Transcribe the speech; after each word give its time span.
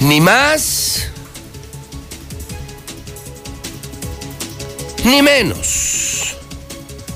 Ni 0.00 0.20
más 0.20 1.08
ni 5.04 5.22
menos. 5.22 6.36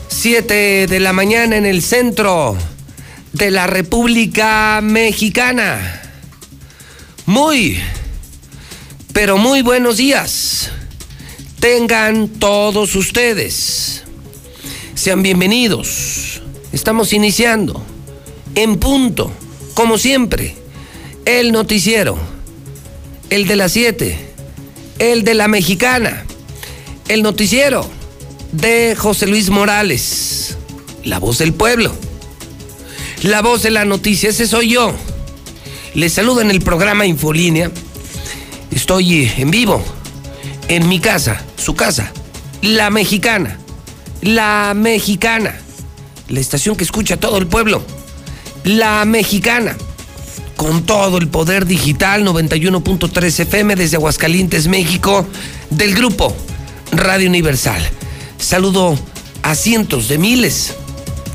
Siete 0.08 0.86
de 0.86 1.00
la 1.00 1.12
mañana 1.12 1.56
en 1.56 1.66
el 1.66 1.82
centro 1.82 2.56
de 3.32 3.50
la 3.50 3.66
República 3.66 4.80
Mexicana. 4.82 6.02
Muy, 7.26 7.78
pero 9.12 9.38
muy 9.38 9.62
buenos 9.62 9.96
días. 9.96 10.70
Tengan 11.60 12.28
todos 12.28 12.94
ustedes. 12.96 14.04
Sean 14.94 15.22
bienvenidos. 15.22 16.42
Estamos 16.72 17.12
iniciando 17.12 17.82
en 18.54 18.78
punto, 18.78 19.32
como 19.74 19.98
siempre, 19.98 20.54
el 21.24 21.52
noticiero, 21.52 22.18
el 23.30 23.46
de 23.46 23.56
las 23.56 23.72
siete, 23.72 24.18
el 24.98 25.24
de 25.24 25.34
la 25.34 25.48
mexicana. 25.48 26.24
El 27.08 27.22
noticiero 27.22 27.88
de 28.52 28.96
José 28.96 29.26
Luis 29.26 29.50
Morales, 29.50 30.56
la 31.04 31.18
voz 31.18 31.38
del 31.38 31.52
pueblo, 31.52 31.94
la 33.22 33.42
voz 33.42 33.62
de 33.62 33.70
la 33.70 33.84
noticia, 33.84 34.30
ese 34.30 34.46
soy 34.46 34.70
yo. 34.70 34.94
Les 35.94 36.12
saludo 36.12 36.40
en 36.40 36.50
el 36.50 36.60
programa 36.60 37.06
Infolínea. 37.06 37.70
Estoy 38.70 39.30
en 39.36 39.50
vivo, 39.50 39.84
en 40.68 40.88
mi 40.88 40.98
casa, 40.98 41.42
su 41.56 41.74
casa, 41.74 42.12
la 42.62 42.90
mexicana, 42.90 43.58
la 44.22 44.72
mexicana, 44.74 45.60
la 46.28 46.40
estación 46.40 46.76
que 46.76 46.84
escucha 46.84 47.18
todo 47.18 47.38
el 47.38 47.46
pueblo, 47.46 47.84
la 48.64 49.04
mexicana, 49.04 49.76
con 50.64 50.86
todo 50.86 51.18
el 51.18 51.28
poder 51.28 51.66
digital 51.66 52.24
91.3 52.24 53.40
FM 53.40 53.76
desde 53.76 53.96
Aguascalientes, 53.98 54.66
México, 54.66 55.26
del 55.68 55.94
grupo 55.94 56.34
Radio 56.90 57.28
Universal. 57.28 57.82
Saludo 58.38 58.98
a 59.42 59.56
cientos 59.56 60.08
de 60.08 60.16
miles, 60.16 60.72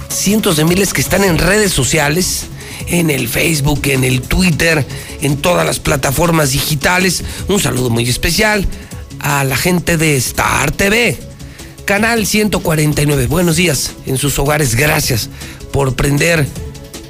cientos 0.09 0.57
de 0.57 0.66
miles 0.66 0.94
que 0.94 1.01
están 1.01 1.23
en 1.23 1.38
redes 1.38 1.72
sociales, 1.72 2.47
en 2.88 3.12
el 3.12 3.28
Facebook, 3.28 3.81
en 3.84 4.03
el 4.03 4.23
Twitter, 4.23 4.84
en 5.22 5.38
todas 5.38 5.63
las 5.63 5.78
plataformas 5.78 6.53
digitales. 6.53 7.23
Un 7.50 7.59
saludo 7.59 7.91
muy 7.91 8.09
especial 8.09 8.66
a 9.19 9.44
la 9.44 9.57
gente 9.57 9.97
de 9.97 10.17
Star 10.17 10.72
TV, 10.72 11.19
Canal 11.85 12.25
149. 12.25 13.28
Buenos 13.28 13.57
días 13.57 13.91
en 14.07 14.17
sus 14.17 14.40
hogares. 14.40 14.73
Gracias 14.73 15.29
por 15.72 15.96
prender 15.96 16.47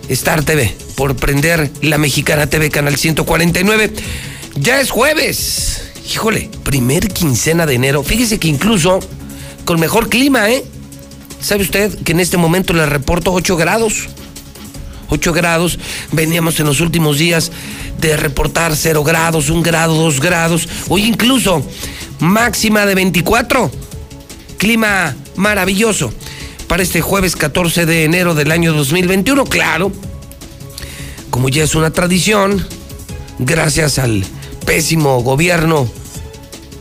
Star 0.10 0.44
TV, 0.44 0.76
por 1.00 1.16
prender 1.16 1.72
la 1.82 1.98
Mexicana 1.98 2.48
TV, 2.48 2.70
Canal 2.70 2.98
149. 2.98 3.90
Ya 4.56 4.82
es 4.82 4.92
jueves. 4.92 5.92
Híjole, 6.12 6.50
primer 6.64 7.08
quincena 7.08 7.66
de 7.66 7.76
enero. 7.76 8.04
Fíjese 8.04 8.38
que 8.38 8.50
incluso 8.50 9.00
con 9.64 9.80
mejor 9.80 10.10
clima, 10.10 10.50
¿eh? 10.50 10.62
¿Sabe 11.40 11.64
usted 11.64 11.98
que 12.04 12.12
en 12.12 12.20
este 12.20 12.36
momento 12.36 12.74
le 12.74 12.86
reporto 12.86 13.32
8 13.32 13.56
grados? 13.56 14.10
8 15.08 15.32
grados. 15.32 15.80
Veníamos 16.12 16.60
en 16.60 16.66
los 16.66 16.82
últimos 16.82 17.18
días 17.18 17.50
de 18.02 18.18
reportar 18.18 18.76
0 18.76 19.02
grados, 19.06 19.50
1 19.50 19.64
grado, 19.64 19.96
2 19.96 20.20
grados. 20.20 20.68
Hoy 20.90 21.06
incluso 21.06 21.66
máxima 22.20 22.86
de 22.86 22.96
24. 22.96 23.72
Clima 24.58 25.16
maravilloso 25.38 26.12
para 26.68 26.84
este 26.84 27.00
jueves 27.00 27.38
14 27.38 27.86
de 27.86 28.04
enero 28.04 28.36
del 28.36 28.52
año 28.52 28.74
2021. 28.74 29.46
Claro, 29.46 29.94
como 31.30 31.50
ya 31.50 31.64
es 31.64 31.76
una 31.76 31.92
tradición, 31.92 32.66
gracias 33.40 34.00
al 34.00 34.24
pésimo 34.66 35.22
gobierno 35.22 35.90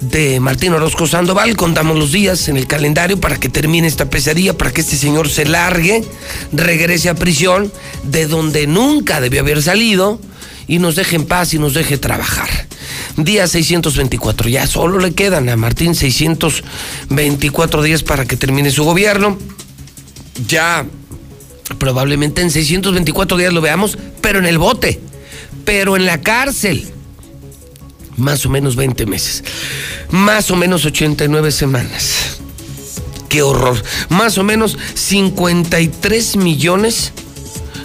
de 0.01 0.41
Martín 0.41 0.73
Orozco 0.73 1.07
Sandoval. 1.07 1.57
Contamos 1.57 1.99
los 1.99 2.13
días 2.13 2.49
en 2.49 2.57
el 2.57 2.67
calendario 2.67 3.21
para 3.21 3.39
que 3.39 3.49
termine 3.49 3.87
esta 3.87 4.11
pesadilla, 4.11 4.57
para 4.57 4.71
que 4.71 4.81
este 4.81 4.97
señor 4.97 5.29
se 5.29 5.45
largue, 5.45 6.05
regrese 6.53 7.09
a 7.09 7.15
prisión, 7.15 7.73
de 8.05 8.27
donde 8.27 8.67
nunca 8.67 9.21
debió 9.21 9.41
haber 9.41 9.63
salido, 9.63 10.21
y 10.67 10.79
nos 10.79 10.97
deje 10.97 11.17
en 11.17 11.27
paz 11.27 11.55
y 11.55 11.59
nos 11.59 11.75
deje 11.75 11.99
trabajar. 11.99 12.49
Día 13.17 13.49
624, 13.49 14.49
ya 14.49 14.67
solo 14.67 14.99
le 14.99 15.13
quedan 15.13 15.49
a 15.49 15.57
Martín 15.57 15.95
624 15.95 17.83
días 17.83 18.03
para 18.03 18.27
que 18.27 18.37
termine 18.37 18.71
su 18.71 18.85
gobierno. 18.85 19.39
Ya 20.47 20.87
probablemente 21.77 22.41
en 22.43 22.51
624 22.51 23.37
días 23.37 23.53
lo 23.53 23.61
veamos, 23.61 23.99
pero 24.21 24.39
en 24.39 24.47
el 24.47 24.59
bote, 24.59 25.01
pero 25.65 25.97
en 25.97 26.07
la 26.07 26.21
cárcel 26.21 26.93
más 28.17 28.45
o 28.45 28.51
menos 28.51 28.77
20 28.77 29.07
meses, 29.07 29.45
más 30.11 30.51
o 30.51 30.57
menos 30.57 30.85
89 30.85 31.53
semanas. 31.53 32.39
Qué 33.29 33.43
horror. 33.43 33.83
Más 34.09 34.39
o 34.39 34.43
menos 34.43 34.79
53 34.95 36.37
millones 36.37 37.13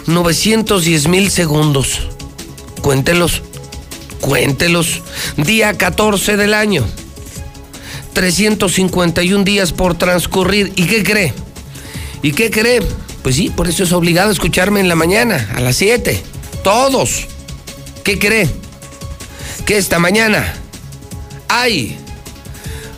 910 0.06 1.08
mil 1.08 1.30
segundos. 1.30 2.08
Cuéntelos, 2.82 3.42
cuéntelos. 4.20 5.02
Día 5.36 5.74
14 5.74 6.36
del 6.36 6.54
año. 6.54 6.84
351 8.14 9.44
días 9.44 9.72
por 9.72 9.96
transcurrir. 9.96 10.72
¿Y 10.76 10.86
qué 10.86 11.02
cree? 11.02 11.34
¿Y 12.22 12.32
qué 12.32 12.50
cree? 12.50 12.80
Pues 13.24 13.34
sí, 13.34 13.50
por 13.50 13.66
eso 13.66 13.82
es 13.82 13.90
obligado 13.90 14.28
a 14.28 14.32
escucharme 14.32 14.78
en 14.78 14.88
la 14.88 14.94
mañana, 14.94 15.50
a 15.56 15.60
las 15.60 15.74
7. 15.76 16.22
Todos. 16.62 17.26
¿Qué 18.04 18.20
cree? 18.20 18.48
que 19.64 19.78
esta 19.78 19.98
mañana 19.98 20.54
hay 21.48 21.96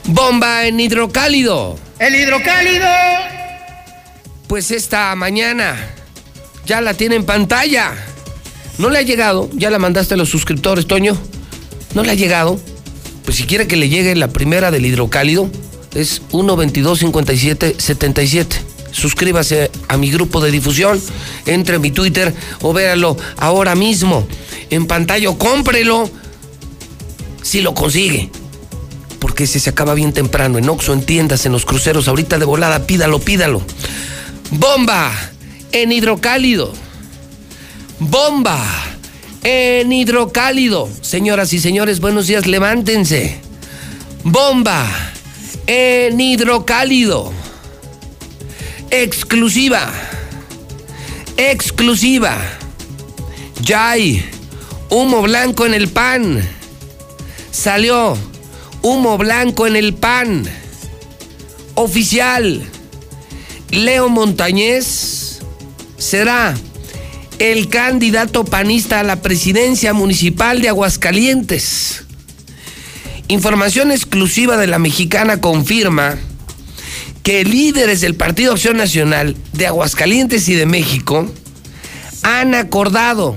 bomba 0.04 0.66
en 0.66 0.80
hidrocálido. 0.80 1.78
El 1.98 2.14
hidrocálido. 2.14 2.86
Pues 4.48 4.70
esta 4.70 5.14
mañana 5.14 5.76
ya 6.66 6.80
la 6.80 6.94
tiene 6.94 7.16
en 7.16 7.24
pantalla. 7.24 7.92
¿No 8.78 8.90
le 8.90 8.98
ha 8.98 9.02
llegado? 9.02 9.48
¿Ya 9.52 9.70
la 9.70 9.78
mandaste 9.78 10.14
a 10.14 10.16
los 10.16 10.28
suscriptores, 10.28 10.86
Toño? 10.86 11.16
¿No 11.94 12.02
le 12.02 12.10
ha 12.10 12.14
llegado? 12.14 12.60
Pues 13.24 13.38
si 13.38 13.44
quiere 13.44 13.66
que 13.66 13.76
le 13.76 13.88
llegue 13.88 14.14
la 14.14 14.28
primera 14.28 14.70
del 14.70 14.86
hidrocálido, 14.86 15.50
es 15.94 16.22
122-57-77. 16.30 18.46
Suscríbase 18.96 19.70
a 19.88 19.98
mi 19.98 20.10
grupo 20.10 20.40
de 20.40 20.50
difusión, 20.50 20.98
entre 21.44 21.78
mi 21.78 21.90
Twitter 21.90 22.34
o 22.62 22.72
véalo 22.72 23.14
ahora 23.36 23.74
mismo 23.74 24.26
en 24.70 24.86
pantalla 24.86 25.28
cómprelo 25.36 26.10
si 27.42 27.60
lo 27.60 27.74
consigue. 27.74 28.30
Porque 29.18 29.46
si 29.46 29.60
se 29.60 29.68
acaba 29.68 29.92
bien 29.92 30.14
temprano, 30.14 30.56
en 30.56 30.68
Oxo, 30.68 30.94
en 30.94 31.02
tiendas, 31.02 31.44
en 31.44 31.52
los 31.52 31.66
cruceros, 31.66 32.08
ahorita 32.08 32.38
de 32.38 32.46
volada, 32.46 32.86
pídalo, 32.86 33.18
pídalo. 33.18 33.60
Bomba 34.50 35.12
en 35.72 35.92
hidrocálido. 35.92 36.72
Bomba 37.98 38.64
en 39.42 39.92
hidrocálido. 39.92 40.88
Señoras 41.02 41.52
y 41.52 41.60
señores, 41.60 42.00
buenos 42.00 42.28
días, 42.28 42.46
levántense. 42.46 43.40
Bomba 44.24 44.86
en 45.66 46.18
hidrocálido. 46.18 47.45
Exclusiva. 48.90 49.92
Exclusiva. 51.36 52.38
Ya 53.62 53.90
hay 53.90 54.24
humo 54.90 55.22
blanco 55.22 55.66
en 55.66 55.74
el 55.74 55.88
PAN. 55.88 56.48
Salió 57.50 58.16
humo 58.82 59.18
blanco 59.18 59.66
en 59.66 59.76
el 59.76 59.94
PAN. 59.94 60.44
Oficial. 61.74 62.62
Leo 63.70 64.08
Montañez 64.08 65.40
será 65.98 66.54
el 67.38 67.68
candidato 67.68 68.44
panista 68.44 69.00
a 69.00 69.02
la 69.02 69.16
presidencia 69.16 69.92
municipal 69.92 70.62
de 70.62 70.68
Aguascalientes. 70.68 72.04
Información 73.28 73.90
exclusiva 73.90 74.56
de 74.56 74.68
la 74.68 74.78
mexicana 74.78 75.40
confirma 75.40 76.16
que 77.26 77.44
líderes 77.44 78.02
del 78.02 78.14
Partido 78.14 78.52
Acción 78.52 78.76
Nacional 78.76 79.36
de 79.52 79.66
Aguascalientes 79.66 80.48
y 80.48 80.54
de 80.54 80.64
México 80.64 81.28
han 82.22 82.54
acordado 82.54 83.34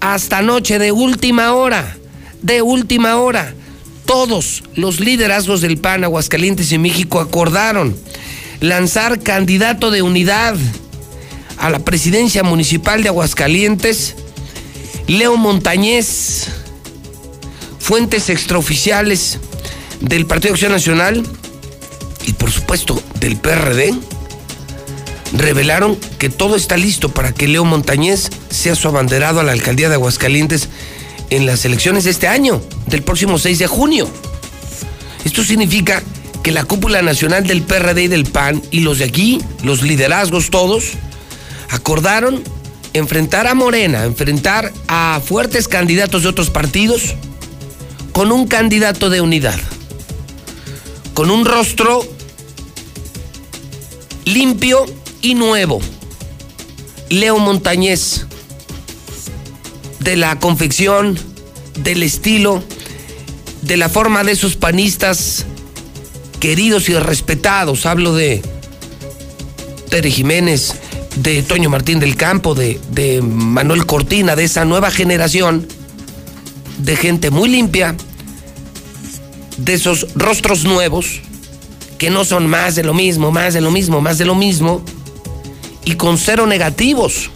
hasta 0.00 0.42
noche 0.42 0.78
de 0.78 0.92
última 0.92 1.54
hora, 1.54 1.96
de 2.42 2.60
última 2.60 3.16
hora, 3.16 3.54
todos 4.04 4.64
los 4.74 5.00
liderazgos 5.00 5.62
del 5.62 5.78
PAN 5.78 6.04
Aguascalientes 6.04 6.70
y 6.72 6.76
México 6.76 7.18
acordaron 7.18 7.96
lanzar 8.60 9.22
candidato 9.22 9.90
de 9.90 10.02
unidad 10.02 10.54
a 11.56 11.70
la 11.70 11.78
presidencia 11.78 12.42
municipal 12.42 13.02
de 13.02 13.08
Aguascalientes, 13.08 14.14
Leo 15.06 15.38
Montañez, 15.38 16.48
fuentes 17.78 18.28
extraoficiales 18.28 19.38
del 20.02 20.26
Partido 20.26 20.52
Acción 20.52 20.72
Nacional 20.72 21.26
del 23.20 23.36
PRD, 23.36 23.94
revelaron 25.32 25.96
que 26.18 26.28
todo 26.28 26.56
está 26.56 26.76
listo 26.76 27.08
para 27.08 27.32
que 27.32 27.48
Leo 27.48 27.64
Montañez 27.64 28.30
sea 28.50 28.74
su 28.74 28.88
abanderado 28.88 29.40
a 29.40 29.44
la 29.44 29.52
alcaldía 29.52 29.88
de 29.88 29.94
Aguascalientes 29.94 30.68
en 31.30 31.46
las 31.46 31.64
elecciones 31.64 32.04
de 32.04 32.10
este 32.10 32.28
año, 32.28 32.60
del 32.86 33.02
próximo 33.02 33.38
6 33.38 33.58
de 33.60 33.66
junio. 33.66 34.08
Esto 35.24 35.42
significa 35.42 36.02
que 36.42 36.52
la 36.52 36.64
cúpula 36.64 37.02
nacional 37.02 37.46
del 37.46 37.62
PRD 37.62 38.04
y 38.04 38.08
del 38.08 38.24
PAN 38.24 38.62
y 38.70 38.80
los 38.80 38.98
de 38.98 39.04
aquí, 39.04 39.40
los 39.62 39.82
liderazgos 39.82 40.50
todos, 40.50 40.92
acordaron 41.70 42.42
enfrentar 42.92 43.46
a 43.46 43.54
Morena, 43.54 44.04
enfrentar 44.04 44.72
a 44.88 45.20
fuertes 45.24 45.66
candidatos 45.68 46.22
de 46.24 46.28
otros 46.28 46.50
partidos 46.50 47.14
con 48.12 48.32
un 48.32 48.46
candidato 48.46 49.08
de 49.08 49.20
unidad, 49.20 49.58
con 51.14 51.30
un 51.30 51.44
rostro 51.44 52.15
limpio 54.26 54.84
y 55.22 55.34
nuevo. 55.34 55.80
Leo 57.08 57.38
Montañez, 57.38 58.26
de 60.00 60.16
la 60.16 60.38
confección, 60.38 61.18
del 61.78 62.02
estilo, 62.02 62.62
de 63.62 63.76
la 63.78 63.88
forma 63.88 64.24
de 64.24 64.32
esos 64.32 64.56
panistas 64.56 65.46
queridos 66.40 66.88
y 66.88 66.94
respetados. 66.98 67.86
Hablo 67.86 68.14
de 68.14 68.42
Tere 69.88 70.10
Jiménez, 70.10 70.74
de 71.16 71.42
Toño 71.42 71.70
Martín 71.70 72.00
del 72.00 72.16
Campo, 72.16 72.54
de, 72.54 72.80
de 72.90 73.22
Manuel 73.22 73.86
Cortina, 73.86 74.36
de 74.36 74.44
esa 74.44 74.64
nueva 74.64 74.90
generación 74.90 75.66
de 76.78 76.96
gente 76.96 77.30
muy 77.30 77.48
limpia, 77.48 77.96
de 79.56 79.74
esos 79.74 80.08
rostros 80.14 80.64
nuevos, 80.64 81.22
que 81.98 82.10
no 82.10 82.24
son 82.24 82.46
más 82.46 82.74
de 82.74 82.84
lo 82.84 82.94
mismo, 82.94 83.30
más 83.30 83.54
de 83.54 83.60
lo 83.60 83.70
mismo, 83.70 84.00
más 84.00 84.18
de 84.18 84.24
lo 84.24 84.34
mismo, 84.34 84.82
y 85.84 85.94
con 85.94 86.18
cero 86.18 86.46
negativos, 86.46 87.30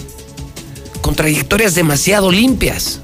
con 1.00 1.14
trayectorias 1.14 1.74
demasiado 1.74 2.30
limpias. 2.30 3.00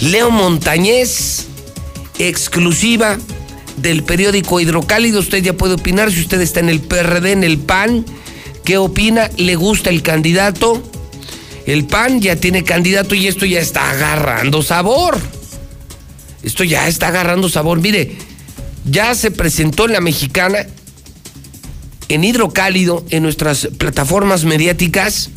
Leo 0.00 0.30
Montañez, 0.30 1.46
exclusiva 2.18 3.18
del 3.76 4.02
periódico 4.02 4.60
Hidrocálido. 4.60 5.20
Usted 5.20 5.42
ya 5.42 5.52
puede 5.52 5.74
opinar 5.74 6.10
si 6.10 6.20
usted 6.20 6.40
está 6.40 6.60
en 6.60 6.70
el 6.70 6.80
PRD, 6.80 7.32
en 7.32 7.44
el 7.44 7.58
PAN, 7.58 8.04
¿Qué 8.64 8.78
opina? 8.78 9.30
¿Le 9.36 9.56
gusta 9.56 9.90
el 9.90 10.02
candidato? 10.02 10.82
El 11.66 11.86
PAN 11.86 12.20
ya 12.20 12.36
tiene 12.36 12.62
candidato 12.62 13.14
y 13.14 13.26
esto 13.26 13.46
ya 13.46 13.58
está 13.60 13.90
agarrando 13.90 14.62
sabor. 14.62 15.18
Esto 16.42 16.64
ya 16.64 16.86
está 16.88 17.08
agarrando 17.08 17.48
sabor. 17.48 17.80
Mire, 17.80 18.16
ya 18.90 19.14
se 19.14 19.30
presentó 19.30 19.86
en 19.86 19.92
la 19.92 20.00
mexicana, 20.00 20.66
en 22.08 22.24
Hidrocálido, 22.24 23.04
en 23.10 23.22
nuestras 23.22 23.68
plataformas 23.78 24.44
mediáticas, 24.44 25.30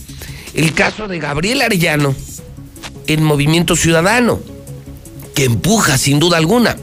el 0.55 0.73
caso 0.73 1.07
de 1.07 1.19
Gabriel 1.19 1.61
Arellano 1.61 2.15
en 3.07 3.23
Movimiento 3.23 3.75
Ciudadano, 3.75 4.39
que 5.35 5.45
empuja 5.45 5.97
sin 5.97 6.19
duda 6.19 6.37
alguna. 6.37 6.77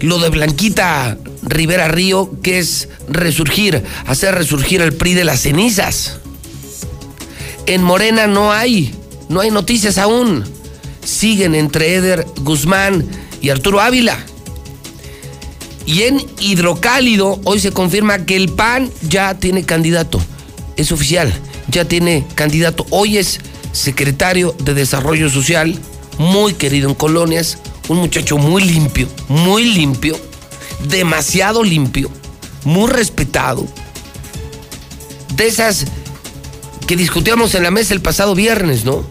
Lo 0.00 0.18
de 0.18 0.28
Blanquita 0.28 1.16
Rivera 1.42 1.88
Río, 1.88 2.40
que 2.42 2.58
es 2.58 2.88
resurgir, 3.08 3.82
hacer 4.06 4.34
resurgir 4.34 4.80
el 4.80 4.92
PRI 4.92 5.14
de 5.14 5.24
las 5.24 5.40
cenizas. 5.40 6.18
En 7.66 7.82
Morena 7.82 8.26
no 8.26 8.52
hay, 8.52 8.94
no 9.28 9.40
hay 9.40 9.50
noticias 9.50 9.98
aún. 9.98 10.44
Siguen 11.04 11.54
entre 11.54 11.94
Eder 11.94 12.26
Guzmán 12.40 13.06
y 13.40 13.50
Arturo 13.50 13.80
Ávila. 13.80 14.18
Y 15.86 16.02
en 16.02 16.24
Hidrocálido 16.40 17.40
hoy 17.44 17.60
se 17.60 17.72
confirma 17.72 18.24
que 18.24 18.36
el 18.36 18.48
PAN 18.48 18.90
ya 19.02 19.34
tiene 19.34 19.64
candidato. 19.64 20.20
Es 20.76 20.92
oficial, 20.92 21.32
ya 21.68 21.84
tiene 21.84 22.26
candidato. 22.34 22.86
Hoy 22.90 23.18
es 23.18 23.40
secretario 23.72 24.54
de 24.60 24.74
Desarrollo 24.74 25.28
Social, 25.28 25.78
muy 26.18 26.54
querido 26.54 26.88
en 26.88 26.94
colonias, 26.94 27.58
un 27.88 27.98
muchacho 27.98 28.38
muy 28.38 28.64
limpio, 28.64 29.08
muy 29.28 29.64
limpio, 29.64 30.18
demasiado 30.88 31.62
limpio, 31.62 32.10
muy 32.64 32.90
respetado. 32.90 33.66
De 35.36 35.46
esas 35.46 35.84
que 36.86 36.96
discutíamos 36.96 37.54
en 37.54 37.62
la 37.62 37.70
mesa 37.70 37.92
el 37.92 38.00
pasado 38.00 38.34
viernes, 38.34 38.84
¿no? 38.84 39.04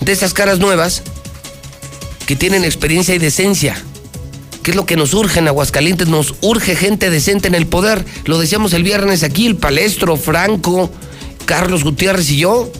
De 0.00 0.12
esas 0.12 0.34
caras 0.34 0.58
nuevas 0.58 1.02
que 2.26 2.36
tienen 2.36 2.64
experiencia 2.64 3.14
y 3.14 3.18
decencia. 3.18 3.82
¿Qué 4.62 4.70
es 4.70 4.76
lo 4.76 4.86
que 4.86 4.96
nos 4.96 5.12
urge 5.12 5.40
en 5.40 5.48
Aguascalientes? 5.48 6.08
Nos 6.08 6.34
urge 6.40 6.76
gente 6.76 7.10
decente 7.10 7.48
en 7.48 7.56
el 7.56 7.66
poder. 7.66 8.04
Lo 8.26 8.38
decíamos 8.38 8.72
el 8.74 8.84
viernes 8.84 9.24
aquí, 9.24 9.46
el 9.46 9.56
palestro, 9.56 10.16
Franco, 10.16 10.88
Carlos 11.46 11.82
Gutiérrez 11.82 12.30
y 12.30 12.38
yo. 12.38 12.70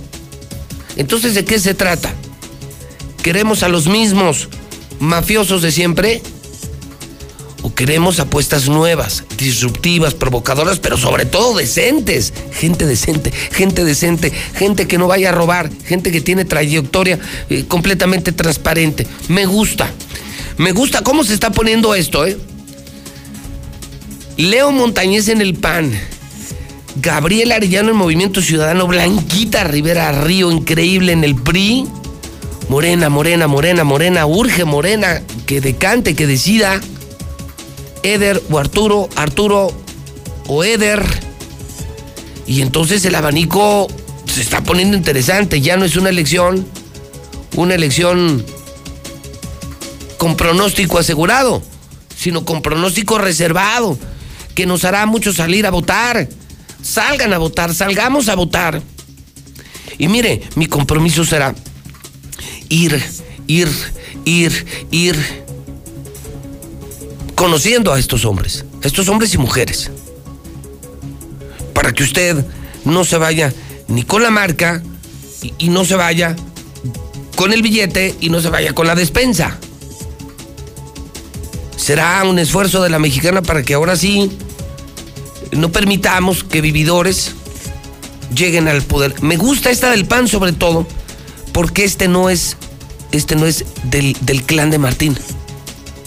Entonces, 0.96 1.34
¿de 1.34 1.44
qué 1.44 1.58
se 1.58 1.74
trata? 1.74 2.14
¿Queremos 3.22 3.64
a 3.64 3.68
los 3.68 3.88
mismos 3.88 4.48
mafiosos 5.00 5.62
de 5.62 5.72
siempre? 5.72 6.22
¿O 7.62 7.74
queremos 7.74 8.20
apuestas 8.20 8.68
nuevas, 8.68 9.24
disruptivas, 9.36 10.14
provocadoras, 10.14 10.78
pero 10.78 10.96
sobre 10.96 11.26
todo 11.26 11.56
decentes? 11.56 12.32
Gente 12.52 12.86
decente, 12.86 13.32
gente 13.52 13.84
decente, 13.84 14.32
gente 14.54 14.86
que 14.86 14.98
no 14.98 15.06
vaya 15.08 15.30
a 15.30 15.32
robar, 15.32 15.70
gente 15.84 16.10
que 16.12 16.20
tiene 16.20 16.44
trayectoria 16.44 17.18
eh, 17.50 17.64
completamente 17.66 18.32
transparente. 18.32 19.06
Me 19.28 19.46
gusta, 19.46 19.88
me 20.58 20.72
gusta 20.72 21.02
cómo 21.02 21.24
se 21.24 21.34
está 21.34 21.50
poniendo 21.50 21.94
esto, 21.94 22.26
¿eh? 22.26 22.38
Leo 24.36 24.72
Montañez 24.72 25.28
en 25.28 25.40
el 25.40 25.54
PAN. 25.54 25.92
Gabriel 26.96 27.52
Arellano 27.52 27.90
en 27.90 27.96
Movimiento 27.96 28.42
Ciudadano, 28.42 28.86
Blanquita 28.86 29.64
Rivera 29.64 30.12
Río, 30.24 30.50
increíble 30.50 31.12
en 31.12 31.24
el 31.24 31.34
PRI. 31.34 31.86
Morena, 32.68 33.08
Morena, 33.08 33.48
Morena, 33.48 33.84
Morena, 33.84 34.26
urge 34.26 34.64
Morena, 34.64 35.22
que 35.46 35.60
decante, 35.60 36.14
que 36.14 36.26
decida. 36.26 36.80
Eder 38.02 38.42
o 38.50 38.58
Arturo, 38.58 39.08
Arturo 39.16 39.72
o 40.48 40.64
Eder. 40.64 41.02
Y 42.46 42.62
entonces 42.62 43.04
el 43.04 43.14
abanico 43.14 43.88
se 44.26 44.40
está 44.40 44.62
poniendo 44.62 44.96
interesante. 44.96 45.60
Ya 45.60 45.76
no 45.76 45.84
es 45.84 45.96
una 45.96 46.10
elección, 46.10 46.66
una 47.56 47.74
elección 47.74 48.44
con 50.22 50.36
pronóstico 50.36 51.00
asegurado, 51.00 51.64
sino 52.16 52.44
con 52.44 52.62
pronóstico 52.62 53.18
reservado, 53.18 53.98
que 54.54 54.66
nos 54.66 54.84
hará 54.84 55.04
mucho 55.04 55.32
salir 55.32 55.66
a 55.66 55.70
votar. 55.70 56.28
Salgan 56.80 57.32
a 57.32 57.38
votar, 57.38 57.74
salgamos 57.74 58.28
a 58.28 58.36
votar. 58.36 58.80
Y 59.98 60.06
mire, 60.06 60.42
mi 60.54 60.66
compromiso 60.66 61.24
será 61.24 61.56
ir, 62.68 63.02
ir, 63.48 63.68
ir, 64.24 64.64
ir 64.92 65.44
conociendo 67.34 67.92
a 67.92 67.98
estos 67.98 68.24
hombres, 68.24 68.64
a 68.80 68.86
estos 68.86 69.08
hombres 69.08 69.34
y 69.34 69.38
mujeres, 69.38 69.90
para 71.74 71.92
que 71.92 72.04
usted 72.04 72.46
no 72.84 73.04
se 73.04 73.16
vaya 73.16 73.52
ni 73.88 74.04
con 74.04 74.22
la 74.22 74.30
marca 74.30 74.84
y, 75.42 75.52
y 75.58 75.68
no 75.68 75.84
se 75.84 75.96
vaya 75.96 76.36
con 77.34 77.52
el 77.52 77.60
billete 77.60 78.14
y 78.20 78.30
no 78.30 78.40
se 78.40 78.50
vaya 78.50 78.72
con 78.72 78.86
la 78.86 78.94
despensa. 78.94 79.58
Será 81.82 82.22
un 82.22 82.38
esfuerzo 82.38 82.80
de 82.80 82.90
la 82.90 83.00
mexicana 83.00 83.42
para 83.42 83.64
que 83.64 83.74
ahora 83.74 83.96
sí 83.96 84.30
no 85.50 85.72
permitamos 85.72 86.44
que 86.44 86.60
vividores 86.60 87.32
lleguen 88.32 88.68
al 88.68 88.82
poder. 88.82 89.20
Me 89.20 89.36
gusta 89.36 89.68
esta 89.68 89.90
del 89.90 90.06
PAN 90.06 90.28
sobre 90.28 90.52
todo, 90.52 90.86
porque 91.50 91.82
este 91.82 92.06
no 92.06 92.30
es, 92.30 92.56
este 93.10 93.34
no 93.34 93.46
es 93.46 93.64
del, 93.82 94.16
del 94.20 94.44
clan 94.44 94.70
de 94.70 94.78
Martín. 94.78 95.18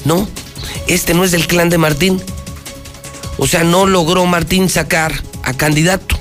No, 0.05 0.29
este 0.87 1.13
no 1.13 1.25
es 1.25 1.31
del 1.31 1.45
clan 1.45 1.69
de 1.69 1.77
Martín. 1.77 2.21
O 3.37 3.45
sea, 3.45 3.65
no 3.65 3.85
logró 3.85 4.25
Martín 4.25 4.69
sacar 4.69 5.13
a 5.43 5.51
candidato. 5.51 6.17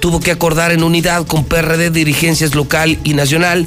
Tuvo 0.00 0.18
que 0.18 0.30
acordar 0.30 0.72
en 0.72 0.82
unidad 0.82 1.26
con 1.26 1.44
PRD, 1.44 1.90
dirigencias 1.90 2.54
local 2.54 2.98
y 3.04 3.12
nacional, 3.12 3.66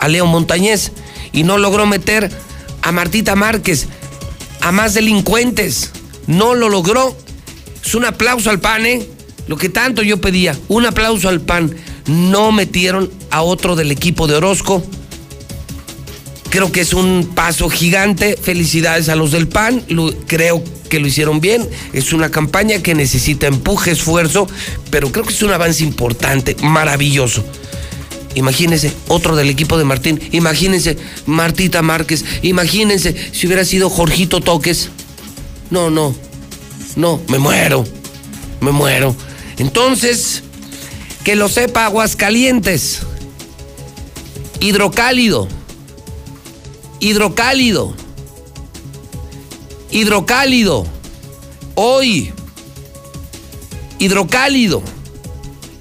a 0.00 0.08
Leo 0.08 0.26
Montañez. 0.26 0.90
Y 1.30 1.44
no 1.44 1.56
logró 1.56 1.86
meter 1.86 2.32
a 2.82 2.90
Martita 2.90 3.36
Márquez, 3.36 3.86
a 4.60 4.72
más 4.72 4.94
delincuentes. 4.94 5.90
No 6.26 6.54
lo 6.54 6.68
logró. 6.68 7.16
Es 7.84 7.94
un 7.94 8.04
aplauso 8.04 8.50
al 8.50 8.60
PAN, 8.60 8.86
¿eh? 8.86 9.06
Lo 9.46 9.56
que 9.56 9.68
tanto 9.68 10.02
yo 10.02 10.20
pedía, 10.20 10.56
un 10.68 10.86
aplauso 10.86 11.28
al 11.28 11.40
PAN. 11.40 11.74
No 12.06 12.52
metieron 12.52 13.10
a 13.30 13.42
otro 13.42 13.76
del 13.76 13.90
equipo 13.90 14.26
de 14.26 14.36
Orozco. 14.36 14.82
Creo 16.50 16.72
que 16.72 16.80
es 16.80 16.92
un 16.92 17.32
paso 17.34 17.70
gigante. 17.70 18.36
Felicidades 18.36 19.08
a 19.08 19.16
los 19.16 19.32
del 19.32 19.48
PAN. 19.48 19.84
creo 20.26 20.62
que 20.88 21.00
lo 21.00 21.06
hicieron 21.06 21.40
bien. 21.40 21.68
Es 21.92 22.12
una 22.12 22.30
campaña 22.30 22.82
que 22.82 22.94
necesita 22.94 23.46
empuje, 23.46 23.92
esfuerzo, 23.92 24.48
pero 24.90 25.10
creo 25.12 25.24
que 25.24 25.32
es 25.32 25.42
un 25.42 25.52
avance 25.52 25.84
importante, 25.84 26.56
maravilloso. 26.62 27.44
Imagínense, 28.34 28.92
otro 29.08 29.34
del 29.34 29.50
equipo 29.50 29.76
de 29.76 29.84
Martín. 29.84 30.20
Imagínense, 30.32 30.96
Martita 31.26 31.82
Márquez. 31.82 32.24
Imagínense 32.42 33.14
si 33.32 33.46
hubiera 33.46 33.64
sido 33.64 33.90
Jorgito 33.90 34.40
Toques. 34.40 34.90
No, 35.70 35.90
no. 35.90 36.14
No, 36.96 37.20
me 37.28 37.38
muero. 37.38 37.84
Me 38.60 38.70
muero. 38.70 39.16
Entonces, 39.58 40.42
que 41.24 41.34
lo 41.34 41.48
sepa 41.48 41.86
Aguascalientes. 41.86 43.00
Hidrocálido. 44.60 45.48
Hidrocálido. 47.00 47.94
Hidrocálido. 49.90 50.86
Hoy. 51.74 52.32
Hidrocálido. 53.98 54.82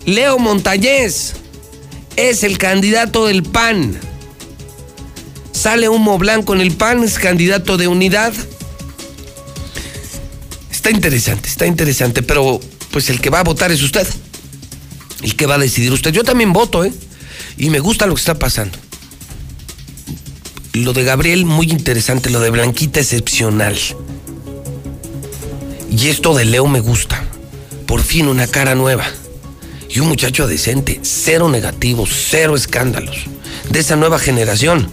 Leo 0.05 0.39
Montañez 0.39 1.35
es 2.27 2.43
el 2.43 2.57
candidato 2.57 3.27
del 3.27 3.43
PAN. 3.43 3.97
Sale 5.53 5.87
humo 5.87 6.17
blanco 6.17 6.53
en 6.53 6.59
el 6.59 6.71
PAN, 6.71 7.03
es 7.03 7.17
candidato 7.17 7.77
de 7.77 7.87
unidad. 7.87 8.33
Está 10.69 10.91
interesante, 10.91 11.47
está 11.47 11.65
interesante, 11.65 12.21
pero 12.21 12.59
pues 12.91 13.09
el 13.09 13.21
que 13.21 13.29
va 13.29 13.39
a 13.39 13.43
votar 13.43 13.71
es 13.71 13.81
usted. 13.81 14.05
El 15.21 15.35
que 15.35 15.45
va 15.45 15.55
a 15.55 15.59
decidir 15.59 15.93
usted. 15.93 16.11
Yo 16.11 16.23
también 16.23 16.51
voto, 16.51 16.83
¿eh? 16.83 16.91
Y 17.57 17.69
me 17.69 17.79
gusta 17.79 18.05
lo 18.05 18.15
que 18.15 18.19
está 18.19 18.37
pasando. 18.37 18.77
Lo 20.73 20.93
de 20.93 21.03
Gabriel, 21.03 21.45
muy 21.45 21.71
interesante. 21.71 22.29
Lo 22.29 22.41
de 22.41 22.49
Blanquita, 22.49 22.99
excepcional. 22.99 23.77
Y 25.89 26.07
esto 26.07 26.33
de 26.35 26.45
Leo 26.45 26.67
me 26.67 26.79
gusta. 26.81 27.23
Por 27.85 28.01
fin 28.01 28.27
una 28.27 28.47
cara 28.47 28.75
nueva 28.75 29.05
y 29.89 29.99
un 29.99 30.07
muchacho 30.07 30.47
decente, 30.47 30.99
cero 31.01 31.49
negativos, 31.49 32.09
cero 32.29 32.55
escándalos, 32.55 33.25
de 33.69 33.79
esa 33.79 33.95
nueva 33.95 34.19
generación. 34.19 34.89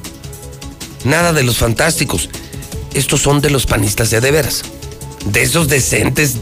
Nada 1.05 1.33
de 1.33 1.43
los 1.43 1.59
fantásticos. 1.59 2.31
Estos 2.95 3.21
son 3.21 3.41
de 3.41 3.51
los 3.51 3.67
panistas 3.67 4.11
de 4.11 4.21
de 4.21 4.31
veras, 4.31 4.63
de 5.27 5.43
esos 5.43 5.69
decentes 5.69 6.37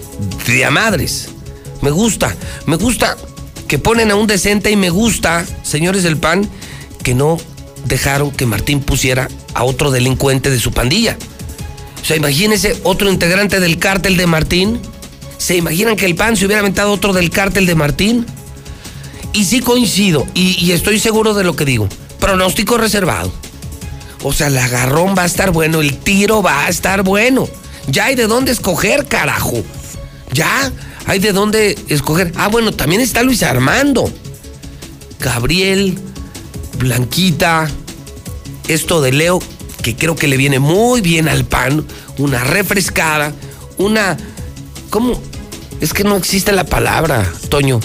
de 0.46 0.64
a 0.64 0.70
madres. 0.70 1.28
Me 1.82 1.90
gusta, 1.90 2.34
me 2.66 2.76
gusta 2.76 3.16
que 3.66 3.78
ponen 3.78 4.10
a 4.10 4.14
un 4.14 4.26
decente 4.26 4.70
y 4.70 4.76
me 4.76 4.90
gusta, 4.90 5.44
señores 5.62 6.04
del 6.04 6.16
PAN, 6.16 6.48
que 7.02 7.14
no 7.14 7.38
dejaron 7.86 8.30
que 8.30 8.46
Martín 8.46 8.80
pusiera 8.80 9.28
a 9.52 9.64
otro 9.64 9.90
delincuente 9.90 10.50
de 10.50 10.60
su 10.60 10.70
pandilla. 10.70 11.18
O 12.00 12.04
sea, 12.04 12.16
imagínense 12.16 12.78
otro 12.84 13.10
integrante 13.10 13.60
del 13.60 13.78
cártel 13.78 14.16
de 14.16 14.26
Martín. 14.26 14.80
¿Se 15.38 15.56
imaginan 15.56 15.96
que 15.96 16.06
el 16.06 16.14
PAN 16.14 16.36
se 16.36 16.46
hubiera 16.46 16.60
aventado 16.60 16.92
otro 16.92 17.12
del 17.12 17.30
cártel 17.30 17.66
de 17.66 17.74
Martín? 17.74 18.26
Y 19.34 19.44
sí 19.44 19.60
coincido, 19.60 20.26
y, 20.32 20.70
estoy 20.70 20.98
seguro 20.98 21.34
de 21.34 21.44
lo 21.44 21.54
que 21.56 21.64
digo. 21.64 21.88
Pronóstico 22.20 22.78
reservado. 22.78 23.30
O 24.22 24.32
sea, 24.32 24.46
el 24.46 24.56
agarrón 24.56 25.14
va 25.18 25.22
a 25.22 25.26
estar 25.26 25.50
bueno, 25.50 25.80
el 25.80 25.98
tiro 25.98 26.40
va 26.40 26.64
a 26.64 26.68
estar 26.68 27.02
bueno. 27.02 27.46
Ya 27.88 28.06
hay 28.06 28.14
de 28.14 28.26
dónde 28.26 28.52
escoger, 28.52 29.06
carajo. 29.06 29.62
Ya 30.32 30.72
hay 31.06 31.18
de 31.18 31.32
dónde 31.32 31.76
escoger. 31.88 32.32
Ah, 32.36 32.48
bueno, 32.48 32.72
también 32.72 33.02
está 33.02 33.22
Luis 33.22 33.42
Armando. 33.42 34.10
Gabriel, 35.18 35.98
Blanquita, 36.78 37.68
esto 38.68 39.02
de 39.02 39.12
Leo, 39.12 39.42
que 39.82 39.96
creo 39.96 40.14
que 40.14 40.28
le 40.28 40.36
viene 40.36 40.60
muy 40.60 41.00
bien 41.00 41.28
al 41.28 41.44
pan, 41.44 41.84
una 42.18 42.42
refrescada, 42.44 43.32
una... 43.78 44.16
¿Cómo? 44.90 45.20
Es 45.80 45.92
que 45.92 46.04
no 46.04 46.16
existe 46.16 46.52
la 46.52 46.64
palabra, 46.64 47.30
Toño. 47.48 47.80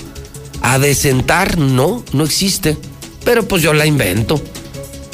Adecentar, 0.62 1.58
no, 1.58 2.04
no 2.14 2.24
existe. 2.24 2.78
Pero 3.24 3.48
pues 3.48 3.62
yo 3.62 3.74
la 3.74 3.86
invento. 3.86 4.42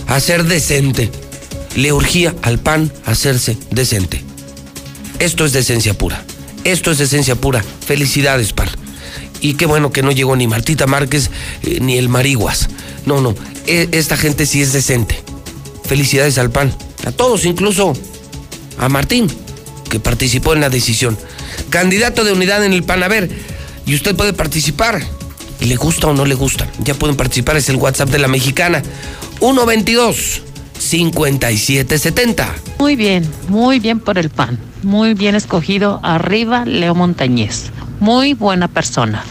Hacer 0.07 0.43
decente. 0.45 1.11
Le 1.75 1.91
urgía 1.91 2.33
al 2.41 2.59
pan 2.59 2.91
hacerse 3.05 3.57
decente. 3.71 4.23
Esto 5.19 5.45
es 5.45 5.53
decencia 5.53 5.93
pura. 5.93 6.23
Esto 6.63 6.91
es 6.91 6.97
decencia 6.97 7.35
pura. 7.35 7.63
Felicidades, 7.85 8.53
pan. 8.53 8.69
Y 9.41 9.55
qué 9.55 9.65
bueno 9.65 9.91
que 9.91 10.01
no 10.01 10.11
llegó 10.11 10.35
ni 10.35 10.47
Martita 10.47 10.87
Márquez 10.87 11.29
eh, 11.63 11.79
ni 11.81 11.97
el 11.97 12.09
Mariguas. 12.09 12.69
No, 13.05 13.21
no. 13.21 13.35
E, 13.67 13.89
esta 13.91 14.17
gente 14.17 14.45
sí 14.45 14.61
es 14.61 14.73
decente. 14.73 15.21
Felicidades 15.83 16.37
al 16.37 16.51
PAN. 16.51 16.73
A 17.05 17.11
todos, 17.11 17.45
incluso 17.45 17.93
a 18.77 18.89
Martín, 18.89 19.27
que 19.89 19.99
participó 19.99 20.53
en 20.53 20.61
la 20.61 20.69
decisión. 20.69 21.17
Candidato 21.69 22.23
de 22.23 22.33
unidad 22.33 22.63
en 22.65 22.73
el 22.73 22.83
PAN. 22.83 23.03
A 23.03 23.07
ver, 23.07 23.29
y 23.85 23.93
usted 23.93 24.15
puede 24.15 24.33
participar 24.33 25.01
y 25.65 25.67
le 25.67 25.75
gusta 25.77 26.07
o 26.07 26.13
no 26.13 26.25
le 26.25 26.35
gusta. 26.35 26.67
Ya 26.79 26.93
pueden 26.93 27.17
participar, 27.17 27.57
es 27.57 27.69
el 27.69 27.77
WhatsApp 27.77 28.09
de 28.09 28.19
la 28.19 28.27
mexicana. 28.27 28.83
122 29.39 30.43
5770. 30.77 32.55
Muy 32.77 32.95
bien, 32.95 33.27
muy 33.47 33.79
bien 33.79 33.99
por 33.99 34.19
el 34.19 34.29
PAN. 34.29 34.59
Muy 34.83 35.15
bien 35.15 35.33
escogido. 35.33 35.99
Arriba, 36.03 36.65
Leo 36.65 36.93
Montañez. 36.93 37.71
Muy 37.99 38.33
buena 38.33 38.67
persona. 38.67 39.25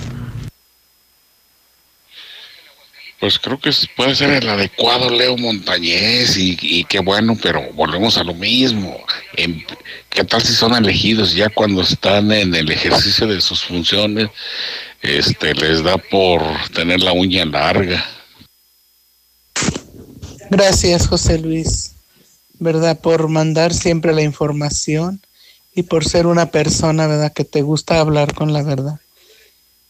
Pues 3.21 3.38
creo 3.38 3.59
que 3.59 3.71
puede 3.97 4.17
ser 4.17 4.31
el 4.31 4.49
adecuado 4.49 5.09
Leo 5.11 5.37
Montañez 5.37 6.37
y, 6.37 6.85
qué 6.85 6.99
bueno, 6.99 7.38
pero 7.41 7.62
volvemos 7.75 8.19
a 8.19 8.25
lo 8.25 8.35
mismo. 8.35 9.00
¿Qué 10.11 10.25
tal 10.25 10.43
si 10.43 10.53
son 10.53 10.75
elegidos 10.75 11.33
ya 11.33 11.49
cuando 11.49 11.83
están 11.83 12.33
en 12.33 12.55
el 12.55 12.71
ejercicio 12.71 13.29
de 13.29 13.41
sus 13.41 13.62
funciones? 13.62 14.29
Este 15.04 15.54
les 15.54 15.82
da 15.82 15.99
por 15.99 16.42
tener 16.73 17.00
la 17.00 17.12
uña 17.12 17.44
larga. 17.44 18.04
Gracias, 20.50 21.06
José 21.06 21.38
Luis, 21.38 21.92
¿verdad? 22.58 22.99
Por 22.99 23.28
mandar 23.28 23.75
siempre 23.75 24.14
la 24.14 24.23
información 24.23 25.20
y 25.75 25.82
por 25.82 26.06
ser 26.06 26.26
una 26.26 26.46
persona, 26.46 27.06
¿verdad? 27.06 27.32
Que 27.32 27.44
te 27.44 27.61
gusta 27.61 28.00
hablar 28.00 28.34
con 28.34 28.52
la 28.52 28.62
verdad. 28.62 28.99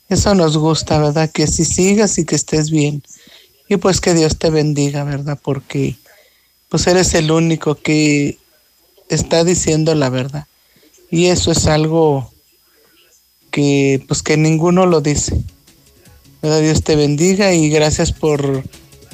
Eso 0.08 0.34
nos 0.34 0.56
gusta, 0.56 0.98
¿verdad? 0.98 1.30
Que 1.30 1.46
si 1.46 1.64
sigas 1.64 2.18
y 2.18 2.24
que 2.24 2.34
estés 2.34 2.70
bien. 2.70 3.02
Y 3.68 3.76
pues 3.76 4.00
que 4.00 4.14
Dios 4.14 4.36
te 4.38 4.50
bendiga, 4.50 5.04
¿verdad? 5.04 5.38
Porque 5.40 5.96
pues 6.68 6.86
eres 6.88 7.14
el 7.14 7.30
único 7.30 7.76
que 7.76 8.38
está 9.08 9.44
diciendo 9.44 9.94
la 9.94 10.10
verdad. 10.10 10.46
Y 11.10 11.26
eso 11.26 11.52
es 11.52 11.66
algo 11.66 12.33
que 13.54 14.02
pues 14.08 14.24
que 14.24 14.36
ninguno 14.36 14.84
lo 14.84 15.00
dice. 15.00 15.40
Dios 16.42 16.82
te 16.82 16.96
bendiga 16.96 17.54
y 17.54 17.70
gracias 17.70 18.10
por 18.10 18.64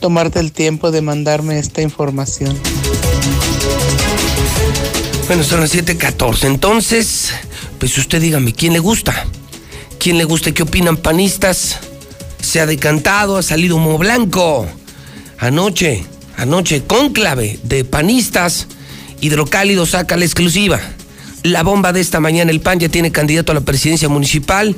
tomarte 0.00 0.40
el 0.40 0.50
tiempo 0.50 0.90
de 0.90 1.02
mandarme 1.02 1.58
esta 1.58 1.82
información. 1.82 2.58
Bueno, 5.26 5.44
son 5.44 5.60
las 5.60 5.74
7:14. 5.74 6.46
Entonces, 6.46 7.32
pues 7.78 7.98
usted 7.98 8.18
dígame, 8.22 8.54
¿quién 8.54 8.72
le 8.72 8.78
gusta? 8.78 9.26
¿Quién 9.98 10.16
le 10.16 10.24
gusta? 10.24 10.52
¿Qué 10.52 10.62
opinan 10.62 10.96
panistas? 10.96 11.78
Se 12.40 12.60
ha 12.60 12.66
decantado, 12.66 13.36
ha 13.36 13.42
salido 13.42 13.76
humo 13.76 13.98
blanco. 13.98 14.66
Anoche, 15.36 16.02
anoche, 16.38 16.82
cónclave 16.84 17.58
de 17.62 17.84
panistas, 17.84 18.68
hidrocálido 19.20 19.84
saca 19.84 20.16
la 20.16 20.24
exclusiva. 20.24 20.80
La 21.42 21.62
bomba 21.62 21.92
de 21.92 22.00
esta 22.00 22.20
mañana, 22.20 22.50
el 22.50 22.60
PAN 22.60 22.80
ya 22.80 22.88
tiene 22.90 23.12
candidato 23.12 23.52
a 23.52 23.54
la 23.54 23.62
presidencia 23.62 24.08
municipal. 24.08 24.76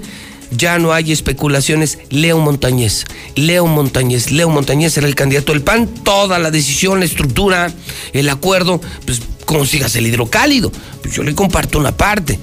Ya 0.52 0.78
no 0.78 0.92
hay 0.92 1.10
especulaciones. 1.10 1.98
Leo 2.10 2.38
Montañez, 2.38 3.04
Leo 3.34 3.66
Montañez, 3.66 4.30
Leo 4.30 4.48
Montañez 4.48 4.96
era 4.96 5.08
el 5.08 5.16
candidato 5.16 5.52
del 5.52 5.62
PAN. 5.62 5.88
Toda 5.88 6.38
la 6.38 6.50
decisión, 6.50 7.00
la 7.00 7.04
estructura, 7.04 7.72
el 8.12 8.28
acuerdo, 8.28 8.80
pues 9.04 9.22
consigas 9.44 9.96
el 9.96 10.06
hidrocálido. 10.06 10.70
Pues 11.02 11.14
yo 11.14 11.24
le 11.24 11.34
comparto 11.34 11.78
una 11.78 11.96
parte. 11.96 12.38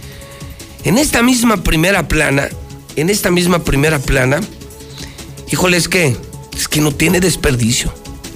En 0.83 0.97
esta 0.97 1.23
misma 1.23 1.63
primera 1.63 2.07
plana, 2.07 2.49
en 2.97 3.09
esta 3.09 3.31
misma 3.31 3.59
primera 3.59 3.99
plana, 3.99 4.41
híjole, 5.49 5.77
es 5.77 5.88
que, 5.88 6.17
es 6.57 6.67
que 6.67 6.81
no 6.81 6.91
tiene 6.91 7.21
desperdicio. 7.21 7.93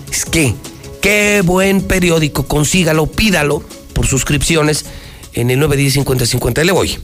Es 0.09 0.23
que, 0.23 0.53
qué 1.01 1.41
buen 1.43 1.81
periódico, 1.81 2.47
consígalo, 2.47 3.07
pídalo 3.07 3.63
por 3.93 4.07
suscripciones 4.07 4.85
en 5.33 5.51
el 5.51 5.59
910 5.59 6.65
Le 6.65 6.71
voy. 6.71 6.97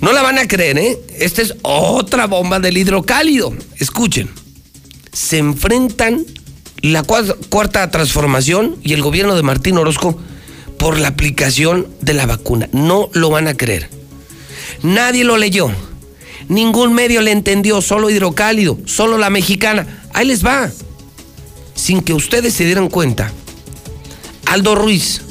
No 0.00 0.12
la 0.12 0.22
van 0.22 0.38
a 0.38 0.48
creer, 0.48 0.78
¿eh? 0.78 0.98
Esta 1.18 1.42
es 1.42 1.54
otra 1.62 2.26
bomba 2.26 2.58
del 2.58 2.76
hidrocálido. 2.76 3.52
Escuchen. 3.78 4.28
Se 5.12 5.38
enfrentan 5.38 6.26
la 6.80 7.04
cuarta 7.04 7.90
transformación 7.90 8.76
y 8.82 8.94
el 8.94 9.02
gobierno 9.02 9.36
de 9.36 9.44
Martín 9.44 9.78
Orozco 9.78 10.18
por 10.76 10.98
la 10.98 11.08
aplicación 11.08 11.86
de 12.00 12.14
la 12.14 12.26
vacuna. 12.26 12.68
No 12.72 13.10
lo 13.12 13.30
van 13.30 13.46
a 13.46 13.54
creer. 13.54 13.88
Nadie 14.82 15.22
lo 15.22 15.36
leyó. 15.36 15.70
Ningún 16.48 16.92
medio 16.92 17.20
le 17.20 17.30
entendió, 17.30 17.80
solo 17.80 18.10
hidrocálido, 18.10 18.78
solo 18.86 19.16
la 19.18 19.30
mexicana. 19.30 20.02
Ahí 20.12 20.26
les 20.26 20.44
va. 20.44 20.70
Sin 21.76 22.02
que 22.02 22.12
ustedes 22.12 22.54
se 22.54 22.64
dieran 22.64 22.88
cuenta, 22.88 23.30
Aldo 24.46 24.74
Ruiz 24.74 25.22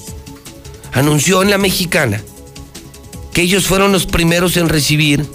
anunció 0.92 1.42
en 1.42 1.50
la 1.50 1.58
mexicana 1.58 2.22
que 3.34 3.42
ellos 3.42 3.66
fueron 3.66 3.92
los 3.92 4.06
primeros 4.06 4.58
en 4.58 4.70
recibir 4.70 5.26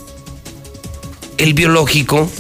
el 1.39 1.55
biológico 1.55 2.31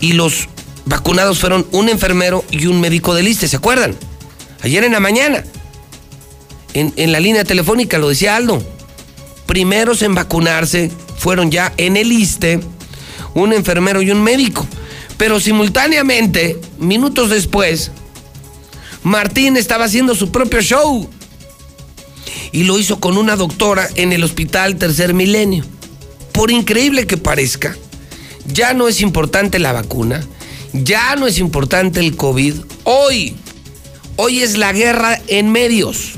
y 0.00 0.12
los 0.12 0.48
vacunados 0.84 1.38
fueron 1.38 1.66
un 1.72 1.88
enfermero 1.88 2.44
y 2.50 2.66
un 2.66 2.80
médico 2.80 3.14
de 3.14 3.22
liste, 3.22 3.48
¿se 3.48 3.56
acuerdan? 3.56 3.96
Ayer 4.62 4.84
en 4.84 4.92
la 4.92 5.00
mañana, 5.00 5.44
en, 6.74 6.92
en 6.96 7.12
la 7.12 7.20
línea 7.20 7.44
telefónica, 7.44 7.98
lo 7.98 8.08
decía 8.08 8.36
Aldo, 8.36 8.62
primeros 9.46 10.02
en 10.02 10.14
vacunarse 10.14 10.90
fueron 11.16 11.50
ya 11.50 11.72
en 11.76 11.96
el 11.96 12.12
ISTE 12.12 12.60
un 13.34 13.52
enfermero 13.52 14.02
y 14.02 14.10
un 14.10 14.22
médico. 14.22 14.66
Pero 15.16 15.40
simultáneamente, 15.40 16.58
minutos 16.78 17.30
después, 17.30 17.90
Martín 19.02 19.56
estaba 19.56 19.84
haciendo 19.84 20.14
su 20.14 20.30
propio 20.30 20.60
show. 20.60 21.08
Y 22.52 22.64
lo 22.64 22.78
hizo 22.78 23.00
con 23.00 23.16
una 23.16 23.36
doctora 23.36 23.88
en 23.94 24.12
el 24.12 24.22
hospital 24.22 24.76
Tercer 24.76 25.14
Milenio. 25.14 25.64
Por 26.32 26.50
increíble 26.50 27.06
que 27.06 27.16
parezca, 27.16 27.76
ya 28.46 28.74
no 28.74 28.88
es 28.88 29.00
importante 29.00 29.58
la 29.58 29.72
vacuna, 29.72 30.26
ya 30.72 31.16
no 31.16 31.26
es 31.26 31.38
importante 31.38 32.00
el 32.00 32.16
COVID. 32.16 32.54
Hoy, 32.84 33.36
hoy 34.16 34.40
es 34.40 34.56
la 34.56 34.72
guerra 34.72 35.20
en 35.28 35.50
medios. 35.50 36.12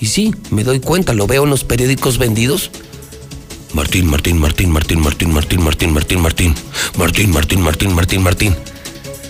Y 0.00 0.06
sí, 0.06 0.34
me 0.50 0.64
doy 0.64 0.80
cuenta, 0.80 1.12
lo 1.12 1.26
veo 1.26 1.44
en 1.44 1.50
los 1.50 1.64
periódicos 1.64 2.18
vendidos. 2.18 2.70
Martín, 3.74 4.06
Martín, 4.06 4.38
Martín, 4.38 4.70
Martín, 4.70 5.00
Martín, 5.00 5.32
Martín, 5.32 5.62
Martín, 5.62 5.92
Martín, 5.92 6.20
Martín. 6.20 6.54
Martín, 6.96 7.30
Martín, 7.30 7.60
Martín, 7.60 7.94
Martín, 7.94 8.22
Martín. 8.22 8.56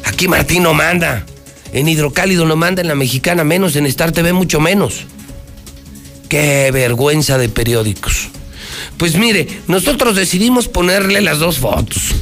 Aquí 0.05 0.29
Martín 0.29 0.63
no 0.63 0.75
manda. 0.75 1.27
En 1.73 1.89
Hidrocálido 1.89 2.47
no 2.47 2.57
manda, 2.57 2.81
en 2.81 2.89
la 2.89 2.95
mexicana 2.95 3.45
menos, 3.45 3.77
en 3.77 3.87
Star 3.87 4.13
TV 4.13 4.33
mucho 4.33 4.61
menos. 4.61 5.07
Qué 6.29 6.71
vergüenza 6.73 7.39
de 7.39 7.49
periódicos. 7.49 8.29
Pues 8.97 9.17
mire, 9.17 9.49
nosotros 9.67 10.17
decidimos 10.17 10.69
ponerle 10.69 11.21
las 11.21 11.39
dos 11.39 11.59
fotos. 11.59 12.15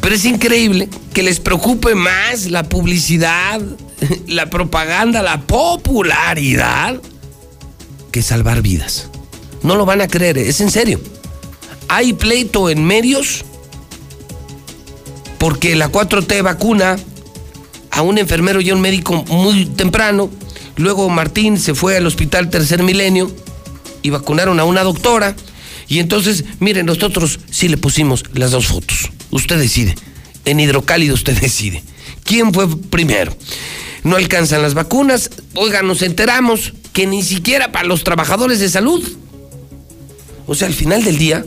Pero 0.00 0.14
es 0.14 0.24
increíble 0.24 0.88
que 1.12 1.22
les 1.22 1.40
preocupe 1.40 1.94
más 1.94 2.50
la 2.50 2.64
publicidad, 2.64 3.60
la 4.26 4.50
propaganda, 4.50 5.22
la 5.22 5.40
popularidad, 5.40 7.00
que 8.12 8.22
salvar 8.22 8.62
vidas. 8.62 9.08
No 9.62 9.76
lo 9.76 9.84
van 9.84 10.00
a 10.00 10.08
creer, 10.08 10.38
es 10.38 10.60
en 10.60 10.70
serio. 10.70 11.00
Hay 11.88 12.12
pleito 12.12 12.68
en 12.70 12.84
medios 12.84 13.44
porque 15.38 15.76
la 15.76 15.90
4T 15.90 16.42
vacuna 16.42 16.96
a 17.90 18.02
un 18.02 18.18
enfermero 18.18 18.60
y 18.60 18.70
a 18.70 18.74
un 18.74 18.80
médico 18.80 19.24
muy 19.28 19.66
temprano. 19.66 20.30
Luego 20.76 21.08
Martín 21.08 21.58
se 21.58 21.74
fue 21.74 21.96
al 21.96 22.06
hospital 22.06 22.50
Tercer 22.50 22.82
Milenio 22.82 23.34
y 24.02 24.10
vacunaron 24.10 24.60
a 24.60 24.64
una 24.64 24.82
doctora. 24.82 25.34
Y 25.88 26.00
entonces, 26.00 26.44
miren, 26.60 26.86
nosotros 26.86 27.40
sí 27.50 27.68
le 27.68 27.76
pusimos 27.76 28.24
las 28.34 28.50
dos 28.50 28.66
fotos. 28.66 29.10
Usted 29.30 29.58
decide. 29.58 29.94
En 30.44 30.60
hidrocálido 30.60 31.14
usted 31.14 31.38
decide. 31.40 31.82
¿Quién 32.24 32.52
fue 32.52 32.68
primero? 32.76 33.36
No 34.02 34.16
alcanzan 34.16 34.62
las 34.62 34.74
vacunas. 34.74 35.30
Oiga, 35.54 35.82
nos 35.82 36.02
enteramos 36.02 36.72
que 36.92 37.06
ni 37.06 37.22
siquiera 37.22 37.72
para 37.72 37.86
los 37.86 38.04
trabajadores 38.04 38.60
de 38.60 38.68
salud 38.68 39.02
o 40.46 40.54
sea, 40.54 40.68
al 40.68 40.74
final 40.74 41.04
del 41.04 41.18
día, 41.18 41.44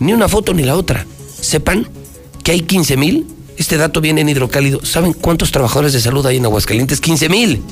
ni 0.00 0.12
una 0.12 0.28
foto 0.28 0.52
ni 0.52 0.64
la 0.64 0.76
otra. 0.76 1.06
Sepan 1.40 1.88
que 2.42 2.52
hay 2.52 2.60
15 2.62 2.96
mil. 2.96 3.26
Este 3.56 3.76
dato 3.76 4.00
viene 4.00 4.22
en 4.22 4.28
hidrocálido. 4.28 4.84
¿Saben 4.84 5.12
cuántos 5.12 5.52
trabajadores 5.52 5.92
de 5.92 6.00
salud 6.00 6.26
hay 6.26 6.38
en 6.38 6.44
Aguascalientes? 6.44 7.00
15 7.00 7.28
mil. 7.28 7.62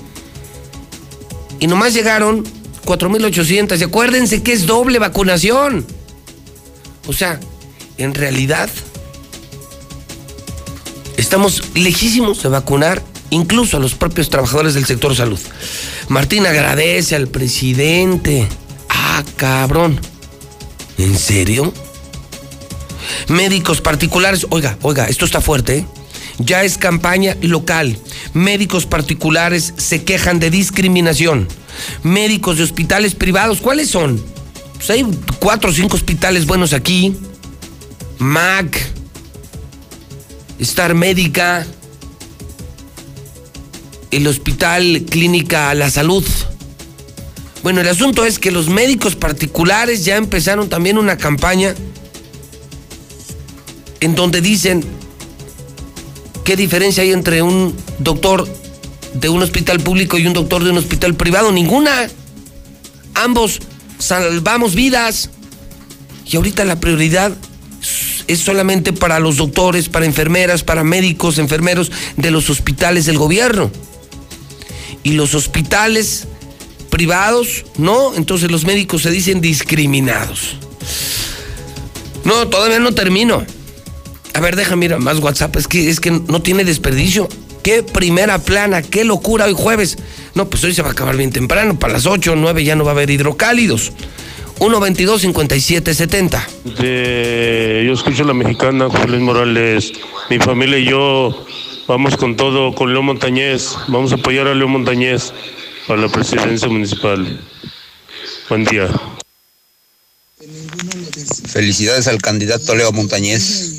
Y 1.61 1.66
nomás 1.66 1.94
llegaron 1.94 2.44
4.800. 2.85 3.81
Y 3.81 3.85
acuérdense 3.85 4.42
que 4.42 4.53
es 4.53 4.66
doble 4.66 4.99
vacunación. 4.99 5.87
O 7.07 7.12
sea, 7.12 7.40
en 7.97 8.14
realidad 8.14 8.68
estamos 11.16 11.62
lejísimos 11.75 12.42
de 12.42 12.49
vacunar 12.49 13.03
incluso 13.31 13.77
a 13.77 13.81
los 13.81 13.94
propios 13.94 14.31
trabajadores 14.31 14.75
del 14.75 14.87
sector 14.87 15.14
salud. 15.14 15.40
Martín 16.09 16.47
agradece 16.47 17.16
al 17.16 17.29
presidente. 17.29 18.49
Ah, 18.88 19.23
cabrón. 19.37 20.01
¿En 20.97 21.16
serio? 21.18 21.73
Médicos 23.29 23.81
particulares, 23.81 24.47
oiga, 24.51 24.79
oiga, 24.83 25.07
esto 25.07 25.25
está 25.25 25.40
fuerte, 25.40 25.79
¿eh? 25.79 25.87
Ya 26.38 26.62
es 26.62 26.79
campaña 26.79 27.37
local. 27.42 27.98
Médicos 28.33 28.87
particulares 28.87 29.74
se 29.77 30.05
quejan 30.05 30.38
de 30.38 30.51
discriminación. 30.51 31.48
Médicos 32.03 32.59
de 32.59 32.64
hospitales 32.64 33.14
privados, 33.14 33.61
¿cuáles 33.61 33.88
son? 33.88 34.22
Pues 34.77 34.90
hay 34.90 35.05
cuatro 35.40 35.70
o 35.70 35.72
cinco 35.72 35.96
hospitales 35.96 36.46
buenos 36.46 36.72
aquí. 36.72 37.16
MAC, 38.18 38.79
Star 40.61 40.94
Médica, 40.94 41.66
el 44.11 44.27
Hospital 44.27 45.05
Clínica 45.09 45.74
La 45.74 45.90
Salud. 45.90 46.24
Bueno, 47.62 47.81
el 47.81 47.88
asunto 47.88 48.24
es 48.24 48.38
que 48.38 48.51
los 48.51 48.68
médicos 48.68 49.16
particulares 49.16 50.05
ya 50.05 50.16
empezaron 50.16 50.68
también 50.68 50.98
una 50.98 51.16
campaña 51.18 51.74
en 54.01 54.14
donde 54.14 54.40
dicen 54.40 54.85
qué 56.48 56.56
diferencia 56.56 57.02
hay 57.02 57.12
entre 57.12 57.42
un 57.42 57.76
doctor 57.98 58.48
de 59.12 59.28
un 59.28 59.42
hospital 59.42 59.80
público 59.80 60.16
y 60.16 60.26
un 60.26 60.32
doctor 60.32 60.64
de 60.64 60.70
un 60.70 60.78
hospital 60.78 61.14
privado. 61.14 61.52
Ninguna. 61.52 62.08
Ambos 63.12 63.61
salvamos 63.98 64.74
vidas. 64.74 65.28
Y 66.24 66.37
ahorita 66.37 66.64
la 66.64 66.80
prioridad 66.80 67.37
es 68.28 68.38
solamente 68.38 68.94
para 68.94 69.20
los 69.20 69.37
doctores, 69.37 69.90
para 69.90 70.06
enfermeras, 70.06 70.62
para 70.62 70.84
médicos, 70.84 71.37
enfermeros 71.37 71.92
de 72.16 72.30
los 72.30 72.48
hospitales 72.48 73.04
del 73.04 73.18
gobierno. 73.18 73.70
Y 75.02 75.12
los 75.12 75.34
hospitales 75.34 76.28
privados, 76.88 77.66
no, 77.76 78.14
entonces 78.14 78.50
los 78.50 78.64
médicos 78.64 79.02
se 79.02 79.11
dicen 79.11 79.42
discriminados. 79.42 80.56
No, 82.24 82.48
todavía 82.48 82.78
no 82.78 82.92
termino. 82.92 83.44
A 84.34 84.40
ver, 84.40 84.56
déjame 84.56 84.80
mirar 84.80 85.00
más 85.00 85.18
WhatsApp, 85.18 85.56
es 85.56 85.66
que, 85.68 85.90
es 85.90 86.00
que 86.00 86.10
no 86.10 86.42
tiene 86.42 86.64
desperdicio. 86.64 87.28
Qué 87.62 87.82
primera 87.82 88.38
plana, 88.38 88.82
qué 88.82 89.04
locura 89.04 89.46
hoy 89.46 89.54
jueves. 89.56 89.98
No, 90.34 90.48
pues 90.48 90.62
hoy 90.64 90.74
se 90.74 90.82
va 90.82 90.88
a 90.88 90.92
acabar 90.92 91.16
bien 91.16 91.32
temprano, 91.32 91.78
para 91.78 91.94
las 91.94 92.06
8 92.06 92.32
o 92.32 92.36
9 92.36 92.64
ya 92.64 92.76
no 92.76 92.84
va 92.84 92.90
a 92.90 92.94
haber 92.94 93.10
hidrocálidos. 93.10 93.92
122 94.58 95.20
5770 95.20 96.48
yo 97.88 97.94
escucho 97.94 98.24
la 98.24 98.34
mexicana, 98.34 98.88
Juan 98.90 99.22
Morales. 99.22 99.92
Mi 100.28 100.38
familia 100.38 100.78
y 100.78 100.84
yo 100.84 101.46
vamos 101.86 102.16
con 102.16 102.36
todo, 102.36 102.74
con 102.74 102.92
León 102.92 103.06
Montañez. 103.06 103.74
Vamos 103.88 104.12
a 104.12 104.16
apoyar 104.16 104.46
a 104.46 104.54
León 104.54 104.72
Montañez 104.72 105.32
para 105.86 106.02
la 106.02 106.08
presidencia 106.08 106.68
municipal. 106.68 107.40
Buen 108.50 108.64
día. 108.64 108.88
Felicidades 111.46 112.08
al 112.08 112.20
candidato 112.20 112.74
Leo 112.74 112.92
Montañez. 112.92 113.77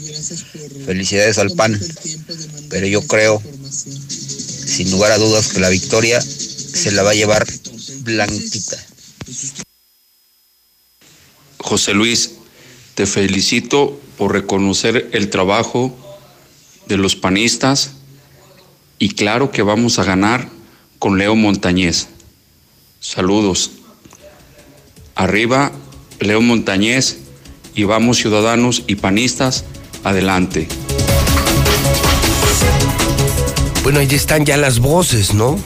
Felicidades 0.85 1.37
al 1.37 1.51
PAN. 1.51 1.79
Pero 2.69 2.87
yo 2.87 3.01
creo, 3.07 3.41
sin 3.69 4.91
lugar 4.91 5.11
a 5.11 5.17
dudas, 5.17 5.49
que 5.49 5.59
la 5.59 5.69
victoria 5.69 6.21
se 6.21 6.91
la 6.91 7.03
va 7.03 7.11
a 7.11 7.15
llevar 7.15 7.45
blanquita. 8.01 8.77
José 11.57 11.93
Luis, 11.93 12.31
te 12.95 13.05
felicito 13.05 13.99
por 14.17 14.33
reconocer 14.33 15.09
el 15.13 15.29
trabajo 15.29 15.95
de 16.87 16.97
los 16.97 17.15
panistas 17.15 17.91
y 18.97 19.11
claro 19.11 19.51
que 19.51 19.61
vamos 19.61 19.99
a 19.99 20.03
ganar 20.03 20.49
con 20.97 21.17
Leo 21.17 21.35
Montañez. 21.35 22.07
Saludos. 22.99 23.71
Arriba, 25.15 25.71
Leo 26.19 26.41
Montañez 26.41 27.17
y 27.75 27.83
vamos 27.83 28.17
ciudadanos 28.17 28.83
y 28.87 28.95
panistas, 28.95 29.63
adelante. 30.03 30.67
Bueno, 33.83 33.99
ahí 33.99 34.07
están 34.11 34.45
ya 34.45 34.57
las 34.57 34.79
voces, 34.79 35.33
¿no? 35.33 35.57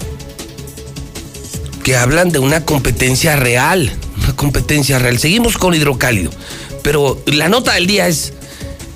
Que 1.84 1.98
hablan 1.98 2.32
de 2.32 2.40
una 2.40 2.64
competencia 2.64 3.36
real, 3.36 3.92
una 4.24 4.36
competencia 4.36 5.00
real. 5.00 5.20
Seguimos 5.20 5.58
con 5.58 5.74
hidrocálido, 5.74 6.32
pero 6.84 7.22
la 7.26 7.50
nota 7.50 7.74
del 7.74 7.88
día 7.88 8.08
es 8.08 8.34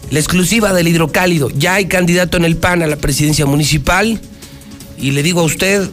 la 0.10 0.19
exclusiva 0.19 0.73
del 0.73 0.88
hidrocálido. 0.88 1.50
Ya 1.50 1.73
hay 1.73 1.88
candidato 1.88 2.38
en 2.38 2.45
el 2.45 2.56
PAN 2.56 2.84
a 2.84 2.88
la 2.88 2.95
presidencia 2.95 3.45
municipal 3.45 4.21
y 4.97 5.12
le 5.12 5.23
digo 5.23 5.41
a 5.41 5.43
usted, 5.43 5.89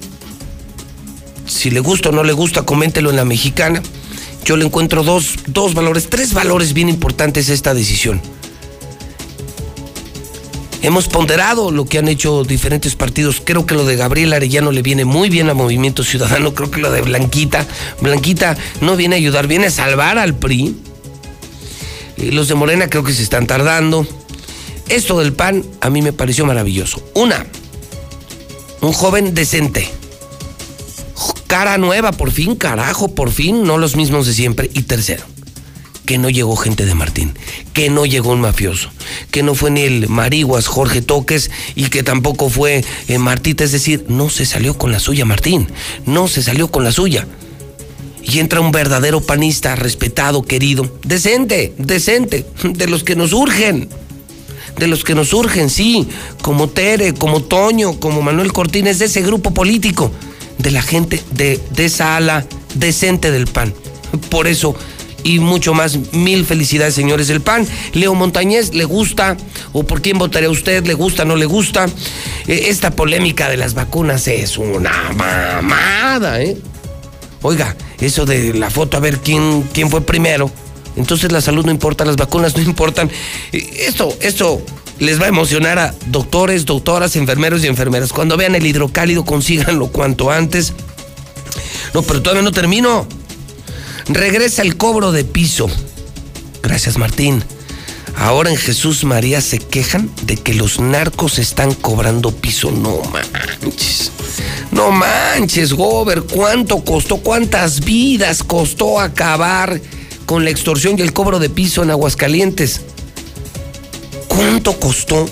si 1.47 1.71
le 1.71 1.81
gusta 1.81 2.11
o 2.11 2.13
no 2.13 2.23
le 2.23 2.33
gusta, 2.33 2.63
coméntelo 2.63 3.11
en 3.11 3.17
la 3.17 3.25
mexicana. 3.25 3.83
Yo 4.45 4.57
le 4.57 4.65
encuentro 4.65 5.03
dos, 5.03 5.37
dos 5.47 5.75
valores, 5.75 6.09
tres 6.09 6.35
valores 6.35 6.75
bien 6.75 6.89
importantes 6.89 7.49
a 7.51 7.55
esta 7.55 7.75
decisión. 7.75 8.21
Hemos 10.85 11.09
ponderado 11.09 11.71
lo 11.71 11.87
que 11.87 11.97
han 11.97 12.09
hecho 12.09 12.45
diferentes 12.45 12.95
partidos. 12.95 13.41
Creo 13.43 13.65
que 13.65 13.75
lo 13.75 13.87
de 13.87 13.97
Gabriel 13.97 14.35
Arellano 14.35 14.71
le 14.71 14.83
viene 14.83 15.07
muy 15.07 15.31
bien 15.31 15.49
a 15.49 15.55
Movimiento 15.55 16.05
Ciudadano. 16.05 16.53
Creo 16.53 16.71
que 16.71 16.79
lo 16.79 16.93
de 16.93 17.01
Blanquita, 17.01 17.67
Blanquita 18.03 18.55
no 18.83 18.95
viene 18.95 19.15
a 19.15 19.19
ayudar, 19.19 19.47
viene 19.47 19.69
a 19.69 19.71
salvar 19.71 20.19
al 20.19 20.35
PRI. 20.35 20.77
Y 22.19 22.33
los 22.33 22.49
de 22.49 22.55
Morena 22.55 22.91
creo 22.91 23.03
que 23.03 23.15
se 23.15 23.23
están 23.23 23.47
tardando. 23.47 24.07
Esto 24.91 25.19
del 25.21 25.33
PAN 25.33 25.65
a 25.81 25.89
mí 25.89 26.03
me 26.03 26.13
pareció 26.13 26.45
maravilloso. 26.45 27.03
Una, 27.15 27.47
un 28.83 28.93
joven 28.93 29.33
decente. 29.33 29.89
Cara 31.47 31.79
nueva, 31.79 32.13
por 32.13 32.31
fin, 32.31 32.57
carajo, 32.57 33.15
por 33.15 33.31
fin, 33.31 33.65
no 33.65 33.79
los 33.79 33.97
mismos 33.97 34.27
de 34.27 34.35
siempre. 34.35 34.71
Y 34.75 34.83
tercero, 34.83 35.25
que 36.05 36.19
no 36.19 36.29
llegó 36.29 36.57
gente 36.57 36.85
de 36.85 36.95
Martín, 36.95 37.33
que 37.73 37.91
no 37.91 38.05
llegó 38.07 38.33
un 38.33 38.41
mafioso, 38.41 38.91
que 39.31 39.43
no 39.43 39.55
fue 39.55 39.71
ni 39.71 39.83
el 39.83 40.09
Mariguas 40.09 40.67
Jorge 40.67 41.03
Toques 41.03 41.51
y 41.75 41.87
que 41.87 42.03
tampoco 42.03 42.51
fue 42.51 42.85
eh, 43.09 43.19
Martita, 43.19 43.65
es 43.65 43.73
decir, 43.73 44.05
no 44.09 44.29
se 44.29 44.47
salió 44.47 44.77
con 44.77 44.93
la 44.93 45.01
suya 45.01 45.25
Martín, 45.25 45.69
no 46.07 46.29
se 46.29 46.43
salió 46.43 46.71
con 46.71 46.85
la 46.85 46.93
suya. 46.93 47.27
Y 48.23 48.39
entra 48.39 48.61
un 48.61 48.73
verdadero 48.73 49.21
panista, 49.21 49.77
respetado, 49.77 50.43
querido, 50.43 50.99
decente, 51.05 51.75
decente, 51.77 52.47
de 52.63 52.87
los 52.87 53.05
que 53.05 53.17
nos 53.17 53.35
urgen, 53.35 53.89
de 54.79 54.87
los 54.87 55.05
que 55.05 55.15
nos 55.15 55.35
urgen, 55.35 55.69
sí, 55.69 56.09
como 56.41 56.69
Tere, 56.71 57.13
como 57.13 57.43
Toño, 57.43 58.01
como 58.01 58.23
Manuel 58.23 58.53
Cortines, 58.53 58.99
de 58.99 59.07
ese 59.07 59.21
grupo 59.21 59.53
político, 59.53 60.11
de 60.57 60.71
la 60.71 60.81
gente 60.81 61.23
de, 61.33 61.61
de 61.77 61.85
esa 61.85 62.17
ala 62.17 62.47
decente 62.75 63.31
del 63.31 63.47
PAN. 63.47 63.75
Por 64.31 64.47
eso 64.47 64.75
y 65.25 65.41
mucho 65.41 65.75
más. 65.75 65.99
Mil 66.13 66.45
felicidades, 66.45 66.95
señores 66.95 67.27
del 67.27 67.41
PAN. 67.41 67.67
Leo 67.93 68.15
Montañez, 68.15 68.73
¿le 68.75 68.85
gusta? 68.85 69.37
¿O 69.73 69.83
por 69.83 70.01
quién 70.01 70.19
votaría 70.19 70.51
usted? 70.51 70.87
¿Le 70.87 70.95
gusta? 70.95 71.25
¿No 71.25 71.35
le 71.35 71.47
gusta? 71.47 71.87
Eh, 72.47 72.67
esta 72.69 72.93
polémica 72.93 73.49
de 73.49 73.57
las 73.57 73.75
vacunas 73.75 74.29
es 74.29 74.57
una 74.59 75.11
mamada, 75.15 76.41
¿eh? 76.41 76.57
Oiga, 77.43 77.77
eso 78.01 78.25
de 78.25 78.55
la 78.55 78.71
foto, 78.71 78.97
a 78.97 79.01
ver 79.01 79.19
quién, 79.19 79.69
quién 79.73 79.91
fue 79.91 80.01
primero. 80.01 80.51
Entonces 80.97 81.33
la 81.33 81.41
salud 81.41 81.65
no 81.65 81.73
importa, 81.73 82.05
las 82.05 82.17
vacunas 82.17 82.57
no 82.57 82.63
importan. 82.63 83.11
Eh, 83.53 83.87
esto, 83.89 84.17
esto 84.21 84.63
les 84.99 85.21
va 85.21 85.25
a 85.25 85.29
emocionar 85.29 85.79
a 85.79 85.95
doctores, 86.07 86.67
doctoras, 86.67 87.17
enfermeros 87.17 87.65
y 87.65 87.67
enfermeras. 87.67 88.13
Cuando 88.13 88.37
vean 88.37 88.55
el 88.55 88.67
hidrocálido, 88.67 89.25
consíganlo 89.25 89.89
cuanto 89.89 90.31
antes. 90.31 90.73
No, 91.93 92.03
pero 92.03 92.23
todavía 92.23 92.43
no 92.43 92.53
termino. 92.53 93.07
Regresa 94.09 94.63
el 94.63 94.77
cobro 94.77 95.13
de 95.13 95.25
piso. 95.25 95.69
Gracias, 96.63 96.99
Martín. 96.99 97.43
Ahora 98.17 98.51
en 98.51 98.57
Jesús 98.57 99.05
María 99.05 99.41
se 99.41 99.59
quejan 99.59 100.11
de 100.23 100.37
que 100.37 100.55
los 100.55 100.79
narcos 100.79 101.39
están 101.39 101.75
cobrando 101.75 102.31
piso. 102.31 102.71
No 102.71 103.01
manches. 103.11 104.13
No 104.71 104.91
manches, 104.91 105.73
Gober. 105.73 106.23
¿Cuánto 106.23 106.85
costó? 106.85 107.19
¿Cuántas 107.19 107.81
vidas 107.85 108.43
costó 108.43 109.01
acabar 109.01 109.81
con 110.27 110.45
la 110.45 110.51
extorsión 110.51 110.99
y 110.99 111.03
el 111.03 111.13
cobro 111.13 111.39
de 111.39 111.51
piso 111.51 111.83
en 111.83 111.91
Aguascalientes? 111.91 112.83
¿Cuánto 114.29 114.79
costó? 114.79 115.27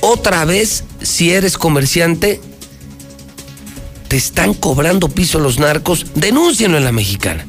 Otra 0.00 0.44
vez, 0.44 0.84
si 1.02 1.32
eres 1.32 1.58
comerciante, 1.58 2.40
te 4.08 4.16
están 4.16 4.54
cobrando 4.54 5.08
piso 5.08 5.40
los 5.40 5.58
narcos. 5.58 6.06
Denúncienlo 6.14 6.78
en 6.78 6.84
la 6.84 6.92
mexicana 6.92 7.46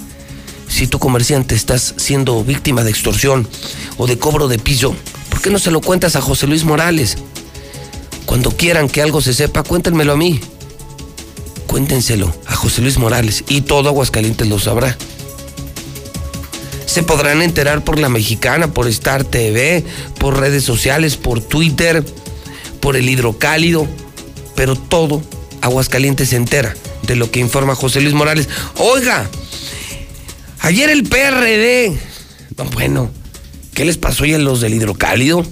si 0.76 0.88
tu 0.88 1.00
comerciante 1.00 1.56
estás 1.56 1.94
siendo 1.96 2.44
víctima 2.44 2.84
de 2.84 2.90
extorsión 2.90 3.48
o 3.96 4.08
de 4.08 4.20
cobro 4.20 4.50
de 4.50 4.60
piso, 4.60 4.94
¿por 5.30 5.42
qué 5.42 5.50
no 5.50 5.58
se 5.58 5.72
lo 5.72 5.80
cuentas 5.80 6.18
a 6.18 6.22
José 6.22 6.48
Luis 6.48 6.66
Morales? 6.66 7.18
Cuando 8.26 8.52
quieran 8.52 8.90
que 8.90 9.02
algo 9.02 9.22
se 9.22 9.34
sepa, 9.34 9.64
cuéntenmelo 9.64 10.12
a 10.12 10.18
mí. 10.18 10.42
Cuéntenselo 11.66 12.36
a 12.46 12.56
José 12.58 12.82
Luis 12.82 12.98
Morales 12.98 13.46
y 13.48 13.62
todo 13.62 13.88
Aguascalientes 13.88 14.50
lo 14.50 14.60
sabrá. 14.60 14.98
Se 16.86 17.04
podrán 17.04 17.42
enterar 17.42 17.86
por 17.86 17.98
la 17.98 18.10
mexicana, 18.10 18.74
por 18.74 18.90
Star 18.90 19.24
TV, 19.24 19.86
por 20.20 20.38
redes 20.42 20.66
sociales, 20.66 21.16
por 21.16 21.40
Twitter, 21.40 22.04
por 22.82 22.98
el 22.98 23.10
hidrocálido, 23.10 23.88
pero 24.56 24.76
todo 24.76 25.22
Aguascalientes 25.62 26.30
se 26.30 26.36
entera 26.36 26.76
de 27.04 27.16
lo 27.16 27.32
que 27.32 27.40
informa 27.40 27.76
José 27.76 28.02
Luis 28.02 28.14
Morales. 28.14 28.50
Oiga, 28.76 29.30
Ayer 30.66 30.90
el 30.90 31.04
PRD, 31.04 31.96
bueno, 32.74 33.12
¿qué 33.76 33.86
les 33.86 34.00
pasó 34.00 34.26
ya 34.26 34.38
a 34.38 34.40
los 34.40 34.62
del 34.62 34.74
hidrocálido? 34.74 35.46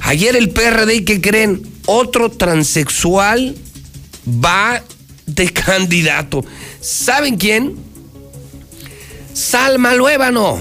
Ayer 0.00 0.34
el 0.34 0.48
PRD, 0.48 1.04
¿qué 1.04 1.20
creen? 1.20 1.60
Otro 1.84 2.30
transexual 2.30 3.54
va 4.26 4.82
de 5.26 5.52
candidato. 5.52 6.42
¿Saben 6.80 7.36
quién? 7.36 7.76
Salma 9.34 9.92
Luébano. 9.94 10.58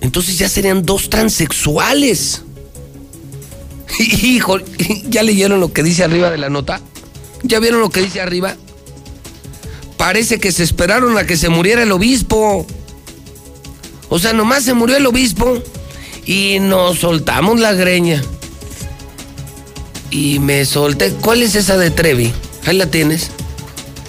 Entonces 0.00 0.38
ya 0.38 0.48
serían 0.48 0.86
dos 0.86 1.10
transexuales. 1.10 2.44
Hijo, 3.98 4.58
¿ya 5.08 5.24
leyeron 5.24 5.58
lo 5.58 5.72
que 5.72 5.82
dice 5.82 6.04
arriba 6.04 6.30
de 6.30 6.38
la 6.38 6.50
nota? 6.50 6.80
¿Ya 7.42 7.58
vieron 7.58 7.80
lo 7.80 7.90
que 7.90 8.02
dice 8.02 8.20
arriba? 8.20 8.56
Parece 9.96 10.38
que 10.38 10.52
se 10.52 10.62
esperaron 10.62 11.16
a 11.18 11.26
que 11.26 11.36
se 11.36 11.48
muriera 11.48 11.82
el 11.82 11.92
obispo. 11.92 12.66
O 14.08 14.18
sea, 14.18 14.32
nomás 14.32 14.64
se 14.64 14.74
murió 14.74 14.96
el 14.96 15.06
obispo 15.06 15.62
y 16.24 16.58
nos 16.60 16.98
soltamos 16.98 17.60
la 17.60 17.72
greña. 17.72 18.22
Y 20.10 20.38
me 20.38 20.64
solté. 20.64 21.12
¿Cuál 21.20 21.42
es 21.42 21.54
esa 21.54 21.76
de 21.76 21.90
Trevi? 21.90 22.32
Ahí 22.66 22.76
la 22.76 22.86
tienes. 22.86 23.30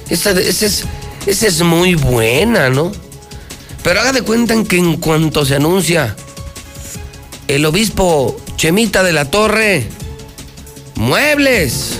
Esa, 0.09 0.31
esa, 0.31 0.65
es, 0.65 0.83
esa 1.25 1.47
es 1.47 1.61
muy 1.61 1.95
buena, 1.95 2.69
¿no? 2.69 2.91
Pero 3.83 4.01
haga 4.01 4.11
de 4.11 4.21
cuenta 4.21 4.55
que 4.63 4.77
en 4.77 4.97
cuanto 4.97 5.45
se 5.45 5.55
anuncia 5.55 6.15
el 7.47 7.65
obispo 7.65 8.35
Chemita 8.57 9.03
de 9.03 9.13
la 9.13 9.31
Torre, 9.31 9.87
muebles. 10.95 11.99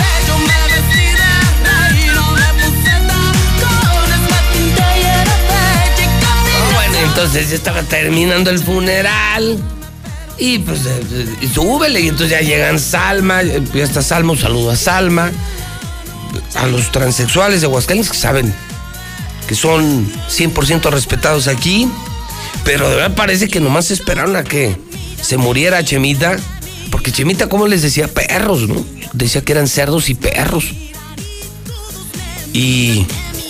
entonces 7.23 7.49
ya 7.51 7.55
estaba 7.55 7.83
terminando 7.83 8.49
el 8.49 8.59
funeral. 8.59 9.59
Y 10.39 10.57
pues 10.59 10.81
eh, 10.87 11.35
y 11.39 11.47
súbele, 11.47 12.01
y 12.01 12.07
entonces 12.07 12.31
ya 12.31 12.41
llegan 12.41 12.79
Salma, 12.79 13.43
ya 13.43 13.83
está 13.83 14.01
Salma, 14.01 14.31
un 14.31 14.39
saludo 14.39 14.71
a 14.71 14.75
Salma, 14.75 15.31
a 16.55 16.65
los 16.65 16.91
transexuales 16.91 17.61
de 17.61 17.67
Aguascalientes 17.67 18.11
que 18.11 18.17
saben 18.17 18.51
que 19.47 19.53
son 19.53 20.11
100% 20.29 20.89
respetados 20.89 21.47
aquí, 21.47 21.87
pero 22.63 22.89
de 22.89 22.95
verdad 22.95 23.15
parece 23.15 23.49
que 23.49 23.59
nomás 23.59 23.91
esperaron 23.91 24.35
a 24.35 24.43
que 24.43 24.75
se 25.21 25.37
muriera 25.37 25.83
Chemita, 25.83 26.37
porque 26.89 27.11
Chemita, 27.11 27.49
como 27.49 27.67
les 27.67 27.83
decía, 27.83 28.07
perros, 28.07 28.67
¿no? 28.67 28.83
Decía 29.13 29.41
que 29.41 29.51
eran 29.51 29.67
cerdos 29.67 30.09
y 30.09 30.15
perros. 30.15 30.71
Y, 32.53 33.05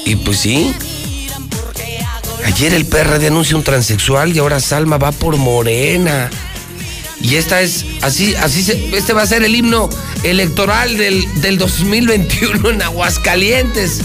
y 0.05 0.15
pues 0.17 0.39
sí, 0.39 0.73
Ayer 2.45 2.73
el 2.73 2.85
PRD 2.85 3.27
anuncia 3.27 3.55
un 3.55 3.63
transexual 3.63 4.35
y 4.35 4.39
ahora 4.39 4.59
Salma 4.59 4.97
va 4.97 5.11
por 5.11 5.37
Morena. 5.37 6.29
Y 7.21 7.35
esta 7.35 7.61
es, 7.61 7.85
así, 8.01 8.33
así 8.35 8.63
se, 8.63 8.97
este 8.97 9.13
va 9.13 9.21
a 9.21 9.27
ser 9.27 9.43
el 9.43 9.55
himno 9.55 9.89
electoral 10.23 10.97
del, 10.97 11.41
del 11.41 11.57
2021 11.57 12.69
en 12.71 12.81
Aguascalientes. 12.81 14.01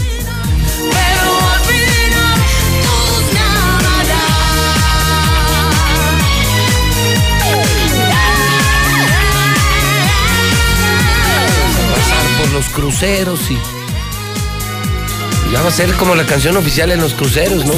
Pasar 11.95 12.37
por 12.37 12.51
los 12.51 12.65
cruceros 12.69 13.49
y. 13.49 13.57
Ya 15.51 15.61
va 15.61 15.69
a 15.69 15.71
ser 15.71 15.93
como 15.93 16.13
la 16.13 16.25
canción 16.25 16.57
oficial 16.57 16.91
en 16.91 16.99
los 16.99 17.13
cruceros, 17.13 17.65
¿no? 17.65 17.73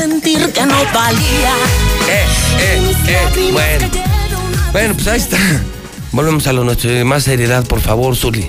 Sentir 0.00 0.50
que 0.54 0.64
no 0.64 0.76
valía. 0.94 1.54
Eh, 2.08 2.24
eh, 2.58 2.94
eh. 3.06 3.50
Bueno. 3.52 3.88
Bueno, 4.72 4.94
pues 4.94 5.06
ahí 5.08 5.20
está. 5.20 5.36
Volvemos 6.12 6.46
a 6.46 6.54
lo 6.54 6.64
nuestro. 6.64 7.04
Más 7.04 7.24
seriedad, 7.24 7.66
por 7.66 7.82
favor, 7.82 8.16
Zuli. 8.16 8.48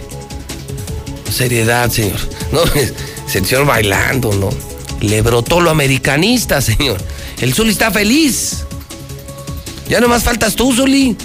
Seriedad, 1.30 1.90
señor. 1.90 2.20
No, 2.54 2.64
el 2.64 2.94
señor 3.28 3.66
bailando, 3.66 4.32
¿no? 4.34 4.50
Le 5.02 5.22
brotó 5.22 5.60
lo 5.60 5.70
americanista, 5.70 6.62
señor. 6.62 7.02
El 7.42 7.54
Zuli 7.54 7.72
está 7.72 7.92
feliz. 7.92 8.64
Ya 9.90 10.00
nomás 10.00 10.24
faltas 10.24 10.56
tú, 10.56 10.74
Zuli. 10.74 11.18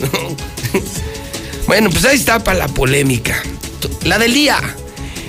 bueno, 1.66 1.90
pues 1.90 2.06
ahí 2.06 2.16
está 2.16 2.42
para 2.42 2.60
la 2.60 2.68
polémica. 2.68 3.42
La 4.04 4.18
del 4.18 4.32
día. 4.32 4.58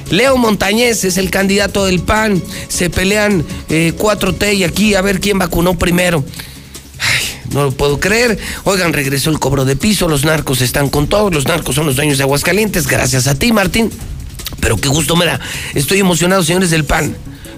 Leo 0.09 0.37
Montañez 0.37 1.03
es 1.03 1.17
el 1.17 1.29
candidato 1.29 1.85
del 1.85 1.99
PAN. 1.99 2.41
Se 2.67 2.89
pelean 2.89 3.45
4T 3.69 4.55
y 4.55 4.63
aquí 4.63 4.95
a 4.95 5.01
ver 5.01 5.19
quién 5.19 5.39
vacunó 5.39 5.77
primero. 5.77 6.23
Ay, 6.99 7.51
no 7.51 7.65
lo 7.65 7.71
puedo 7.71 7.99
creer. 7.99 8.37
Oigan, 8.63 8.93
regresó 8.93 9.29
el 9.29 9.39
cobro 9.39 9.65
de 9.65 9.75
piso. 9.75 10.07
Los 10.07 10.25
narcos 10.25 10.61
están 10.61 10.89
con 10.89 11.07
todos. 11.07 11.33
Los 11.33 11.47
narcos 11.47 11.75
son 11.75 11.85
los 11.85 11.95
dueños 11.95 12.17
de 12.17 12.23
Aguascalientes. 12.23 12.87
Gracias 12.87 13.27
a 13.27 13.35
ti, 13.35 13.51
Martín. 13.51 13.91
Pero 14.59 14.77
qué 14.77 14.87
gusto 14.87 15.15
me 15.15 15.25
da. 15.25 15.39
Estoy 15.75 15.99
emocionado, 15.99 16.43
señores 16.43 16.71
del 16.71 16.85
PAN. 16.85 17.15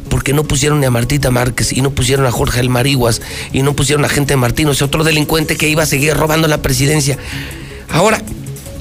Porque 0.09 0.33
no 0.33 0.43
pusieron 0.43 0.79
ni 0.79 0.87
a 0.87 0.91
Martita 0.91 1.29
Márquez 1.29 1.71
y 1.71 1.81
no 1.81 1.91
pusieron 1.91 2.25
a 2.25 2.31
Jorge 2.31 2.59
Almariguas 2.59 3.21
y 3.53 3.61
no 3.61 3.75
pusieron 3.75 4.03
a 4.05 4.09
gente 4.09 4.33
de 4.33 4.37
Martín, 4.37 4.67
o 4.67 4.73
sea, 4.73 4.87
otro 4.87 5.03
delincuente 5.03 5.55
que 5.55 5.69
iba 5.69 5.83
a 5.83 5.85
seguir 5.85 6.15
robando 6.15 6.47
la 6.47 6.63
presidencia. 6.63 7.19
Ahora 7.91 8.19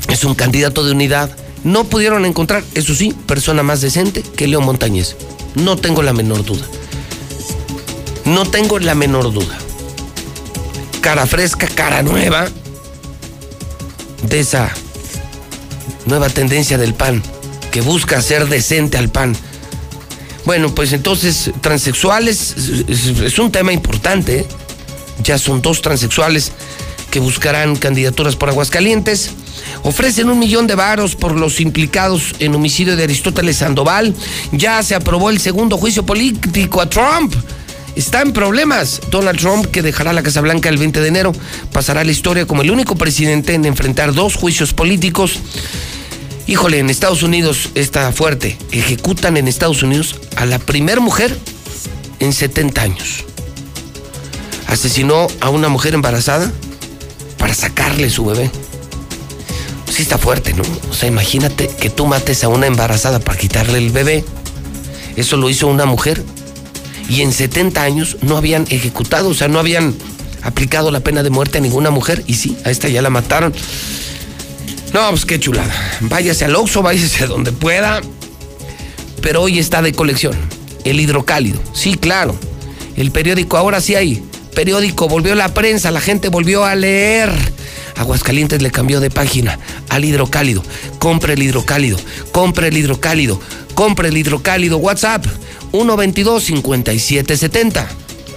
es 0.09 0.25
un 0.25 0.35
candidato 0.35 0.85
de 0.85 0.93
unidad 0.93 1.31
no 1.69 1.85
pudieron 1.85 2.25
encontrar, 2.25 2.65
eso 2.75 2.95
sí, 2.95 3.15
persona 3.27 3.63
más 3.63 3.83
decente 3.83 4.23
que 4.23 4.49
Leo 4.49 4.63
Montañez. 4.63 5.17
No 5.55 5.77
tengo 5.77 6.03
la 6.03 6.15
menor 6.15 6.43
duda. 6.43 6.65
No 8.25 8.47
tengo 8.47 8.79
la 8.79 8.95
menor 8.95 9.33
duda. 9.33 9.59
Cara 11.03 11.27
fresca, 11.27 11.69
cara 11.69 12.03
nueva 12.03 12.49
de 14.23 14.41
esa 14.41 14.73
nueva 16.07 16.31
tendencia 16.31 16.79
del 16.79 16.95
PAN 16.95 17.23
que 17.71 17.83
busca 17.83 18.23
ser 18.23 18.49
decente 18.49 18.97
al 18.97 19.11
PAN. 19.11 19.37
Bueno, 20.47 20.75
pues 20.75 20.95
entonces, 20.95 21.51
transexuales 21.61 22.55
es, 22.89 23.39
un 23.39 23.53
tema 23.53 23.75
importante. 23.75 24.41
¿eh? 24.41 24.47
Ya 25.23 25.37
son 25.37 25.61
dos 25.61 25.83
transexuales 25.83 26.53
que 27.11 27.21
buscarán 27.21 27.77
candidaturas 27.77 28.37
por 28.37 28.49
Aguascalientes. 28.49 29.31
Ofrecen 29.83 30.29
un 30.29 30.39
millón 30.39 30.67
de 30.67 30.75
varos 30.75 31.15
por 31.15 31.33
los 31.33 31.61
implicados 31.61 32.35
en 32.39 32.55
homicidio 32.55 32.97
de 32.97 33.05
Aristóteles 33.05 33.57
Sandoval. 33.57 34.15
Ya 34.53 34.83
se 34.83 34.95
aprobó 34.95 35.31
el 35.31 35.41
segundo 35.41 35.77
juicio 35.77 36.05
político 36.05 36.81
a 36.81 36.89
Trump. 36.89 37.35
Está 37.97 38.23
en 38.23 38.33
problemas. 38.33 39.01
Donald 39.11 39.39
Trump, 39.39 39.67
que 39.67 39.83
dejará 39.83 40.13
la 40.13 40.23
Casa 40.23 40.41
Blanca 40.41 40.69
el 40.69 40.79
20 40.79 41.01
de 41.01 41.09
enero, 41.09 41.33
pasará 41.73 42.03
a 42.03 42.05
la 42.05 42.13
historia 42.13 42.47
como 42.47 42.63
el 42.63 42.71
único 42.71 42.95
presidente 42.95 43.55
en 43.55 43.65
enfrentar 43.65 44.13
dos 44.15 44.37
juicios 44.37 44.73
políticos. 44.73 45.41
Híjole, 46.47 46.79
en 46.79 46.91
Estados 46.91 47.23
Unidos 47.23 47.71
está 47.75 48.11
fuerte. 48.13 48.57
Ejecutan 48.71 49.37
en 49.37 49.49
Estados 49.49 49.83
Unidos 49.83 50.15
a 50.37 50.47
la 50.47 50.59
primer 50.59 51.01
mujer 51.01 51.37
en 52.21 52.33
70 52.33 52.81
años. 52.81 53.25
Asesinó 54.67 55.27
a 55.41 55.51
una 55.51 55.69
mujer 55.69 55.95
embarazada 55.95 56.53
para 57.39 57.55
sacarle 57.55 58.11
su 58.11 58.27
bebé 58.27 58.51
sí 59.99 60.03
está 60.03 60.17
fuerte, 60.17 60.55
¿no? 60.55 60.63
O 60.91 60.95
sea, 60.95 61.09
imagínate 61.09 61.67
que 61.67 61.91
tú 61.91 62.07
mates 62.07 62.45
a 62.45 62.49
una 62.49 62.69
embarazada 62.69 63.19
para 63.19 63.37
quitarle 63.37 63.79
el 63.79 63.91
bebé. 63.91 64.25
Eso 65.17 65.37
lo 65.37 65.51
hizo 65.51 65.67
una 65.67 65.87
mujer. 65.87 66.23
Y 67.09 67.23
en 67.23 67.33
70 67.33 67.83
años 67.83 68.17
no 68.23 68.37
habían 68.37 68.65
ejecutado, 68.71 69.31
o 69.31 69.35
sea, 69.35 69.49
no 69.49 69.59
habían 69.59 69.97
aplicado 70.43 70.93
la 70.93 71.01
pena 71.01 71.25
de 71.25 71.31
muerte 71.31 71.59
a 71.59 71.61
ninguna 71.61 71.91
mujer. 71.91 72.23
Y 72.29 72.35
sí, 72.35 72.57
a 72.65 72.71
esta 72.71 72.89
ya 72.89 73.03
la 73.03 73.11
mataron. 73.11 73.53
No, 74.95 75.11
pues 75.11 75.25
qué 75.25 75.41
chulada. 75.41 75.75
Váyase 76.03 76.45
al 76.45 76.55
Oxxo, 76.55 76.81
váyase 76.81 77.27
donde 77.27 77.51
pueda. 77.51 78.01
Pero 79.21 79.43
hoy 79.43 79.59
está 79.59 79.83
de 79.83 79.93
colección. 79.93 80.37
El 80.85 81.01
hidrocálido. 81.01 81.61
Sí, 81.73 81.97
claro. 81.97 82.37
El 82.95 83.11
periódico, 83.11 83.57
ahora 83.57 83.81
sí 83.81 83.97
hay. 83.97 84.23
Periódico, 84.59 85.07
volvió 85.07 85.37
la 85.37 85.55
prensa, 85.55 85.93
la 85.93 86.01
gente 86.01 86.31
volvió 86.31 86.65
a 86.65 86.75
leer 86.75 87.31
Aguascalientes 87.95 88.61
le 88.61 88.73
cambió 88.73 88.99
de 88.99 89.09
página 89.09 89.57
al 89.89 90.05
hidrocálido. 90.05 90.65
Compre 90.99 91.35
el 91.35 91.45
hidrocálido, 91.45 91.97
compre 92.33 92.67
el 92.67 92.77
hidrocálido, 92.77 93.41
compre 93.77 94.09
el 94.09 94.17
hidrocálido. 94.17 94.79
WhatsApp 94.79 95.25
122-5770. 95.71 97.87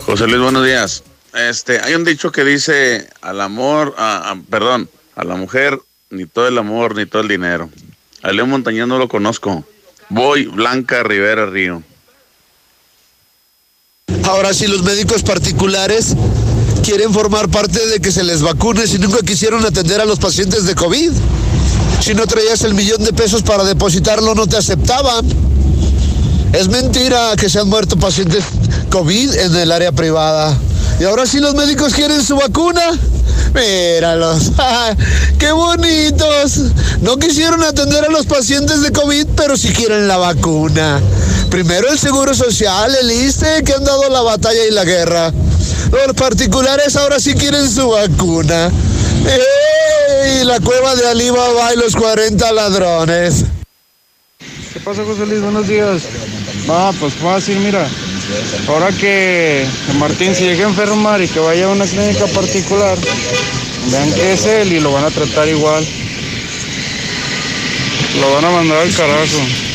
José 0.06 0.28
Luis, 0.28 0.44
buenos 0.44 0.64
días. 0.64 1.04
Este, 1.34 1.80
hay 1.80 1.96
un 1.96 2.04
dicho 2.04 2.32
que 2.32 2.44
dice 2.44 3.10
al 3.22 3.42
amor, 3.42 3.96
perdón, 4.48 4.92
a 5.16 5.24
la 5.24 5.34
mujer 5.34 5.80
ni 6.12 6.28
todo 6.28 6.48
el 6.48 6.60
amor 6.60 6.96
ni 6.96 7.08
todo 7.08 7.24
el 7.24 7.30
dinero. 7.30 7.72
A 8.22 8.32
León 8.32 8.52
Montañez 8.52 8.86
no 8.86 9.00
lo 9.00 9.08
conozco. 9.08 9.66
Voy 10.10 10.46
Blanca 10.46 11.02
Rivera 11.02 11.48
Río. 11.48 11.82
Ahora 14.24 14.54
sí, 14.54 14.68
los 14.68 14.84
médicos 14.84 15.24
particulares 15.24 16.16
quieren 16.84 17.14
formar 17.14 17.50
parte 17.50 17.86
de 17.88 18.00
que 18.00 18.12
se 18.12 18.24
les 18.24 18.42
vacune 18.42 18.88
si 18.88 18.98
nunca 18.98 19.20
quisieron 19.26 19.66
atender 19.66 20.02
a 20.02 20.06
los 20.06 20.20
pacientes 20.20 20.66
de 20.66 20.76
COVID. 20.76 21.12
Si 22.02 22.14
no 22.14 22.26
traías 22.26 22.62
el 22.64 22.74
millón 22.74 23.04
de 23.04 23.14
pesos 23.14 23.44
para 23.44 23.64
depositarlo, 23.64 24.34
no 24.36 24.48
te 24.48 24.58
aceptaban. 24.58 25.26
Es 26.54 26.68
mentira 26.68 27.36
que 27.38 27.50
se 27.50 27.60
han 27.60 27.70
muerto 27.70 27.98
pacientes 27.98 28.44
COVID 28.90 29.36
en 29.36 29.56
el 29.56 29.72
área 29.72 29.92
privada. 29.92 30.58
Y 31.00 31.04
ahora 31.04 31.26
sí 31.26 31.40
los 31.40 31.56
médicos 31.56 31.94
quieren 31.94 32.24
su 32.24 32.36
vacuna. 32.36 32.82
Míralos, 33.54 34.52
qué 35.40 35.52
bonitos. 35.52 36.60
No 37.02 37.18
quisieron 37.18 37.64
atender 37.64 38.06
a 38.06 38.10
los 38.10 38.26
pacientes 38.26 38.82
de 38.82 38.92
COVID, 38.92 39.28
pero 39.36 39.58
sí 39.58 39.74
quieren 39.74 40.08
la 40.08 40.18
vacuna. 40.18 41.00
Primero 41.50 41.90
el 41.90 42.00
Seguro 42.00 42.34
Social, 42.34 42.96
el 43.02 43.12
ISTE, 43.12 43.64
que 43.64 43.74
han 43.74 43.84
dado 43.84 44.10
la 44.10 44.22
batalla 44.22 44.66
y 44.66 44.72
la 44.72 44.86
guerra. 44.86 45.34
Los 45.92 46.16
particulares 46.16 46.96
ahora 46.96 47.20
sí 47.20 47.34
quieren 47.34 47.70
su 47.70 47.90
vacuna. 47.90 48.72
¡Ey! 49.26 50.46
La 50.46 50.60
cueva 50.60 50.96
de 50.96 51.08
Alibaba 51.10 51.74
y 51.74 51.78
los 51.78 51.96
40 51.96 52.52
ladrones. 52.54 53.46
¿Qué 54.74 54.80
pasa, 54.80 55.04
José 55.04 55.26
Luis? 55.26 55.42
Buenos 55.42 55.68
días. 55.68 56.04
Va, 56.70 56.92
pues 56.94 57.14
fácil, 57.16 57.60
mira. 57.60 57.88
Ahora 58.68 58.92
que 58.92 59.66
Martín 60.00 60.36
se 60.36 60.46
llegue 60.46 60.64
a 60.64 60.68
enfermar 60.68 61.22
y 61.22 61.28
que 61.28 61.40
vaya 61.40 61.66
a 61.66 61.70
una 61.70 61.86
clínica 61.86 62.26
particular, 62.28 62.98
vean 63.92 64.14
que 64.14 64.34
es 64.34 64.46
él 64.46 64.74
y 64.74 64.80
lo 64.80 64.92
van 64.92 65.06
a 65.06 65.10
tratar 65.10 65.48
igual. 65.50 65.88
Lo 68.20 68.34
van 68.36 68.46
a 68.46 68.50
mandar 68.50 68.78
al 68.80 68.94
carajo. 68.94 69.71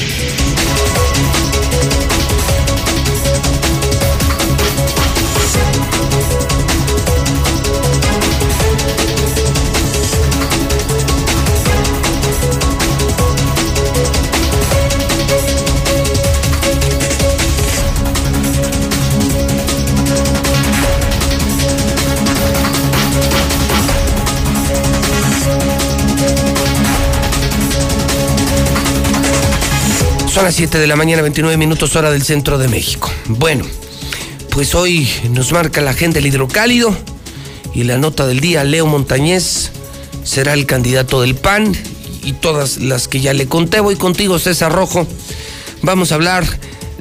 Son 30.36 30.44
las 30.44 30.56
7 30.56 30.78
de 30.78 30.86
la 30.86 30.96
mañana, 30.96 31.22
29 31.22 31.56
minutos 31.56 31.96
hora 31.96 32.10
del 32.10 32.22
centro 32.22 32.58
de 32.58 32.68
México. 32.68 33.10
Bueno, 33.24 33.64
pues 34.50 34.74
hoy 34.74 35.08
nos 35.30 35.50
marca 35.50 35.80
la 35.80 35.92
agenda 35.92 36.18
el 36.18 36.26
hidrocálido 36.26 36.94
y 37.72 37.84
la 37.84 37.96
nota 37.96 38.26
del 38.26 38.40
día, 38.40 38.62
Leo 38.62 38.84
Montañez 38.84 39.70
será 40.24 40.52
el 40.52 40.66
candidato 40.66 41.22
del 41.22 41.36
PAN 41.36 41.72
y 42.22 42.34
todas 42.34 42.76
las 42.76 43.08
que 43.08 43.22
ya 43.22 43.32
le 43.32 43.46
conté. 43.46 43.80
Voy 43.80 43.96
contigo, 43.96 44.38
César 44.38 44.72
Rojo. 44.72 45.06
Vamos 45.80 46.12
a 46.12 46.16
hablar 46.16 46.44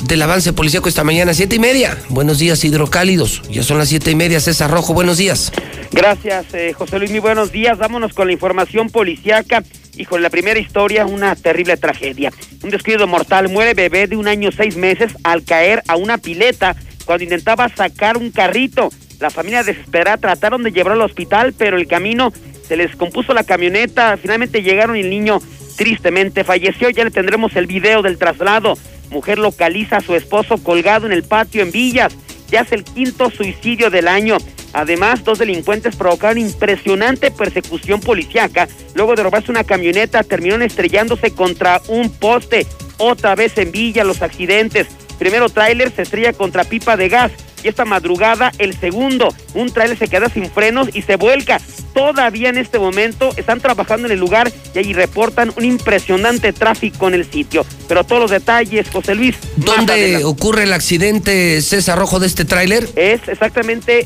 del 0.02 0.22
avance 0.22 0.54
policíaco 0.54 0.88
esta 0.88 1.04
mañana, 1.04 1.34
siete 1.34 1.58
y 1.58 1.60
media. 1.60 2.02
Buenos 2.08 2.40
días, 2.40 2.64
hidrocálidos. 2.64 3.42
Ya 3.52 3.64
son 3.64 3.78
las 3.78 3.90
siete 3.90 4.12
y 4.12 4.16
media. 4.16 4.40
César 4.40 4.72
Rojo, 4.72 4.94
buenos 4.94 5.18
días. 5.18 5.52
Gracias, 5.92 6.54
eh, 6.54 6.74
José 6.74 7.00
Luis. 7.00 7.12
Muy 7.12 7.20
buenos 7.20 7.52
días. 7.52 7.78
Vámonos 7.78 8.14
con 8.14 8.28
la 8.28 8.34
información 8.34 8.90
policíaca. 8.90 9.64
Hijo, 9.98 10.18
la 10.18 10.30
primera 10.30 10.60
historia, 10.60 11.06
una 11.06 11.36
terrible 11.36 11.78
tragedia. 11.78 12.32
Un 12.64 12.70
descuido 12.70 13.08
mortal. 13.08 13.50
Muere 13.50 13.74
bebé 13.74 14.08
de 14.08 14.18
un 14.18 14.28
año 14.28 14.52
seis 14.52 14.76
meses 14.76 15.14
al 15.24 15.44
caer 15.44 15.84
a 15.88 15.96
una 15.96 16.18
pileta 16.18 16.76
cuando 17.06 17.24
intentaba 17.24 17.70
sacar 17.70 18.18
un 18.18 18.32
carrito. 18.32 18.90
La 19.20 19.30
familia 19.30 19.64
desesperada 19.64 20.18
trataron 20.18 20.64
de 20.64 20.72
llevarlo 20.72 21.04
al 21.04 21.10
hospital, 21.10 21.54
pero 21.58 21.78
el 21.78 21.88
camino 21.88 22.34
se 22.68 22.76
les 22.76 22.96
compuso 22.96 23.34
la 23.34 23.44
camioneta. 23.44 24.18
Finalmente 24.18 24.64
llegaron 24.64 24.98
y 24.98 25.02
el 25.02 25.10
niño 25.10 25.40
tristemente 25.78 26.44
falleció. 26.44 26.90
Ya 26.90 27.06
le 27.06 27.12
tendremos 27.12 27.56
el 27.56 27.68
video 27.68 28.02
del 28.02 28.18
traslado. 28.18 28.78
Mujer 29.12 29.38
localiza 29.38 29.98
a 29.98 30.02
su 30.02 30.16
esposo 30.16 30.58
colgado 30.58 31.06
en 31.06 31.14
el 31.14 31.24
patio 31.24 31.62
en 31.62 31.72
Villas. 31.72 32.18
Ya 32.50 32.62
es 32.62 32.72
el 32.74 32.84
quinto 32.84 33.30
suicidio 33.30 33.90
del 33.90 34.08
año. 34.08 34.38
Además, 34.76 35.24
dos 35.24 35.40
delincuentes 35.40 35.96
provocaron 35.96 36.38
impresionante 36.38 37.32
persecución 37.32 38.02
policiaca. 38.02 38.68
Luego 38.94 39.16
de 39.16 39.24
robarse 39.24 39.50
una 39.50 39.64
camioneta, 39.64 40.22
terminaron 40.22 40.64
estrellándose 40.64 41.32
contra 41.32 41.82
un 41.88 42.10
poste. 42.10 42.68
Otra 42.98 43.36
vez 43.36 43.58
en 43.58 43.72
Villa, 43.72 44.04
los 44.04 44.22
accidentes. 44.22 44.88
Primero 45.18 45.48
tráiler 45.48 45.94
se 45.96 46.02
estrella 46.02 46.34
contra 46.34 46.66
pipa 46.66 46.98
de 46.98 47.08
gas 47.08 47.32
y 47.64 47.70
esta 47.70 47.86
madrugada 47.86 48.52
el 48.58 48.78
segundo. 48.78 49.34
Un 49.54 49.72
tráiler 49.72 49.98
se 49.98 50.10
queda 50.10 50.28
sin 50.28 50.52
frenos 50.52 50.90
y 50.94 51.04
se 51.04 51.16
vuelca. 51.16 51.62
Todavía 51.94 52.50
en 52.50 52.58
este 52.58 52.78
momento 52.78 53.30
están 53.38 53.62
trabajando 53.62 54.08
en 54.08 54.12
el 54.12 54.20
lugar 54.20 54.52
y 54.74 54.80
allí 54.80 54.92
reportan 54.92 55.54
un 55.56 55.64
impresionante 55.64 56.52
tráfico 56.52 57.08
en 57.08 57.14
el 57.14 57.32
sitio. 57.32 57.66
Pero 57.88 58.04
todos 58.04 58.22
los 58.22 58.32
detalles, 58.32 58.90
José 58.90 59.16
Luis. 59.16 59.38
¿Dónde 59.56 60.26
ocurre 60.26 60.64
el 60.64 60.74
accidente 60.74 61.62
César 61.62 61.98
Rojo 61.98 62.20
de 62.20 62.28
este 62.28 62.44
tráiler? 62.44 62.90
Es 62.98 63.22
exactamente 63.30 64.06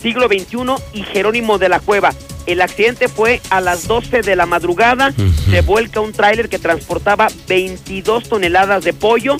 siglo 0.00 0.28
XXI 0.28 0.74
y 0.94 1.02
Jerónimo 1.02 1.58
de 1.58 1.68
la 1.68 1.80
Cueva. 1.80 2.14
El 2.46 2.60
accidente 2.62 3.08
fue 3.08 3.40
a 3.50 3.60
las 3.60 3.86
12 3.86 4.22
de 4.22 4.36
la 4.36 4.46
madrugada. 4.46 5.12
Se 5.50 5.60
vuelca 5.60 6.00
un 6.00 6.12
tráiler 6.12 6.48
que 6.48 6.58
transportaba 6.58 7.28
22 7.46 8.28
toneladas 8.28 8.84
de 8.84 8.92
pollo 8.94 9.36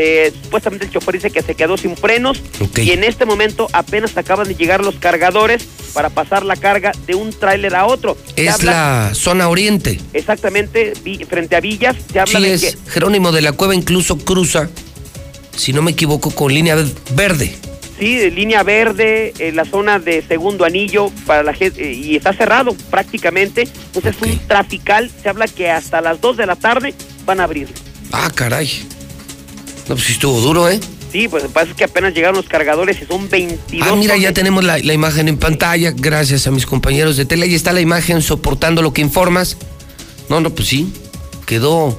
eh, 0.00 0.32
supuestamente 0.44 0.84
el 0.84 0.92
chofer 0.92 1.14
dice 1.14 1.30
que 1.30 1.42
se 1.42 1.56
quedó 1.56 1.76
sin 1.76 1.96
frenos 1.96 2.40
y 2.76 2.90
en 2.90 3.02
este 3.02 3.24
momento 3.24 3.68
apenas 3.72 4.16
acaban 4.16 4.46
de 4.46 4.54
llegar 4.54 4.84
los 4.84 4.94
cargadores 4.94 5.66
para 5.92 6.08
pasar 6.08 6.44
la 6.44 6.54
carga 6.54 6.92
de 7.08 7.16
un 7.16 7.30
tráiler 7.30 7.74
a 7.74 7.84
otro. 7.84 8.16
Es 8.36 8.62
la 8.62 9.10
zona 9.14 9.48
oriente. 9.48 10.00
Exactamente, 10.12 10.92
frente 11.28 11.56
a 11.56 11.60
Villas. 11.60 11.96
Se 12.12 12.20
habla 12.20 12.38
de 12.38 12.54
es. 12.54 12.78
Jerónimo 12.88 13.32
de 13.32 13.42
la 13.42 13.50
Cueva 13.50 13.74
incluso 13.74 14.18
cruza, 14.18 14.68
si 15.56 15.72
no 15.72 15.82
me 15.82 15.90
equivoco, 15.90 16.30
con 16.30 16.54
línea 16.54 16.76
verde. 17.14 17.56
Sí, 17.98 18.16
de 18.16 18.30
línea 18.30 18.62
verde, 18.62 19.34
en 19.38 19.56
la 19.56 19.64
zona 19.64 19.98
de 19.98 20.22
segundo 20.22 20.64
anillo 20.64 21.10
para 21.26 21.42
la 21.42 21.52
gente, 21.52 21.90
eh, 21.90 21.94
y 21.94 22.16
está 22.16 22.32
cerrado 22.32 22.76
prácticamente. 22.90 23.68
Entonces 23.86 24.14
es 24.16 24.22
un 24.22 24.38
trafical, 24.46 25.10
se 25.22 25.28
habla 25.28 25.48
que 25.48 25.70
hasta 25.70 26.00
las 26.00 26.20
2 26.20 26.36
de 26.36 26.46
la 26.46 26.56
tarde 26.56 26.94
van 27.26 27.40
a 27.40 27.44
abrir. 27.44 27.68
Ah, 28.12 28.30
caray. 28.32 28.86
No, 29.88 29.94
pues 29.94 30.06
sí 30.06 30.12
estuvo 30.12 30.40
duro, 30.40 30.68
¿eh? 30.68 30.78
Sí, 31.10 31.26
pues 31.26 31.44
pasa 31.44 31.74
que 31.74 31.84
apenas 31.84 32.14
llegaron 32.14 32.36
los 32.36 32.48
cargadores 32.48 33.00
y 33.00 33.06
son 33.06 33.28
22. 33.28 33.88
Ah, 33.88 33.96
mira, 33.96 34.16
ya 34.16 34.32
tenemos 34.32 34.62
la, 34.62 34.78
imagen 34.78 35.28
en 35.28 35.38
pantalla, 35.38 35.92
gracias 35.96 36.46
a 36.46 36.50
mis 36.50 36.66
compañeros 36.66 37.16
de 37.16 37.24
tele. 37.24 37.46
Ahí 37.46 37.54
está 37.54 37.72
la 37.72 37.80
imagen 37.80 38.20
soportando 38.20 38.82
lo 38.82 38.92
que 38.92 39.00
informas. 39.00 39.56
No, 40.28 40.40
no, 40.40 40.50
pues 40.50 40.68
sí, 40.68 40.92
quedó 41.46 41.96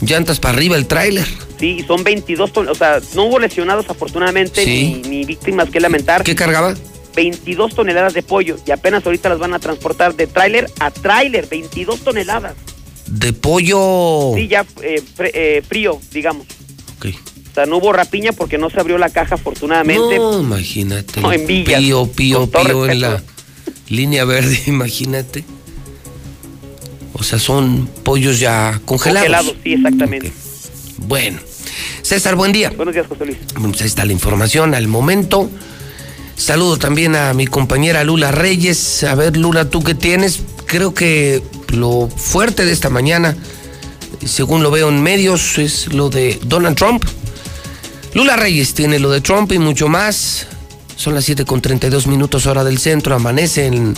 llantas 0.00 0.40
para 0.40 0.56
arriba 0.56 0.76
el 0.76 0.86
tráiler. 0.86 1.26
Sí, 1.58 1.84
son 1.86 2.04
22 2.04 2.52
toneladas, 2.52 2.76
o 2.76 2.78
sea, 2.78 3.16
no 3.16 3.24
hubo 3.24 3.38
lesionados 3.38 3.88
afortunadamente 3.90 4.64
ni, 4.64 5.24
víctimas 5.24 5.70
que 5.70 5.80
lamentar. 5.80 6.22
¿Qué 6.22 6.34
cargaba? 6.34 6.74
22 7.16 7.74
toneladas 7.74 8.14
de 8.14 8.22
pollo 8.22 8.56
y 8.64 8.70
apenas 8.70 9.04
ahorita 9.04 9.28
las 9.28 9.38
van 9.38 9.54
a 9.54 9.58
transportar 9.58 10.14
de 10.14 10.28
tráiler 10.28 10.70
a 10.78 10.90
tráiler, 10.90 11.48
22 11.48 12.00
toneladas. 12.00 12.54
¿De 13.06 13.32
pollo? 13.32 14.32
Sí, 14.36 14.46
ya 14.46 14.64
eh, 14.82 15.02
eh, 15.18 15.62
frío, 15.66 16.00
digamos. 16.12 16.46
O 17.50 17.54
sea, 17.54 17.66
no 17.66 17.78
hubo 17.78 17.92
rapiña 17.92 18.32
porque 18.32 18.58
no 18.58 18.70
se 18.70 18.78
abrió 18.78 18.98
la 18.98 19.10
caja, 19.10 19.34
afortunadamente. 19.34 20.16
No, 20.16 20.38
imagínate. 20.38 21.20
No, 21.20 21.32
en 21.32 21.44
Pío, 21.46 22.06
pío, 22.06 22.46
pío 22.48 22.86
en 22.86 23.00
la 23.00 23.22
línea 23.88 24.24
verde, 24.24 24.60
imagínate. 24.66 25.44
O 27.18 27.22
sea, 27.22 27.38
son 27.38 27.88
pollos 28.04 28.38
ya 28.40 28.80
congelados. 28.84 29.28
Congelados, 29.28 29.56
sí, 29.62 29.72
exactamente. 29.72 30.32
Bueno. 30.98 31.40
César, 32.02 32.36
buen 32.36 32.52
día. 32.52 32.70
Buenos 32.70 32.94
días, 32.94 33.06
José 33.06 33.26
Luis. 33.26 33.38
Pues 33.54 33.80
ahí 33.80 33.86
está 33.86 34.04
la 34.04 34.12
información 34.12 34.74
al 34.74 34.88
momento. 34.88 35.50
Saludo 36.36 36.76
también 36.78 37.16
a 37.16 37.34
mi 37.34 37.46
compañera 37.46 38.04
Lula 38.04 38.30
Reyes. 38.30 39.04
A 39.04 39.14
ver, 39.14 39.36
Lula, 39.36 39.68
¿tú 39.68 39.82
qué 39.82 39.94
tienes? 39.94 40.40
Creo 40.66 40.94
que 40.94 41.42
lo 41.68 42.08
fuerte 42.08 42.64
de 42.64 42.72
esta 42.72 42.90
mañana 42.90 43.36
según 44.26 44.62
lo 44.62 44.70
veo 44.70 44.88
en 44.88 45.02
medios, 45.02 45.58
es 45.58 45.92
lo 45.92 46.10
de 46.10 46.38
Donald 46.44 46.76
Trump. 46.76 47.04
Lula 48.14 48.36
Reyes 48.36 48.74
tiene 48.74 48.98
lo 48.98 49.10
de 49.10 49.20
Trump 49.20 49.52
y 49.52 49.58
mucho 49.58 49.88
más. 49.88 50.46
Son 50.96 51.14
las 51.14 51.24
7 51.24 51.44
con 51.44 51.60
32 51.60 52.06
minutos 52.06 52.46
hora 52.46 52.64
del 52.64 52.78
centro. 52.78 53.14
Amanece 53.14 53.66
en 53.66 53.94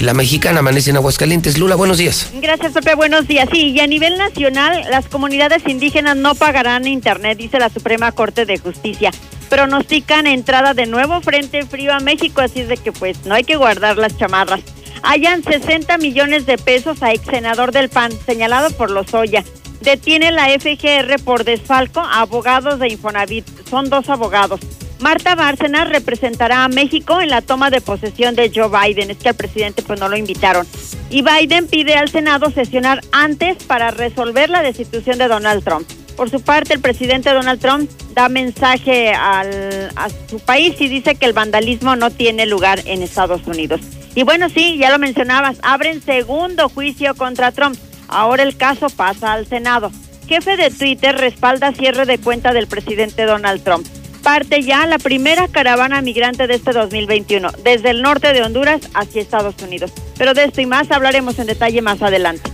la 0.00 0.14
mexicana, 0.14 0.60
amanece 0.60 0.90
en 0.90 0.96
Aguascalientes. 0.96 1.58
Lula, 1.58 1.76
buenos 1.76 1.98
días. 1.98 2.30
Gracias, 2.34 2.72
Pepe. 2.72 2.94
Buenos 2.94 3.28
días. 3.28 3.48
Sí, 3.52 3.70
y 3.70 3.80
a 3.80 3.86
nivel 3.86 4.18
nacional, 4.18 4.84
las 4.90 5.06
comunidades 5.06 5.62
indígenas 5.66 6.16
no 6.16 6.34
pagarán 6.34 6.86
internet, 6.86 7.38
dice 7.38 7.58
la 7.58 7.68
Suprema 7.68 8.12
Corte 8.12 8.46
de 8.46 8.58
Justicia. 8.58 9.10
Pronostican 9.48 10.26
entrada 10.26 10.74
de 10.74 10.86
nuevo 10.86 11.20
frente 11.20 11.64
frío 11.66 11.92
a 11.92 12.00
México, 12.00 12.40
así 12.40 12.60
es 12.60 12.68
de 12.68 12.76
que 12.76 12.92
pues 12.92 13.26
no 13.26 13.34
hay 13.34 13.44
que 13.44 13.56
guardar 13.56 13.96
las 13.98 14.16
chamarras 14.16 14.60
hallan 15.02 15.42
60 15.42 15.98
millones 15.98 16.46
de 16.46 16.58
pesos 16.58 17.02
a 17.02 17.12
ex 17.12 17.24
senador 17.26 17.72
del 17.72 17.88
PAN, 17.88 18.12
señalado 18.24 18.70
por 18.70 18.90
Lozoya. 18.90 19.44
Detiene 19.80 20.30
la 20.30 20.46
FGR 20.48 21.22
por 21.24 21.44
desfalco 21.44 22.00
a 22.00 22.20
abogados 22.20 22.78
de 22.78 22.88
Infonavit. 22.88 23.44
Son 23.68 23.90
dos 23.90 24.08
abogados. 24.08 24.60
Marta 25.02 25.34
Bárcenas 25.34 25.88
representará 25.88 26.62
a 26.62 26.68
México 26.68 27.20
en 27.20 27.28
la 27.28 27.42
toma 27.42 27.70
de 27.70 27.80
posesión 27.80 28.36
de 28.36 28.52
Joe 28.54 28.68
Biden. 28.68 29.10
Es 29.10 29.16
que 29.16 29.30
al 29.30 29.34
presidente 29.34 29.82
pues 29.82 29.98
no 29.98 30.08
lo 30.08 30.16
invitaron. 30.16 30.64
Y 31.10 31.22
Biden 31.22 31.66
pide 31.66 31.94
al 31.94 32.08
Senado 32.08 32.52
sesionar 32.52 33.00
antes 33.10 33.64
para 33.64 33.90
resolver 33.90 34.48
la 34.48 34.62
destitución 34.62 35.18
de 35.18 35.26
Donald 35.26 35.64
Trump. 35.64 35.88
Por 36.16 36.30
su 36.30 36.40
parte, 36.40 36.74
el 36.74 36.80
presidente 36.80 37.32
Donald 37.32 37.60
Trump 37.60 37.90
da 38.14 38.28
mensaje 38.28 39.12
al, 39.12 39.90
a 39.96 40.08
su 40.30 40.38
país 40.38 40.80
y 40.80 40.86
dice 40.86 41.16
que 41.16 41.26
el 41.26 41.32
vandalismo 41.32 41.96
no 41.96 42.10
tiene 42.12 42.46
lugar 42.46 42.80
en 42.84 43.02
Estados 43.02 43.44
Unidos. 43.44 43.80
Y 44.14 44.22
bueno, 44.22 44.50
sí, 44.50 44.78
ya 44.78 44.92
lo 44.92 45.00
mencionabas, 45.00 45.58
abren 45.62 46.00
segundo 46.00 46.68
juicio 46.68 47.16
contra 47.16 47.50
Trump. 47.50 47.76
Ahora 48.06 48.44
el 48.44 48.56
caso 48.56 48.88
pasa 48.88 49.32
al 49.32 49.46
Senado. 49.48 49.90
Jefe 50.28 50.56
de 50.56 50.70
Twitter 50.70 51.16
respalda 51.16 51.72
cierre 51.72 52.06
de 52.06 52.18
cuenta 52.18 52.52
del 52.52 52.68
presidente 52.68 53.24
Donald 53.24 53.64
Trump. 53.64 53.84
Parte 54.22 54.62
ya 54.62 54.86
la 54.86 54.98
primera 54.98 55.48
caravana 55.48 56.00
migrante 56.00 56.46
de 56.46 56.54
este 56.54 56.72
2021, 56.72 57.50
desde 57.64 57.90
el 57.90 58.02
norte 58.02 58.32
de 58.32 58.42
Honduras 58.42 58.82
hacia 58.94 59.20
Estados 59.20 59.56
Unidos. 59.62 59.90
Pero 60.16 60.32
de 60.32 60.44
esto 60.44 60.60
y 60.60 60.66
más 60.66 60.90
hablaremos 60.90 61.38
en 61.38 61.46
detalle 61.48 61.82
más 61.82 62.00
adelante. 62.02 62.50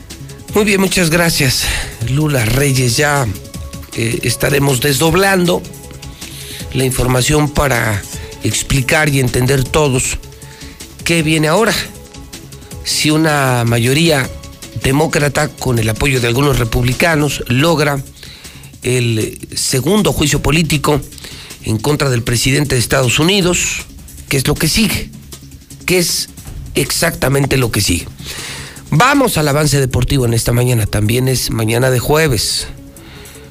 Muy 0.55 0.65
bien, 0.65 0.81
muchas 0.81 1.11
gracias. 1.11 1.67
Lula 2.11 2.45
Reyes, 2.47 2.97
ya 2.97 3.27
eh, 3.97 4.21
estaremos 4.23 4.81
desdoblando 4.81 5.63
la 6.73 6.85
información 6.85 7.51
para 7.51 8.03
explicar 8.45 9.09
y 9.11 9.21
entender 9.21 9.65
todos 9.65 10.17
qué 11.05 11.23
viene 11.23 11.49
ahora. 11.49 11.75
Si 12.85 13.11
una 13.11 13.65
mayoría 13.67 14.29
demócrata, 14.83 15.49
con 15.49 15.79
el 15.79 15.89
apoyo 15.89 16.21
de 16.21 16.29
algunos 16.29 16.59
republicanos, 16.59 17.45
logra 17.49 18.03
el 18.83 19.39
segundo 19.55 20.13
juicio 20.13 20.41
político 20.41 21.01
en 21.65 21.79
contra 21.79 22.11
del 22.11 22.23
presidente 22.23 22.75
de 22.75 22.81
Estados 22.81 23.19
Unidos, 23.19 23.87
¿qué 24.29 24.37
es 24.37 24.47
lo 24.47 24.55
que 24.55 24.69
sigue? 24.69 25.11
¿Qué 25.87 25.99
es 25.99 26.29
exactamente 26.75 27.57
lo 27.57 27.71
que 27.71 27.81
sigue? 27.81 28.07
Vamos 28.91 29.37
al 29.37 29.49
avance 29.49 29.81
deportivo 29.81 30.25
en 30.25 30.35
esta 30.35 30.53
mañana, 30.53 30.87
también 30.87 31.29
es 31.29 31.51
mañana 31.51 31.91
de 31.91 31.99
jueves. 31.99 32.69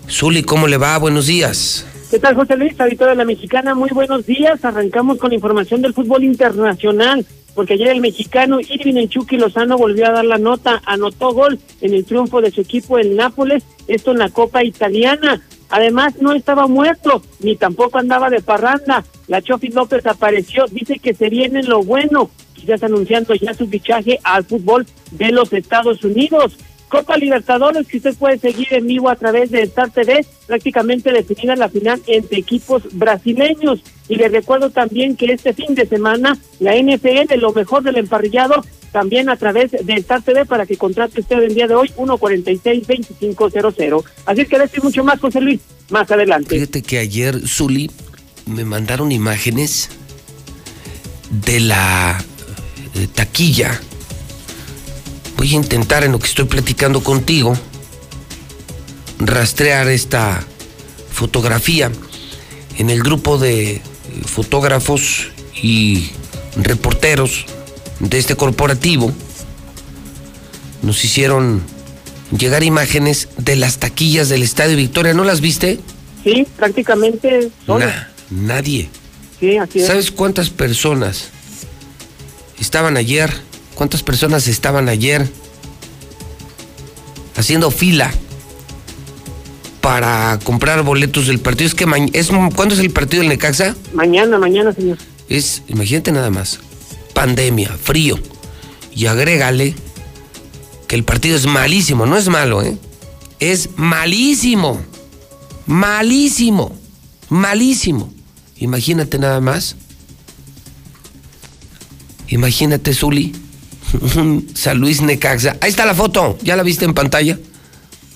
Zuli, 0.09 0.43
¿cómo 0.43 0.67
le 0.67 0.77
va? 0.77 0.97
Buenos 0.97 1.27
días. 1.27 1.85
¿Qué 2.09 2.19
tal, 2.19 2.35
José 2.35 2.55
Luis? 2.55 2.79
Habitado 2.79 3.09
de 3.09 3.17
la 3.17 3.25
Mexicana, 3.25 3.75
muy 3.75 3.89
buenos 3.89 4.25
días. 4.25 4.63
Arrancamos 4.63 5.17
con 5.17 5.33
información 5.33 5.81
del 5.81 5.93
fútbol 5.93 6.23
internacional, 6.23 7.25
porque 7.53 7.73
ayer 7.73 7.89
el 7.89 7.99
mexicano 7.99 8.59
Irving 8.61 8.95
El 8.95 9.39
Lozano 9.39 9.77
volvió 9.77 10.07
a 10.07 10.11
dar 10.11 10.25
la 10.25 10.37
nota, 10.37 10.81
anotó 10.85 11.33
gol 11.33 11.59
en 11.81 11.93
el 11.93 12.05
triunfo 12.05 12.39
de 12.39 12.51
su 12.51 12.61
equipo 12.61 12.97
el 12.97 13.17
Nápoles, 13.17 13.63
esto 13.87 14.11
en 14.11 14.19
la 14.19 14.29
Copa 14.29 14.63
Italiana. 14.63 15.41
Además, 15.69 16.15
no 16.21 16.33
estaba 16.33 16.67
muerto, 16.67 17.21
ni 17.39 17.55
tampoco 17.55 17.97
andaba 17.97 18.29
de 18.29 18.41
parranda. 18.41 19.03
La 19.27 19.41
Chofi 19.41 19.67
López 19.69 20.05
apareció, 20.05 20.65
dice 20.67 20.99
que 20.99 21.13
se 21.13 21.29
viene 21.29 21.63
lo 21.63 21.83
bueno, 21.83 22.29
quizás 22.53 22.83
anunciando 22.83 23.35
ya 23.35 23.53
su 23.53 23.67
fichaje 23.67 24.19
al 24.23 24.45
fútbol 24.45 24.85
de 25.11 25.31
los 25.31 25.51
Estados 25.53 26.03
Unidos. 26.03 26.57
Copa 26.89 27.17
Libertadores 27.17 27.85
que 27.85 27.97
usted 27.97 28.15
puede 28.15 28.37
seguir 28.37 28.67
en 28.71 28.87
vivo 28.87 29.09
a 29.09 29.17
través 29.17 29.51
de 29.51 29.61
Star 29.63 29.91
TV, 29.91 30.25
prácticamente 30.45 31.11
definida 31.11 31.57
la 31.57 31.67
final 31.67 32.01
entre 32.07 32.39
equipos 32.39 32.83
brasileños. 32.93 33.83
Y 34.07 34.15
le 34.15 34.29
recuerdo 34.29 34.69
también 34.69 35.17
que 35.17 35.33
este 35.33 35.53
fin 35.53 35.75
de 35.75 35.85
semana 35.85 36.37
la 36.59 36.75
NFL, 36.77 37.35
lo 37.39 37.51
mejor 37.51 37.83
del 37.83 37.97
emparrillado, 37.97 38.63
también 38.97 39.29
a 39.29 39.35
través 39.35 39.69
de 39.69 39.93
Star 39.93 40.23
TV 40.23 40.47
para 40.47 40.65
que 40.65 40.75
contrate 40.75 41.19
usted 41.19 41.37
el 41.37 41.53
día 41.53 41.67
de 41.67 41.75
hoy 41.75 41.93
146-2500. 41.95 44.03
Así 44.25 44.41
es 44.41 44.47
que 44.47 44.57
decir 44.57 44.83
mucho 44.83 45.03
más, 45.03 45.19
José 45.19 45.39
Luis, 45.39 45.61
más 45.91 46.09
adelante. 46.09 46.55
Fíjate 46.55 46.81
que 46.81 46.97
ayer, 46.97 47.47
Zuli, 47.47 47.91
me 48.47 48.65
mandaron 48.65 49.11
imágenes 49.11 49.91
de 51.29 51.59
la 51.59 52.17
eh, 52.95 53.07
taquilla. 53.13 53.79
Voy 55.37 55.51
a 55.51 55.55
intentar 55.57 56.03
en 56.03 56.13
lo 56.13 56.17
que 56.17 56.25
estoy 56.25 56.45
platicando 56.45 57.03
contigo 57.03 57.53
rastrear 59.19 59.89
esta 59.89 60.43
fotografía 61.11 61.91
en 62.79 62.89
el 62.89 63.03
grupo 63.03 63.37
de 63.37 63.79
fotógrafos 64.25 65.27
y 65.53 66.09
reporteros 66.55 67.45
de 67.99 68.17
este 68.17 68.35
corporativo. 68.35 69.11
Nos 70.81 71.03
hicieron 71.03 71.61
llegar 72.37 72.63
imágenes 72.63 73.29
de 73.37 73.55
las 73.55 73.77
taquillas 73.77 74.29
del 74.29 74.43
Estadio 74.43 74.75
Victoria. 74.77 75.13
¿No 75.13 75.23
las 75.23 75.41
viste? 75.41 75.79
Sí, 76.23 76.47
prácticamente 76.55 77.49
solo. 77.65 77.85
Nah, 77.85 78.07
nadie. 78.29 78.89
Sí, 79.39 79.57
así 79.57 79.79
es. 79.79 79.87
¿Sabes 79.87 80.11
cuántas 80.11 80.49
personas 80.49 81.29
estaban 82.59 82.97
ayer? 82.97 83.31
¿Cuántas 83.75 84.03
personas 84.03 84.47
estaban 84.47 84.89
ayer 84.89 85.27
haciendo 87.35 87.69
fila 87.69 88.11
para 89.81 90.39
comprar 90.43 90.81
boletos 90.83 91.27
del 91.27 91.39
partido? 91.39 91.67
Es 91.67 91.75
que 91.75 91.85
es 92.13 92.29
¿cuándo 92.55 92.73
es 92.73 92.79
el 92.79 92.89
partido 92.91 93.21
del 93.21 93.29
Necaxa? 93.29 93.75
Mañana, 93.93 94.37
mañana, 94.39 94.73
señor. 94.73 94.97
Es, 95.29 95.61
imagínate 95.67 96.11
nada 96.11 96.29
más, 96.29 96.59
pandemia, 97.17 97.69
frío 97.69 98.19
y 98.93 99.07
agrégale 99.07 99.73
que 100.87 100.95
el 100.95 101.03
partido 101.03 101.35
es 101.35 101.47
malísimo, 101.47 102.05
no 102.05 102.15
es 102.15 102.29
malo, 102.29 102.61
¿eh? 102.61 102.77
Es 103.39 103.69
malísimo. 103.75 104.79
Malísimo. 105.65 106.77
Malísimo. 107.29 108.13
Imagínate 108.57 109.17
nada 109.17 109.41
más. 109.41 109.75
Imagínate, 112.27 112.93
Zuli. 112.93 113.33
San 114.53 114.77
Luis 114.77 115.01
Necaxa. 115.01 115.57
Ahí 115.59 115.71
está 115.71 115.87
la 115.87 115.95
foto. 115.95 116.37
¿Ya 116.43 116.55
la 116.55 116.61
viste 116.61 116.85
en 116.85 116.93
pantalla? 116.93 117.39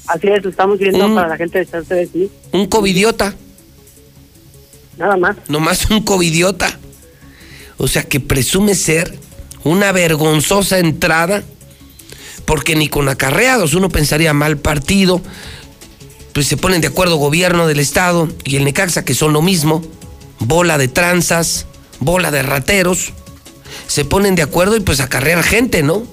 Así 0.05 0.27
es, 0.27 0.43
lo 0.43 0.51
estamos 0.51 0.77
viendo 0.77 1.11
para 1.15 1.27
la 1.27 1.37
gente 1.37 1.57
de 1.57 1.65
TV, 1.65 2.07
sí. 2.13 2.31
Un 2.51 2.67
covidiota. 2.67 3.33
Nada 4.99 5.17
más. 5.17 5.37
Nomás 5.47 5.89
un 5.89 6.03
covidiota. 6.03 6.77
O 7.81 7.87
sea 7.87 8.03
que 8.03 8.19
presume 8.19 8.75
ser 8.75 9.17
una 9.63 9.91
vergonzosa 9.91 10.77
entrada. 10.77 11.41
Porque 12.45 12.75
ni 12.75 12.89
con 12.89 13.09
acarreados 13.09 13.73
uno 13.73 13.89
pensaría 13.89 14.33
mal 14.33 14.57
partido. 14.57 15.19
Pues 16.31 16.45
se 16.45 16.57
ponen 16.57 16.81
de 16.81 16.87
acuerdo 16.87 17.15
gobierno 17.15 17.65
del 17.65 17.79
estado 17.79 18.29
y 18.43 18.57
el 18.57 18.65
Necaxa, 18.65 19.03
que 19.03 19.15
son 19.15 19.33
lo 19.33 19.41
mismo. 19.41 19.81
Bola 20.39 20.77
de 20.77 20.89
tranzas, 20.89 21.65
bola 21.99 22.29
de 22.29 22.43
rateros. 22.43 23.13
Se 23.87 24.05
ponen 24.05 24.35
de 24.35 24.43
acuerdo 24.43 24.75
y 24.75 24.81
pues 24.81 24.99
acarrear 24.99 25.41
gente, 25.41 25.81
¿no? 25.81 26.03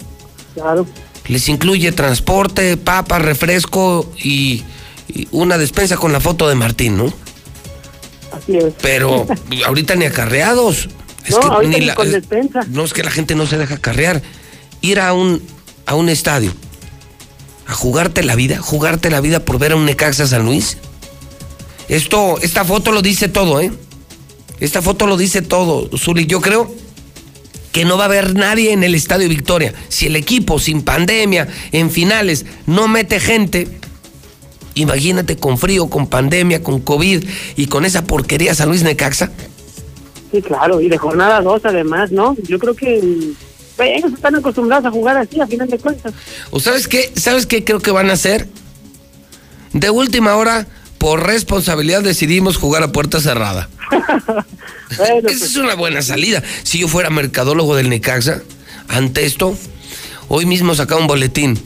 Claro. 0.55 0.87
Les 1.27 1.51
incluye 1.51 1.93
transporte, 1.93 2.79
papas, 2.79 3.21
refresco 3.21 4.11
y, 4.16 4.64
y 5.07 5.29
una 5.33 5.59
despensa 5.59 5.99
con 5.99 6.12
la 6.12 6.21
foto 6.21 6.49
de 6.49 6.55
Martín, 6.55 6.97
¿no? 6.97 7.12
Así 8.33 8.57
es. 8.57 8.73
Pero 8.81 9.27
ahorita 9.66 9.97
ni 9.97 10.07
acarreados. 10.07 10.89
Es 11.29 11.35
no, 11.35 11.41
que 11.41 11.47
ahorita 11.47 11.72
ni 11.72 11.81
ni 11.81 11.87
la- 11.87 11.95
con 11.95 12.11
despensa. 12.11 12.61
no 12.70 12.85
es 12.85 12.93
que 12.93 13.03
la 13.03 13.11
gente 13.11 13.35
no 13.35 13.47
se 13.47 13.59
deja 13.59 13.74
acarrear. 13.74 14.22
Ir 14.81 15.01
a 15.01 15.12
un, 15.12 15.43
a 15.87 15.95
un 15.95 16.09
estadio, 16.09 16.53
a 17.66 17.74
jugarte 17.74 18.22
la 18.22 18.35
vida, 18.37 18.59
jugarte 18.61 19.11
la 19.11 19.20
vida 19.20 19.41
por 19.45 19.59
ver 19.59 19.72
a 19.72 19.76
un 19.76 19.85
Necaxa 19.85 20.26
San 20.26 20.45
Luis. 20.45 20.76
Esto, 21.89 22.39
esta 22.43 22.64
foto 22.64 22.93
lo 22.93 23.03
dice 23.03 23.29
todo, 23.29 23.61
¿eh? 23.61 23.72
Esta 24.61 24.83
foto 24.83 25.07
lo 25.07 25.16
dice 25.16 25.41
todo, 25.43 25.89
Zuli. 25.97 26.26
Yo 26.26 26.41
creo 26.41 26.72
que 27.72 27.85
no 27.85 27.97
va 27.97 28.05
a 28.05 28.07
haber 28.07 28.35
nadie 28.35 28.72
en 28.72 28.83
el 28.85 28.95
Estadio 28.95 29.29
Victoria. 29.29 29.72
Si 29.89 30.07
el 30.07 30.16
equipo 30.16 30.59
sin 30.59 30.83
pandemia, 30.83 31.49
en 31.72 31.91
finales, 31.91 32.45
no 32.66 32.89
mete 32.89 33.20
gente, 33.20 33.68
imagínate 34.74 35.37
con 35.37 35.59
frío, 35.59 35.89
con 35.89 36.07
pandemia, 36.09 36.62
con 36.62 36.81
COVID 36.81 37.24
y 37.57 37.66
con 37.66 37.85
esa 37.85 38.05
porquería 38.05 38.55
San 38.55 38.68
Luis 38.68 38.83
Necaxa. 38.83 39.31
Sí, 40.31 40.43
claro, 40.43 40.81
y 40.81 40.89
de 40.89 40.99
jornada 40.99 41.41
dos 41.41 41.62
además, 41.64 42.11
¿no? 42.11 42.37
Yo 42.43 42.59
creo 42.59 42.74
que 42.74 43.01
mm, 43.03 43.83
ellos 43.83 44.12
están 44.12 44.35
acostumbrados 44.35 44.87
a 44.87 44.91
jugar 44.91 45.16
así, 45.16 45.41
a 45.41 45.47
final 45.47 45.68
de 45.68 45.79
cuentas. 45.79 46.12
¿O 46.51 46.61
sabes 46.61 46.89
qué? 46.89 47.12
¿Sabes 47.16 47.47
qué 47.47 47.64
creo 47.64 47.81
que 47.81 47.91
van 47.91 48.11
a 48.11 48.14
hacer? 48.14 48.49
De 49.72 49.91
última 49.91 50.37
hora, 50.37 50.66
por 50.99 51.26
responsabilidad, 51.26 52.03
decidimos 52.03 52.57
jugar 52.57 52.83
a 52.83 52.93
puerta 52.93 53.20
cerrada. 53.20 53.68
Esa 54.91 55.45
es 55.45 55.57
una 55.57 55.74
buena 55.74 56.03
salida. 56.03 56.43
Si 56.62 56.79
yo 56.79 56.89
fuera 56.89 57.11
mercadólogo 57.11 57.76
del 57.76 57.89
Necaxa, 57.89 58.43
ante 58.89 59.24
esto, 59.24 59.57
hoy 60.29 60.47
mismo 60.47 60.74
sacaba 60.74 61.01
un 61.01 61.07
boletín. 61.07 61.59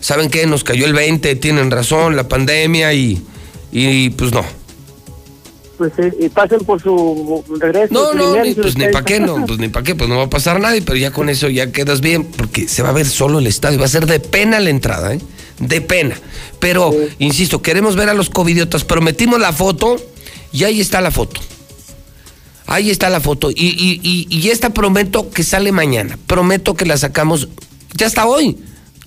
¿Saben 0.00 0.30
qué? 0.30 0.46
Nos 0.46 0.62
cayó 0.62 0.86
el 0.86 0.92
20, 0.92 1.36
tienen 1.36 1.70
razón, 1.70 2.16
la 2.16 2.28
pandemia 2.28 2.92
y, 2.92 3.22
y 3.72 4.10
pues 4.10 4.32
no. 4.32 4.44
Pues 5.76 5.92
eh, 5.98 6.12
y 6.20 6.28
pasen 6.28 6.60
por 6.60 6.82
su 6.82 7.44
regreso. 7.60 7.92
No, 7.92 8.14
no, 8.14 8.42
ni, 8.42 8.54
pues 8.54 8.76
ni 8.76 8.88
para 8.88 9.04
qué, 9.04 9.20
no, 9.20 9.44
pues 9.46 9.58
ni 9.58 9.68
para 9.68 9.84
qué, 9.84 9.94
pues 9.94 10.08
no 10.08 10.16
va 10.16 10.24
a 10.24 10.30
pasar 10.30 10.60
nadie, 10.60 10.82
pero 10.82 10.96
ya 10.96 11.10
con 11.10 11.28
eso 11.28 11.48
ya 11.48 11.70
quedas 11.70 12.00
bien, 12.00 12.24
porque 12.24 12.68
se 12.68 12.82
va 12.82 12.88
a 12.88 12.92
ver 12.92 13.06
solo 13.06 13.38
el 13.38 13.46
estadio, 13.46 13.78
va 13.78 13.84
a 13.84 13.88
ser 13.88 14.06
de 14.06 14.20
pena 14.20 14.58
la 14.60 14.70
entrada, 14.70 15.14
¿eh? 15.14 15.20
De 15.58 15.80
pena. 15.80 16.16
Pero, 16.58 16.92
insisto, 17.18 17.62
queremos 17.62 17.96
ver 17.96 18.08
a 18.08 18.14
los 18.14 18.30
covidiotas, 18.30 18.84
pero 18.84 19.00
metimos 19.00 19.40
la 19.40 19.52
foto 19.52 19.96
y 20.52 20.64
ahí 20.64 20.80
está 20.80 21.00
la 21.00 21.10
foto. 21.10 21.40
Ahí 22.66 22.90
está 22.90 23.08
la 23.10 23.20
foto. 23.20 23.50
Y, 23.50 23.54
y, 23.54 24.00
y, 24.02 24.26
y 24.28 24.50
esta 24.50 24.70
prometo 24.70 25.30
que 25.30 25.42
sale 25.42 25.72
mañana. 25.72 26.18
Prometo 26.26 26.74
que 26.74 26.84
la 26.84 26.96
sacamos. 26.96 27.48
Ya 27.94 28.06
está 28.06 28.26
hoy. 28.26 28.58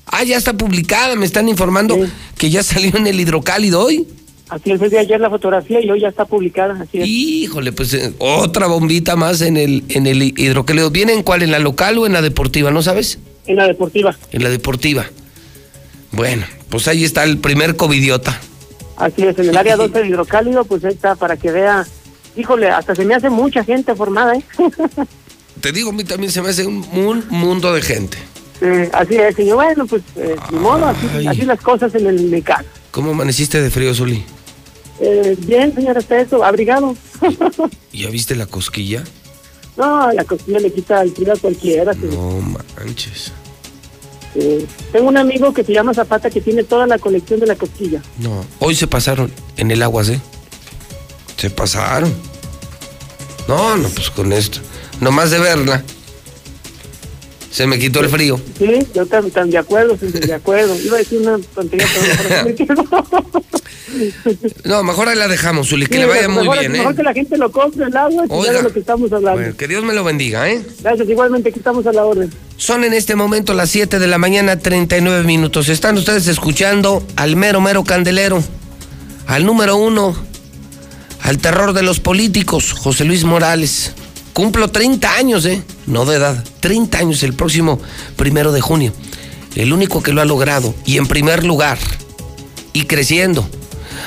Ah, 0.05 0.23
ya 0.23 0.37
está 0.37 0.53
publicada. 0.53 1.15
Me 1.15 1.25
están 1.25 1.49
informando 1.49 1.97
que 2.37 2.49
ya 2.49 2.63
salió 2.63 2.95
en 2.95 3.07
el 3.07 3.19
hidrocálido 3.19 3.83
hoy. 3.83 4.07
Así 4.49 4.71
es, 4.71 4.79
de 4.79 4.97
ayer 4.97 5.19
la 5.19 5.29
fotografía 5.29 5.79
y 5.79 5.89
hoy 5.89 6.01
ya 6.01 6.07
está 6.07 6.25
publicada. 6.25 6.81
Así 6.81 6.99
es. 6.99 7.07
Híjole, 7.07 7.71
pues 7.71 7.93
eh, 7.93 8.13
otra 8.17 8.67
bombita 8.67 9.15
más 9.15 9.41
en 9.41 9.57
el, 9.57 9.83
en 9.89 10.07
el 10.07 10.23
hidrocálido. 10.23 10.89
¿Viene 10.89 11.13
en 11.13 11.23
cuál? 11.23 11.43
¿En 11.43 11.51
la 11.51 11.59
local 11.59 11.97
o 11.99 12.05
en 12.07 12.13
la 12.13 12.21
deportiva? 12.21 12.71
¿No 12.71 12.81
sabes? 12.81 13.19
En 13.45 13.57
la 13.57 13.67
deportiva. 13.67 14.15
En 14.31 14.43
la 14.43 14.49
deportiva. 14.49 15.05
Bueno, 16.11 16.45
pues 16.69 16.87
ahí 16.87 17.03
está 17.03 17.23
el 17.23 17.37
primer 17.37 17.75
covidiota. 17.75 18.39
Así 18.97 19.23
es, 19.23 19.37
en 19.39 19.49
el 19.49 19.57
área 19.57 19.77
12 19.77 20.01
de 20.01 20.07
hidrocálido, 20.07 20.65
pues 20.65 20.83
ahí 20.83 20.93
está, 20.93 21.15
para 21.15 21.37
que 21.37 21.51
vea. 21.51 21.85
Híjole, 22.35 22.69
hasta 22.69 22.95
se 22.95 23.05
me 23.05 23.15
hace 23.15 23.29
mucha 23.29 23.63
gente 23.63 23.95
formada, 23.95 24.35
¿eh? 24.35 24.43
Te 25.61 25.71
digo, 25.71 25.89
a 25.91 25.93
mí 25.93 26.03
también 26.03 26.31
se 26.31 26.41
me 26.41 26.49
hace 26.49 26.65
un, 26.65 26.85
un 26.93 27.23
mundo 27.29 27.73
de 27.73 27.81
gente. 27.81 28.17
Eh, 28.61 28.89
así 28.93 29.15
es, 29.15 29.37
y 29.39 29.45
yo, 29.45 29.55
bueno, 29.55 29.85
pues, 29.87 30.01
eh, 30.17 30.35
ni 30.51 30.59
modo, 30.59 30.85
así, 30.87 31.27
así 31.27 31.41
las 31.43 31.61
cosas 31.61 31.93
en 31.95 32.07
el 32.07 32.21
MECAC. 32.23 32.65
¿Cómo 32.91 33.11
amaneciste 33.11 33.61
de 33.61 33.69
frío, 33.69 33.93
Zuli? 33.93 34.23
Eh, 35.01 35.35
bien, 35.39 35.73
señor, 35.73 35.97
está 35.97 36.19
eso, 36.19 36.43
abrigado. 36.43 36.95
¿Ya 37.93 38.09
viste 38.09 38.35
la 38.35 38.45
cosquilla? 38.45 39.03
no, 39.77 40.11
la 40.11 40.25
cocina 40.25 40.59
le 40.59 40.73
quita 40.73 41.01
el 41.01 41.13
frío 41.13 41.33
a 41.33 41.37
cualquiera. 41.37 41.93
No 41.93 42.41
manches. 42.77 43.31
Eh, 44.35 44.65
tengo 44.91 45.07
un 45.07 45.17
amigo 45.17 45.53
que 45.53 45.63
se 45.63 45.73
llama 45.73 45.93
Zapata 45.93 46.29
que 46.29 46.41
tiene 46.41 46.63
toda 46.63 46.85
la 46.85 46.99
colección 46.99 47.39
de 47.39 47.47
la 47.47 47.55
cosquilla. 47.55 48.01
No, 48.19 48.45
hoy 48.59 48.75
se 48.75 48.87
pasaron 48.87 49.31
en 49.57 49.71
el 49.71 49.81
agua, 49.81 50.03
¿eh? 50.03 50.19
Se 51.37 51.49
pasaron. 51.49 52.13
No, 53.47 53.77
no, 53.77 53.87
pues 53.89 54.09
con 54.09 54.33
esto. 54.33 54.59
Nomás 54.99 55.31
de 55.31 55.39
verla. 55.39 55.83
Se 57.51 57.65
me 57.65 57.79
quitó 57.79 58.01
el 58.01 58.09
frío. 58.09 58.39
Sí, 58.59 58.85
yo 58.93 59.05
tan, 59.07 59.31
tan 59.31 59.49
de 59.49 59.57
acuerdo, 59.57 59.97
sí, 59.99 60.07
de 60.07 60.33
acuerdo. 60.33 60.75
Iba 60.79 60.95
a 60.97 60.99
decir 60.99 61.19
una 61.19 61.39
tontería, 61.55 61.87
pero 62.19 62.43
me 62.43 62.53
No, 64.65 64.83
mejor 64.83 65.07
ahí 65.09 65.15
la 65.17 65.27
dejamos, 65.27 65.69
Zuli, 65.69 65.85
que 65.87 65.95
Sí, 65.95 65.99
le 65.99 66.05
vaya 66.05 66.27
mejor, 66.27 66.45
muy 66.45 66.57
bien, 66.59 66.71
Mejor 66.71 66.93
¿eh? 66.93 66.95
que 66.95 67.03
la 67.03 67.13
gente 67.13 67.37
lo 67.37 67.51
compre 67.51 67.85
el 67.85 67.95
agua 67.97 68.25
y 68.25 68.29
ya 68.29 68.35
Oiga. 68.35 68.53
de 68.53 68.63
lo 68.63 68.73
que 68.73 68.79
estamos 68.79 69.11
hablando. 69.11 69.39
Bueno, 69.39 69.57
que 69.57 69.67
Dios 69.67 69.83
me 69.83 69.93
lo 69.93 70.03
bendiga, 70.03 70.49
¿eh? 70.49 70.61
Gracias, 70.81 71.09
igualmente 71.09 71.49
aquí 71.49 71.59
estamos 71.59 71.85
a 71.87 71.91
la 71.93 72.05
orden. 72.05 72.31
Son 72.57 72.83
en 72.83 72.93
este 72.93 73.15
momento 73.15 73.53
las 73.53 73.69
7 73.69 73.99
de 73.99 74.07
la 74.07 74.17
mañana, 74.17 74.57
39 74.59 75.23
minutos. 75.23 75.69
Están 75.69 75.97
ustedes 75.97 76.27
escuchando 76.27 77.05
al 77.15 77.35
mero, 77.35 77.61
mero 77.61 77.83
candelero, 77.83 78.43
al 79.27 79.45
número 79.45 79.75
uno, 79.77 80.15
al 81.21 81.37
terror 81.37 81.73
de 81.73 81.83
los 81.83 81.99
políticos, 81.99 82.73
José 82.73 83.05
Luis 83.05 83.23
Morales. 83.23 83.93
Cumplo 84.33 84.69
30 84.69 85.15
años, 85.15 85.45
¿eh? 85.45 85.61
No 85.85 86.05
de 86.05 86.15
edad, 86.17 86.43
30 86.61 86.97
años 86.97 87.23
el 87.23 87.33
próximo 87.33 87.79
primero 88.15 88.51
de 88.51 88.61
junio. 88.61 88.93
el 89.55 89.73
único 89.73 90.01
que 90.01 90.13
lo 90.13 90.21
ha 90.21 90.25
logrado 90.25 90.73
y 90.85 90.97
en 90.97 91.07
primer 91.07 91.43
lugar 91.43 91.77
y 92.71 92.85
creciendo. 92.85 93.49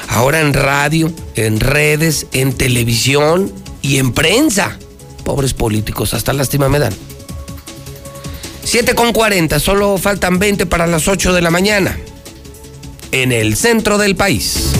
Ahora 0.08 0.40
en 0.40 0.54
radio, 0.54 1.12
en 1.34 1.60
redes, 1.60 2.26
en 2.32 2.52
televisión 2.52 3.52
y 3.80 3.98
en 3.98 4.12
prensa. 4.12 4.78
Pobres 5.24 5.54
políticos, 5.54 6.14
hasta 6.14 6.32
lástima 6.32 6.68
me 6.68 6.78
dan. 6.78 6.94
7 8.64 8.94
con 8.94 9.12
40, 9.12 9.58
solo 9.58 9.98
faltan 9.98 10.38
20 10.38 10.66
para 10.66 10.86
las 10.86 11.08
8 11.08 11.32
de 11.32 11.42
la 11.42 11.50
mañana. 11.50 11.98
En 13.10 13.32
el 13.32 13.56
centro 13.56 13.98
del 13.98 14.14
país. 14.16 14.70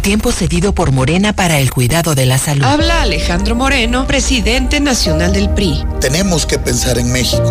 Tiempo 0.00 0.32
cedido 0.32 0.72
por 0.72 0.92
Morena 0.92 1.32
para 1.34 1.58
el 1.58 1.70
cuidado 1.70 2.14
de 2.14 2.24
la 2.24 2.38
salud. 2.38 2.64
Habla 2.64 3.02
Alejandro 3.02 3.54
Moreno, 3.54 4.06
presidente 4.06 4.80
nacional 4.80 5.32
del 5.32 5.50
PRI. 5.50 5.84
Tenemos 6.00 6.46
que 6.46 6.58
pensar 6.58 6.98
en 6.98 7.12
México, 7.12 7.48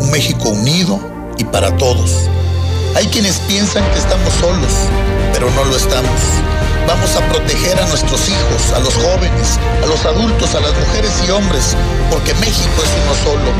un 0.00 0.10
México 0.10 0.48
unido 0.48 0.98
y 1.38 1.44
para 1.44 1.76
todos. 1.76 2.28
Hay 2.96 3.06
quienes 3.06 3.38
piensan 3.40 3.84
que 3.92 3.98
estamos 3.98 4.32
solos, 4.34 4.72
pero 5.32 5.50
no 5.50 5.64
lo 5.64 5.76
estamos. 5.76 6.20
Vamos 6.88 7.14
a 7.14 7.20
proteger 7.28 7.78
a 7.80 7.86
nuestros 7.86 8.28
hijos, 8.28 8.72
a 8.74 8.80
los 8.80 8.94
jóvenes, 8.94 9.58
a 9.82 9.86
los 9.86 10.04
adultos, 10.04 10.54
a 10.54 10.60
las 10.60 10.74
mujeres 10.74 11.12
y 11.26 11.30
hombres, 11.30 11.76
porque 12.10 12.34
México 12.34 12.82
es 12.82 12.90
uno 13.04 13.14
solo. 13.22 13.52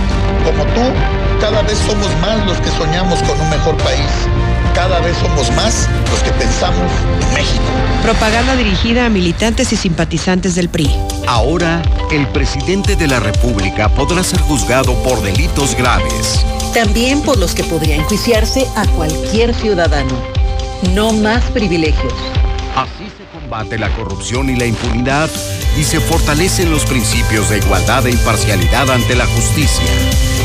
Como 0.45 0.65
tú, 0.75 0.83
cada 1.41 1.63
vez 1.63 1.79
somos 1.87 2.09
más 2.21 2.45
los 2.47 2.59
que 2.59 2.71
soñamos 2.71 3.23
con 3.23 3.41
un 3.41 3.51
mejor 3.51 3.77
país. 3.79 4.11
Cada 4.75 5.01
vez 5.01 5.17
somos 5.19 5.51
más 5.53 5.89
los 6.11 6.23
que 6.23 6.31
pensamos 6.33 6.91
en 7.21 7.35
México. 7.35 7.63
Propaganda 8.03 8.57
dirigida 8.57 9.07
a 9.07 9.09
militantes 9.11 9.73
y 9.73 9.77
simpatizantes 9.77 10.55
del 10.55 10.69
PRI. 10.69 10.91
Ahora, 11.27 11.83
el 12.11 12.27
presidente 12.29 12.97
de 12.97 13.07
la 13.07 13.21
República 13.21 13.89
podrá 13.91 14.25
ser 14.25 14.41
juzgado 14.41 14.95
por 15.03 15.23
delitos 15.23 15.77
graves. 15.77 16.45
También 16.75 17.21
por 17.23 17.39
los 17.39 17.55
que 17.55 17.65
podría 17.65 17.97
enjuiciarse 17.97 18.67
a 18.75 18.87
cualquier 18.89 19.55
ciudadano. 19.55 20.15
No 20.95 21.13
más 21.13 21.45
privilegios. 21.51 22.15
Así 22.75 23.05
se 23.19 23.25
combate 23.39 23.79
la 23.79 23.95
corrupción 23.95 24.49
y 24.49 24.57
la 24.57 24.65
impunidad 24.65 25.29
y 25.77 25.85
se 25.85 26.01
fortalecen 26.01 26.71
los 26.71 26.87
principios 26.87 27.51
de 27.51 27.59
igualdad 27.59 28.07
e 28.07 28.11
imparcialidad 28.11 28.91
ante 28.91 29.15
la 29.15 29.27
justicia. 29.27 29.85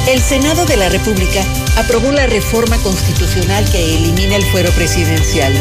El 0.10 0.22
Senado 0.22 0.66
de 0.66 0.76
la 0.76 0.90
República 0.90 1.42
aprobó 1.78 2.12
la 2.12 2.28
reforma 2.28 2.78
constitucional 2.80 3.64
que 3.72 3.96
elimina 3.96 4.36
el 4.36 4.44
fuero 4.44 4.70
presidencial. 4.72 5.54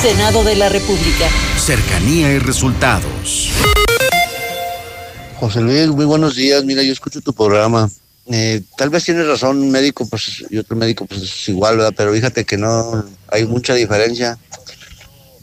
Senado 0.00 0.44
de 0.44 0.56
la 0.56 0.70
República. 0.70 1.28
Cercanía 1.58 2.32
y 2.32 2.38
resultados. 2.38 3.50
José 5.38 5.60
Luis, 5.60 5.88
muy 5.88 6.06
buenos 6.06 6.36
días. 6.36 6.64
Mira, 6.64 6.82
yo 6.82 6.92
escucho 6.92 7.20
tu 7.20 7.34
programa. 7.34 7.90
Eh, 8.32 8.62
tal 8.78 8.88
vez 8.88 9.04
tienes 9.04 9.26
razón, 9.26 9.60
un 9.60 9.70
médico 9.70 10.08
pues, 10.08 10.42
y 10.48 10.56
otro 10.56 10.74
médico 10.74 11.04
pues 11.04 11.20
es 11.20 11.48
igual, 11.50 11.76
¿verdad? 11.76 11.92
Pero 11.94 12.14
fíjate 12.14 12.46
que 12.46 12.56
no 12.56 13.04
hay 13.28 13.44
mucha 13.44 13.74
diferencia. 13.74 14.38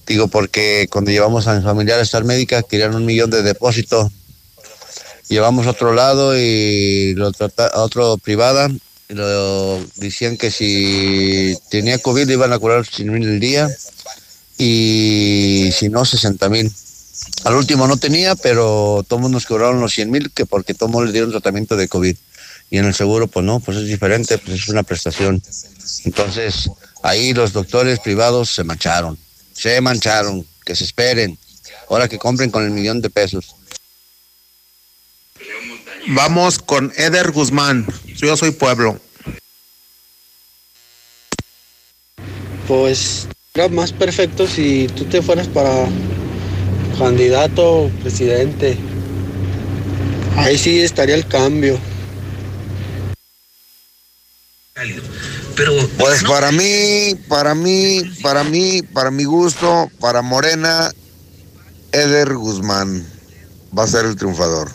Digo, 0.08 0.28
porque 0.28 0.88
cuando 0.92 1.12
llevamos 1.12 1.48
a 1.48 1.56
mi 1.56 1.64
familiar 1.64 2.00
a 2.00 2.04
estar 2.04 2.24
médica, 2.24 2.64
querían 2.64 2.96
un 2.96 3.06
millón 3.06 3.30
de 3.30 3.44
depósito. 3.44 4.12
Llevamos 5.30 5.68
a 5.68 5.72
otro 5.72 5.94
lado 5.94 6.38
y 6.38 7.14
lo 7.16 7.32
trata, 7.32 7.68
a 7.68 7.82
otro 7.82 8.18
privada. 8.18 8.70
Lo 9.08 9.80
decían 9.96 10.38
que 10.38 10.52
si 10.52 11.58
tenía 11.70 12.00
COVID 12.00 12.28
le 12.28 12.34
iban 12.34 12.54
a 12.54 12.60
curar 12.60 12.86
sin 12.86 13.12
mil 13.12 13.28
el 13.28 13.40
día. 13.40 13.70
y 14.58 15.70
si 15.74 15.90
no, 15.90 16.06
60 16.06 16.50
mil. 16.50 16.72
Al 17.44 17.56
último 17.56 17.88
no 17.88 17.98
tenía, 17.98 18.36
pero 18.36 19.04
todos 19.08 19.30
nos 19.30 19.46
cobraron 19.46 19.82
los 19.82 19.94
100 19.94 20.12
mil 20.12 20.32
que 20.32 20.46
porque 20.46 20.74
todos 20.74 21.06
le 21.06 21.12
dieron 21.12 21.32
tratamiento 21.32 21.76
de 21.76 21.88
COVID. 21.88 22.16
Y 22.70 22.78
en 22.78 22.86
el 22.86 22.94
seguro, 22.94 23.28
pues 23.28 23.46
no, 23.46 23.60
pues 23.60 23.78
es 23.78 23.88
diferente, 23.88 24.38
pues 24.38 24.62
es 24.62 24.68
una 24.70 24.84
prestación. 24.84 25.42
Entonces, 26.06 26.70
ahí 27.04 27.34
los 27.34 27.52
doctores 27.52 28.00
privados 28.00 28.50
se 28.50 28.64
mancharon, 28.64 29.18
se 29.62 29.80
mancharon, 29.80 30.44
que 30.66 30.76
se 30.76 30.86
esperen. 30.86 31.38
Ahora 31.88 32.08
que 32.08 32.18
compren 32.18 32.50
con 32.50 32.64
el 32.64 32.72
millón 32.72 33.00
de 33.00 33.12
pesos. 33.12 33.56
Vamos 36.08 36.58
con 36.58 36.92
Eder 36.96 37.32
Guzmán. 37.32 37.86
Yo 38.16 38.36
soy 38.36 38.52
pueblo. 38.52 39.00
Pues 42.68 43.28
era 43.54 43.68
más 43.68 43.94
perfecto 43.94 44.48
si 44.48 44.88
tú 44.96 45.06
te 45.06 45.22
fueras 45.22 45.48
para 45.48 45.88
candidato 46.98 47.92
presidente. 48.02 48.76
Ahí 50.38 50.58
sí 50.58 50.82
estaría 50.82 51.14
el 51.14 51.28
cambio. 51.28 51.78
Pero 55.56 55.74
pues 55.98 56.24
para 56.24 56.52
mí, 56.52 57.16
para 57.28 57.54
mí, 57.56 58.02
para 58.22 58.44
mí, 58.44 58.82
para 58.82 59.12
mi 59.12 59.26
gusto, 59.26 59.92
para 60.00 60.22
Morena, 60.22 60.92
Eder 61.92 62.34
Guzmán 62.34 63.06
va 63.78 63.84
a 63.84 63.88
ser 63.88 64.06
el 64.06 64.16
triunfador. 64.16 64.72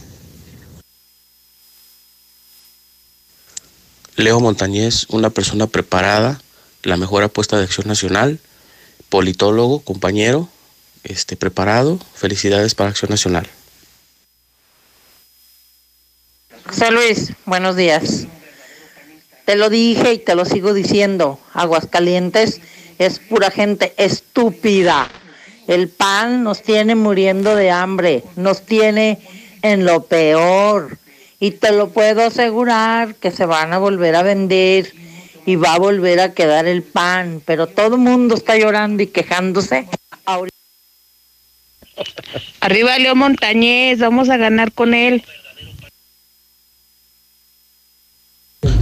Leo 4.16 4.40
Montañez, 4.40 5.06
una 5.10 5.30
persona 5.30 5.66
preparada, 5.66 6.40
la 6.82 6.96
mejor 6.96 7.22
apuesta 7.22 7.58
de 7.58 7.64
Acción 7.64 7.86
Nacional, 7.88 8.40
politólogo, 9.08 9.80
compañero, 9.80 10.48
este, 11.04 11.36
preparado. 11.36 11.98
Felicidades 12.14 12.74
para 12.74 12.90
Acción 12.90 13.10
Nacional. 13.10 13.48
José 16.66 16.90
Luis, 16.90 17.32
buenos 17.44 17.76
días. 17.76 18.26
Te 19.46 19.54
lo 19.54 19.70
dije 19.70 20.14
y 20.14 20.18
te 20.18 20.34
lo 20.34 20.44
sigo 20.44 20.74
diciendo. 20.74 21.38
Aguascalientes 21.54 22.60
es 22.98 23.20
pura 23.20 23.52
gente 23.52 23.94
estúpida. 23.96 25.08
El 25.68 25.88
pan 25.88 26.42
nos 26.42 26.62
tiene 26.62 26.96
muriendo 26.96 27.54
de 27.54 27.70
hambre, 27.70 28.24
nos 28.34 28.66
tiene 28.66 29.20
en 29.62 29.84
lo 29.84 30.02
peor. 30.02 30.98
Y 31.38 31.52
te 31.52 31.70
lo 31.70 31.90
puedo 31.90 32.24
asegurar 32.24 33.14
que 33.14 33.30
se 33.30 33.46
van 33.46 33.72
a 33.72 33.78
volver 33.78 34.16
a 34.16 34.22
vender 34.22 34.92
y 35.46 35.54
va 35.54 35.74
a 35.74 35.78
volver 35.78 36.18
a 36.18 36.34
quedar 36.34 36.66
el 36.66 36.82
pan. 36.82 37.40
Pero 37.44 37.68
todo 37.68 37.94
el 37.94 38.00
mundo 38.00 38.34
está 38.34 38.58
llorando 38.58 39.04
y 39.04 39.06
quejándose. 39.06 39.86
Arriba 42.60 42.98
Leo 42.98 43.14
Montañez, 43.14 44.00
vamos 44.00 44.28
a 44.28 44.38
ganar 44.38 44.72
con 44.72 44.92
él. 44.92 45.24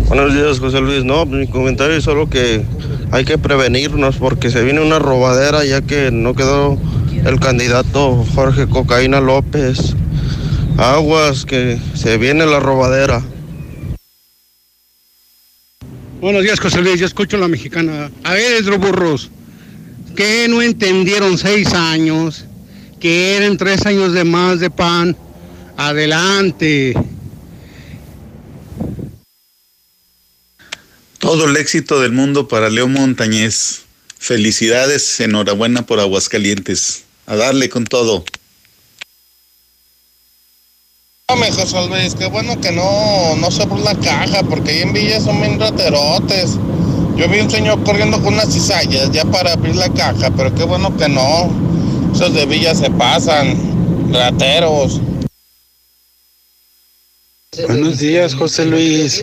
Buenos 0.09 0.35
días, 0.35 0.61
José 0.61 0.81
Luis. 0.81 1.03
No, 1.03 1.25
mi 1.25 1.47
comentario 1.47 1.97
es 1.97 2.05
solo 2.05 2.29
que 2.29 2.63
hay 3.11 3.25
que 3.25 3.39
prevenirnos 3.39 4.17
porque 4.17 4.51
se 4.51 4.63
viene 4.63 4.81
una 4.81 4.99
robadera 4.99 5.65
ya 5.65 5.81
que 5.81 6.11
no 6.11 6.35
quedó 6.35 6.79
el 7.25 7.41
candidato 7.41 8.25
Jorge 8.35 8.69
Cocaína 8.69 9.21
López. 9.21 9.95
Aguas, 10.77 11.47
que 11.47 11.79
se 11.95 12.19
viene 12.19 12.45
la 12.45 12.61
robadera. 12.61 13.23
Buenos 16.21 16.43
días, 16.43 16.61
José 16.61 16.83
Luis. 16.83 17.01
Yo 17.01 17.07
escucho 17.07 17.39
la 17.39 17.49
mexicana. 17.49 18.11
A 18.25 18.35
ver, 18.35 18.79
burros, 18.79 19.31
que 20.15 20.47
no 20.49 20.61
entendieron 20.61 21.39
seis 21.39 21.73
años? 21.73 22.45
Que 23.01 23.37
eran 23.37 23.57
tres 23.57 23.87
años 23.87 24.13
de 24.13 24.25
más 24.25 24.61
de 24.61 24.71
pan. 24.71 25.17
Adelante. 25.77 26.95
Todo 31.25 31.47
el 31.47 31.57
éxito 31.57 32.01
del 32.01 32.13
mundo 32.13 32.49
para 32.49 32.69
Leo 32.69 32.87
Montañez. 32.87 33.85
Felicidades, 34.19 35.19
enhorabuena 35.21 35.87
por 35.87 35.99
Aguascalientes. 35.99 37.05
A 37.25 37.35
darle 37.35 37.71
con 37.71 37.87
todo. 37.87 38.27
Dame, 41.27 41.51
José 41.51 41.89
Luis, 41.89 42.15
qué 42.15 42.27
bueno 42.27 42.61
que 42.61 42.73
no, 42.73 43.37
no 43.37 43.51
se 43.51 43.65
la 43.65 43.95
caja, 44.01 44.43
porque 44.43 44.73
ahí 44.73 44.83
en 44.83 44.93
Villa 44.93 45.19
son 45.19 45.41
bien 45.41 45.59
raterotes. 45.59 46.59
Yo 47.17 47.27
vi 47.31 47.41
un 47.41 47.51
señor 47.51 47.83
corriendo 47.85 48.23
con 48.23 48.35
unas 48.35 48.53
cizallas 48.53 49.11
ya 49.11 49.25
para 49.25 49.55
abrir 49.55 49.77
la 49.77 49.89
caja, 49.95 50.31
pero 50.37 50.55
qué 50.55 50.65
bueno 50.65 50.95
que 50.95 51.09
no. 51.09 51.51
Esos 52.15 52.35
de 52.35 52.45
Villa 52.45 52.75
se 52.75 52.91
pasan, 52.91 54.13
rateros. 54.13 55.01
Buenos 57.63 57.99
días, 57.99 58.35
José 58.35 58.65
Luis. 58.65 59.23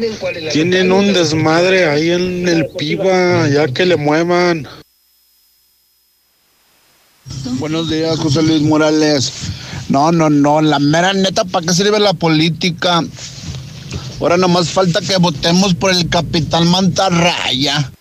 Tienen 0.52 0.92
un 0.92 1.14
desmadre 1.14 1.86
ahí 1.86 2.12
en 2.12 2.48
el 2.48 2.68
piba, 2.68 3.48
ya 3.50 3.68
que 3.68 3.86
le 3.86 3.98
muevan. 3.98 4.68
Buenos 7.60 7.90
días, 7.90 8.18
José 8.20 8.42
Luis 8.42 8.62
Morales. 8.62 9.32
No, 9.90 10.12
no, 10.12 10.30
no, 10.30 10.62
la 10.62 10.80
mera 10.80 11.14
neta, 11.14 11.44
¿para 11.46 11.66
qué 11.66 11.74
sirve 11.74 12.00
la 12.00 12.14
política? 12.14 13.02
Ahora 14.20 14.38
nomás 14.38 14.70
falta 14.70 15.02
que 15.02 15.18
votemos 15.18 15.74
por 15.74 15.92
el 15.92 16.08
capitán 16.08 16.68
Mantarraya. 16.68 17.92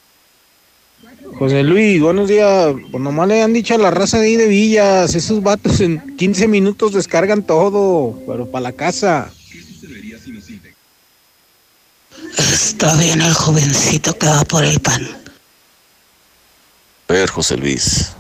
José 1.39 1.63
Luis, 1.63 2.01
buenos 2.01 2.29
días. 2.29 2.75
Pues 2.91 3.03
nomás 3.03 3.27
le 3.29 3.43
han 3.43 3.53
dicho 3.53 3.75
a 3.75 3.79
la 3.79 3.91
raza 3.91 4.19
de 4.19 4.27
ahí 4.27 4.37
de 4.37 4.47
Villas, 4.47 5.15
esos 5.15 5.43
vatos 5.43 5.81
en 5.81 6.17
15 6.17 6.49
minutos 6.49 6.93
descargan 6.93 7.43
todo, 7.43 8.19
pero 8.27 8.51
para 8.51 8.63
la 8.63 8.73
casa. 8.73 9.33
Está 12.37 12.95
bien 12.97 13.21
el 13.21 13.35
jovencito 13.35 14.17
que 14.19 14.27
va 14.27 14.45
por 14.45 14.65
el 14.65 14.81
pan. 14.81 15.07
A 17.09 17.13
ver, 17.13 17.29
José 17.29 17.57
Luis, 17.57 18.13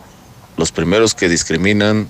los 0.56 0.72
primeros 0.72 1.14
que 1.14 1.28
discriminan 1.28 2.08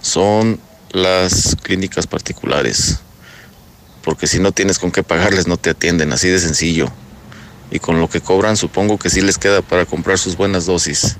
son 0.00 0.60
las 0.92 1.56
clínicas 1.62 2.06
particulares. 2.06 3.00
Porque 4.02 4.26
si 4.26 4.38
no 4.38 4.52
tienes 4.52 4.78
con 4.78 4.90
qué 4.90 5.02
pagarles, 5.02 5.46
no 5.46 5.56
te 5.56 5.70
atienden, 5.70 6.12
así 6.12 6.28
de 6.28 6.38
sencillo. 6.38 6.88
Y 7.70 7.78
con 7.78 8.00
lo 8.00 8.08
que 8.08 8.20
cobran, 8.20 8.56
supongo 8.56 8.98
que 8.98 9.10
sí 9.10 9.20
les 9.20 9.38
queda 9.38 9.62
para 9.62 9.86
comprar 9.86 10.18
sus 10.18 10.36
buenas 10.36 10.66
dosis. 10.66 11.16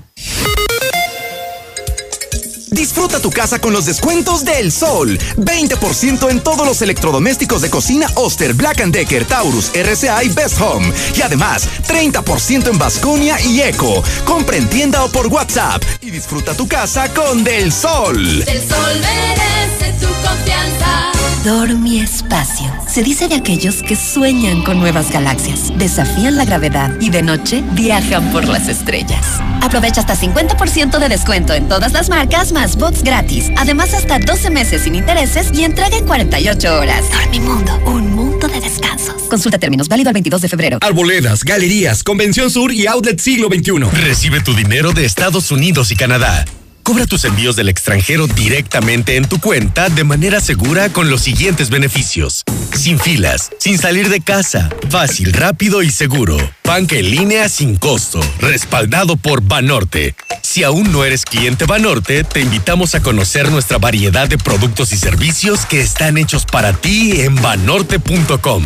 Disfruta 2.73 3.19
tu 3.19 3.29
casa 3.29 3.59
con 3.59 3.71
los 3.71 3.85
descuentos 3.85 4.43
del 4.43 4.71
sol. 4.71 5.19
20% 5.37 6.29
en 6.31 6.41
todos 6.41 6.65
los 6.65 6.81
electrodomésticos 6.81 7.61
de 7.61 7.69
cocina 7.69 8.07
Oster, 8.15 8.55
Black 8.55 8.83
Decker, 8.83 9.25
Taurus, 9.25 9.71
RCA 9.75 10.23
y 10.23 10.29
Best 10.29 10.59
Home. 10.59 10.91
Y 11.15 11.21
además, 11.21 11.69
30% 11.87 12.69
en 12.69 12.79
Vasconia 12.79 13.39
y 13.41 13.61
Eco. 13.61 14.03
Compra 14.25 14.57
en 14.57 14.67
tienda 14.69 15.03
o 15.03 15.09
por 15.09 15.27
WhatsApp 15.27 15.83
y 16.01 16.09
disfruta 16.09 16.55
tu 16.55 16.67
casa 16.67 17.13
con 17.13 17.43
Del 17.43 17.71
Sol. 17.71 18.43
El 18.47 18.67
sol 18.67 18.99
merece 18.99 19.93
tu 19.99 20.07
confianza. 20.27 21.12
Dormi 21.43 21.99
Espacio. 21.99 22.71
Se 22.87 23.03
dice 23.03 23.27
de 23.27 23.35
aquellos 23.35 23.83
que 23.83 23.97
sueñan 23.97 24.63
con 24.63 24.79
nuevas 24.79 25.11
galaxias, 25.11 25.77
desafían 25.77 26.37
la 26.37 26.45
gravedad 26.45 26.95
y 27.01 27.09
de 27.09 27.21
noche 27.21 27.61
viajan 27.73 28.31
por 28.31 28.47
las 28.47 28.69
estrellas. 28.69 29.41
Aprovecha 29.61 29.99
hasta 29.99 30.15
50% 30.15 30.99
de 30.99 31.09
descuento 31.09 31.53
en 31.53 31.67
todas 31.67 31.91
las 31.91 32.07
marcas 32.07 32.53
más 32.53 32.77
bots 32.77 33.03
gratis. 33.03 33.51
Además, 33.57 33.93
hasta 33.93 34.19
12 34.19 34.51
meses 34.51 34.83
sin 34.83 34.95
intereses 34.95 35.51
y 35.53 35.65
entrega 35.65 35.97
en 35.97 36.05
48 36.05 36.79
horas. 36.79 37.03
Dormimundo, 37.11 37.77
un 37.87 38.15
mundo 38.15 38.47
de 38.47 38.61
descansos. 38.61 39.23
Consulta 39.23 39.59
términos, 39.59 39.89
válido 39.89 40.09
al 40.09 40.13
22 40.13 40.43
de 40.43 40.47
febrero. 40.47 40.77
Arboledas, 40.79 41.43
galerías, 41.43 42.05
Convención 42.05 42.49
Sur 42.51 42.71
y 42.71 42.87
Outlet 42.87 43.19
Siglo 43.19 43.49
XXI. 43.49 44.01
Recibe 44.01 44.39
tu 44.39 44.53
dinero 44.53 44.93
de 44.93 45.03
Estados 45.03 45.51
Unidos 45.51 45.91
y 45.91 45.97
Canadá. 45.97 46.45
Cobra 46.83 47.05
tus 47.05 47.23
envíos 47.23 47.55
del 47.55 47.69
extranjero 47.69 48.27
directamente 48.27 49.15
en 49.15 49.25
tu 49.27 49.39
cuenta 49.39 49.87
de 49.87 50.03
manera 50.03 50.41
segura 50.41 50.89
con 50.89 51.09
los 51.09 51.21
siguientes 51.21 51.69
beneficios. 51.69 52.43
Sin 52.77 52.99
filas, 52.99 53.51
sin 53.57 53.77
salir 53.77 54.09
de 54.09 54.19
casa, 54.19 54.69
fácil, 54.89 55.31
rápido 55.31 55.81
y 55.81 55.89
seguro. 55.89 56.37
Banca 56.65 56.97
en 56.97 57.09
línea 57.09 57.47
sin 57.47 57.77
costo, 57.77 58.19
respaldado 58.39 59.15
por 59.15 59.41
Banorte. 59.41 60.13
Si 60.41 60.65
aún 60.65 60.91
no 60.91 61.05
eres 61.05 61.23
cliente 61.23 61.65
Banorte, 61.65 62.25
te 62.25 62.41
invitamos 62.41 62.95
a 62.95 63.01
conocer 63.01 63.49
nuestra 63.49 63.77
variedad 63.77 64.27
de 64.27 64.37
productos 64.37 64.91
y 64.91 64.97
servicios 64.97 65.65
que 65.65 65.79
están 65.79 66.17
hechos 66.17 66.45
para 66.45 66.73
ti 66.73 67.21
en 67.21 67.41
banorte.com. 67.41 68.65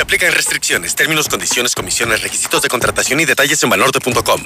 Se 0.00 0.04
aplican 0.04 0.32
restricciones, 0.32 0.94
términos, 0.94 1.28
condiciones, 1.28 1.74
comisiones, 1.74 2.22
requisitos 2.22 2.62
de 2.62 2.70
contratación 2.70 3.20
y 3.20 3.26
detalles 3.26 3.62
en 3.62 3.68
banorte.com. 3.68 4.42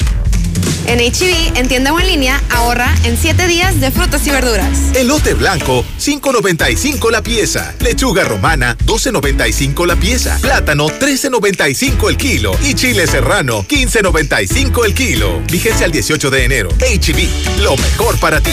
En 0.88 0.98
HB, 0.98 1.56
en 1.56 1.68
tienda 1.68 1.92
o 1.92 2.00
en 2.00 2.08
línea, 2.08 2.42
ahorra 2.50 2.92
en 3.04 3.16
7 3.16 3.46
días 3.46 3.78
de 3.80 3.92
frutas 3.92 4.26
y 4.26 4.30
verduras. 4.30 4.76
Elote 4.96 5.34
blanco, 5.34 5.84
5.95 6.00 7.08
la 7.12 7.22
pieza. 7.22 7.72
Lechuga 7.78 8.24
romana, 8.24 8.76
12.95 8.78 9.86
la 9.86 9.94
pieza. 9.94 10.36
Plátano, 10.42 10.88
13.95 10.88 12.08
el 12.08 12.16
kilo. 12.16 12.58
Y 12.64 12.74
chile 12.74 13.06
serrano, 13.06 13.62
15.95 13.62 14.84
el 14.86 14.92
kilo. 14.92 15.40
Vigencia 15.52 15.86
el 15.86 15.92
18 15.92 16.30
de 16.30 16.44
enero. 16.46 16.70
HB, 16.80 17.60
lo 17.62 17.76
mejor 17.76 18.18
para 18.18 18.40
ti. 18.40 18.50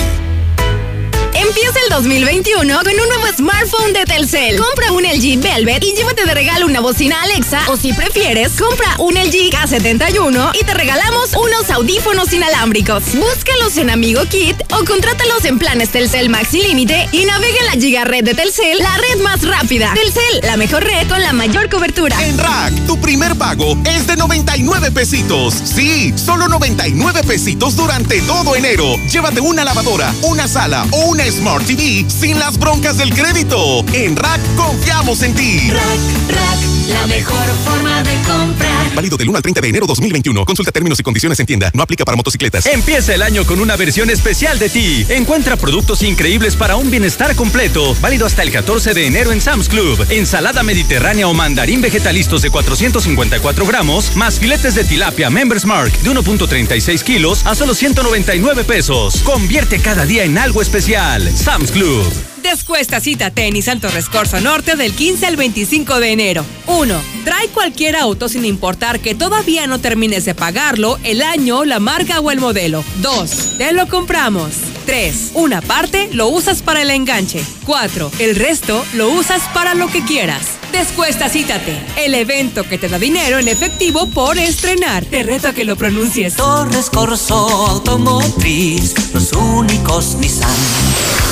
Empieza 1.34 1.80
el 1.86 1.90
2021 1.90 2.80
con 2.84 2.94
un 2.94 3.08
nuevo 3.08 3.28
smartphone 3.36 3.94
de 3.94 4.04
Telcel. 4.06 4.58
Compra 4.58 4.92
un 4.92 5.04
LG 5.04 5.40
Velvet 5.40 5.84
y 5.84 5.94
llévate 5.94 6.26
de 6.26 6.34
regalo 6.34 6.66
una 6.66 6.82
bocina 6.82 7.22
Alexa 7.22 7.62
o 7.70 7.78
si 7.78 7.94
prefieres, 7.94 8.52
compra 8.60 8.96
un 9.00 9.14
LG 9.14 9.50
K71 9.52 10.52
y 10.60 10.64
te 10.66 10.74
regalamos 10.74 11.32
unos 11.36 11.70
audífonos 11.70 12.34
inalámbricos. 12.34 13.04
Búscalos 13.16 13.78
en 13.78 13.90
Amigo 13.90 14.22
Kit 14.30 14.62
o 14.74 14.84
contrátalos 14.86 15.46
en 15.46 15.58
planes 15.58 15.90
Telcel 15.90 16.30
Maxi 16.30 16.62
Límite 16.62 17.08
y 17.12 17.26
navega 17.26 17.60
en 17.60 17.66
la 17.68 17.72
Giga 17.74 18.04
Red 18.04 18.26
de 18.26 18.34
Telcel, 18.34 18.78
la 18.80 18.98
red 18.98 19.22
más 19.22 19.42
rápida. 19.44 19.94
Telcel, 19.94 20.42
la 20.44 20.58
mejor 20.58 20.84
red 20.84 21.08
con 21.08 21.22
la 21.22 21.34
mayor 21.34 21.70
cobertura. 21.70 22.22
En 22.26 22.38
Rack, 22.38 22.74
tu 22.86 23.00
primer 23.00 23.36
pago 23.38 23.78
es 23.86 24.06
de 24.08 24.18
99 24.18 24.92
pesitos. 24.92 25.54
Sí, 25.54 26.14
solo 26.18 26.48
99 26.48 27.24
pesitos 27.24 27.76
durante 27.76 28.22
todo 28.22 28.56
enero. 28.56 28.98
Llévate 29.10 29.40
una 29.40 29.64
lavadora, 29.64 30.14
una 30.24 30.48
sala 30.48 30.86
o 30.92 31.06
una 31.06 31.21
Smart 31.30 31.66
TV 31.66 32.06
sin 32.10 32.40
las 32.40 32.58
broncas 32.58 32.98
del 32.98 33.14
crédito. 33.14 33.84
En 33.94 34.16
Rack 34.16 34.42
confiamos 34.56 35.22
en 35.22 35.36
ti. 35.36 35.70
Rack, 35.70 36.30
Rack, 36.30 36.60
la 36.90 37.08
mejor 37.08 37.46
forma 37.66 38.02
de 38.04 38.16
comprar. 38.24 38.71
Válido 38.96 39.18
del 39.18 39.30
1 39.30 39.38
al 39.38 39.42
30 39.42 39.62
de 39.62 39.70
enero 39.70 39.88
2021. 39.88 40.46
Consulta 40.46 40.72
términos 40.72 41.00
y 41.00 41.04
condiciones 41.04 41.40
en 41.40 41.46
tienda. 41.46 41.72
No 41.74 41.84
aplica 41.84 42.06
para 42.06 42.16
motocicletas. 42.16 42.66
Empieza 42.66 43.14
el 43.16 43.22
año 43.22 43.46
con 43.46 43.60
una 43.60 43.76
versión 43.76 44.10
especial 44.10 44.60
de 44.60 44.70
ti. 44.70 45.06
Encuentra 45.10 45.56
productos 45.56 46.04
increíbles 46.04 46.56
para 46.56 46.76
un 46.76 46.92
bienestar 46.92 47.36
completo. 47.36 47.96
Válido 48.02 48.26
hasta 48.26 48.44
el 48.44 48.52
14 48.52 48.94
de 48.94 49.08
enero 49.08 49.32
en 49.32 49.42
Sam's 49.42 49.70
Club. 49.70 50.06
Ensalada 50.10 50.64
mediterránea 50.64 51.28
o 51.28 51.34
mandarín 51.34 51.82
vegetalistos 51.82 52.42
de 52.42 52.50
454 52.50 53.66
gramos, 53.66 54.16
más 54.16 54.40
filetes 54.40 54.76
de 54.76 54.84
tilapia 54.84 55.30
Members 55.30 55.66
Mark 55.66 55.92
de 56.04 56.12
1.36 56.12 57.04
kilos 57.04 57.46
a 57.46 57.56
solo 57.56 57.74
199 57.74 58.64
pesos. 58.64 59.22
Convierte 59.24 59.80
cada 59.80 60.06
día 60.06 60.24
en 60.24 60.38
algo 60.38 60.62
especial. 60.62 61.32
Sam's 61.36 61.72
Club. 61.72 62.06
Descuesta 62.42 63.00
cita 63.00 63.30
tenis 63.30 63.66
Santo 63.66 63.90
Rescorso 63.90 64.42
Norte 64.42 64.76
del 64.76 64.94
15 64.94 65.28
al 65.28 65.36
25 65.38 66.00
de 66.00 66.12
enero. 66.12 66.46
1. 66.66 67.02
Trae 67.24 67.48
cualquier 67.50 67.96
auto 67.96 68.30
sin 68.30 68.46
importar 68.46 68.81
que 68.82 69.14
todavía 69.14 69.68
no 69.68 69.80
termines 69.80 70.26
de 70.26 70.34
pagarlo, 70.34 70.98
el 71.04 71.22
año, 71.22 71.66
la 71.66 71.80
marca 71.80 72.20
o 72.20 72.32
el 72.32 72.40
modelo. 72.40 72.84
2. 73.02 73.58
Te 73.60 73.74
lo 73.74 73.88
compramos. 73.88 74.54
3. 74.88 75.32
Una 75.36 75.62
parte 75.62 76.10
lo 76.14 76.30
usas 76.30 76.64
para 76.64 76.82
el 76.82 76.90
enganche. 76.90 77.44
4. 77.66 78.12
El 78.18 78.36
resto 78.36 78.84
lo 78.96 79.10
usas 79.10 79.44
para 79.54 79.76
lo 79.76 79.88
que 79.88 80.04
quieras. 80.04 80.58
Descuesta 80.72 81.30
Cítate, 81.30 81.80
el 81.98 82.16
evento 82.16 82.64
que 82.64 82.80
te 82.80 82.90
da 82.90 82.98
dinero 82.98 83.38
en 83.38 83.50
efectivo 83.50 84.08
por 84.10 84.40
estrenar. 84.40 85.06
Te 85.06 85.22
reto 85.22 85.50
a 85.50 85.54
que 85.54 85.64
lo 85.64 85.76
pronuncies. 85.76 86.36
Torres 86.36 86.90
Corso 86.90 87.36
Automotriz, 87.68 88.96
los 89.14 89.32
únicos 89.34 90.16
Nissan 90.16 90.50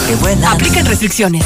que 0.07 0.15
vuelan. 0.15 0.53
Aplican 0.53 0.85
restricciones. 0.85 1.43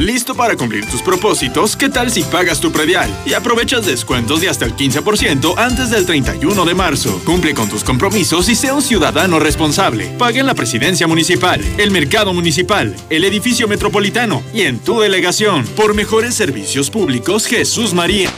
¿Listo 0.00 0.34
para 0.34 0.56
cumplir 0.56 0.86
tus 0.86 1.02
propósitos? 1.02 1.76
¿Qué 1.76 1.90
tal 1.90 2.10
si 2.10 2.22
pagas 2.22 2.58
tu 2.58 2.72
predial 2.72 3.14
y 3.26 3.34
aprovechas 3.34 3.84
descuentos 3.84 4.40
de 4.40 4.48
hasta 4.48 4.64
el 4.64 4.74
15% 4.74 5.58
antes 5.58 5.90
del 5.90 6.06
31 6.06 6.64
de 6.64 6.74
marzo? 6.74 7.20
Cumple 7.26 7.52
con 7.52 7.68
tus 7.68 7.84
compromisos 7.84 8.48
y 8.48 8.54
sea 8.54 8.72
un 8.72 8.80
ciudadano 8.80 9.38
responsable. 9.38 10.06
Paga 10.16 10.40
en 10.40 10.46
la 10.46 10.54
presidencia 10.54 11.06
municipal, 11.06 11.60
el 11.76 11.90
mercado 11.90 12.32
municipal, 12.32 12.96
el 13.10 13.24
edificio 13.24 13.68
metropolitano 13.68 14.42
y 14.54 14.62
en 14.62 14.78
tu 14.78 15.00
delegación. 15.00 15.66
Por 15.76 15.92
mejores 15.92 16.34
servicios 16.34 16.88
públicos, 16.88 17.44
Jesús 17.44 17.92
María. 17.92 18.30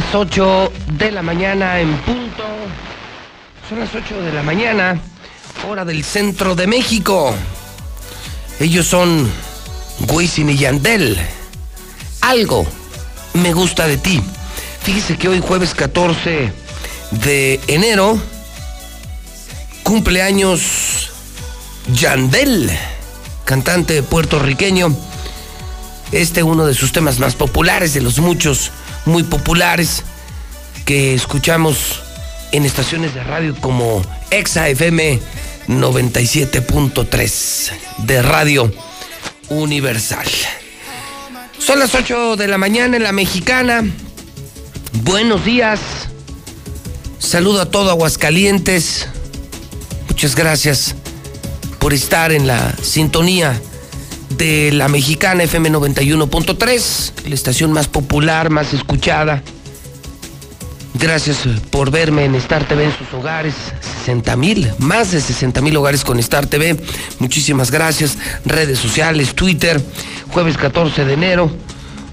Las 0.00 0.14
8 0.14 0.72
de 0.98 1.10
la 1.10 1.22
mañana 1.22 1.80
en 1.80 1.96
punto. 2.02 2.44
Son 3.66 3.78
las 3.78 3.94
8 3.94 4.20
de 4.20 4.30
la 4.30 4.42
mañana, 4.42 5.00
hora 5.66 5.86
del 5.86 6.04
centro 6.04 6.54
de 6.54 6.66
México. 6.66 7.34
Ellos 8.60 8.86
son 8.86 9.26
Wisin 10.12 10.50
y 10.50 10.58
Yandel. 10.58 11.18
Algo 12.20 12.66
me 13.32 13.54
gusta 13.54 13.86
de 13.86 13.96
ti. 13.96 14.22
Fíjese 14.82 15.16
que 15.16 15.28
hoy 15.30 15.40
jueves 15.40 15.72
14 15.72 16.52
de 17.12 17.58
enero 17.66 18.18
cumpleaños 19.82 21.10
Yandel, 21.94 22.70
cantante 23.46 24.02
puertorriqueño. 24.02 24.94
Este 26.12 26.42
uno 26.42 26.66
de 26.66 26.74
sus 26.74 26.92
temas 26.92 27.18
más 27.18 27.34
populares, 27.34 27.94
de 27.94 28.02
los 28.02 28.18
muchos 28.18 28.72
muy 29.06 29.22
populares 29.22 30.02
que 30.84 31.14
escuchamos 31.14 32.02
en 32.52 32.66
estaciones 32.66 33.14
de 33.14 33.24
radio 33.24 33.56
como 33.60 34.02
Exa 34.30 34.68
FM 34.68 35.18
97.3 35.68 37.70
de 37.98 38.22
Radio 38.22 38.72
Universal. 39.48 40.26
Son 41.58 41.78
las 41.78 41.94
8 41.94 42.36
de 42.36 42.48
la 42.48 42.58
mañana 42.58 42.96
en 42.96 43.02
la 43.02 43.12
mexicana. 43.12 43.84
Buenos 45.02 45.44
días. 45.44 45.80
Saludo 47.18 47.60
a 47.62 47.70
todo 47.70 47.90
Aguascalientes. 47.90 49.08
Muchas 50.08 50.36
gracias 50.36 50.94
por 51.78 51.94
estar 51.94 52.32
en 52.32 52.46
la 52.46 52.74
sintonía 52.82 53.60
de 54.30 54.72
la 54.72 54.88
mexicana 54.88 55.44
FM 55.44 55.70
91.3, 55.70 57.28
la 57.28 57.34
estación 57.34 57.72
más 57.72 57.88
popular, 57.88 58.50
más 58.50 58.74
escuchada. 58.74 59.42
Gracias 60.94 61.46
por 61.70 61.90
verme 61.90 62.24
en 62.24 62.34
Star 62.36 62.66
TV 62.66 62.84
en 62.84 62.96
sus 62.96 63.12
hogares. 63.12 63.54
60 64.06 64.36
mil, 64.36 64.72
más 64.78 65.12
de 65.12 65.20
60 65.20 65.60
mil 65.60 65.76
hogares 65.76 66.04
con 66.04 66.18
Star 66.18 66.46
TV. 66.46 66.76
Muchísimas 67.18 67.70
gracias. 67.70 68.16
Redes 68.44 68.78
sociales, 68.78 69.34
Twitter, 69.34 69.80
jueves 70.28 70.56
14 70.56 71.04
de 71.04 71.12
enero. 71.12 71.50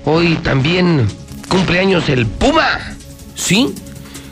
Hoy 0.05 0.35
también 0.43 1.07
Cumpleaños 1.47 2.09
el 2.09 2.25
Puma. 2.25 2.97
¿Sí? 3.35 3.73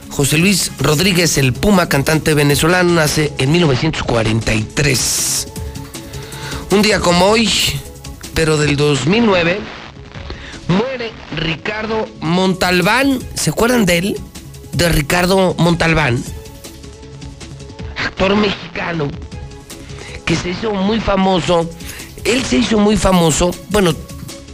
José 0.10 0.38
Luis 0.38 0.72
Rodríguez 0.80 1.38
el 1.38 1.54
Puma, 1.54 1.88
cantante 1.88 2.34
venezolano, 2.34 2.94
nace 2.94 3.32
en 3.38 3.52
1943. 3.54 5.51
Un 6.72 6.82
día 6.82 7.02
como 7.02 7.26
hoy, 7.26 7.50
pero 8.34 8.56
del 8.56 8.78
2009, 8.78 9.60
muere 10.70 11.12
Ricardo 11.36 12.08
Montalbán. 12.22 13.20
¿Se 13.36 13.50
acuerdan 13.50 13.86
de 13.86 13.98
él? 13.98 14.20
De 14.72 14.88
Ricardo 14.88 15.54
Montalbán. 15.58 16.24
Actor 17.98 18.38
mexicano 18.38 19.10
que 20.26 20.38
se 20.38 20.52
hizo 20.52 20.72
muy 20.72 21.02
famoso. 21.02 21.70
Él 22.24 22.42
se 22.46 22.60
hizo 22.60 22.80
muy 22.80 22.96
famoso, 22.96 23.52
bueno, 23.70 23.94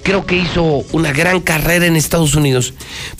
creo 0.01 0.25
que 0.25 0.37
hizo 0.37 0.63
una 0.93 1.11
gran 1.11 1.39
carrera 1.39 1.85
en 1.85 1.95
Estados 1.95 2.33
Unidos, 2.33 2.73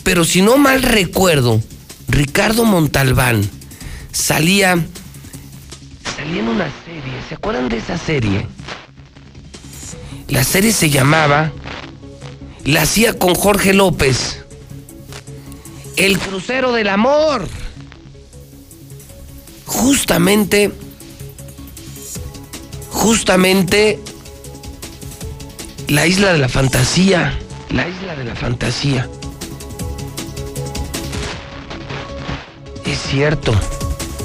pero 0.03 0.23
si 0.23 0.41
no 0.41 0.57
mal 0.57 0.81
recuerdo, 0.81 1.61
Ricardo 2.07 2.63
Montalbán 2.63 3.47
salía, 4.11 4.83
salía 6.15 6.39
en 6.39 6.47
una 6.47 6.71
serie, 6.85 7.13
¿se 7.27 7.35
acuerdan 7.35 7.69
de 7.69 7.77
esa 7.77 7.97
serie? 7.97 8.47
La 10.29 10.43
serie 10.43 10.73
se 10.73 10.89
llamaba, 10.89 11.51
la 12.65 12.81
hacía 12.81 13.17
con 13.17 13.33
Jorge 13.33 13.73
López, 13.73 14.43
El 15.95 16.19
Crucero 16.19 16.73
del 16.73 16.89
Amor. 16.89 17.47
Justamente, 19.65 20.71
justamente 22.89 23.99
la 25.87 26.05
isla 26.05 26.33
de 26.33 26.39
la 26.39 26.49
fantasía, 26.49 27.37
la 27.69 27.87
isla 27.87 28.15
de 28.15 28.23
la 28.25 28.35
fantasía. 28.35 29.09
Es 32.85 32.99
cierto. 33.09 33.53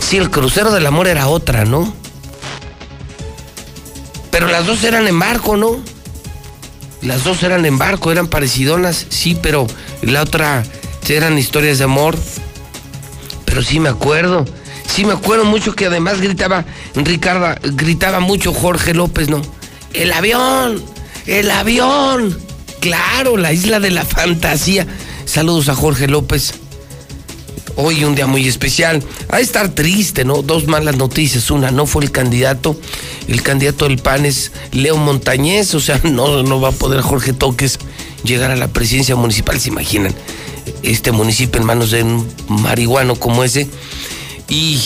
Sí, 0.00 0.16
el 0.16 0.30
crucero 0.30 0.72
del 0.72 0.86
amor 0.86 1.08
era 1.08 1.28
otra, 1.28 1.64
¿no? 1.64 2.01
Pero 4.32 4.48
las 4.48 4.66
dos 4.66 4.82
eran 4.82 5.06
en 5.06 5.18
barco, 5.18 5.56
¿no? 5.56 5.80
Las 7.02 7.22
dos 7.22 7.42
eran 7.44 7.64
en 7.66 7.78
barco, 7.78 8.10
eran 8.10 8.26
parecidonas, 8.26 9.06
sí, 9.08 9.36
pero 9.40 9.66
la 10.00 10.22
otra 10.22 10.64
eran 11.08 11.38
historias 11.38 11.78
de 11.78 11.84
amor. 11.84 12.16
Pero 13.44 13.62
sí 13.62 13.78
me 13.78 13.88
acuerdo. 13.88 14.44
Sí 14.86 15.04
me 15.04 15.12
acuerdo 15.12 15.44
mucho 15.44 15.74
que 15.74 15.86
además 15.86 16.20
gritaba, 16.20 16.64
Ricardo, 16.94 17.54
gritaba 17.74 18.20
mucho 18.20 18.52
Jorge 18.52 18.94
López, 18.94 19.28
¿no? 19.28 19.40
El 19.92 20.12
avión, 20.12 20.82
el 21.26 21.50
avión. 21.50 22.38
Claro, 22.80 23.36
la 23.36 23.52
isla 23.52 23.80
de 23.80 23.90
la 23.90 24.04
fantasía. 24.04 24.86
Saludos 25.24 25.68
a 25.68 25.74
Jorge 25.74 26.08
López. 26.08 26.54
Hoy 27.76 28.04
un 28.04 28.14
día 28.14 28.26
muy 28.26 28.46
especial. 28.46 29.02
A 29.28 29.40
estar 29.40 29.70
triste, 29.70 30.24
¿no? 30.24 30.42
Dos 30.42 30.66
malas 30.66 30.96
noticias. 30.96 31.50
Una, 31.50 31.70
no 31.70 31.86
fue 31.86 32.04
el 32.04 32.10
candidato. 32.10 32.76
El 33.28 33.42
candidato 33.42 33.86
del 33.86 33.98
PAN 33.98 34.26
es 34.26 34.52
Leo 34.72 34.96
Montañez. 34.96 35.74
O 35.74 35.80
sea, 35.80 36.00
no, 36.04 36.42
no 36.42 36.60
va 36.60 36.68
a 36.68 36.72
poder 36.72 37.00
Jorge 37.00 37.32
Toques 37.32 37.78
llegar 38.24 38.50
a 38.50 38.56
la 38.56 38.68
presidencia 38.68 39.16
municipal. 39.16 39.58
¿Se 39.58 39.70
imaginan? 39.70 40.14
Este 40.82 41.12
municipio 41.12 41.60
en 41.60 41.66
manos 41.66 41.90
de 41.90 42.02
un 42.02 42.28
marihuano 42.48 43.16
como 43.16 43.42
ese. 43.42 43.68
Y, 44.48 44.78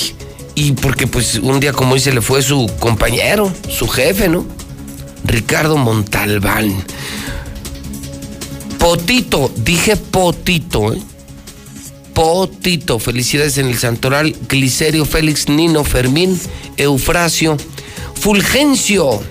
y 0.54 0.72
porque 0.72 1.06
pues 1.06 1.36
un 1.36 1.58
día 1.58 1.72
como 1.72 1.96
ese 1.96 2.12
le 2.12 2.20
fue 2.20 2.40
su 2.42 2.70
compañero, 2.78 3.52
su 3.68 3.88
jefe, 3.88 4.28
¿no? 4.28 4.46
Ricardo 5.24 5.76
Montalbán. 5.76 6.84
Potito, 8.78 9.50
dije 9.56 9.96
potito, 9.96 10.92
¿eh? 10.92 11.02
Potito. 12.16 12.98
Felicidades 12.98 13.58
en 13.58 13.66
el 13.66 13.76
Santoral. 13.76 14.34
Glicerio, 14.48 15.04
Félix, 15.04 15.50
Nino, 15.50 15.84
Fermín, 15.84 16.40
Eufrasio, 16.78 17.58
Fulgencio. 18.18 19.22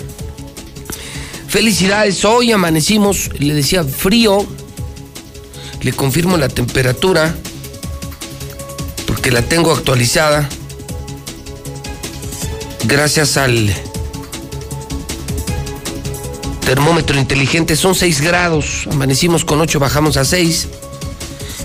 Felicidades. 1.47 2.23
Hoy 2.23 2.51
amanecimos, 2.51 3.31
le 3.39 3.55
decía 3.55 3.83
frío. 3.83 4.45
Le 5.81 5.93
confirmo 5.93 6.37
la 6.37 6.47
temperatura. 6.47 7.35
Porque 9.07 9.31
la 9.31 9.41
tengo 9.41 9.71
actualizada. 9.71 10.47
Gracias 12.83 13.35
al 13.37 13.73
termómetro 16.63 17.17
inteligente. 17.17 17.75
Son 17.75 17.95
6 17.95 18.21
grados. 18.21 18.87
Amanecimos 18.91 19.43
con 19.43 19.59
8, 19.59 19.79
bajamos 19.79 20.17
a 20.17 20.23
6 20.23 20.67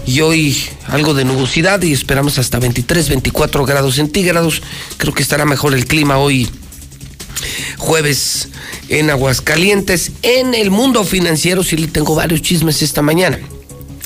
y 0.07 0.21
hoy 0.21 0.57
algo 0.87 1.15
de 1.15 1.25
nubosidad 1.25 1.83
y 1.83 1.93
esperamos 1.93 2.39
hasta 2.39 2.59
23, 2.59 3.09
24 3.09 3.65
grados 3.67 3.97
centígrados. 3.97 4.63
Creo 4.97 5.15
que 5.15 5.23
estará 5.23 5.45
mejor 5.45 5.75
el 5.75 5.87
clima 5.87 6.19
hoy 6.19 6.49
jueves 7.79 8.49
en 8.89 9.11
Aguascalientes. 9.11 10.13
En 10.23 10.55
el 10.55 10.71
mundo 10.71 11.05
financiero 11.05 11.63
sí 11.63 11.77
le 11.77 11.89
tengo 11.89 12.15
varios 12.15 12.43
chismes 12.43 12.83
esta 12.83 13.03
mañana. 13.03 13.39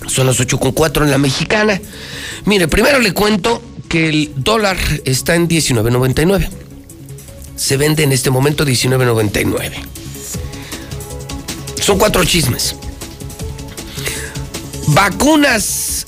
Son 0.07 0.27
las 0.27 0.39
8.4 0.39 1.05
en 1.05 1.11
la 1.11 1.19
mexicana. 1.19 1.81
Mire, 2.45 2.69
primero 2.69 2.99
le 2.99 3.13
cuento 3.13 3.63
que 3.89 4.09
el 4.09 4.33
dólar 4.37 4.77
está 5.05 5.35
en 5.35 5.49
19.99. 5.49 6.49
Se 7.57 7.77
vende 7.77 8.03
en 8.03 8.13
este 8.13 8.31
momento 8.31 8.67
19.99. 8.67 9.73
Son 11.81 11.99
cuatro 11.99 12.25
chismes. 12.25 12.77
Vacunas 14.89 16.05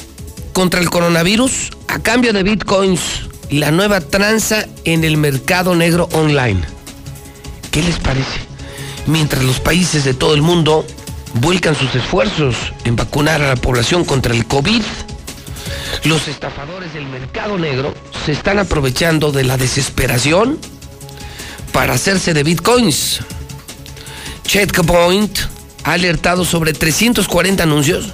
contra 0.52 0.80
el 0.80 0.90
coronavirus 0.90 1.70
a 1.88 1.98
cambio 1.98 2.32
de 2.32 2.42
bitcoins. 2.42 3.00
La 3.50 3.70
nueva 3.70 4.00
tranza 4.00 4.66
en 4.84 5.04
el 5.04 5.16
mercado 5.16 5.74
negro 5.74 6.08
online. 6.12 6.60
¿Qué 7.70 7.82
les 7.82 7.98
parece? 7.98 8.40
Mientras 9.06 9.42
los 9.44 9.60
países 9.60 10.04
de 10.04 10.14
todo 10.14 10.34
el 10.34 10.42
mundo 10.42 10.84
vuelcan 11.34 11.74
sus 11.74 11.94
esfuerzos 11.94 12.54
en 12.84 12.96
vacunar 12.96 13.40
a 13.40 13.48
la 13.48 13.56
población 13.56 14.04
contra 14.04 14.34
el 14.34 14.46
COVID, 14.46 14.82
los 16.04 16.28
estafadores 16.28 16.92
del 16.92 17.06
mercado 17.06 17.58
negro 17.58 17.94
se 18.26 18.32
están 18.32 18.58
aprovechando 18.58 19.32
de 19.32 19.44
la 19.44 19.56
desesperación 19.56 20.58
para 21.72 21.94
hacerse 21.94 22.34
de 22.34 22.42
bitcoins. 22.42 23.20
Checkpoint 24.44 25.38
ha 25.84 25.92
alertado 25.92 26.44
sobre 26.44 26.72
340 26.72 27.62
anuncios 27.62 28.12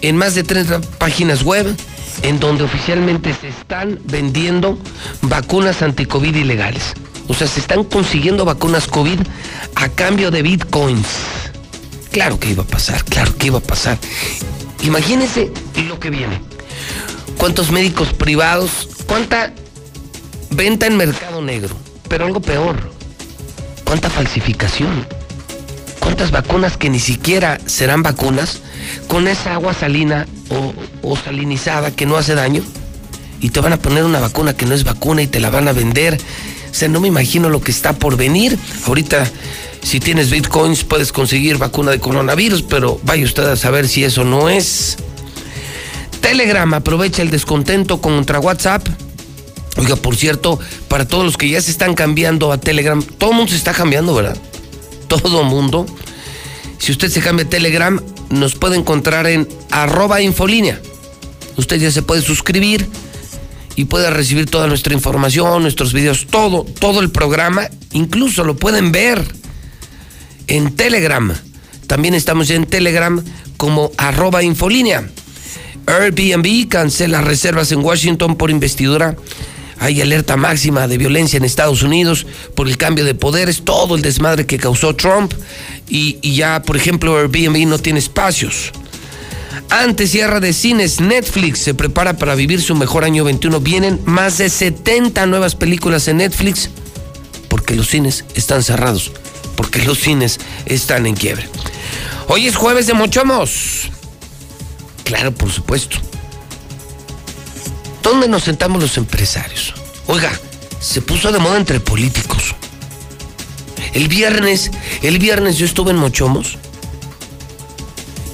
en 0.00 0.16
más 0.16 0.34
de 0.34 0.42
30 0.42 0.80
páginas 0.98 1.42
web 1.42 1.74
en 2.22 2.40
donde 2.40 2.64
oficialmente 2.64 3.34
se 3.34 3.48
están 3.48 4.00
vendiendo 4.04 4.78
vacunas 5.22 5.82
anti-COVID 5.82 6.34
ilegales. 6.34 6.94
O 7.28 7.34
sea, 7.34 7.46
se 7.46 7.60
están 7.60 7.84
consiguiendo 7.84 8.44
vacunas 8.44 8.86
COVID 8.86 9.20
a 9.74 9.88
cambio 9.90 10.30
de 10.30 10.42
bitcoins. 10.42 11.06
Claro 12.10 12.40
que 12.40 12.50
iba 12.50 12.62
a 12.62 12.66
pasar, 12.66 13.04
claro 13.04 13.36
que 13.36 13.48
iba 13.48 13.58
a 13.58 13.62
pasar. 13.62 13.98
Imagínense 14.82 15.52
lo 15.86 16.00
que 16.00 16.10
viene. 16.10 16.40
¿Cuántos 17.36 17.70
médicos 17.70 18.12
privados? 18.14 18.88
¿Cuánta 19.06 19.52
venta 20.50 20.86
en 20.86 20.96
mercado 20.96 21.42
negro? 21.42 21.76
Pero 22.08 22.24
algo 22.24 22.40
peor. 22.40 22.76
¿Cuánta 23.84 24.10
falsificación? 24.10 25.06
¿Cuántas 26.00 26.30
vacunas 26.30 26.76
que 26.76 26.90
ni 26.90 27.00
siquiera 27.00 27.58
serán 27.66 28.02
vacunas? 28.02 28.60
con 29.06 29.28
esa 29.28 29.54
agua 29.54 29.74
salina 29.74 30.26
o, 31.02 31.16
salinizada 31.16 31.90
que 31.90 32.06
no 32.06 32.16
hace 32.16 32.34
daño 32.34 32.62
y 33.40 33.50
te 33.50 33.60
van 33.60 33.72
a 33.72 33.76
poner 33.78 34.04
una 34.04 34.20
vacuna 34.20 34.54
que 34.54 34.66
no 34.66 34.74
es 34.74 34.84
vacuna 34.84 35.22
y 35.22 35.26
te 35.26 35.40
la 35.40 35.50
van 35.50 35.68
a 35.68 35.72
vender. 35.72 36.18
O 36.70 36.74
sea, 36.74 36.88
no 36.88 37.00
me 37.00 37.08
imagino 37.08 37.48
lo 37.48 37.60
que 37.60 37.70
está 37.70 37.92
por 37.92 38.16
venir. 38.16 38.58
Ahorita, 38.86 39.30
si 39.82 40.00
tienes 40.00 40.30
bitcoins, 40.30 40.84
puedes 40.84 41.12
conseguir 41.12 41.56
vacuna 41.56 41.92
de 41.92 42.00
coronavirus, 42.00 42.62
pero 42.62 43.00
vaya 43.04 43.24
usted 43.24 43.44
a 43.44 43.56
saber 43.56 43.88
si 43.88 44.04
eso 44.04 44.24
no 44.24 44.48
es. 44.48 44.96
Telegram 46.20 46.72
aprovecha 46.74 47.22
el 47.22 47.30
descontento 47.30 48.00
contra 48.00 48.40
WhatsApp. 48.40 48.86
Oiga, 49.76 49.94
por 49.94 50.16
cierto, 50.16 50.58
para 50.88 51.06
todos 51.06 51.24
los 51.24 51.36
que 51.36 51.48
ya 51.48 51.60
se 51.60 51.70
están 51.70 51.94
cambiando 51.94 52.50
a 52.50 52.58
Telegram, 52.58 53.00
todo 53.02 53.30
el 53.30 53.36
mundo 53.36 53.50
se 53.50 53.56
está 53.56 53.72
cambiando, 53.72 54.14
¿verdad? 54.14 54.36
Todo 55.08 55.42
mundo. 55.42 55.86
Si 56.78 56.92
usted 56.92 57.10
se 57.10 57.20
cambia 57.20 57.48
Telegram, 57.48 58.00
nos 58.30 58.54
puede 58.54 58.76
encontrar 58.76 59.26
en 59.26 59.48
arroba 59.70 60.20
infolínea. 60.20 60.80
Usted 61.56 61.78
ya 61.78 61.90
se 61.90 62.02
puede 62.02 62.22
suscribir 62.22 62.88
y 63.74 63.84
puede 63.84 64.10
recibir 64.10 64.48
toda 64.48 64.66
nuestra 64.66 64.94
información, 64.94 65.62
nuestros 65.62 65.92
videos, 65.92 66.26
todo, 66.30 66.64
todo 66.64 67.00
el 67.00 67.10
programa. 67.10 67.68
Incluso 67.92 68.44
lo 68.44 68.56
pueden 68.56 68.92
ver 68.92 69.24
en 70.46 70.74
Telegram. 70.74 71.34
También 71.86 72.14
estamos 72.14 72.50
en 72.50 72.66
Telegram 72.66 73.22
como 73.56 73.90
arroba 73.96 74.42
infolínea. 74.42 75.08
Airbnb 75.86 76.68
cancela 76.68 77.22
reservas 77.22 77.72
en 77.72 77.84
Washington 77.84 78.36
por 78.36 78.50
investidura. 78.50 79.16
Hay 79.80 80.00
alerta 80.00 80.36
máxima 80.36 80.88
de 80.88 80.98
violencia 80.98 81.36
en 81.36 81.44
Estados 81.44 81.82
Unidos 81.82 82.26
por 82.54 82.68
el 82.68 82.76
cambio 82.76 83.04
de 83.04 83.14
poderes, 83.14 83.62
todo 83.62 83.94
el 83.94 84.02
desmadre 84.02 84.46
que 84.46 84.58
causó 84.58 84.94
Trump 84.94 85.32
y, 85.88 86.18
ya, 86.34 86.62
por 86.62 86.76
ejemplo, 86.76 87.16
Airbnb 87.16 87.66
no 87.66 87.78
tiene 87.78 87.98
espacios. 87.98 88.72
Antes 89.70 90.10
cierra 90.10 90.40
de 90.40 90.52
cines, 90.52 91.00
Netflix 91.00 91.60
se 91.60 91.74
prepara 91.74 92.16
para 92.16 92.34
vivir 92.34 92.62
su 92.62 92.74
mejor 92.74 93.04
año 93.04 93.24
21. 93.24 93.60
Vienen 93.60 94.00
más 94.04 94.38
de 94.38 94.48
70 94.48 95.26
nuevas 95.26 95.54
películas 95.54 96.08
en 96.08 96.18
Netflix 96.18 96.70
porque 97.48 97.74
los 97.74 97.88
cines 97.88 98.24
están 98.34 98.62
cerrados, 98.62 99.12
porque 99.56 99.82
los 99.84 99.98
cines 99.98 100.38
están 100.66 101.06
en 101.06 101.14
quiebre. 101.14 101.48
Hoy 102.28 102.46
es 102.46 102.56
jueves 102.56 102.86
de 102.86 102.94
Mochomos. 102.94 103.90
Claro, 105.04 105.32
por 105.32 105.50
supuesto. 105.50 105.96
¿Dónde 108.08 108.26
nos 108.26 108.44
sentamos 108.44 108.80
los 108.80 108.96
empresarios? 108.96 109.74
Oiga, 110.06 110.32
se 110.80 111.02
puso 111.02 111.30
de 111.30 111.38
moda 111.38 111.58
entre 111.58 111.78
políticos. 111.78 112.54
El 113.92 114.08
viernes, 114.08 114.70
el 115.02 115.18
viernes 115.18 115.58
yo 115.58 115.66
estuve 115.66 115.90
en 115.90 115.98
Mochomos 115.98 116.56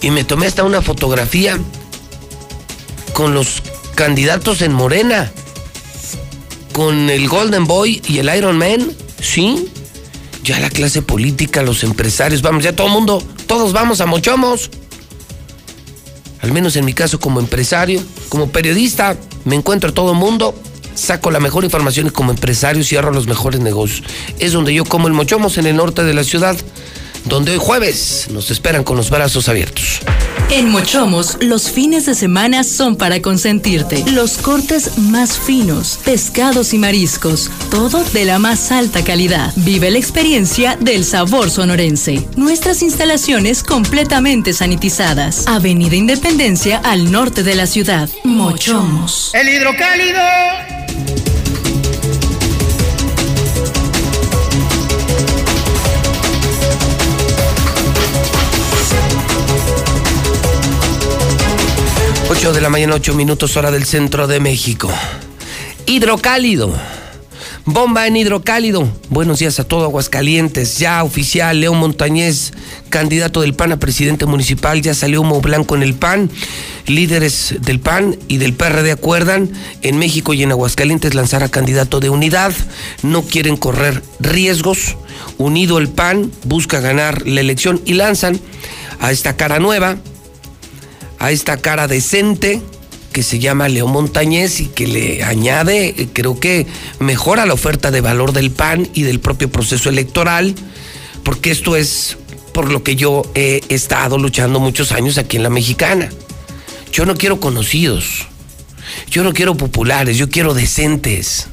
y 0.01 0.13
me 0.13 0.23
tomé 0.23 0.47
hasta 0.47 0.63
una 0.63 0.81
fotografía 0.81 1.59
con 3.15 3.35
los 3.35 3.65
candidatos 3.97 4.63
en 4.63 4.73
Morena, 4.73 5.33
con 6.73 7.11
el 7.11 7.29
Golden 7.29 7.65
Boy 7.65 8.01
y 8.07 8.19
el 8.19 8.33
Iron 8.33 8.57
Man, 8.57 8.93
¿sí? 9.21 9.73
Ya 10.45 10.61
la 10.61 10.71
clase 10.71 11.03
política, 11.03 11.63
los 11.63 11.83
empresarios, 11.83 12.43
vamos, 12.43 12.63
ya 12.63 12.77
todo 12.77 12.87
el 12.87 12.93
mundo, 12.93 13.21
todos 13.49 13.73
vamos 13.73 14.01
a 14.01 14.07
Mochomos. 14.07 14.71
Al 16.45 16.53
menos 16.53 16.77
en 16.77 16.85
mi 16.85 16.93
caso 16.93 17.19
como 17.19 17.41
empresario, 17.41 18.03
como 18.29 18.51
periodista, 18.51 19.17
me 19.47 19.57
encuentro 19.57 19.89
a 19.89 19.95
todo 19.95 20.13
el 20.13 20.19
mundo, 20.19 20.55
saco 20.95 21.31
la 21.31 21.41
mejor 21.41 21.65
información 21.65 22.09
y 22.09 22.11
como 22.11 22.33
empresario 22.33 22.85
cierro 22.85 23.13
los 23.13 23.27
mejores 23.27 23.61
negocios. 23.61 24.07
Es 24.39 24.53
donde 24.53 24.75
yo 24.75 24.85
como 24.85 25.09
el 25.09 25.15
Mochomos 25.15 25.57
en 25.57 25.67
el 25.67 25.77
norte 25.77 26.05
de 26.05 26.13
la 26.13 26.23
ciudad 26.23 26.55
donde 27.25 27.53
hoy 27.53 27.59
jueves 27.59 28.27
nos 28.31 28.51
esperan 28.51 28.85
con 28.85 28.99
los 28.99 29.09
brazos 29.09 29.49
abiertos. 29.49 30.01
En 30.51 30.69
Mochomos, 30.69 31.39
los 31.41 31.71
fines 31.71 32.07
de 32.07 32.15
semana 32.15 32.65
son 32.65 32.97
para 32.97 33.21
consentirte. 33.21 34.05
Los 34.13 34.39
cortes 34.39 34.99
más 34.99 35.39
finos, 35.39 35.99
pescados 36.05 36.73
y 36.75 36.79
mariscos, 36.79 37.51
todo 37.71 38.05
de 38.13 38.25
la 38.25 38.39
más 38.39 38.71
alta 38.71 39.03
calidad. 39.03 39.53
Vive 39.57 39.91
la 39.91 39.99
experiencia 39.99 40.77
del 40.81 41.05
sabor 41.05 41.51
sonorense. 41.51 42.27
Nuestras 42.37 42.83
instalaciones 42.83 43.63
completamente 43.63 44.53
sanitizadas. 44.53 45.47
Avenida 45.47 45.97
Independencia 45.97 46.79
al 46.79 47.11
norte 47.11 47.43
de 47.43 47.55
la 47.55 47.67
ciudad. 47.67 48.09
Mochomos. 48.25 49.33
El 49.35 49.49
hidrocálido 49.49 50.84
8 62.37 62.53
de 62.53 62.61
la 62.61 62.69
mañana, 62.69 62.97
8 62.97 63.15
minutos 63.15 63.57
hora 63.57 63.71
del 63.71 63.85
centro 63.85 64.27
de 64.27 64.41
México. 64.41 64.91
Hidrocálido. 65.87 66.75
Bomba 67.65 68.09
en 68.09 68.17
hidrocálido. 68.17 68.89
Buenos 69.09 69.39
días 69.39 69.61
a 69.61 69.65
todo 69.65 69.85
Aguascalientes. 69.85 70.79
Ya 70.81 71.05
oficial, 71.05 71.61
León 71.61 71.79
Montañez, 71.79 72.53
candidato 72.89 73.41
del 73.41 73.55
PAN 73.55 73.73
a 73.73 73.77
presidente 73.77 74.27
municipal. 74.27 74.83
Ya 74.83 74.95
salió 74.95 75.21
humo 75.21 75.41
blanco 75.41 75.77
en 75.77 75.85
el 75.85 75.95
PAN. 75.95 76.29
Líderes 76.87 77.55
del 77.61 77.79
PAN 77.79 78.19
y 78.27 78.39
del 78.39 78.53
PRD 78.55 78.91
acuerdan 78.91 79.51
en 79.83 79.97
México 79.97 80.35
y 80.35 80.43
en 80.43 80.51
Aguascalientes 80.51 81.15
lanzar 81.15 81.45
a 81.45 81.49
candidato 81.49 82.01
de 82.01 82.11
unidad. 82.11 82.53
No 83.05 83.23
quieren 83.23 83.57
correr 83.57 84.03
riesgos. 84.19 84.97
Unido 85.39 85.79
el 85.79 85.89
PAN 85.89 86.33
busca 86.43 86.81
ganar 86.81 87.27
la 87.29 87.41
elección 87.41 87.81
y 87.85 87.95
lanzan 87.95 88.41
a 88.99 89.13
esta 89.13 89.37
cara 89.37 89.61
nueva 89.61 89.99
a 91.25 91.31
esta 91.31 91.57
cara 91.57 91.89
decente 91.89 92.61
que 93.11 93.23
se 93.23 93.39
llama 93.39 93.71
León 93.71 93.91
Montañez 93.91 94.61
y 94.61 94.67
que 94.67 94.87
le 94.87 95.25
añade, 95.25 96.09
creo 96.13 96.39
que 96.39 96.67
mejora 96.99 97.47
la 97.47 97.55
oferta 97.55 97.91
de 97.91 98.03
valor 98.03 98.35
del 98.35 98.51
PAN 98.51 98.91
y 98.93 99.05
del 99.05 99.21
propio 99.21 99.51
proceso 99.51 99.89
electoral, 99.89 100.55
porque 101.23 101.51
esto 101.51 101.77
es 101.77 102.19
por 102.53 102.71
lo 102.71 102.83
que 102.83 102.95
yo 102.95 103.23
he 103.35 103.63
estado 103.71 104.19
luchando 104.19 104.61
muchos 104.61 104.93
años 104.93 105.17
aquí 105.17 105.39
en 105.39 105.45
la 105.45 105.49
mexicana. 105.49 106.11
Yo 106.93 107.07
no 107.07 107.15
quiero 107.15 107.41
conocidos, 107.41 108.27
yo 109.11 109.25
no 109.25 109.33
quiero 109.33 109.57
populares, 109.57 110.19
yo 110.19 110.29
quiero 110.29 110.53
decentes. 110.53 111.47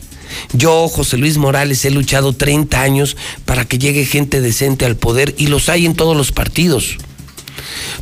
Yo, 0.52 0.90
José 0.90 1.16
Luis 1.16 1.38
Morales, 1.38 1.86
he 1.86 1.92
luchado 1.92 2.34
30 2.34 2.82
años 2.82 3.16
para 3.46 3.64
que 3.64 3.80
llegue 3.80 4.06
gente 4.06 4.42
decente 4.42 4.86
al 4.86 4.98
poder 4.98 5.34
y 5.38 5.48
los 5.48 5.70
hay 5.70 5.86
en 5.86 5.96
todos 5.96 6.18
los 6.18 6.34
partidos. 6.34 6.98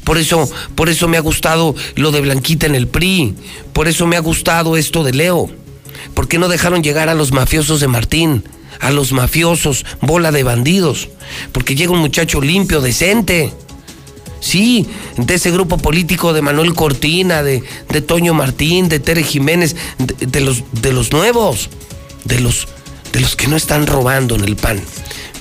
Por 0.04 0.18
eso, 0.18 0.50
por 0.76 0.89
eso 0.89 1.08
me 1.08 1.18
ha 1.18 1.22
gustado 1.22 1.76
lo 1.95 2.12
de 2.12 2.22
Blanquita 2.22 2.66
en 2.66 2.76
el 2.76 2.88
PRI. 2.88 3.36
Por 3.74 3.88
eso 3.88 4.08
me 4.08 4.16
ha 4.16 4.22
gustado 4.22 4.78
esto 4.78 5.04
de 5.04 5.14
Leo. 5.14 5.50
¿Por 6.14 6.28
qué 6.28 6.39
no 6.39 6.47
dejaron 6.47 6.84
llegar 6.84 7.10
a 7.10 7.16
los 7.16 7.32
mafiosos 7.32 7.80
de 7.80 7.88
Martín? 7.88 8.43
A 8.80 8.91
los 8.91 9.12
mafiosos, 9.12 9.86
bola 10.02 10.32
de 10.32 10.43
bandidos. 10.43 11.10
Porque 11.52 11.76
llega 11.76 11.91
un 11.91 12.00
muchacho 12.00 12.41
limpio, 12.41 12.82
decente. 12.82 13.54
Sí, 14.39 14.88
de 15.18 15.34
ese 15.34 15.52
grupo 15.52 15.78
político 15.78 16.32
de 16.32 16.41
Manuel 16.41 16.74
Cortina, 16.74 17.43
de, 17.43 17.62
de 17.89 18.02
Toño 18.02 18.34
Martín, 18.34 18.88
de 18.88 19.00
Tere 19.00 19.24
Jiménez, 19.24 19.76
de, 19.97 20.39
los, 20.39 20.64
de 20.72 20.93
los 20.93 21.12
nuevos, 21.12 21.70
de 22.24 22.39
los, 22.39 22.68
de 23.12 23.20
los 23.20 23.36
que 23.36 23.47
no 23.47 23.58
están 23.58 23.86
robando 23.86 24.36
en 24.36 24.45
el 24.45 24.56
PAN. 24.56 24.82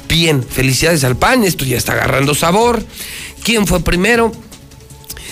Bien, 0.09 0.43
felicidades 0.43 1.05
al 1.05 1.17
PAN, 1.17 1.45
esto 1.45 1.65
ya 1.65 1.77
está 1.77 1.93
agarrando 1.93 2.35
sabor. 2.35 2.83
¿Quién 3.43 3.67
fue 3.67 3.81
primero? 3.81 4.33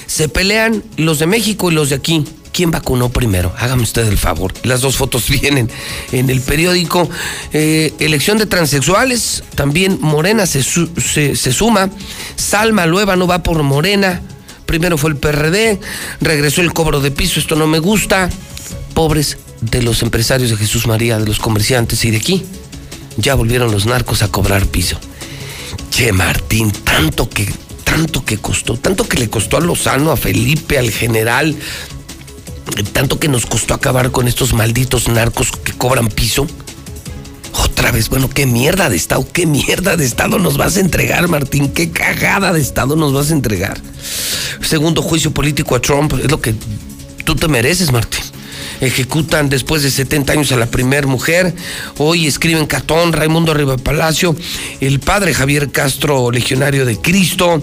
Se 0.06 0.28
pelean 0.28 0.82
los 0.96 1.18
de 1.18 1.26
México 1.26 1.70
y 1.70 1.74
los 1.74 1.90
de 1.90 1.96
aquí. 1.96 2.24
¿Quién 2.52 2.70
vacunó 2.70 3.10
primero? 3.10 3.52
Hágame 3.58 3.82
usted 3.82 4.06
el 4.06 4.16
favor. 4.16 4.54
Las 4.62 4.80
dos 4.80 4.96
fotos 4.96 5.28
vienen 5.42 5.70
en 6.12 6.30
el 6.30 6.40
periódico. 6.40 7.08
Eh, 7.52 7.92
elección 7.98 8.38
de 8.38 8.46
transexuales. 8.46 9.44
También 9.54 9.98
Morena 10.00 10.46
se, 10.46 10.62
se, 10.62 11.52
suma. 11.52 11.90
Salma 12.36 12.86
Lueva 12.86 13.14
no 13.16 13.26
va 13.26 13.42
por 13.42 13.62
Morena. 13.62 14.22
Primero 14.64 14.96
fue 14.96 15.10
el 15.10 15.16
PRD. 15.16 15.78
Regresó 16.22 16.62
el 16.62 16.72
cobro 16.72 17.00
de 17.00 17.10
piso. 17.10 17.40
Esto 17.40 17.56
no 17.56 17.66
me 17.66 17.78
gusta. 17.78 18.30
Pobres 18.94 19.36
de 19.60 19.82
los 19.82 20.02
empresarios 20.02 20.48
de 20.48 20.56
Jesús 20.56 20.86
María, 20.86 21.18
de 21.18 21.26
los 21.26 21.38
comerciantes 21.38 22.06
y 22.06 22.10
de 22.10 22.16
aquí. 22.16 22.42
Ya 23.18 23.34
volvieron 23.34 23.70
los 23.70 23.84
narcos 23.84 24.22
a 24.22 24.28
cobrar 24.28 24.64
piso. 24.64 24.98
Che, 25.90 26.10
Martín, 26.12 26.70
tanto 26.70 27.28
que 27.28 27.52
tanto 27.96 28.22
que 28.26 28.36
costó, 28.36 28.76
tanto 28.76 29.08
que 29.08 29.16
le 29.16 29.30
costó 29.30 29.56
a 29.56 29.60
Lozano, 29.60 30.12
a 30.12 30.18
Felipe, 30.18 30.76
al 30.76 30.90
general, 30.90 31.56
tanto 32.92 33.18
que 33.18 33.26
nos 33.26 33.46
costó 33.46 33.72
acabar 33.72 34.10
con 34.10 34.28
estos 34.28 34.52
malditos 34.52 35.08
narcos 35.08 35.50
que 35.50 35.72
cobran 35.72 36.08
piso. 36.08 36.46
Otra 37.54 37.92
vez, 37.92 38.10
bueno, 38.10 38.28
qué 38.28 38.44
mierda 38.44 38.90
de 38.90 38.96
Estado, 38.96 39.26
qué 39.32 39.46
mierda 39.46 39.96
de 39.96 40.04
Estado 40.04 40.38
nos 40.38 40.58
vas 40.58 40.76
a 40.76 40.80
entregar, 40.80 41.26
Martín, 41.28 41.72
qué 41.72 41.90
cagada 41.90 42.52
de 42.52 42.60
Estado 42.60 42.96
nos 42.96 43.14
vas 43.14 43.30
a 43.30 43.32
entregar. 43.32 43.80
Segundo 44.60 45.00
juicio 45.00 45.30
político 45.30 45.74
a 45.74 45.80
Trump, 45.80 46.12
es 46.22 46.30
lo 46.30 46.38
que 46.38 46.54
tú 47.24 47.34
te 47.34 47.48
mereces, 47.48 47.92
Martín 47.92 48.35
ejecutan 48.80 49.48
después 49.48 49.82
de 49.82 49.90
70 49.90 50.32
años 50.32 50.52
a 50.52 50.56
la 50.56 50.66
primer 50.66 51.06
mujer. 51.06 51.54
Hoy 51.98 52.26
escriben 52.26 52.66
Catón, 52.66 53.12
Raimundo 53.12 53.52
Arriba 53.52 53.76
Palacio, 53.76 54.36
el 54.80 55.00
padre 55.00 55.34
Javier 55.34 55.70
Castro, 55.70 56.30
legionario 56.30 56.84
de 56.84 56.98
Cristo. 56.98 57.62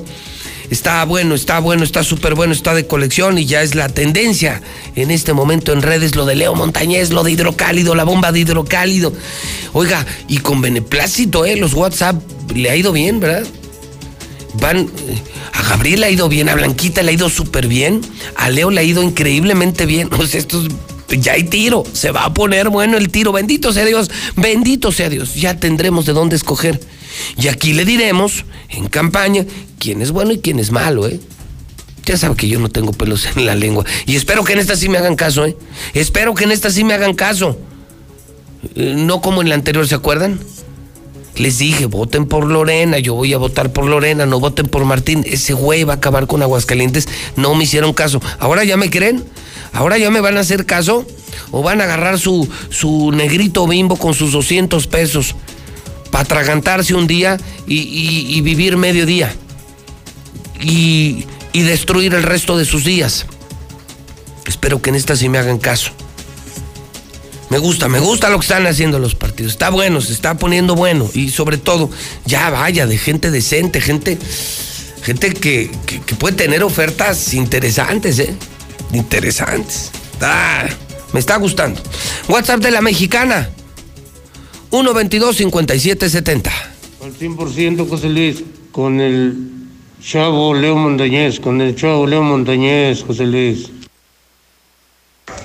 Está 0.70 1.04
bueno, 1.06 1.36
está 1.36 1.60
bueno, 1.60 1.84
está 1.84 2.04
súper 2.04 2.36
bueno, 2.36 2.54
está 2.54 2.74
de 2.74 2.88
colección 2.88 3.38
y 3.38 3.46
ya 3.46 3.62
es 3.62 3.76
la 3.76 3.90
tendencia 3.90 4.62
en 4.96 5.12
este 5.12 5.34
momento 5.34 5.72
en 5.72 5.82
redes 5.82 6.16
lo 6.16 6.26
de 6.26 6.36
Leo 6.36 6.56
Montañez, 6.56 7.12
lo 7.12 7.24
de 7.24 7.32
hidrocálido, 7.32 7.94
la 7.96 8.06
bomba 8.06 8.32
de 8.32 8.40
hidrocálido. 8.40 9.14
Oiga, 9.74 10.06
y 10.28 10.38
con 10.38 10.62
beneplácito, 10.62 11.46
¿eh? 11.46 11.58
Los 11.58 11.74
WhatsApp 11.74 12.16
le 12.56 12.72
ha 12.72 12.76
ido 12.76 12.92
bien, 12.92 13.20
¿verdad? 13.20 13.46
Van, 14.56 14.78
eh, 14.80 14.88
a 15.52 15.64
Gabriel 15.64 16.02
le 16.02 16.08
ha 16.08 16.12
ido 16.12 16.30
bien, 16.30 16.50
a 16.50 16.56
Blanquita 16.56 17.04
le 17.04 17.12
ha 17.12 17.14
ido 17.14 17.30
súper 17.30 17.68
bien, 17.68 18.02
a 18.36 18.50
Leo 18.50 18.72
le 18.72 18.82
ha 18.82 18.84
ido 18.84 19.04
increíblemente 19.04 19.86
bien. 19.86 20.10
O 20.18 20.26
sea, 20.26 20.40
estos 20.40 20.70
ya 21.14 21.34
hay 21.34 21.44
tiro, 21.44 21.84
se 21.94 22.12
va 22.12 22.26
a 22.26 22.34
poner 22.34 22.70
bueno 22.70 22.98
el 22.98 23.10
tiro, 23.10 23.32
bendito 23.32 23.74
sea 23.74 23.86
Dios, 23.86 24.10
bendito 24.36 24.92
sea 24.92 25.10
Dios, 25.10 25.36
ya 25.36 25.58
tendremos 25.58 26.06
de 26.06 26.14
dónde 26.14 26.36
escoger. 26.36 26.80
Y 27.38 27.48
aquí 27.48 27.74
le 27.74 27.86
diremos, 27.86 28.46
en 28.70 28.88
campaña, 28.88 29.46
quién 29.80 30.02
es 30.02 30.12
bueno 30.12 30.32
y 30.32 30.40
quién 30.40 30.60
es 30.60 30.72
malo, 30.72 31.08
¿eh? 31.08 31.20
Ya 32.06 32.18
sabe 32.18 32.36
que 32.36 32.48
yo 32.48 32.60
no 32.60 32.70
tengo 32.70 32.92
pelos 32.92 33.28
en 33.36 33.46
la 33.46 33.56
lengua. 33.56 33.86
Y 34.06 34.16
espero 34.16 34.44
que 34.44 34.54
en 34.54 34.60
esta 34.60 34.76
sí 34.76 34.90
me 34.90 34.98
hagan 34.98 35.16
caso, 35.16 35.46
¿eh? 35.46 35.56
Espero 35.94 36.34
que 36.34 36.44
en 36.44 36.52
esta 36.52 36.70
sí 36.70 36.84
me 36.84 36.94
hagan 36.94 37.14
caso. 37.14 37.58
Eh, 38.76 38.94
no 38.98 39.22
como 39.22 39.42
en 39.42 39.50
la 39.50 39.56
anterior, 39.56 39.88
¿se 39.88 39.96
acuerdan? 39.96 40.40
Les 41.36 41.58
dije, 41.58 41.88
voten 41.88 42.28
por 42.28 42.46
Lorena, 42.46 43.00
yo 43.00 43.16
voy 43.16 43.34
a 43.34 43.38
votar 43.38 43.74
por 43.74 43.86
Lorena, 43.86 44.26
no 44.26 44.40
voten 44.40 44.68
por 44.68 44.86
Martín. 44.86 45.24
Ese 45.26 45.54
güey 45.54 45.84
va 45.84 45.94
a 45.94 45.96
acabar 45.98 46.28
con 46.28 46.42
Aguascalientes. 46.44 47.08
No 47.36 47.56
me 47.56 47.64
hicieron 47.64 47.94
caso. 47.94 48.22
¿Ahora 48.40 48.64
ya 48.64 48.78
me 48.78 48.90
creen? 48.90 49.24
Ahora 49.72 49.98
ya 49.98 50.12
me 50.12 50.22
van 50.22 50.38
a 50.38 50.42
hacer 50.42 50.66
caso 50.66 51.06
o 51.52 51.64
van 51.64 51.82
a 51.82 51.86
agarrar 51.86 52.20
su, 52.20 52.48
su 52.70 53.12
negrito 53.12 53.68
bimbo 53.68 53.96
con 53.96 54.14
sus 54.14 54.32
200 54.32 54.86
pesos 54.88 55.36
para 56.12 56.24
atragantarse 56.24 56.94
un 56.94 57.08
día 57.08 57.40
y, 57.66 58.40
vivir 58.42 58.78
medio 58.78 59.08
día 59.08 59.34
y, 60.62 61.26
y 61.54 61.62
destruir 61.62 62.14
el 62.14 62.22
resto 62.22 62.56
de 62.56 62.66
sus 62.66 62.84
días. 62.84 63.26
Espero 64.46 64.80
que 64.80 64.92
en 64.92 64.96
esta 64.96 65.16
sí 65.16 65.28
me 65.28 65.40
hagan 65.40 65.58
caso. 65.58 65.92
Me 67.54 67.60
gusta, 67.60 67.88
me 67.88 68.00
gusta 68.00 68.32
lo 68.32 68.40
que 68.40 68.46
están 68.46 68.66
haciendo 68.66 68.98
los 68.98 69.14
partidos. 69.14 69.52
Está 69.52 69.70
bueno, 69.70 70.02
se 70.02 70.12
está 70.12 70.40
poniendo 70.40 70.74
bueno. 70.74 71.08
Y 71.14 71.30
sobre 71.30 71.60
todo, 71.60 71.88
ya 72.26 72.50
vaya, 72.50 72.88
de 72.88 72.98
gente 72.98 73.30
decente, 73.30 73.80
gente, 73.80 74.18
gente 75.04 75.32
que, 75.36 75.70
que, 75.86 76.16
puede 76.16 76.36
tener 76.36 76.64
ofertas 76.64 77.32
interesantes, 77.36 78.18
¿eh? 78.18 78.34
Interesantes. 78.92 79.92
Ah, 80.20 80.66
me 81.14 81.20
está 81.20 81.38
gustando. 81.38 81.80
WhatsApp 82.28 82.60
de 82.60 82.72
la 82.72 82.82
mexicana. 82.82 83.52
122-5770. 84.72 86.52
Al 87.04 87.14
100% 87.16 87.88
José 87.88 88.10
Luis, 88.10 88.44
con 88.72 89.00
el 89.00 89.38
chavo 90.02 90.56
Leo 90.56 90.76
Montañez, 90.76 91.40
con 91.40 91.62
el 91.62 91.76
chavo 91.76 92.08
Leo 92.08 92.24
Montañez, 92.24 93.04
José 93.04 93.28
Luis. 93.28 93.70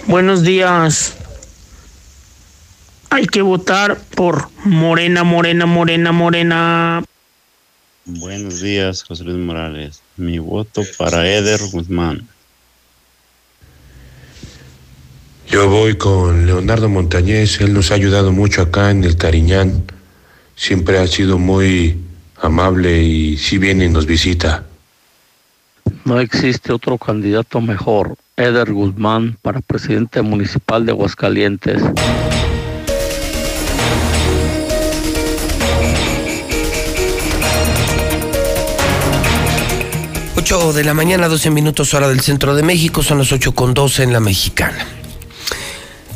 Buenos 0.07 0.43
días. 0.43 1.13
Hay 3.11 3.27
que 3.27 3.43
votar 3.43 3.99
por 4.15 4.49
Morena, 4.65 5.25
Morena, 5.25 5.67
Morena, 5.67 6.13
Morena. 6.13 7.05
Buenos 8.05 8.61
días, 8.61 9.03
José 9.03 9.25
Luis 9.25 9.39
Morales. 9.39 10.03
Mi 10.17 10.39
voto 10.39 10.83
para 10.97 11.29
Eder 11.29 11.61
Guzmán. 11.73 12.29
Yo 15.49 15.69
voy 15.71 15.97
con 15.97 16.47
Leonardo 16.47 16.91
Montañez, 16.91 17.61
él 17.63 17.73
nos 17.73 17.91
ha 17.91 17.95
ayudado 17.95 18.33
mucho 18.33 18.61
acá 18.61 18.91
en 18.91 19.03
el 19.05 19.17
Cariñán. 19.17 19.85
Siempre 20.57 20.99
ha 20.99 21.07
sido 21.07 21.39
muy 21.39 21.99
amable 22.37 23.03
y 23.03 23.39
si 23.39 23.57
viene 23.57 23.87
y 23.87 23.89
nos 23.89 24.05
visita. 24.05 24.65
No 26.05 26.21
existe 26.21 26.73
otro 26.73 26.99
candidato 26.99 27.61
mejor, 27.63 28.17
Eder 28.37 28.73
Guzmán, 28.73 29.39
para 29.41 29.61
presidente 29.61 30.21
municipal 30.21 30.85
de 30.85 30.93
Aguascalientes. 30.93 31.83
8 40.51 40.73
de 40.73 40.83
la 40.83 40.95
mañana, 40.95 41.29
12 41.29 41.51
minutos 41.51 41.93
hora 41.93 42.09
del 42.09 42.21
centro 42.21 42.55
de 42.55 42.63
México, 42.63 43.03
son 43.03 43.19
las 43.19 43.31
8 43.31 43.55
con 43.55 43.75
12 43.75 44.05
en 44.05 44.15
la 44.15 44.21
mexicana. 44.21 44.79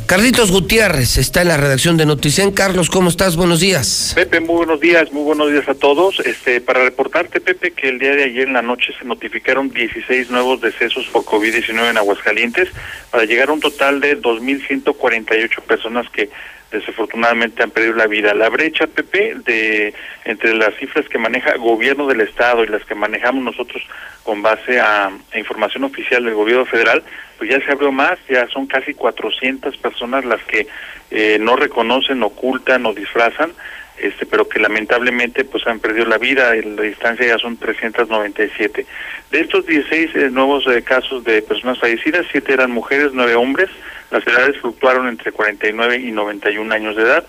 Carlitos 0.07 0.49
Gutiérrez 0.49 1.19
está 1.19 1.43
en 1.43 1.49
la 1.49 1.57
redacción 1.57 1.97
de 1.97 2.07
Noticen. 2.07 2.51
Carlos, 2.51 2.89
¿cómo 2.89 3.09
estás? 3.09 3.35
Buenos 3.35 3.59
días. 3.59 4.13
Pepe, 4.15 4.39
muy 4.39 4.55
buenos 4.55 4.79
días, 4.79 5.11
muy 5.11 5.21
buenos 5.21 5.51
días 5.51 5.69
a 5.69 5.75
todos. 5.75 6.19
Este, 6.21 6.61
para 6.61 6.83
reportarte, 6.83 7.41
Pepe, 7.41 7.73
que 7.73 7.89
el 7.89 7.99
día 7.99 8.15
de 8.15 8.23
ayer 8.23 8.47
en 8.47 8.53
la 8.53 8.63
noche 8.63 8.91
se 8.97 9.05
notificaron 9.05 9.69
16 9.69 10.31
nuevos 10.31 10.61
decesos 10.61 11.05
por 11.11 11.25
COVID-19 11.25 11.91
en 11.91 11.97
Aguascalientes, 11.97 12.69
para 13.11 13.25
llegar 13.25 13.49
a 13.49 13.53
un 13.53 13.59
total 13.59 14.01
de 14.01 14.19
2.148 14.19 15.61
personas 15.61 16.09
que 16.09 16.31
desafortunadamente 16.73 17.63
han 17.63 17.71
perdido 17.71 17.95
la 17.95 18.07
vida. 18.07 18.33
La 18.33 18.49
brecha, 18.49 18.87
Pepe, 18.87 19.35
de 19.45 19.93
entre 20.25 20.53
las 20.55 20.75
cifras 20.75 21.07
que 21.07 21.17
maneja 21.17 21.55
gobierno 21.55 22.07
del 22.07 22.21
Estado 22.21 22.63
y 22.63 22.67
las 22.67 22.83
que 22.83 22.95
manejamos 22.95 23.43
nosotros 23.43 23.83
con 24.23 24.41
base 24.41 24.79
a, 24.79 25.11
información 25.35 25.83
oficial 25.83 26.23
del 26.25 26.33
gobierno 26.33 26.65
federal, 26.65 27.03
pues 27.37 27.49
ya 27.49 27.63
se 27.63 27.71
abrió 27.71 27.91
más, 27.91 28.17
ya 28.29 28.47
son 28.47 28.65
casi 28.67 28.93
400 28.93 29.77
personas 29.77 30.25
las 30.25 30.41
que 30.43 30.67
eh, 31.11 31.37
no 31.39 31.55
reconocen, 31.55 32.23
ocultan 32.23 32.85
o 32.85 32.93
disfrazan, 32.93 33.51
este, 33.97 34.25
pero 34.25 34.49
que 34.49 34.59
lamentablemente 34.59 35.45
pues 35.45 35.65
han 35.67 35.79
perdido 35.79 36.05
la 36.05 36.17
vida, 36.17 36.55
la 36.55 36.81
distancia 36.81 37.27
ya 37.27 37.37
son 37.37 37.57
397. 37.57 38.85
De 39.31 39.39
estos 39.39 39.65
16 39.65 40.15
eh, 40.15 40.29
nuevos 40.31 40.65
eh, 40.67 40.81
casos 40.81 41.23
de 41.23 41.41
personas 41.41 41.79
fallecidas, 41.79 42.25
siete 42.31 42.53
eran 42.53 42.71
mujeres, 42.71 43.11
nueve 43.13 43.35
hombres, 43.35 43.69
las 44.13 44.27
edades 44.27 44.61
fluctuaron 44.61 45.07
entre 45.07 45.31
49 45.31 45.97
y 45.97 46.11
91 46.11 46.71
años 46.71 46.95
de 46.95 47.01
edad. 47.01 47.25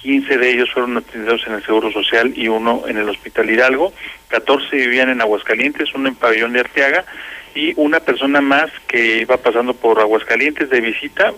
15 0.00 0.38
de 0.38 0.50
ellos 0.52 0.70
fueron 0.70 0.96
atendidos 0.96 1.44
en 1.48 1.54
el 1.54 1.64
Seguro 1.64 1.90
Social 1.90 2.32
y 2.36 2.46
uno 2.46 2.84
en 2.86 2.96
el 2.96 3.08
Hospital 3.08 3.50
Hidalgo. 3.50 3.92
14 4.28 4.76
vivían 4.76 5.10
en 5.10 5.20
Aguascalientes, 5.20 5.92
uno 5.96 6.08
en 6.08 6.14
Pabellón 6.14 6.52
de 6.52 6.60
Arteaga 6.60 7.04
y 7.56 7.72
una 7.74 7.98
persona 7.98 8.40
más 8.40 8.70
que 8.86 9.22
iba 9.22 9.36
pasando 9.36 9.74
por 9.74 9.98
Aguascalientes 9.98 10.70
de 10.70 10.80
visita 10.80 11.32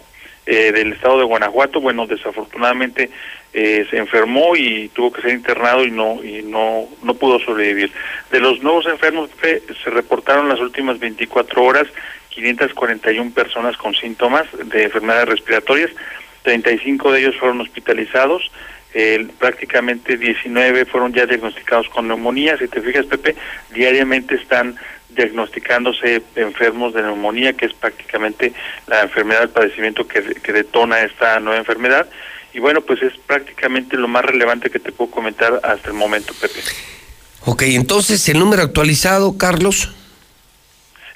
eh, 0.45 0.71
del 0.71 0.93
estado 0.93 1.17
de 1.17 1.25
Guanajuato. 1.25 1.81
Bueno, 1.81 2.07
desafortunadamente 2.07 3.09
eh, 3.55 3.87
se 3.89 3.97
enfermó 3.97 4.55
y 4.55 4.91
tuvo 4.91 5.13
que 5.13 5.23
ser 5.23 5.33
internado 5.33 5.83
y 5.83 5.91
no 5.91 6.23
y 6.23 6.43
no 6.43 6.87
no 7.03 7.15
pudo 7.15 7.39
sobrevivir. 7.39 7.91
De 8.31 8.41
los 8.41 8.63
nuevos 8.63 8.85
enfermos 8.85 9.31
se 9.41 9.91
reportaron 9.91 10.51
las 10.51 10.61
últimas 10.61 10.99
24 10.99 11.65
horas 11.65 11.87
541 12.41 13.31
personas 13.33 13.77
con 13.77 13.95
síntomas 13.95 14.47
de 14.65 14.85
enfermedades 14.85 15.29
respiratorias, 15.29 15.91
35 16.43 17.13
de 17.13 17.21
ellos 17.21 17.37
fueron 17.39 17.61
hospitalizados, 17.61 18.51
prácticamente 19.39 20.17
19 20.17 20.85
fueron 20.87 21.13
ya 21.13 21.27
diagnosticados 21.27 21.89
con 21.89 22.09
neumonía. 22.09 22.57
Si 22.59 22.67
te 22.67 22.81
fijas, 22.81 23.07
Pepe, 23.07 23.37
diariamente 23.73 24.35
están 24.35 24.77
diagnosticándose 25.11 26.23
enfermos 26.37 26.95
de 26.95 27.03
neumonía, 27.03 27.53
que 27.53 27.67
es 27.67 27.75
prácticamente 27.75 28.53
la 28.87 29.03
enfermedad, 29.03 29.43
el 29.43 29.49
padecimiento 29.51 30.07
que, 30.07 30.23
que 30.23 30.53
detona 30.53 31.01
esta 31.01 31.41
nueva 31.41 31.59
enfermedad. 31.59 32.09
Y 32.53 32.59
bueno, 32.59 32.81
pues 32.81 33.03
es 33.03 33.13
prácticamente 33.27 33.97
lo 33.97 34.09
más 34.09 34.25
relevante 34.25 34.71
que 34.71 34.79
te 34.79 34.93
puedo 34.93 35.11
comentar 35.11 35.61
hasta 35.63 35.89
el 35.89 35.95
momento, 35.95 36.33
Pepe. 36.41 36.61
Ok, 37.45 37.63
entonces 37.63 38.29
el 38.29 38.39
número 38.39 38.63
actualizado, 38.63 39.39
Carlos 39.39 39.95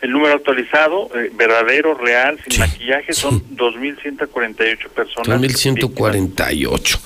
el 0.05 0.11
número 0.11 0.35
actualizado, 0.35 1.11
eh, 1.15 1.31
verdadero, 1.35 1.95
real, 1.95 2.39
sin 2.47 2.61
maquillaje, 2.61 3.15
son 3.15 3.43
2.148 3.57 4.89
personas. 4.91 5.41
2.148. 5.41 7.01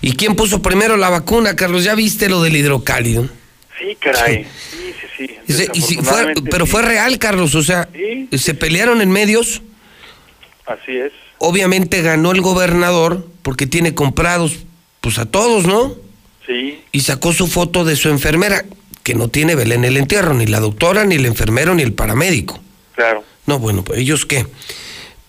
¿Y 0.00 0.16
quién 0.16 0.34
puso 0.34 0.60
primero 0.60 0.96
la 0.96 1.10
vacuna, 1.10 1.54
Carlos? 1.54 1.84
¿Ya 1.84 1.94
viste 1.94 2.28
lo 2.28 2.42
del 2.42 2.56
hidrocálido? 2.56 3.28
Sí, 3.78 3.96
caray. 4.00 4.48
Sí, 5.16 5.28
sí, 5.46 5.80
sí. 5.80 5.98
pero 6.50 6.66
fue 6.66 6.82
real, 6.82 7.20
Carlos. 7.20 7.54
O 7.54 7.62
sea, 7.62 7.88
se 8.36 8.54
pelearon 8.54 9.00
en 9.00 9.12
medios. 9.12 9.62
Así 10.66 10.96
es. 10.96 11.12
Obviamente 11.38 12.02
ganó 12.02 12.32
el 12.32 12.40
gobernador 12.40 13.28
porque 13.42 13.68
tiene 13.68 13.94
comprados 13.94 14.58
pues 15.00 15.20
a 15.20 15.24
todos, 15.24 15.66
¿no? 15.66 15.94
Sí. 16.48 16.80
Y 16.90 17.00
sacó 17.02 17.32
su 17.32 17.46
foto 17.46 17.84
de 17.84 17.94
su 17.94 18.08
enfermera 18.08 18.64
que 19.02 19.14
no 19.14 19.28
tiene 19.28 19.54
Belén 19.54 19.84
el 19.84 19.96
entierro, 19.96 20.34
ni 20.34 20.46
la 20.46 20.60
doctora, 20.60 21.04
ni 21.04 21.16
el 21.16 21.26
enfermero, 21.26 21.74
ni 21.74 21.82
el 21.82 21.92
paramédico. 21.92 22.60
Claro. 22.94 23.24
No, 23.46 23.58
bueno, 23.58 23.82
pues 23.82 24.00
ellos 24.00 24.26
qué. 24.26 24.46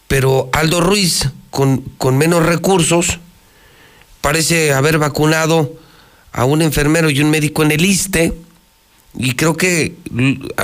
Pero 0.07 0.49
Aldo 0.53 0.82
Ruiz, 0.82 1.30
con, 1.49 1.80
con 1.97 2.17
menos 2.17 2.45
recursos, 2.45 3.19
parece 4.19 4.74
haber 4.74 4.97
vacunado 4.97 5.74
a 6.34 6.45
un 6.45 6.61
enfermero 6.61 7.09
y 7.09 7.22
un 7.22 7.30
médico 7.30 7.63
en 7.63 7.72
el 7.72 7.86
ISTE, 7.86 8.34
y 9.13 9.34
creo 9.34 9.57
que, 9.57 9.95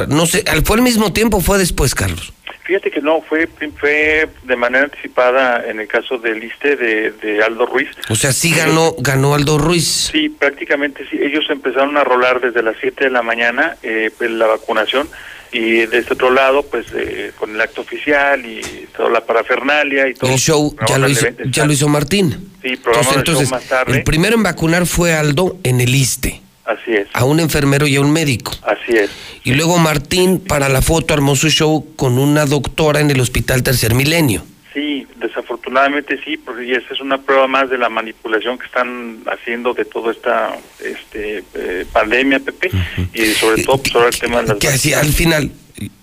no 0.08 0.26
sé, 0.26 0.46
¿fue 0.64 0.78
al 0.78 0.82
mismo 0.82 1.12
tiempo 1.12 1.38
o 1.38 1.42
fue 1.42 1.58
después, 1.58 1.94
Carlos? 1.94 2.32
Fíjate 2.68 2.92
que 2.92 3.00
no, 3.00 3.22
fue, 3.22 3.48
fue 3.80 4.28
de 4.44 4.56
manera 4.58 4.84
anticipada 4.84 5.64
en 5.70 5.80
el 5.80 5.88
caso 5.88 6.18
del 6.18 6.44
ISTE 6.44 6.76
de, 6.76 7.42
Aldo 7.42 7.66
Ruiz. 7.66 7.88
O 8.10 8.16
sea, 8.16 8.34
sí 8.34 8.54
ganó, 8.54 8.94
ganó 9.00 9.34
Aldo 9.34 9.58
Ruiz. 9.58 10.10
Sí, 10.12 10.28
prácticamente 10.28 11.08
sí. 11.10 11.18
Ellos 11.18 11.46
empezaron 11.50 11.96
a 11.96 12.04
rolar 12.04 12.42
desde 12.42 12.62
las 12.62 12.76
7 12.82 13.06
de 13.06 13.10
la 13.10 13.22
mañana 13.22 13.78
eh, 13.84 14.12
pues, 14.18 14.32
la 14.32 14.48
vacunación 14.48 15.08
y 15.54 15.86
de 15.86 15.98
este 15.98 16.16
otro 16.16 16.30
lado, 16.30 16.64
pues 16.64 16.88
eh, 16.94 17.32
con 17.40 17.52
el 17.52 17.62
acto 17.62 17.80
oficial 17.80 18.46
y 18.46 18.60
toda 18.96 19.12
la 19.12 19.26
parafernalia 19.26 20.10
y 20.10 20.14
todo. 20.14 20.30
El 20.30 20.38
show 20.38 20.76
ya 20.90 20.98
lo, 20.98 21.08
hizo, 21.08 21.26
ya 21.46 21.66
lo 21.66 21.72
hizo 21.72 21.88
Martín. 21.88 22.52
Sí, 22.62 22.74
entonces, 22.74 23.16
entonces 23.16 23.50
más 23.50 23.64
tarde. 23.64 23.94
El 23.98 24.04
primero 24.04 24.36
en 24.36 24.44
vacunar 24.44 24.86
fue 24.86 25.14
Aldo 25.14 25.58
en 25.64 25.80
el 25.80 25.96
ISTE. 25.96 26.42
Así 26.68 26.92
es. 26.92 27.08
A 27.14 27.24
un 27.24 27.40
enfermero 27.40 27.88
y 27.88 27.96
a 27.96 28.02
un 28.02 28.12
médico. 28.12 28.52
Así 28.64 28.96
es. 28.98 29.10
Y 29.46 29.54
luego 29.54 29.78
Martín, 29.78 30.40
para 30.40 30.68
la 30.68 30.82
foto, 30.82 31.14
armó 31.14 31.36
su 31.38 31.50
show 31.50 31.96
con 31.96 32.18
una 32.20 32.46
doctora 32.46 33.00
en 33.00 33.10
el 33.10 33.22
Hospital 33.22 33.64
Tercer 33.64 33.96
Milenio. 33.96 34.44
Sí, 34.74 35.08
desafortunadamente 35.16 36.20
sí, 36.26 36.36
porque 36.36 36.70
esa 36.76 36.94
es 36.94 37.00
una 37.00 37.20
prueba 37.20 37.48
más 37.48 37.70
de 37.70 37.78
la 37.78 37.88
manipulación 37.88 38.60
que 38.60 38.66
están 38.66 39.20
haciendo 39.26 39.74
de 39.74 39.86
toda 39.86 40.12
esta 40.12 40.58
este, 40.84 41.44
eh, 41.56 41.86
pandemia, 41.92 42.40
Pepe, 42.40 42.70
y 43.14 43.28
sobre 43.28 43.64
todo 43.64 43.78
pues, 43.78 43.94
sobre 43.94 44.10
el 44.10 44.20
tema 44.20 44.42
de 44.42 44.48
las... 44.50 44.58
Que 44.58 44.68
así, 44.68 44.94
al 44.94 45.14
final, 45.14 45.50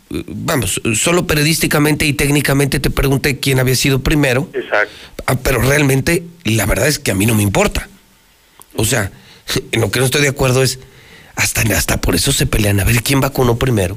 vamos, 0.09 0.81
solo 0.95 1.27
periodísticamente 1.27 2.07
y 2.07 2.15
técnicamente 2.15 2.81
te 2.81 2.91
pregunté 2.91 3.39
quién 3.39 3.61
había 3.61 3.77
sido 3.77 4.01
primero. 4.01 4.49
Exacto. 4.55 4.95
Ah, 5.27 5.36
pero 5.36 5.61
realmente, 5.61 6.23
la 6.45 6.65
verdad 6.65 6.89
es 6.89 6.99
que 6.99 7.11
a 7.11 7.15
mí 7.15 7.27
no 7.27 7.35
me 7.35 7.43
importa. 7.43 7.89
O 8.77 8.85
sea, 8.85 9.12
en 9.73 9.81
lo 9.81 9.91
que 9.91 10.01
no 10.01 10.07
estoy 10.07 10.23
de 10.23 10.29
acuerdo 10.29 10.62
es, 10.62 10.79
hasta, 11.37 11.62
hasta 11.77 12.01
por 12.01 12.15
eso 12.15 12.33
se 12.33 12.47
pelean, 12.47 12.81
a 12.81 12.85
ver 12.85 13.03
quién 13.03 13.21
vacunó 13.21 13.59
primero. 13.59 13.97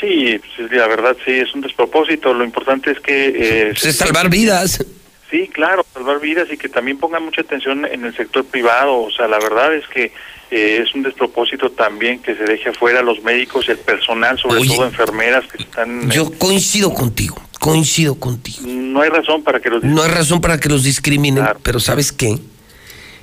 Sí, 0.00 0.40
pues, 0.56 0.70
la 0.70 0.86
verdad 0.86 1.16
sí, 1.24 1.32
es 1.32 1.52
un 1.54 1.60
despropósito. 1.60 2.32
Lo 2.32 2.44
importante 2.44 2.90
es 2.90 3.00
que... 3.00 3.28
Eh, 3.34 3.74
pues 3.82 3.96
salvar 3.96 4.30
vidas. 4.30 4.84
Sí, 5.30 5.48
claro, 5.48 5.84
salvar 5.92 6.20
vidas 6.20 6.48
y 6.50 6.56
que 6.56 6.68
también 6.68 6.98
pongan 6.98 7.24
mucha 7.24 7.42
atención 7.42 7.84
en 7.84 8.04
el 8.04 8.16
sector 8.16 8.44
privado. 8.44 9.02
O 9.02 9.10
sea, 9.10 9.28
la 9.28 9.38
verdad 9.38 9.74
es 9.74 9.86
que 9.88 10.12
eh, 10.50 10.82
es 10.82 10.94
un 10.94 11.02
despropósito 11.02 11.70
también 11.70 12.20
que 12.20 12.34
se 12.34 12.44
deje 12.44 12.70
afuera 12.70 13.02
los 13.02 13.22
médicos 13.22 13.66
y 13.68 13.72
el 13.72 13.78
personal, 13.78 14.38
sobre 14.38 14.66
todo 14.66 14.84
enfermeras 14.84 15.44
que 15.46 15.62
están... 15.62 16.10
Yo 16.10 16.30
coincido 16.38 16.94
contigo, 16.94 17.36
Coincido 17.58 18.14
contigo. 18.14 18.60
No 18.66 19.02
hay 19.02 19.10
razón 19.10 19.42
para 19.42 19.60
que 19.60 19.68
los 19.68 19.82
No 19.82 20.02
hay 20.02 20.10
razón 20.10 20.40
para 20.40 20.60
que 20.60 20.68
los 20.68 20.84
discriminen, 20.84 21.44
pero 21.62 21.80
¿sabes 21.80 22.12
qué? 22.12 22.38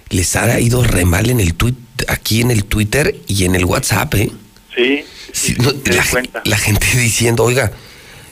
Les 0.10 0.36
ha 0.36 0.60
ido 0.60 0.84
re 0.84 1.06
mal 1.06 1.30
en 1.30 1.40
el 1.40 1.56
tweet, 1.56 1.76
aquí 2.07 2.41
en 2.41 2.52
el 2.52 2.65
Twitter 2.65 3.15
y 3.27 3.45
en 3.45 3.56
el 3.56 3.65
WhatsApp, 3.65 4.14
¿eh? 4.15 4.32
Sí, 4.76 5.06
Sí, 5.36 5.53
no, 5.60 5.72
la, 5.94 6.41
la 6.45 6.57
gente 6.57 6.88
diciendo, 6.98 7.44
oiga, 7.44 7.72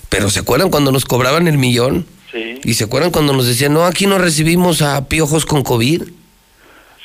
pero 0.07 0.29
¿se 0.29 0.39
acuerdan 0.39 0.69
cuando 0.69 0.91
nos 0.91 1.03
cobraban 1.03 1.47
el 1.49 1.57
millón? 1.57 2.05
sí, 2.31 2.61
¿Y 2.63 2.75
se 2.75 2.85
acuerdan 2.85 3.11
cuando 3.11 3.33
nos 3.33 3.45
decían, 3.45 3.73
no, 3.73 3.85
aquí 3.85 4.07
no 4.07 4.17
recibimos 4.17 4.81
a 4.81 5.07
piojos 5.09 5.45
con 5.45 5.63
COVID? 5.63 6.03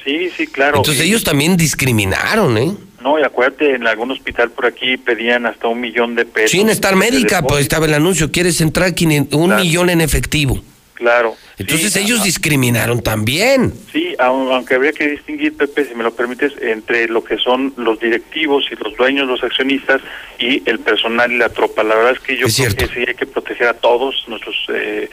sí, 0.04 0.30
sí, 0.36 0.46
claro. 0.46 0.78
Entonces 0.78 1.04
ellos 1.04 1.24
también 1.24 1.56
discriminaron, 1.56 2.56
¿eh? 2.56 2.72
No, 3.02 3.18
y 3.18 3.22
acuérdate, 3.22 3.74
en 3.74 3.86
algún 3.86 4.10
hospital 4.10 4.50
por 4.50 4.66
aquí 4.66 4.96
pedían 4.96 5.46
hasta 5.46 5.68
un 5.68 5.80
millón 5.80 6.14
de 6.14 6.24
pesos. 6.24 6.50
Sin 6.50 6.68
estar 6.68 6.92
de 6.92 6.96
médica, 6.96 7.42
pues 7.42 7.62
estaba 7.62 7.86
el 7.86 7.94
anuncio, 7.94 8.30
quieres 8.30 8.60
entrar 8.60 8.94
500 8.94 9.38
un 9.38 9.56
millón 9.56 9.90
en 9.90 10.00
efectivo. 10.00 10.62
Claro. 10.98 11.36
Entonces 11.58 11.94
ellos 11.94 12.24
discriminaron 12.24 13.00
también. 13.04 13.72
Sí, 13.92 14.16
au- 14.18 14.52
aunque 14.52 14.74
habría 14.74 14.92
que 14.92 15.06
distinguir, 15.08 15.56
Pepe, 15.56 15.84
si 15.84 15.94
me 15.94 16.02
lo 16.02 16.12
permites, 16.12 16.52
entre 16.60 17.06
lo 17.06 17.22
que 17.22 17.38
son 17.38 17.72
los 17.76 18.00
directivos 18.00 18.64
y 18.72 18.74
los 18.82 18.96
dueños, 18.96 19.28
los 19.28 19.44
accionistas 19.44 20.00
y 20.40 20.68
el 20.68 20.80
personal 20.80 21.30
y 21.30 21.38
la 21.38 21.50
tropa. 21.50 21.84
La 21.84 21.94
verdad 21.94 22.12
es 22.14 22.20
que 22.20 22.36
yo 22.36 22.48
creo 22.48 22.74
que 22.74 22.86
sí 22.88 23.04
hay 23.06 23.14
que 23.14 23.26
proteger 23.26 23.68
a 23.68 23.74
todos 23.74 24.24
nuestros 24.26 24.56
eh, 24.74 25.08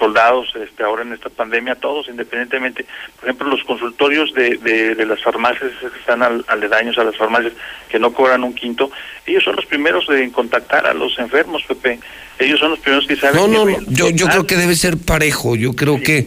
soldados 0.00 0.48
este, 0.56 0.82
ahora 0.82 1.02
en 1.02 1.12
esta 1.12 1.28
pandemia, 1.28 1.76
todos 1.76 2.08
independientemente. 2.08 2.84
Por 3.20 3.28
ejemplo, 3.28 3.48
los 3.48 3.62
consultorios 3.62 4.34
de, 4.34 4.56
de, 4.56 4.94
de 4.96 5.06
las 5.06 5.22
farmacias 5.22 5.70
que 5.78 5.98
están 6.00 6.22
al- 6.24 6.44
aledaños 6.48 6.98
a 6.98 7.04
las 7.04 7.16
farmacias 7.16 7.52
que 7.88 7.98
no 8.00 8.12
cobran 8.12 8.42
un 8.42 8.54
quinto, 8.54 8.90
ellos 9.26 9.44
son 9.44 9.54
los 9.56 9.66
primeros 9.66 10.08
en 10.08 10.30
contactar 10.30 10.86
a 10.86 10.94
los 10.94 11.16
enfermos, 11.18 11.62
Pepe. 11.68 12.00
Ellos 12.38 12.58
son 12.58 12.70
los 12.70 12.78
primeros 12.80 13.06
que 13.06 13.14
saben. 13.14 13.36
No, 13.36 13.46
que- 13.46 13.72
no, 13.72 13.78
no, 13.80 13.86
yo, 13.90 14.10
yo 14.10 14.26
creo 14.26 14.46
que 14.46 14.56
debe 14.56 14.74
ser 14.74 14.96
parejo. 14.96 15.54
Yo 15.54 15.74
creo 15.74 16.00
que 16.00 16.26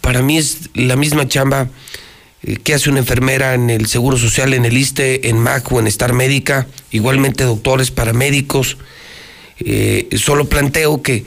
para 0.00 0.22
mí 0.22 0.38
es 0.38 0.70
la 0.74 0.94
misma 0.96 1.26
chamba 1.26 1.68
eh, 2.42 2.56
que 2.62 2.72
hace 2.74 2.88
una 2.88 3.00
enfermera 3.00 3.54
en 3.54 3.68
el 3.68 3.86
Seguro 3.86 4.16
Social, 4.16 4.54
en 4.54 4.64
el 4.64 4.78
ISTE, 4.78 5.28
en 5.28 5.36
MAC 5.38 5.70
o 5.72 5.80
en 5.80 5.88
Star 5.88 6.12
Médica, 6.12 6.68
igualmente 6.92 7.42
doctores, 7.44 7.90
paramédicos. 7.90 8.78
Eh, 9.62 10.08
solo 10.16 10.46
planteo 10.48 11.02
que, 11.02 11.24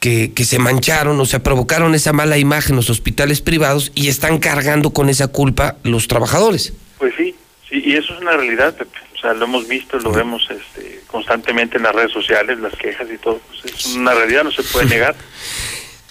que, 0.00 0.32
que 0.32 0.44
se 0.44 0.58
mancharon, 0.58 1.18
o 1.20 1.26
sea, 1.26 1.42
provocaron 1.42 1.94
esa 1.94 2.12
mala 2.12 2.38
imagen 2.38 2.76
los 2.76 2.90
hospitales 2.90 3.40
privados 3.40 3.92
y 3.94 4.08
están 4.08 4.38
cargando 4.38 4.90
con 4.90 5.08
esa 5.08 5.28
culpa 5.28 5.76
los 5.82 6.08
trabajadores. 6.08 6.72
Pues 6.98 7.14
sí, 7.16 7.34
sí, 7.68 7.82
y 7.84 7.94
eso 7.94 8.14
es 8.14 8.20
una 8.20 8.36
realidad, 8.36 8.74
Pepe. 8.76 8.98
O 9.16 9.20
sea, 9.20 9.34
lo 9.34 9.46
hemos 9.46 9.66
visto, 9.66 9.98
lo 9.98 10.12
vemos 10.12 10.48
este, 10.48 11.00
constantemente 11.08 11.76
en 11.76 11.82
las 11.82 11.94
redes 11.94 12.12
sociales, 12.12 12.60
las 12.60 12.74
quejas 12.76 13.08
y 13.12 13.18
todo. 13.18 13.40
Pues 13.48 13.74
es 13.74 13.86
una 13.96 14.14
realidad, 14.14 14.44
no 14.44 14.52
se 14.52 14.62
puede 14.62 14.86
negar. 14.90 15.16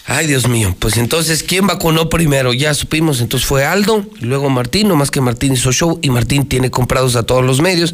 Ay, 0.10 0.28
Dios 0.28 0.48
mío, 0.48 0.76
pues 0.80 0.96
entonces, 0.98 1.44
¿quién 1.44 1.68
vacunó 1.68 2.10
primero? 2.10 2.54
Ya 2.54 2.74
supimos, 2.74 3.20
entonces 3.20 3.48
fue 3.48 3.66
Aldo, 3.66 4.06
luego 4.22 4.50
Martín, 4.50 4.88
no 4.88 4.96
más 4.96 5.12
que 5.12 5.20
Martín 5.20 5.54
hizo 5.54 5.74
show 5.74 6.00
y 6.02 6.10
Martín 6.10 6.48
tiene 6.48 6.72
comprados 6.72 7.18
a 7.18 7.24
todos 7.24 7.44
los 7.44 7.62
medios. 7.62 7.94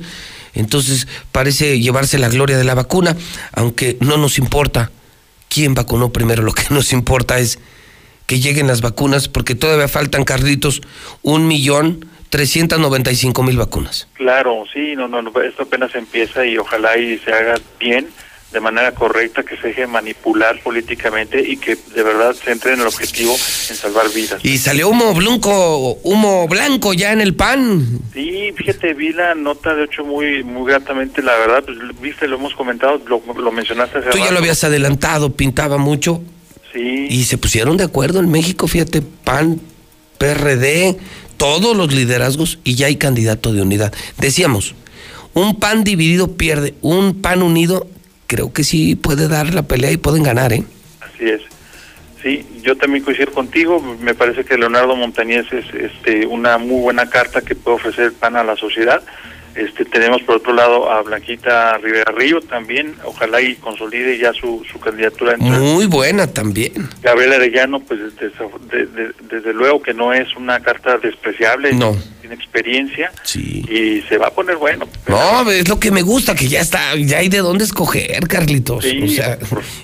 Entonces 0.54 1.08
parece 1.32 1.80
llevarse 1.80 2.20
la 2.20 2.30
gloria 2.30 2.58
de 2.58 2.64
la 2.64 2.76
vacuna, 2.76 3.18
aunque 3.54 3.98
no 4.00 4.18
nos 4.18 4.38
importa 4.38 4.92
quién 5.54 5.74
vacunó 5.76 6.12
primero, 6.12 6.42
lo 6.44 6.54
que 6.54 6.64
nos 6.72 6.94
importa 6.94 7.40
es 7.40 7.60
que 8.26 8.40
lleguen 8.40 8.68
las 8.68 8.82
vacunas, 8.82 9.28
porque 9.28 9.54
todavía 9.54 9.88
faltan, 9.88 10.24
Carlitos, 10.24 10.82
un 11.22 11.48
millón 11.48 12.08
trescientos 12.30 12.80
noventa 12.80 13.12
y 13.12 13.16
cinco 13.16 13.44
mil 13.44 13.58
vacunas. 13.58 14.08
Claro, 14.14 14.64
sí, 14.74 14.96
no, 14.96 15.08
no, 15.08 15.22
esto 15.42 15.64
apenas 15.64 15.94
empieza 15.94 16.44
y 16.46 16.58
ojalá 16.58 16.98
y 16.98 17.20
se 17.20 17.32
haga 17.32 17.56
bien, 17.80 18.10
de 18.54 18.60
manera 18.60 18.94
correcta, 18.94 19.44
que 19.44 19.58
se 19.58 19.70
deje 19.70 19.88
manipular 19.88 20.62
políticamente 20.62 21.42
y 21.42 21.58
que 21.58 21.76
de 21.76 22.04
verdad 22.04 22.34
se 22.34 22.52
entre 22.52 22.74
en 22.74 22.82
el 22.82 22.88
objetivo 22.88 23.34
en 23.34 23.76
salvar 23.76 24.06
vidas. 24.14 24.40
Y 24.46 24.60
salió 24.60 24.90
humo 24.90 25.14
blanco, 25.14 25.98
humo 26.04 26.48
blanco 26.48 26.94
ya 26.94 27.12
en 27.12 27.22
el 27.22 27.36
pan. 27.36 28.00
Sí, 28.14 28.54
fíjate, 28.56 28.94
vi 28.94 29.12
la 29.12 29.34
nota 29.34 29.74
de 29.74 29.86
hecho 29.86 30.06
muy 30.06 30.44
muy 30.44 30.70
gratamente, 30.70 31.22
la 31.22 31.36
verdad, 31.38 31.64
pues 31.66 31.78
viste, 32.00 32.28
lo 32.28 32.36
hemos 32.38 32.54
comentado, 32.54 33.02
lo, 33.08 33.22
lo 33.34 33.52
mencionaste 33.52 33.98
hace 33.98 34.10
Tú 34.12 34.20
ya 34.20 34.32
lo 34.32 34.38
habías 34.38 34.64
adelantado, 34.64 35.34
pintaba 35.34 35.78
mucho. 35.78 36.22
Sí. 36.72 37.08
Y 37.10 37.24
se 37.26 37.38
pusieron 37.38 37.78
de 37.78 37.84
acuerdo 37.84 38.20
en 38.20 38.30
México, 38.30 38.68
fíjate, 38.68 39.02
PAN, 39.02 39.60
PRD, 40.18 40.98
todos 41.38 41.76
los 41.76 41.94
liderazgos 41.94 42.60
y 42.64 42.76
ya 42.76 42.88
hay 42.88 42.96
candidato 42.96 43.52
de 43.52 43.62
unidad. 43.62 43.94
Decíamos, 44.18 44.76
un 45.34 45.60
PAN 45.60 45.84
dividido 45.84 46.38
pierde, 46.38 46.76
un 46.82 47.22
PAN 47.22 47.42
unido 47.42 47.88
creo 48.28 48.52
que 48.54 48.64
sí 48.64 48.96
puede 48.96 49.28
dar 49.28 49.54
la 49.54 49.64
pelea 49.64 49.92
y 49.92 49.98
pueden 49.98 50.24
ganar, 50.24 50.54
¿eh? 50.54 50.64
Así 51.02 51.26
es. 51.30 51.42
Sí, 52.22 52.46
yo 52.62 52.78
también 52.78 53.04
coincido 53.04 53.32
contigo. 53.34 53.82
Me 54.02 54.14
parece 54.14 54.46
que 54.46 54.58
Leonardo 54.58 54.96
Montañez 54.96 55.46
es 55.52 55.66
este, 55.74 56.26
una 56.26 56.58
muy 56.58 56.82
buena 56.82 57.10
carta 57.10 57.42
que 57.42 57.54
puede 57.56 57.76
ofrecer 57.78 58.06
el 58.06 58.14
PAN 58.14 58.38
a 58.38 58.44
la 58.44 58.56
sociedad. 58.56 59.02
Este, 59.56 59.86
tenemos 59.86 60.24
por 60.24 60.38
otro 60.38 60.52
lado 60.54 60.90
a 60.90 61.02
Blanquita 61.04 61.78
Rivera 61.78 62.12
Río 62.16 62.40
también. 62.42 62.96
Ojalá 63.04 63.42
y 63.42 63.56
consolide 63.56 64.18
ya 64.18 64.32
su, 64.34 64.66
su 64.72 64.80
candidatura. 64.80 65.36
Muy 65.38 65.86
buena 65.86 66.26
también. 66.26 66.72
Gabriel 67.04 67.34
Arellano, 67.34 67.82
pues 67.82 68.00
desde, 68.00 68.32
de- 68.72 68.86
de- 68.88 69.14
desde 69.30 69.54
luego 69.54 69.82
que 69.82 69.94
no 69.94 70.14
es 70.14 70.34
una 70.38 70.60
carta 70.62 70.98
despreciable. 70.98 71.74
No. 71.74 71.96
Tiene 72.24 72.36
experiencia. 72.36 73.12
Y 73.36 74.02
se 74.08 74.18
va 74.18 74.28
a 74.28 74.30
poner 74.30 74.56
bueno. 74.56 74.88
No, 75.10 75.52
es 75.52 75.68
lo 75.68 75.78
que 75.78 75.92
me 75.92 76.04
gusta, 76.04 76.36
que 76.36 76.48
ya 76.48 76.62
está, 76.62 76.96
ya 76.96 77.18
hay 77.18 77.28
de 77.28 77.40
dónde 77.40 77.66
escoger, 77.66 78.30
Carlitos. 78.30 78.86
Sí, 78.86 79.02
o 79.04 79.10
sea, 79.10 79.38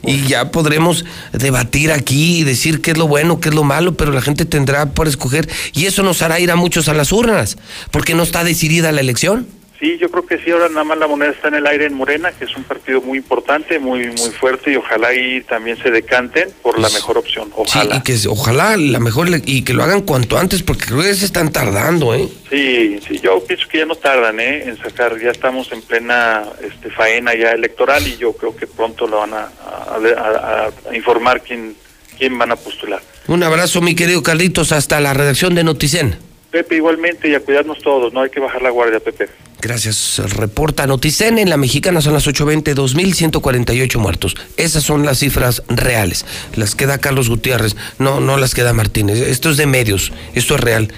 y 0.04 0.26
ya 0.26 0.50
podremos 0.50 1.04
debatir 1.34 1.92
aquí 1.92 2.38
y 2.40 2.44
decir 2.46 2.80
qué 2.80 2.92
es 2.92 2.98
lo 2.98 3.10
bueno, 3.10 3.42
qué 3.42 3.50
es 3.50 3.56
lo 3.56 3.66
malo, 3.66 3.98
pero 3.98 4.14
la 4.14 4.22
gente 4.22 4.46
tendrá 4.46 4.86
por 4.86 5.10
escoger 5.10 5.50
y 5.74 5.88
eso 5.88 6.02
nos 6.02 6.22
hará 6.22 6.40
ir 6.40 6.50
a 6.50 6.56
muchos 6.56 6.88
a 6.88 6.94
las 6.94 7.12
urnas, 7.12 7.58
porque 7.92 8.16
no 8.16 8.24
está 8.24 8.46
decidida 8.46 8.94
la 8.94 9.02
elección. 9.02 9.59
Sí, 9.80 9.98
yo 9.98 10.12
creo 10.12 10.26
que 10.26 10.38
sí, 10.40 10.52
ahora 10.52 10.68
nada 10.68 10.84
más 10.84 10.98
la 10.98 11.08
moneda 11.08 11.32
está 11.32 11.48
en 11.48 11.56
el 11.56 11.66
aire 11.66 11.86
en 11.86 11.94
Morena, 11.94 12.34
que 12.34 12.44
es 12.44 12.54
un 12.58 12.64
partido 12.64 13.00
muy 13.02 13.18
importante, 13.20 13.80
muy 13.80 14.08
muy 14.08 14.30
fuerte 14.32 14.74
y 14.74 14.76
ojalá 14.76 15.14
y 15.14 15.42
también 15.44 15.78
se 15.82 15.90
decanten 15.90 16.50
por 16.62 16.78
la 16.78 16.90
mejor 16.90 17.18
opción. 17.18 17.50
Ojalá. 17.56 17.96
Sí, 17.96 18.00
y 18.00 18.04
que 18.22 18.28
ojalá 18.28 18.76
la 18.76 19.00
mejor 19.00 19.30
y 19.46 19.64
que 19.64 19.74
lo 19.74 19.84
hagan 19.84 20.02
cuanto 20.02 20.38
antes, 20.38 20.64
porque 20.64 20.86
creo 20.88 21.02
que 21.02 21.14
se 21.14 21.24
están 21.26 21.54
tardando, 21.54 22.14
¿eh? 22.14 22.28
Sí, 22.50 23.00
sí, 23.08 23.20
yo 23.24 23.42
pienso 23.46 23.70
que 23.70 23.78
ya 23.78 23.86
no 23.86 23.96
tardan 23.96 24.42
¿eh? 24.42 24.64
en 24.66 24.78
sacar, 24.78 25.18
ya 25.18 25.32
estamos 25.32 25.72
en 25.72 25.82
plena 25.82 26.44
este, 26.62 26.90
faena 26.90 27.34
ya 27.34 27.52
electoral 27.52 28.06
y 28.06 28.18
yo 28.18 28.34
creo 28.34 28.54
que 28.54 28.68
pronto 28.68 29.08
lo 29.08 29.20
van 29.20 29.34
a, 29.34 29.44
a- 29.66 29.98
a- 30.18 30.90
a 30.92 30.96
informar 30.96 31.42
quién, 31.42 31.74
quién 32.18 32.38
van 32.38 32.52
a 32.52 32.58
postular. 32.58 33.02
Un 33.28 33.44
abrazo, 33.44 33.80
mi 33.80 33.96
querido 33.96 34.22
Carlitos, 34.24 34.74
hasta 34.74 35.00
la 35.00 35.14
redacción 35.14 35.56
de 35.56 35.64
Noticen. 35.64 36.18
Pepe, 36.52 36.76
igualmente, 36.78 37.30
y 37.30 37.36
a 37.36 37.40
cuidarnos 37.40 37.78
todos, 37.82 38.12
no 38.12 38.22
hay 38.22 38.30
que 38.32 38.40
bajar 38.40 38.62
la 38.64 38.72
guardia, 38.72 39.00
Pepe. 39.00 39.30
Gracias. 39.62 40.20
Reporta 40.20 40.88
Noticen 40.88 41.38
en 41.38 41.50
la 41.50 41.58
mexicana 41.58 42.02
son 42.02 42.14
las 42.14 42.28
8.20, 42.28 42.74
2.148 42.76 43.98
muertos. 43.98 44.36
Esas 44.58 44.84
son 44.84 45.06
las 45.06 45.20
cifras 45.20 45.64
reales. 45.68 46.26
Las 46.56 46.76
que 46.76 46.86
da 46.86 47.00
Carlos 47.00 47.30
Gutiérrez, 47.30 47.76
no, 47.98 48.22
no 48.22 48.38
las 48.38 48.54
que 48.54 48.64
da 48.64 48.74
Martínez. 48.74 49.20
Esto 49.20 49.50
es 49.50 49.58
de 49.58 49.66
medios, 49.66 50.14
esto 50.34 50.56
es 50.56 50.62
real. 50.62 50.94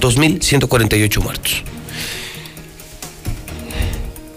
2.148 0.00 1.22
muertos. 1.22 1.62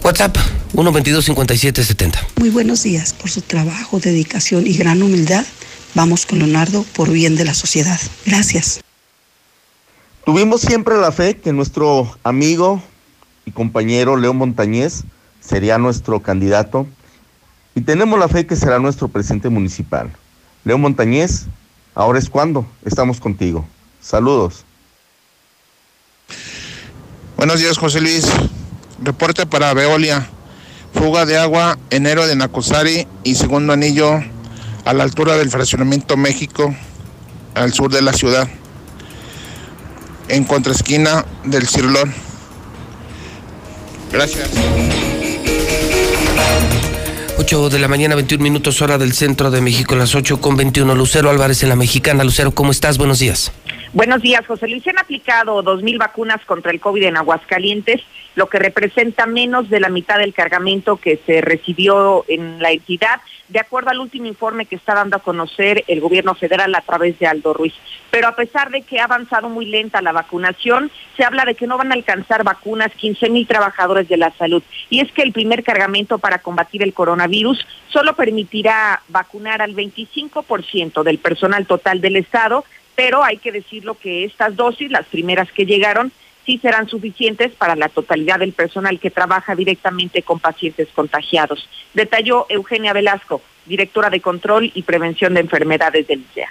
WhatsApp 0.04 0.38
122-5770. 0.74 2.16
Muy 2.36 2.50
buenos 2.50 2.84
días 2.84 3.14
por 3.14 3.32
su 3.32 3.42
trabajo, 3.42 4.00
dedicación 4.00 4.68
y 4.68 4.74
gran 4.74 5.02
humildad. 5.02 5.46
Vamos 5.96 6.26
con 6.26 6.40
Leonardo 6.40 6.86
por 6.94 7.10
bien 7.10 7.36
de 7.38 7.46
la 7.46 7.54
sociedad. 7.54 8.00
Gracias. 8.26 8.82
Tuvimos 10.26 10.62
siempre 10.62 10.98
la 10.98 11.12
fe 11.12 11.38
que 11.38 11.54
nuestro 11.54 12.18
amigo 12.24 12.84
y 13.46 13.52
compañero 13.52 14.18
Leo 14.18 14.34
Montañez 14.34 15.04
sería 15.40 15.78
nuestro 15.78 16.20
candidato 16.22 16.88
y 17.76 17.82
tenemos 17.82 18.18
la 18.18 18.28
fe 18.28 18.46
que 18.48 18.56
será 18.56 18.80
nuestro 18.80 19.08
presidente 19.08 19.50
municipal. 19.50 20.10
Leo 20.64 20.78
Montañez, 20.78 21.46
ahora 21.94 22.20
es 22.20 22.30
cuando, 22.30 22.66
estamos 22.84 23.20
contigo. 23.20 23.66
Saludos. 24.02 24.66
Buenos 27.38 27.60
días, 27.60 27.78
José 27.78 28.02
Luis. 28.02 28.28
Reporte 29.04 29.46
para 29.46 29.74
Veolia. 29.74 30.30
Fuga 30.94 31.26
de 31.26 31.38
agua, 31.38 31.78
enero 31.90 32.26
de 32.26 32.38
Nacosari 32.38 33.06
y 33.26 33.36
segundo 33.36 33.74
anillo 33.74 34.24
a 34.86 34.94
la 34.94 35.04
altura 35.04 35.36
del 35.36 35.50
fraccionamiento 35.50 36.16
México, 36.16 36.74
al 37.54 37.74
sur 37.74 37.92
de 37.92 38.02
la 38.02 38.14
ciudad, 38.14 38.48
en 40.30 40.46
contraesquina 40.46 41.26
del 41.44 41.68
Cirlón. 41.68 42.25
Gracias. 44.12 44.50
8 47.38 47.70
de 47.70 47.80
la 47.80 47.88
mañana, 47.88 48.16
21 48.16 48.42
minutos 48.42 48.82
hora 48.82 48.98
del 48.98 49.14
centro 49.14 49.52
de 49.52 49.62
México, 49.62 49.96
las 49.96 50.16
8 50.16 50.40
con 50.40 50.56
21. 50.56 50.96
Lucero 50.96 51.30
Álvarez 51.30 51.62
en 51.64 51.70
la 51.70 51.76
mexicana. 51.76 52.24
Lucero, 52.24 52.52
¿cómo 52.52 52.72
estás? 52.72 52.98
Buenos 52.98 53.20
días. 53.20 53.52
Buenos 53.94 54.22
días, 54.22 54.46
José 54.48 54.68
Luis. 54.68 54.84
Se 54.84 54.90
han 54.90 54.98
aplicado 54.98 55.64
2.000 55.64 55.98
vacunas 55.98 56.44
contra 56.46 56.72
el 56.72 56.80
COVID 56.80 57.04
en 57.04 57.18
Aguascalientes, 57.18 58.02
lo 58.36 58.48
que 58.48 58.60
representa 58.60 59.26
menos 59.26 59.70
de 59.70 59.80
la 59.80 59.90
mitad 59.90 60.20
del 60.20 60.34
cargamento 60.34 60.98
que 60.98 61.20
se 61.26 61.42
recibió 61.42 62.26
en 62.28 62.62
la 62.62 62.72
entidad, 62.72 63.22
de 63.48 63.60
acuerdo 63.60 63.92
al 63.92 64.00
último 64.00 64.26
informe 64.26 64.66
que 64.66 64.76
está 64.76 64.94
dando 64.94 65.18
a 65.18 65.22
conocer 65.22 65.84
el 65.88 66.02
gobierno 66.02 66.36
federal 66.36 66.74
a 66.76 66.82
través 66.82 67.18
de 67.20 67.28
Aldo 67.28 67.54
Ruiz. 67.54 67.74
Pero 68.12 68.28
a 68.28 68.36
pesar 68.36 68.72
de 68.72 68.82
que 68.82 69.00
ha 69.00 69.06
avanzado 69.06 69.50
muy 69.50 69.66
lenta 69.66 70.02
la 70.02 70.12
vacunación, 70.12 70.92
se 71.16 71.24
habla 71.24 71.46
de 71.46 71.56
que 71.56 71.68
no 71.68 71.78
van 71.78 71.92
a 71.92 71.96
alcanzar 71.96 72.44
vacunas 72.44 72.92
15.000 72.92 73.48
trabajadores 73.48 74.08
de 74.10 74.18
la 74.18 74.32
salud. 74.32 74.64
Y 74.90 75.00
es 75.00 75.12
que 75.12 75.22
el 75.22 75.32
primer 75.32 75.64
cargamento 75.64 76.18
para 76.18 76.40
combatir 76.40 76.84
el 76.84 76.94
coronavirus 76.94 77.66
solo 77.90 78.16
permitirá 78.16 79.02
vacunar 79.10 79.62
al 79.62 79.76
25% 79.76 81.04
del 81.04 81.20
personal 81.20 81.66
total 81.66 82.02
del 82.02 82.18
Estado 82.18 82.66
pero 82.96 83.24
hay 83.24 83.38
que 83.38 83.52
decirlo 83.52 83.96
que 83.96 84.24
estas 84.24 84.56
dosis, 84.56 84.90
las 84.90 85.06
primeras 85.08 85.52
que 85.52 85.66
llegaron, 85.66 86.12
sí 86.46 86.60
serán 86.60 86.88
suficientes 86.88 87.52
para 87.54 87.76
la 87.76 87.90
totalidad 87.90 88.40
del 88.40 88.54
personal 88.54 89.00
que 89.00 89.10
trabaja 89.10 89.56
directamente 89.56 90.22
con 90.22 90.40
pacientes 90.40 90.88
contagiados. 90.94 91.68
Detalló 91.94 92.46
Eugenia 92.50 92.94
Velasco, 92.94 93.42
directora 93.66 94.10
de 94.10 94.22
Control 94.22 94.72
y 94.74 94.84
Prevención 94.84 95.34
de 95.34 95.42
Enfermedades 95.42 96.08
del 96.08 96.22
ICEA. 96.22 96.50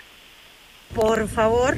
Por 0.94 1.28
favor, 1.28 1.76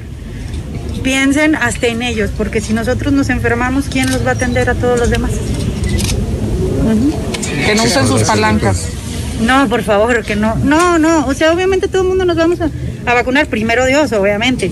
piensen 1.03 1.55
hasta 1.55 1.87
en 1.87 2.01
ellos, 2.01 2.31
porque 2.37 2.61
si 2.61 2.73
nosotros 2.73 3.13
nos 3.13 3.29
enfermamos, 3.29 3.85
¿quién 3.89 4.11
los 4.11 4.25
va 4.25 4.31
a 4.31 4.33
atender 4.33 4.69
a 4.69 4.75
todos 4.75 4.99
los 4.99 5.09
demás? 5.09 5.31
Que 7.65 7.75
no 7.75 7.83
usen 7.83 8.07
sus 8.07 8.23
palancas. 8.23 8.93
No, 9.41 9.67
por 9.69 9.83
favor, 9.83 10.23
que 10.23 10.35
no. 10.35 10.55
No, 10.55 10.97
no, 10.97 11.27
o 11.27 11.33
sea, 11.33 11.51
obviamente 11.51 11.87
todo 11.87 12.01
el 12.01 12.07
mundo 12.07 12.25
nos 12.25 12.37
vamos 12.37 12.59
a, 12.61 12.69
vacunar, 13.13 13.47
primero 13.47 13.85
Dios, 13.85 14.11
obviamente. 14.13 14.69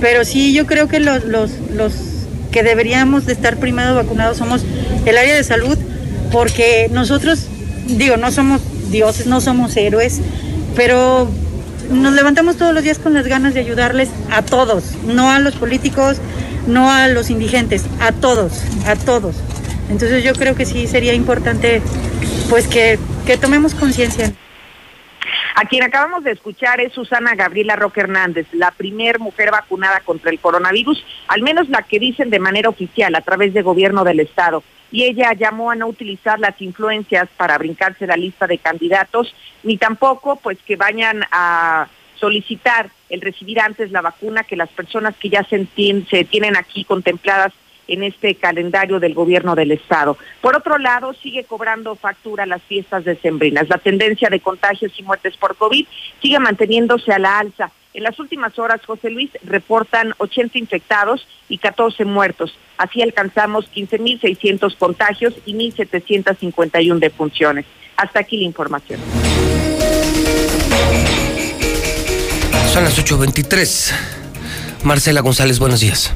Pero 0.00 0.24
sí, 0.24 0.52
yo 0.52 0.66
creo 0.66 0.88
que 0.88 1.00
los, 1.00 1.24
los, 1.24 1.50
los 1.72 2.19
que 2.50 2.62
deberíamos 2.62 3.26
de 3.26 3.32
estar 3.32 3.56
primero 3.56 3.94
vacunados 3.94 4.38
somos 4.38 4.62
el 5.06 5.16
área 5.16 5.34
de 5.34 5.44
salud, 5.44 5.78
porque 6.32 6.88
nosotros, 6.92 7.46
digo, 7.86 8.16
no 8.16 8.30
somos 8.30 8.60
dioses, 8.90 9.26
no 9.26 9.40
somos 9.40 9.76
héroes, 9.76 10.20
pero 10.76 11.30
nos 11.90 12.12
levantamos 12.12 12.56
todos 12.56 12.74
los 12.74 12.82
días 12.82 12.98
con 12.98 13.14
las 13.14 13.26
ganas 13.26 13.54
de 13.54 13.60
ayudarles 13.60 14.08
a 14.30 14.42
todos, 14.42 14.84
no 15.06 15.30
a 15.30 15.38
los 15.38 15.56
políticos, 15.56 16.18
no 16.66 16.90
a 16.90 17.08
los 17.08 17.30
indigentes, 17.30 17.84
a 18.00 18.12
todos, 18.12 18.52
a 18.86 18.96
todos. 18.96 19.36
Entonces 19.90 20.22
yo 20.22 20.34
creo 20.34 20.54
que 20.54 20.66
sí 20.66 20.86
sería 20.86 21.14
importante 21.14 21.82
pues 22.48 22.68
que, 22.68 22.98
que 23.26 23.36
tomemos 23.36 23.74
conciencia. 23.74 24.32
A 25.54 25.64
quien 25.66 25.82
acabamos 25.82 26.24
de 26.24 26.32
escuchar 26.32 26.80
es 26.80 26.92
Susana 26.92 27.34
Gabriela 27.34 27.76
Roque 27.76 28.00
Hernández, 28.00 28.46
la 28.52 28.70
primer 28.70 29.18
mujer 29.18 29.50
vacunada 29.50 30.00
contra 30.00 30.30
el 30.30 30.40
coronavirus, 30.40 31.04
al 31.28 31.42
menos 31.42 31.68
la 31.68 31.82
que 31.82 31.98
dicen 31.98 32.30
de 32.30 32.38
manera 32.38 32.68
oficial 32.68 33.14
a 33.14 33.20
través 33.20 33.52
del 33.52 33.64
gobierno 33.64 34.04
del 34.04 34.20
estado. 34.20 34.62
Y 34.92 35.04
ella 35.04 35.32
llamó 35.34 35.70
a 35.70 35.76
no 35.76 35.86
utilizar 35.86 36.40
las 36.40 36.60
influencias 36.60 37.28
para 37.36 37.58
brincarse 37.58 38.06
la 38.06 38.16
lista 38.16 38.46
de 38.46 38.58
candidatos, 38.58 39.34
ni 39.62 39.76
tampoco 39.76 40.36
pues 40.36 40.58
que 40.66 40.76
vayan 40.76 41.24
a 41.30 41.88
solicitar 42.16 42.90
el 43.08 43.20
recibir 43.20 43.60
antes 43.60 43.90
la 43.90 44.02
vacuna 44.02 44.44
que 44.44 44.56
las 44.56 44.68
personas 44.68 45.16
que 45.16 45.30
ya 45.30 45.42
se, 45.44 45.66
se 46.10 46.24
tienen 46.24 46.56
aquí 46.56 46.84
contempladas 46.84 47.52
en 47.90 48.04
este 48.04 48.36
calendario 48.36 49.00
del 49.00 49.14
gobierno 49.14 49.54
del 49.54 49.72
estado. 49.72 50.16
Por 50.40 50.56
otro 50.56 50.78
lado, 50.78 51.12
sigue 51.12 51.44
cobrando 51.44 51.96
factura 51.96 52.46
las 52.46 52.62
fiestas 52.62 53.04
decembrinas. 53.04 53.68
La 53.68 53.78
tendencia 53.78 54.30
de 54.30 54.40
contagios 54.40 54.92
y 54.96 55.02
muertes 55.02 55.36
por 55.36 55.56
COVID 55.56 55.86
sigue 56.22 56.38
manteniéndose 56.38 57.12
a 57.12 57.18
la 57.18 57.38
alza. 57.38 57.70
En 57.92 58.04
las 58.04 58.18
últimas 58.20 58.56
horas, 58.58 58.80
José 58.86 59.10
Luis, 59.10 59.30
reportan 59.42 60.14
80 60.18 60.58
infectados 60.58 61.26
y 61.48 61.58
14 61.58 62.04
muertos. 62.04 62.56
Así 62.78 63.02
alcanzamos 63.02 63.68
15.600 63.72 64.76
contagios 64.76 65.34
y 65.44 65.54
1.751 65.54 66.98
defunciones. 67.00 67.66
Hasta 67.96 68.20
aquí 68.20 68.36
la 68.38 68.44
información. 68.44 69.00
Son 72.72 72.84
las 72.84 72.96
8.23. 72.96 73.92
Marcela 74.84 75.20
González, 75.20 75.58
buenos 75.58 75.80
días. 75.80 76.14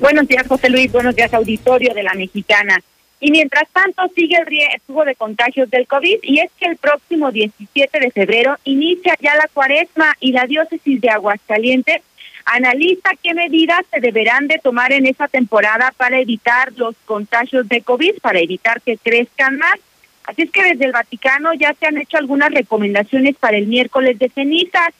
Buenos 0.00 0.26
días, 0.26 0.46
José 0.46 0.70
Luis. 0.70 0.90
Buenos 0.90 1.14
días, 1.14 1.32
auditorio 1.32 1.94
de 1.94 2.02
la 2.02 2.14
Mexicana. 2.14 2.78
Y 3.20 3.30
mientras 3.30 3.64
tanto 3.72 4.02
sigue 4.14 4.36
el 4.36 4.46
riesgo 4.46 5.04
de 5.04 5.14
contagios 5.14 5.70
del 5.70 5.86
COVID 5.86 6.18
y 6.22 6.40
es 6.40 6.50
que 6.58 6.66
el 6.66 6.76
próximo 6.76 7.30
17 7.30 8.00
de 8.00 8.10
febrero 8.10 8.56
inicia 8.64 9.16
ya 9.20 9.34
la 9.36 9.48
cuaresma 9.52 10.14
y 10.20 10.32
la 10.32 10.46
diócesis 10.46 11.00
de 11.00 11.08
Aguascalientes 11.10 12.02
analiza 12.44 13.10
qué 13.22 13.32
medidas 13.32 13.80
se 13.90 14.00
deberán 14.00 14.48
de 14.48 14.58
tomar 14.58 14.92
en 14.92 15.06
esa 15.06 15.28
temporada 15.28 15.94
para 15.96 16.18
evitar 16.18 16.72
los 16.76 16.94
contagios 17.06 17.68
de 17.68 17.80
COVID, 17.80 18.18
para 18.20 18.40
evitar 18.40 18.82
que 18.82 18.98
crezcan 18.98 19.56
más. 19.56 19.78
Así 20.24 20.42
es 20.42 20.50
que 20.50 20.62
desde 20.62 20.86
el 20.86 20.92
Vaticano 20.92 21.54
ya 21.54 21.74
se 21.74 21.86
han 21.86 21.98
hecho 21.98 22.18
algunas 22.18 22.50
recomendaciones 22.50 23.36
para 23.36 23.56
el 23.56 23.66
miércoles 23.66 24.18
de 24.18 24.28
cenizas. 24.28 24.90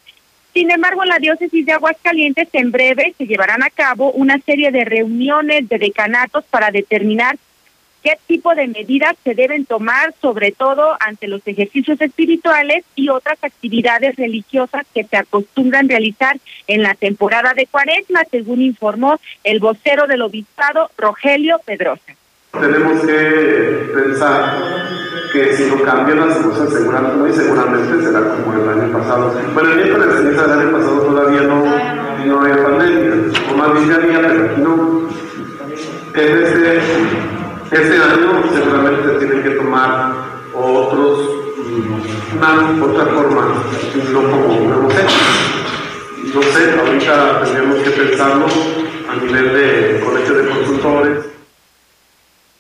Sin 0.55 0.71
embargo, 0.71 1.03
en 1.03 1.09
la 1.09 1.19
diócesis 1.19 1.67
de 1.67 1.73
Aguascalientes 1.73 2.49
en 2.53 2.71
breve 2.71 3.13
se 3.19 3.27
llevarán 3.27 3.65
a 3.65 3.71
cabo 3.71 4.13
una 4.13 4.39
serie 4.39 4.71
de 4.71 4.85
reuniones 4.85 5.69
de 5.69 5.79
decanatos 5.79 6.45
para 6.49 6.71
determinar 6.71 7.37
qué 8.05 8.17
tipo 8.29 8.55
de 8.55 8.69
medidas 8.69 9.17
se 9.25 9.35
deben 9.35 9.65
tomar, 9.65 10.15
sobre 10.21 10.53
todo 10.53 10.97
ante 11.01 11.27
los 11.27 11.41
ejercicios 11.47 12.01
espirituales 12.01 12.85
y 12.95 13.09
otras 13.09 13.39
actividades 13.43 14.15
religiosas 14.15 14.87
que 14.95 15.03
se 15.03 15.17
acostumbran 15.17 15.89
realizar 15.89 16.39
en 16.69 16.83
la 16.83 16.95
temporada 16.95 17.53
de 17.55 17.67
cuaresma, 17.67 18.23
según 18.31 18.63
informó 18.63 19.19
el 19.43 19.59
vocero 19.59 20.07
del 20.07 20.23
obispado, 20.23 20.89
Rogelio 20.97 21.61
Pedrosa. 21.65 22.15
Tenemos 22.53 23.05
que 23.05 23.91
pensar 23.93 25.04
que 25.35 25.53
si 25.57 25.65
no 25.65 25.83
cambian 25.83 26.29
las 26.29 26.39
cosas, 26.39 26.73
seguramente, 26.73 27.17
muy 27.17 27.33
seguramente 27.33 28.05
será 28.05 28.21
como 28.21 28.55
el 28.55 28.69
año 28.69 28.93
pasado. 28.93 29.35
Bueno, 29.53 29.71
el 29.73 29.77
miércoles 29.79 30.15
ceniza 30.17 30.47
del 30.47 30.61
año 30.61 30.79
pasado 30.79 31.01
todavía 31.01 31.43
no, 31.43 31.65
no 32.25 32.41
había 32.41 32.63
pandemia, 32.63 33.33
o 33.51 33.57
más 33.57 33.73
bien 33.75 33.93
había, 33.93 34.21
pero 34.21 34.45
aquí 34.45 34.61
no. 34.61 35.09
En 36.15 36.43
este, 36.45 36.77
este 37.73 37.97
año 37.97 38.45
seguramente 38.55 39.09
se 39.09 39.27
tienen 39.27 39.43
que 39.43 39.51
tomar 39.51 40.13
otros, 40.55 41.19
una, 42.37 42.85
otra 42.85 43.05
forma, 43.07 43.55
no 44.13 44.23
como 44.23 44.55
hemos 44.55 44.95
hecho. 44.95 45.17
No 46.33 46.43
sé, 46.43 46.79
ahorita 46.79 47.43
tendríamos 47.43 47.79
que 47.79 47.91
pensarlo 47.91 48.47
a 49.11 49.17
nivel 49.17 49.53
de 49.53 50.01
colegio 50.05 50.35
de 50.35 50.49
consultores 50.49 51.34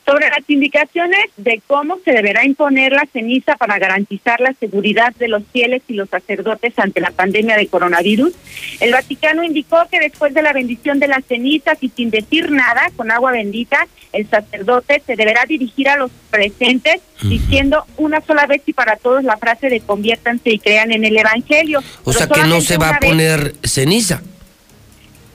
sobre 0.06 0.28
las 0.28 0.48
indicaciones 0.48 1.30
de 1.36 1.62
cómo 1.66 1.98
se 2.04 2.12
deberá 2.12 2.44
imponer 2.44 2.92
la 2.92 3.06
ceniza 3.12 3.56
para 3.56 3.78
garantizar 3.78 4.40
la 4.40 4.52
seguridad 4.52 5.14
de 5.16 5.28
los 5.28 5.42
fieles 5.52 5.82
y 5.88 5.94
los 5.94 6.10
sacerdotes 6.10 6.78
ante 6.78 7.00
la 7.00 7.10
pandemia 7.10 7.56
de 7.56 7.66
coronavirus, 7.68 8.34
el 8.80 8.92
Vaticano 8.92 9.42
indicó 9.42 9.78
que 9.90 10.00
después 10.00 10.34
de 10.34 10.42
la 10.42 10.52
bendición 10.52 10.98
de 11.00 11.08
las 11.08 11.24
cenizas 11.24 11.78
y 11.80 11.88
sin 11.88 12.10
decir 12.10 12.50
nada, 12.50 12.90
con 12.96 13.10
agua 13.10 13.32
bendita, 13.32 13.86
el 14.12 14.28
sacerdote 14.28 15.02
se 15.06 15.16
deberá 15.16 15.44
dirigir 15.46 15.88
a 15.88 15.96
los 15.96 16.10
presentes 16.30 17.00
diciendo 17.22 17.84
una 17.96 18.20
sola 18.20 18.46
vez 18.46 18.62
y 18.66 18.72
para 18.72 18.96
todos 18.96 19.24
la 19.24 19.36
frase 19.38 19.68
de 19.68 19.80
conviértanse 19.80 20.50
y 20.50 20.58
crean 20.58 20.92
en 20.92 21.04
el 21.04 21.16
Evangelio. 21.16 21.82
O 22.04 22.12
sea 22.12 22.28
que 22.28 22.42
no 22.44 22.60
se 22.60 22.76
va 22.76 22.90
a 22.90 23.00
poner 23.00 23.54
ceniza. 23.62 24.22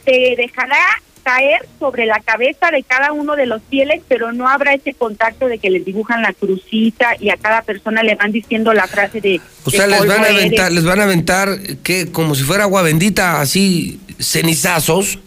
Se 0.06 0.36
dejará 0.38 0.80
caer 1.24 1.68
sobre 1.80 2.06
la 2.06 2.20
cabeza 2.20 2.72
de 2.72 2.84
cada 2.84 3.12
uno 3.12 3.36
de 3.36 3.46
los 3.46 3.62
fieles, 3.70 4.02
pero 4.08 4.32
no 4.32 4.48
habrá 4.48 4.74
ese 4.74 4.94
contacto 4.94 5.48
de 5.48 5.60
que 5.60 5.70
les 5.70 5.86
dibujan 5.86 6.22
la 6.22 6.34
crucita 6.34 7.16
y 7.20 7.30
a 7.30 7.38
cada 7.38 7.62
persona 7.62 8.04
le 8.04 8.16
van 8.16 8.32
diciendo 8.32 8.74
la 8.74 8.88
frase 8.88 9.22
de... 9.22 9.40
O 9.64 9.70
sea, 9.70 9.88
les 9.88 10.06
van, 10.06 10.24
a 10.24 10.30
aventar, 10.30 10.72
les 10.72 10.84
van 10.84 11.00
a 11.00 11.04
aventar, 11.04 11.50
que 11.84 12.12
como 12.12 12.36
si 12.36 12.44
fuera 12.44 12.64
agua 12.64 12.82
bendita, 12.82 13.42
así 13.42 14.00
cenizazos. 14.20 15.20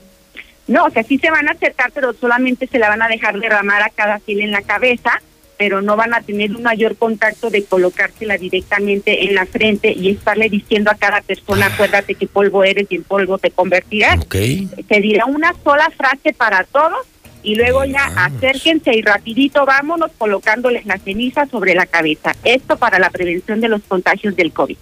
No, 0.66 0.84
o 0.84 0.90
sea, 0.90 1.02
sí 1.02 1.18
se 1.18 1.30
van 1.30 1.48
a 1.48 1.52
acercar, 1.52 1.90
pero 1.92 2.12
solamente 2.14 2.66
se 2.66 2.78
la 2.78 2.88
van 2.88 3.02
a 3.02 3.08
dejar 3.08 3.38
derramar 3.38 3.82
a 3.82 3.90
cada 3.90 4.18
fiel 4.20 4.42
en 4.42 4.52
la 4.52 4.62
cabeza 4.62 5.20
pero 5.62 5.80
no 5.80 5.94
van 5.94 6.12
a 6.12 6.20
tener 6.20 6.56
un 6.56 6.64
mayor 6.64 6.96
contacto 6.96 7.48
de 7.48 7.62
colocársela 7.62 8.36
directamente 8.36 9.26
en 9.26 9.36
la 9.36 9.46
frente 9.46 9.92
y 9.92 10.10
estarle 10.10 10.48
diciendo 10.48 10.90
a 10.90 10.96
cada 10.96 11.20
persona, 11.20 11.66
acuérdate 11.66 12.16
que 12.16 12.26
polvo 12.26 12.64
eres 12.64 12.88
y 12.90 12.96
en 12.96 13.04
polvo 13.04 13.38
te 13.38 13.52
convertirás. 13.52 14.18
Okay. 14.24 14.68
Te 14.88 15.00
dirá 15.00 15.26
una 15.26 15.54
sola 15.62 15.88
frase 15.96 16.32
para 16.32 16.64
todos 16.64 17.06
y 17.44 17.54
luego 17.54 17.84
ya 17.84 18.06
acérquense 18.06 18.92
y 18.92 19.02
rapidito 19.02 19.64
vámonos 19.64 20.10
colocándoles 20.18 20.84
la 20.84 20.98
ceniza 20.98 21.46
sobre 21.46 21.76
la 21.76 21.86
cabeza. 21.86 22.34
Esto 22.42 22.76
para 22.76 22.98
la 22.98 23.10
prevención 23.10 23.60
de 23.60 23.68
los 23.68 23.82
contagios 23.82 24.34
del 24.34 24.52
COVID. 24.52 24.76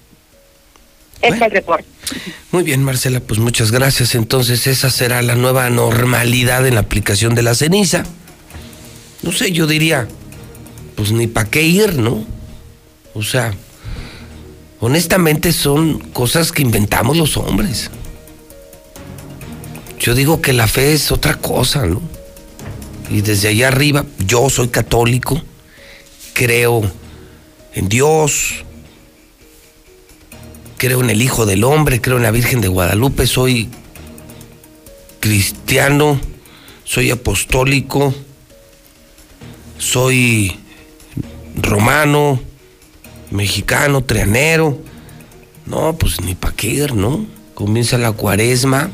Este 1.21 1.37
es 1.37 1.43
el 1.43 1.51
reporte. 1.51 1.85
Muy 2.53 2.63
bien, 2.63 2.83
Marcela, 2.83 3.21
pues 3.21 3.39
muchas 3.39 3.71
gracias. 3.71 4.15
Entonces 4.15 4.67
esa 4.67 4.89
será 4.89 5.21
la 5.21 5.35
nueva 5.35 5.69
normalidad 5.69 6.67
en 6.67 6.77
la 6.77 6.81
aplicación 6.81 7.35
de 7.35 7.43
la 7.43 7.55
ceniza. 7.55 8.05
No 9.21 9.31
sé, 9.31 9.53
yo 9.53 9.67
diría, 9.67 10.09
pues 11.01 11.13
ni 11.13 11.27
para 11.27 11.49
qué 11.49 11.63
ir, 11.63 11.95
¿no? 11.97 12.27
O 13.15 13.23
sea, 13.23 13.55
honestamente 14.81 15.51
son 15.51 15.99
cosas 15.99 16.53
que 16.53 16.61
inventamos 16.61 17.17
los 17.17 17.39
hombres. 17.39 17.91
Yo 19.99 20.15
digo 20.15 20.43
que 20.43 20.53
la 20.53 20.67
fe 20.67 20.93
es 20.93 21.11
otra 21.11 21.37
cosa, 21.37 21.87
¿no? 21.87 22.03
Y 23.09 23.23
desde 23.23 23.49
allá 23.49 23.69
arriba, 23.69 24.05
yo 24.27 24.51
soy 24.51 24.69
católico, 24.69 25.41
creo 26.35 26.83
en 27.73 27.89
Dios, 27.89 28.67
creo 30.77 31.01
en 31.01 31.09
el 31.09 31.23
Hijo 31.23 31.47
del 31.47 31.65
Hombre, 31.65 32.03
creo 32.03 32.19
en 32.19 32.25
la 32.25 32.31
Virgen 32.31 32.61
de 32.61 32.69
Guadalupe, 32.69 33.27
soy 33.27 33.71
cristiano, 35.19 36.21
soy 36.85 37.11
apostólico, 37.11 38.15
soy 39.79 40.61
romano, 41.63 42.41
mexicano, 43.31 44.03
trianero. 44.03 44.79
No, 45.67 45.97
pues 45.97 46.21
ni 46.21 46.35
pa' 46.35 46.53
qué 46.53 46.69
ir, 46.69 46.95
¿no? 46.95 47.27
Comienza 47.55 47.99
la 47.99 48.13
cuaresma 48.13 48.91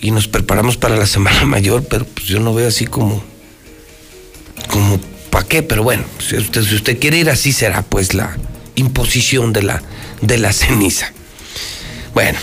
y 0.00 0.10
nos 0.10 0.28
preparamos 0.28 0.76
para 0.76 0.96
la 0.96 1.06
Semana 1.06 1.44
Mayor, 1.44 1.84
pero 1.84 2.04
pues 2.04 2.26
yo 2.26 2.40
no 2.40 2.54
veo 2.54 2.68
así 2.68 2.86
como, 2.86 3.22
como 4.68 4.98
pa' 5.30 5.44
qué, 5.44 5.62
pero 5.62 5.82
bueno, 5.82 6.04
si 6.18 6.36
usted, 6.36 6.62
si 6.62 6.74
usted 6.74 6.98
quiere 6.98 7.18
ir 7.18 7.30
así 7.30 7.52
será 7.52 7.82
pues 7.82 8.14
la 8.14 8.36
imposición 8.74 9.52
de 9.52 9.62
la, 9.62 9.82
de 10.20 10.38
la 10.38 10.52
ceniza. 10.52 11.12
Bueno, 12.14 12.38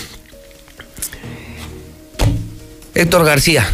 Héctor 2.96 3.26
García, 3.26 3.68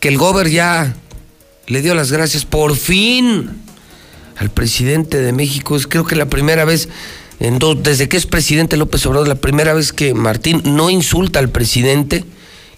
que 0.00 0.08
el 0.08 0.18
gober 0.18 0.48
ya 0.50 0.94
le 1.70 1.82
dio 1.82 1.94
las 1.94 2.10
gracias 2.10 2.44
por 2.44 2.76
fin 2.76 3.48
al 4.36 4.50
presidente 4.50 5.20
de 5.20 5.32
México. 5.32 5.76
Es 5.76 5.86
creo 5.86 6.04
que 6.04 6.16
la 6.16 6.26
primera 6.26 6.64
vez, 6.64 6.88
desde 7.38 8.08
que 8.08 8.16
es 8.16 8.26
presidente 8.26 8.76
López 8.76 9.06
Obrador, 9.06 9.28
la 9.28 9.36
primera 9.36 9.72
vez 9.72 9.92
que 9.92 10.12
Martín 10.12 10.62
no 10.64 10.90
insulta 10.90 11.38
al 11.38 11.48
presidente 11.48 12.24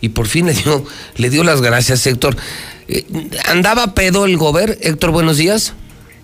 y 0.03 0.11
por 0.11 0.27
fin 0.27 0.47
le 0.47 0.53
dio, 0.53 0.85
le 1.17 1.31
dio 1.31 1.43
las 1.43 1.63
gracias, 1.63 2.07
Héctor. 2.07 2.37
Eh, 2.87 3.07
¿Andaba 3.47 3.95
pedo 3.95 4.27
el 4.27 4.37
gober? 4.37 4.79
Héctor, 4.83 5.11
buenos 5.11 5.39
días. 5.39 5.73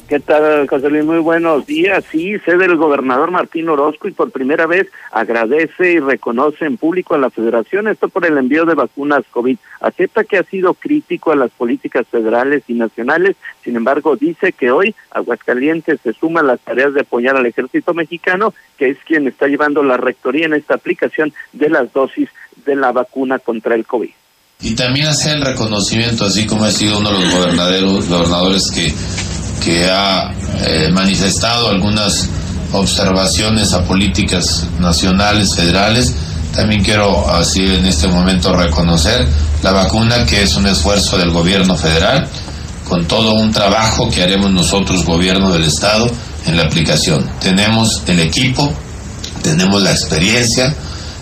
¿Qué 0.09 0.21
tal, 0.21 0.67
José 0.67 0.89
Luis? 0.89 1.05
Muy 1.05 1.19
buenos 1.19 1.67
días. 1.67 2.03
Sí, 2.11 2.39
sé 2.39 2.57
del 2.57 2.77
gobernador 2.77 3.31
Martín 3.31 3.69
Orozco 3.69 4.09
y 4.09 4.13
por 4.13 4.31
primera 4.31 4.67
vez 4.67 4.87
agradece 5.13 5.93
y 5.93 5.99
reconoce 5.99 6.65
en 6.65 6.79
público 6.79 7.15
a 7.15 7.19
la 7.19 7.29
federación 7.29 7.89
esto 7.89 8.09
por 8.09 8.25
el 8.25 8.39
envío 8.39 8.65
de 8.65 8.75
vacunas 8.75 9.23
COVID. 9.31 9.59
Acepta 9.81 10.25
que 10.25 10.39
ha 10.39 10.45
sido 10.45 10.73
crítico 10.73 11.31
a 11.31 11.37
las 11.37 11.51
políticas 11.51 12.07
federales 12.11 12.63
y 12.69 12.73
nacionales, 12.73 13.37
sin 13.63 13.77
embargo 13.77 14.17
dice 14.17 14.53
que 14.53 14.71
hoy 14.71 14.95
Aguascalientes 15.11 16.01
se 16.03 16.15
suma 16.15 16.41
a 16.41 16.45
las 16.45 16.61
tareas 16.61 16.95
de 16.95 17.03
apoyar 17.03 17.37
al 17.37 17.45
ejército 17.45 17.93
mexicano, 17.93 18.55
que 18.79 18.89
es 18.89 18.97
quien 19.05 19.29
está 19.29 19.47
llevando 19.47 19.83
la 19.83 19.99
rectoría 19.99 20.47
en 20.47 20.55
esta 20.55 20.77
aplicación 20.77 21.35
de 21.53 21.69
las 21.69 21.93
dosis 21.93 22.31
de 22.65 22.77
la 22.77 22.93
vacuna 22.93 23.41
contra 23.41 23.75
el 23.75 23.85
COVID. 23.85 24.11
Y 24.61 24.75
también 24.75 25.07
hacer 25.07 25.37
el 25.37 25.45
reconocimiento, 25.45 26.25
así 26.25 26.47
como 26.47 26.65
ha 26.65 26.71
sido 26.71 26.99
uno 26.99 27.13
de 27.13 27.21
los 27.21 27.35
gobernadores, 27.35 28.09
gobernadores 28.09 28.71
que 28.75 28.93
que 29.69 29.91
ha 29.91 30.33
eh, 30.63 30.89
manifestado 30.91 31.69
algunas 31.69 32.27
observaciones 32.73 33.75
a 33.75 33.85
políticas 33.85 34.67
nacionales, 34.79 35.55
federales. 35.55 36.15
También 36.55 36.83
quiero 36.83 37.29
así 37.29 37.67
en 37.67 37.85
este 37.85 38.09
momento 38.09 38.55
reconocer 38.57 39.29
la 39.63 39.73
vacuna 39.73 40.25
que 40.25 40.43
es 40.43 40.57
un 40.57 40.67
esfuerzo 40.67 41.19
del 41.19 41.33
gobierno 41.33 41.77
federal 41.77 42.27
con 42.89 43.07
todo 43.07 43.35
un 43.35 43.53
trabajo 43.53 44.09
que 44.09 44.23
haremos 44.23 44.51
nosotros, 44.51 45.05
gobierno 45.05 45.53
del 45.53 45.65
Estado, 45.65 46.11
en 46.47 46.57
la 46.57 46.63
aplicación. 46.63 47.31
Tenemos 47.39 48.05
el 48.07 48.21
equipo, 48.21 48.73
tenemos 49.43 49.83
la 49.83 49.91
experiencia, 49.91 50.75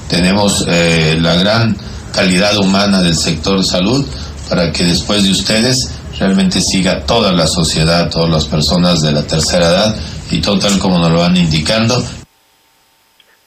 tenemos 0.09 0.65
eh, 0.69 1.19
la 1.21 1.35
gran 1.35 1.77
calidad 2.13 2.57
humana 2.59 3.03
del 3.03 3.17
sector 3.17 3.65
salud 3.65 4.07
para 4.49 4.71
que 4.71 4.85
después 4.85 5.25
de 5.25 5.33
ustedes 5.33 5.91
realmente 6.19 6.61
siga 6.61 7.05
toda 7.05 7.33
la 7.33 7.47
sociedad, 7.47 8.11
todas 8.11 8.31
las 8.31 8.47
personas 8.47 9.03
de 9.03 9.13
la 9.13 9.27
tercera 9.27 9.67
edad 9.67 9.97
y 10.31 10.41
todo 10.41 10.59
tal 10.59 10.79
como 10.79 10.99
nos 10.99 11.11
lo 11.11 11.21
van 11.21 11.37
indicando. 11.37 11.97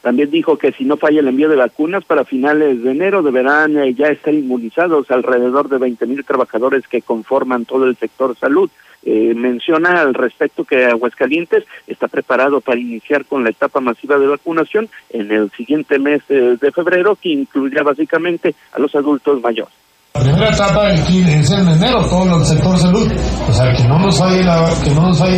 También 0.01 0.31
dijo 0.31 0.57
que 0.57 0.71
si 0.71 0.85
no 0.85 0.95
falla 0.95 1.19
el 1.19 1.27
envío 1.27 1.49
de 1.49 1.57
vacunas 1.57 2.05
para 2.05 2.23
finales 2.23 2.81
de 2.81 2.91
enero 2.91 3.21
deberán 3.21 3.77
eh, 3.77 3.93
ya 3.93 4.07
estar 4.07 4.33
inmunizados 4.33 5.11
alrededor 5.11 5.67
de 5.67 5.77
20 5.77 6.05
mil 6.05 6.23
trabajadores 6.23 6.87
que 6.87 7.01
conforman 7.01 7.65
todo 7.65 7.85
el 7.85 7.97
sector 7.97 8.35
salud. 8.37 8.69
Eh, 9.03 9.33
menciona 9.33 10.01
al 10.01 10.13
respecto 10.13 10.65
que 10.65 10.85
Aguascalientes 10.85 11.65
está 11.87 12.07
preparado 12.07 12.59
para 12.59 12.79
iniciar 12.79 13.25
con 13.25 13.43
la 13.43 13.49
etapa 13.49 13.79
masiva 13.79 14.17
de 14.19 14.27
vacunación 14.27 14.89
en 15.09 15.31
el 15.31 15.51
siguiente 15.51 15.99
mes 15.99 16.21
eh, 16.29 16.57
de 16.59 16.71
febrero, 16.71 17.15
que 17.15 17.29
incluirá 17.29 17.83
básicamente 17.83 18.55
a 18.71 18.79
los 18.79 18.95
adultos 18.95 19.41
mayores. 19.41 19.73
La 20.15 20.21
primera 20.21 20.49
etapa 20.49 20.91
es 20.91 21.51
en 21.51 21.67
enero, 21.69 22.03
todo 22.05 22.37
el 22.37 22.45
sector 22.45 22.77
salud. 22.79 23.11
O 23.47 23.53
sea, 23.53 23.73
que 23.73 23.83
no 23.83 23.99
nos 23.99 24.17
fallen 24.17 24.45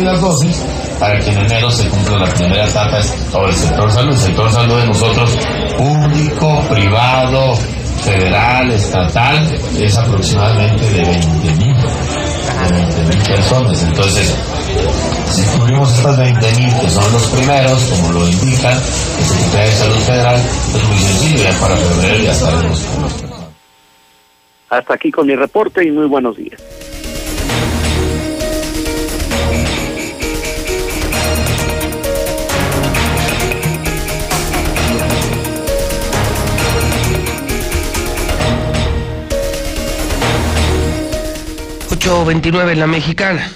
las 0.04 0.20
dosis 0.20 0.56
para 0.98 1.18
que 1.18 1.30
en 1.30 1.38
enero 1.38 1.70
se 1.70 1.88
cumpla 1.88 2.18
la 2.18 2.34
primera 2.34 2.64
etapa 2.64 2.98
es 2.98 3.12
todo 3.30 3.46
el 3.46 3.54
sector 3.54 3.92
salud. 3.92 4.12
El 4.12 4.18
sector 4.18 4.50
salud 4.50 4.78
de 4.78 4.86
nosotros, 4.86 5.30
público, 5.76 6.62
privado, 6.70 7.54
federal, 8.02 8.70
estatal, 8.70 9.60
es 9.78 9.96
aproximadamente 9.96 10.90
de 10.90 11.04
20 11.04 11.54
mil, 11.56 11.76
de 11.76 12.72
20 12.72 13.02
mil 13.14 13.22
personas. 13.24 13.82
Entonces, 13.82 14.34
si 15.30 15.42
cubrimos 15.58 15.92
estas 15.92 16.16
20 16.16 16.52
mil 16.54 16.74
que 16.80 16.90
son 16.90 17.12
los 17.12 17.26
primeros, 17.26 17.82
como 17.84 18.12
lo 18.12 18.28
indica 18.28 18.72
el 18.72 19.24
Secretario 19.24 19.70
de 19.70 19.76
Salud 19.76 19.98
Federal, 19.98 20.36
es 20.36 20.88
muy 20.88 20.98
sencillo, 20.98 21.44
ya 21.44 21.60
para 21.60 21.76
febrero 21.76 22.24
ya 22.24 22.32
estaremos 22.32 22.80
hasta 24.72 24.94
aquí 24.94 25.10
con 25.10 25.26
mi 25.26 25.36
reporte 25.36 25.84
y 25.84 25.90
muy 25.90 26.06
buenos 26.06 26.36
días. 26.36 26.60
...8.29 42.02 42.72
en 42.72 42.80
la 42.80 42.88
mexicana. 42.88 43.48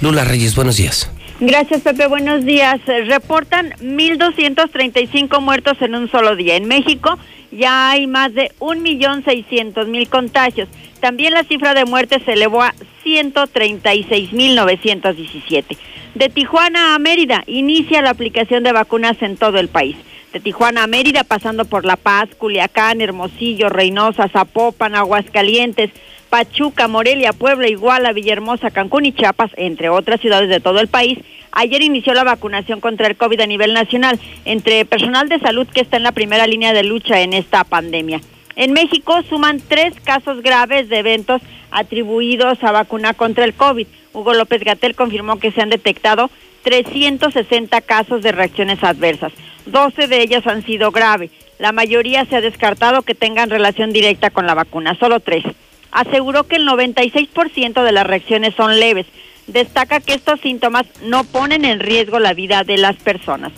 Lula 0.00 0.24
Reyes, 0.24 0.56
buenos 0.56 0.78
días. 0.78 1.10
Gracias, 1.38 1.82
Pepe. 1.82 2.06
Buenos 2.06 2.46
días. 2.46 2.80
Reportan 2.86 3.72
1.235 3.80 5.40
muertos 5.42 5.76
en 5.82 5.94
un 5.94 6.10
solo 6.10 6.34
día. 6.34 6.56
En 6.56 6.66
México 6.66 7.18
ya 7.52 7.90
hay 7.90 8.06
más 8.06 8.32
de 8.34 8.50
1.600.000 8.58 10.08
contagios. 10.08 10.68
También 11.00 11.34
la 11.34 11.44
cifra 11.44 11.74
de 11.74 11.84
muertes 11.84 12.22
se 12.24 12.32
elevó 12.32 12.62
a 12.62 12.74
136.917. 13.04 15.76
De 16.14 16.28
Tijuana 16.28 16.94
a 16.94 16.98
Mérida 16.98 17.42
inicia 17.46 18.02
la 18.02 18.10
aplicación 18.10 18.64
de 18.64 18.72
vacunas 18.72 19.22
en 19.22 19.36
todo 19.36 19.58
el 19.58 19.68
país. 19.68 19.96
De 20.32 20.40
Tijuana 20.40 20.82
a 20.84 20.86
Mérida, 20.86 21.24
pasando 21.24 21.64
por 21.66 21.84
La 21.84 21.96
Paz, 21.96 22.30
Culiacán, 22.36 23.00
Hermosillo, 23.00 23.68
Reynosa, 23.68 24.28
Zapopan, 24.28 24.94
Aguascalientes, 24.94 25.90
Pachuca, 26.30 26.86
Morelia, 26.88 27.34
Puebla, 27.34 27.68
Iguala, 27.68 28.12
Villahermosa, 28.12 28.70
Cancún 28.70 29.04
y 29.04 29.12
Chiapas, 29.12 29.50
entre 29.56 29.90
otras 29.90 30.20
ciudades 30.20 30.48
de 30.48 30.60
todo 30.60 30.80
el 30.80 30.88
país, 30.88 31.18
ayer 31.52 31.82
inició 31.82 32.14
la 32.14 32.24
vacunación 32.24 32.80
contra 32.80 33.06
el 33.06 33.16
COVID 33.16 33.40
a 33.40 33.46
nivel 33.46 33.72
nacional 33.72 34.18
entre 34.44 34.84
personal 34.84 35.28
de 35.28 35.38
salud 35.38 35.66
que 35.68 35.80
está 35.80 35.96
en 35.96 36.02
la 36.02 36.12
primera 36.12 36.46
línea 36.46 36.72
de 36.72 36.82
lucha 36.82 37.20
en 37.20 37.32
esta 37.32 37.64
pandemia. 37.64 38.20
En 38.56 38.72
México 38.72 39.22
suman 39.28 39.60
tres 39.66 39.94
casos 40.04 40.42
graves 40.42 40.88
de 40.88 40.98
eventos 40.98 41.40
atribuidos 41.70 42.62
a 42.62 42.72
vacuna 42.72 43.14
contra 43.14 43.44
el 43.44 43.54
COVID. 43.54 43.86
Hugo 44.12 44.34
López 44.34 44.62
Gatel 44.62 44.94
confirmó 44.94 45.38
que 45.38 45.52
se 45.52 45.62
han 45.62 45.70
detectado 45.70 46.30
360 46.64 47.80
casos 47.80 48.22
de 48.22 48.32
reacciones 48.32 48.82
adversas. 48.84 49.32
12 49.66 50.06
de 50.06 50.22
ellas 50.22 50.46
han 50.46 50.64
sido 50.64 50.90
graves. 50.90 51.30
La 51.58 51.72
mayoría 51.72 52.24
se 52.26 52.36
ha 52.36 52.40
descartado 52.40 53.02
que 53.02 53.14
tengan 53.14 53.48
relación 53.48 53.92
directa 53.92 54.30
con 54.30 54.46
la 54.46 54.54
vacuna, 54.54 54.96
solo 54.98 55.20
tres 55.20 55.44
aseguró 55.92 56.44
que 56.44 56.56
el 56.56 56.66
96% 56.66 57.84
de 57.84 57.92
las 57.92 58.06
reacciones 58.06 58.54
son 58.54 58.80
leves. 58.80 59.06
Destaca 59.46 60.00
que 60.00 60.14
estos 60.14 60.40
síntomas 60.40 60.86
no 61.02 61.24
ponen 61.24 61.64
en 61.64 61.80
riesgo 61.80 62.18
la 62.18 62.34
vida 62.34 62.64
de 62.64 62.78
las 62.78 62.96
personas. 62.96 63.52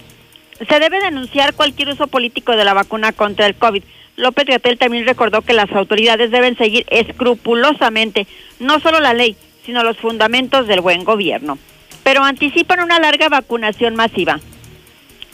Se 0.68 0.80
debe 0.80 1.00
denunciar 1.00 1.54
cualquier 1.54 1.90
uso 1.90 2.06
político 2.06 2.52
de 2.56 2.64
la 2.64 2.74
vacuna 2.74 3.12
contra 3.12 3.46
el 3.46 3.54
COVID. 3.54 3.82
López 4.16 4.46
Gatel 4.46 4.78
también 4.78 5.06
recordó 5.06 5.42
que 5.42 5.52
las 5.52 5.70
autoridades 5.72 6.30
deben 6.30 6.56
seguir 6.56 6.86
escrupulosamente 6.88 8.26
no 8.60 8.80
solo 8.80 9.00
la 9.00 9.12
ley, 9.12 9.36
sino 9.66 9.82
los 9.82 9.98
fundamentos 9.98 10.66
del 10.66 10.80
buen 10.80 11.04
gobierno. 11.04 11.58
Pero 12.02 12.22
anticipan 12.22 12.80
una 12.80 13.00
larga 13.00 13.28
vacunación 13.28 13.96
masiva. 13.96 14.40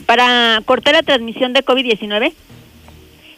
Para 0.05 0.61
cortar 0.65 0.95
la 0.95 1.03
transmisión 1.03 1.53
de 1.53 1.63
COVID-19, 1.63 2.33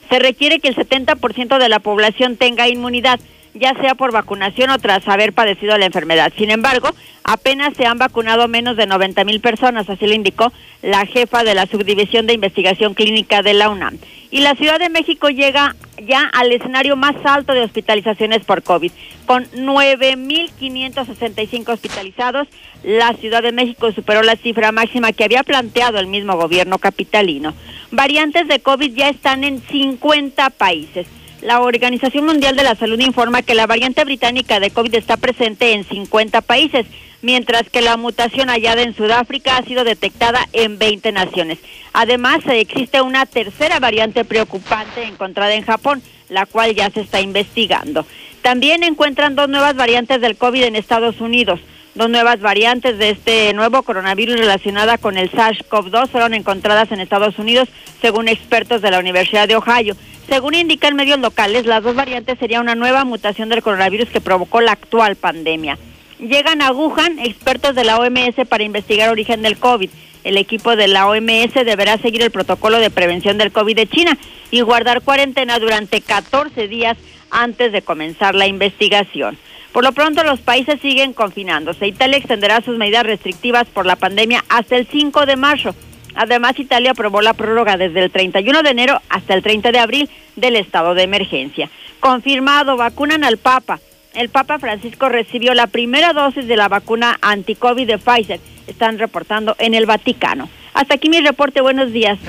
se 0.10 0.20
requiere 0.20 0.60
que 0.60 0.70
el 0.70 0.76
70% 0.76 1.58
de 1.58 1.70
la 1.70 1.80
población 1.80 2.38
tenga 2.38 2.70
inmunidad 2.70 3.20
ya 3.54 3.74
sea 3.76 3.96
por 3.96 4.12
vacunación 4.12 4.70
o 4.70 4.80
tras 4.80 5.08
haber 5.08 5.32
padecido 5.34 5.78
la 5.78 5.86
enfermedad. 5.86 6.34
Sin 6.38 6.52
embargo, 6.52 6.90
apenas 7.24 7.74
se 7.76 7.86
han 7.86 7.98
vacunado 7.98 8.48
menos 8.48 8.78
de 8.78 8.88
90 8.88 9.24
mil 9.24 9.42
personas, 9.42 9.90
así 9.90 10.08
lo 10.08 10.14
indicó 10.14 10.52
la 10.82 11.06
jefa 11.06 11.44
de 11.44 11.56
la 11.56 11.68
Subdivisión 11.68 12.28
de 12.28 12.34
Investigación 12.34 12.94
Clínica 12.94 13.42
de 13.42 13.54
la 13.54 13.70
UNAM. 13.70 13.98
Y 14.32 14.42
la 14.42 14.56
Ciudad 14.56 14.80
de 14.80 14.90
México 14.90 15.30
llega 15.30 15.76
ya 16.04 16.24
al 16.34 16.52
escenario 16.52 16.96
más 16.96 17.16
alto 17.24 17.54
de 17.54 17.62
hospitalizaciones 17.62 18.44
por 18.44 18.64
COVID, 18.64 18.92
con 19.28 19.46
9.565 19.52 21.70
hospitalizados. 21.70 22.48
La 22.84 23.14
Ciudad 23.14 23.44
de 23.44 23.52
México 23.52 23.92
superó 23.92 24.24
la 24.24 24.36
cifra 24.36 24.72
máxima 24.72 25.14
que 25.14 25.24
había 25.24 25.44
planteado 25.44 26.00
el 26.00 26.08
mismo 26.08 26.36
gobierno 26.36 26.80
capitalino. 26.80 27.54
Variantes 27.92 28.48
de 28.48 28.60
COVID 28.60 28.96
ya 28.96 29.10
están 29.10 29.44
en 29.44 29.62
50 29.62 30.50
países. 30.50 31.06
La 31.44 31.60
Organización 31.60 32.26
Mundial 32.26 32.56
de 32.56 32.64
la 32.64 32.76
Salud 32.76 32.98
informa 33.02 33.42
que 33.42 33.54
la 33.54 33.68
variante 33.68 34.06
británica 34.06 34.62
de 34.62 34.72
COVID 34.72 34.96
está 34.96 35.18
presente 35.18 35.74
en 35.74 35.84
50 35.84 36.40
países, 36.40 36.86
mientras 37.22 37.70
que 37.70 37.82
la 37.82 37.98
mutación 37.98 38.48
hallada 38.48 38.82
en 38.82 38.96
Sudáfrica 38.96 39.58
ha 39.58 39.66
sido 39.66 39.84
detectada 39.84 40.48
en 40.54 40.80
20 40.80 41.12
naciones. 41.12 41.60
Además, 41.92 42.40
existe 42.48 43.02
una 43.02 43.26
tercera 43.26 43.82
variante 43.82 44.24
preocupante 44.24 45.04
encontrada 45.04 45.54
en 45.54 45.66
Japón, 45.66 46.02
la 46.30 46.46
cual 46.46 46.76
ya 46.76 46.90
se 46.92 47.02
está 47.02 47.20
investigando. 47.20 48.06
También 48.42 48.82
encuentran 48.82 49.36
dos 49.36 49.50
nuevas 49.50 49.76
variantes 49.76 50.22
del 50.22 50.38
COVID 50.38 50.64
en 50.64 50.78
Estados 50.78 51.20
Unidos. 51.20 51.60
Dos 51.94 52.10
nuevas 52.10 52.40
variantes 52.40 52.98
de 52.98 53.10
este 53.10 53.54
nuevo 53.54 53.84
coronavirus 53.84 54.40
relacionada 54.40 54.98
con 54.98 55.18
el 55.18 55.30
SARS-CoV-2 55.30 56.08
fueron 56.08 56.34
encontradas 56.34 56.92
en 56.94 57.02
Estados 57.02 57.38
Unidos, 57.38 57.68
según 58.02 58.30
expertos 58.30 58.82
de 58.82 58.92
la 58.92 59.00
Universidad 59.00 59.50
de 59.50 59.58
Ohio. 59.58 59.98
Según 60.28 60.56
indican 60.56 60.96
medios 60.96 61.20
locales, 61.20 61.66
las 61.66 61.84
dos 61.84 61.96
variantes 61.96 62.40
serían 62.40 62.62
una 62.62 62.76
nueva 62.76 63.04
mutación 63.04 63.50
del 63.50 63.62
coronavirus 63.62 64.10
que 64.10 64.22
provocó 64.22 64.62
la 64.62 64.72
actual 64.72 65.16
pandemia. 65.16 65.78
Llegan 66.20 66.62
a 66.62 66.72
Wuhan 66.72 67.20
expertos 67.20 67.76
de 67.76 67.84
la 67.84 68.00
OMS 68.00 68.48
para 68.48 68.64
investigar 68.64 69.10
origen 69.10 69.42
del 69.42 69.58
COVID. 69.58 69.90
El 70.24 70.38
equipo 70.38 70.76
de 70.78 70.88
la 70.88 71.08
OMS 71.08 71.54
deberá 71.54 71.98
seguir 71.98 72.22
el 72.22 72.32
protocolo 72.32 72.80
de 72.80 72.90
prevención 72.90 73.38
del 73.38 73.52
COVID 73.52 73.76
de 73.76 73.88
China 73.88 74.18
y 74.52 74.62
guardar 74.62 75.02
cuarentena 75.02 75.60
durante 75.60 76.00
14 76.00 76.68
días 76.70 76.98
antes 77.30 77.74
de 77.74 77.82
comenzar 77.82 78.36
la 78.36 78.48
investigación. 78.48 79.38
Por 79.74 79.84
lo 79.84 79.92
pronto, 79.92 80.24
los 80.24 80.40
países 80.40 80.80
siguen 80.82 81.14
confinándose. 81.14 81.88
Italia 81.88 82.18
extenderá 82.18 82.62
sus 82.62 82.78
medidas 82.78 83.04
restrictivas 83.04 83.68
por 83.68 83.86
la 83.86 83.96
pandemia 83.96 84.46
hasta 84.48 84.78
el 84.78 84.88
5 84.88 85.26
de 85.26 85.36
marzo. 85.36 85.76
Además, 86.16 86.60
Italia 86.60 86.92
aprobó 86.92 87.22
la 87.22 87.34
prórroga 87.34 87.78
desde 87.78 88.04
el 88.04 88.12
31 88.12 88.64
de 88.64 88.70
enero 88.70 89.02
hasta 89.10 89.34
el 89.34 89.44
30 89.44 89.72
de 89.72 89.80
abril 89.80 90.10
del 90.36 90.56
estado 90.56 90.94
de 90.94 91.04
emergencia. 91.04 91.70
Confirmado, 92.00 92.78
vacunan 92.78 93.24
al 93.24 93.38
Papa. 93.38 93.80
El 94.14 94.30
Papa 94.30 94.60
Francisco 94.60 95.10
recibió 95.10 95.54
la 95.54 95.68
primera 95.68 96.14
dosis 96.14 96.48
de 96.48 96.56
la 96.56 96.68
vacuna 96.68 97.18
anti-COVID 97.22 97.88
de 97.88 97.98
Pfizer. 97.98 98.40
Están 98.68 99.00
reportando 99.00 99.56
en 99.58 99.74
el 99.74 99.86
Vaticano. 99.86 100.50
Hasta 100.74 100.96
aquí 100.96 101.10
mi 101.10 101.22
reporte. 101.22 101.62
Buenos 101.62 101.92
días. 101.92 102.20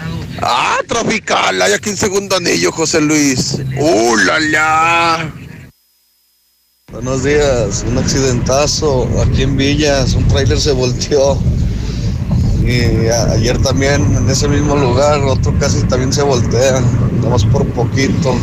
Ah, 0.41 0.79
tropical. 0.87 1.61
Hay 1.61 1.73
aquí 1.73 1.91
un 1.91 1.97
segundo 1.97 2.37
anillo, 2.37 2.73
José 2.73 3.01
Luis. 3.01 3.61
¡Uh, 3.79 4.17
la, 4.17 4.41
la! 4.41 5.33
Buenos 6.91 7.25
días. 7.25 7.85
Un 7.89 7.99
accidentazo 7.99 9.09
aquí 9.21 9.43
en 9.43 9.57
Villas. 9.57 10.15
Un 10.15 10.29
tráiler 10.29 10.61
se 10.61 10.73
volteó. 10.73 11.39
Y 12.67 13.09
a- 13.09 13.33
ayer 13.33 13.59
también 13.59 14.17
en 14.17 14.29
ese 14.31 14.49
mismo 14.49 14.75
lugar 14.77 15.21
otro 15.23 15.55
casi 15.59 15.83
también 15.85 16.13
se 16.13 16.23
voltea, 16.23 16.81
nomás 17.21 17.45
por 17.45 17.67
poquito. 17.67 18.35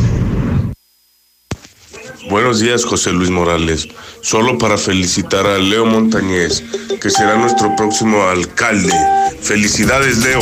Buenos 2.30 2.60
días, 2.60 2.86
José 2.86 3.12
Luis 3.12 3.30
Morales. 3.32 3.88
Solo 4.22 4.58
para 4.58 4.78
felicitar 4.78 5.46
a 5.48 5.58
Leo 5.58 5.86
Montañez, 5.86 6.64
que 7.02 7.10
será 7.10 7.36
nuestro 7.36 7.76
próximo 7.76 8.24
alcalde. 8.24 8.94
Felicidades, 9.42 10.20
Leo. 10.20 10.40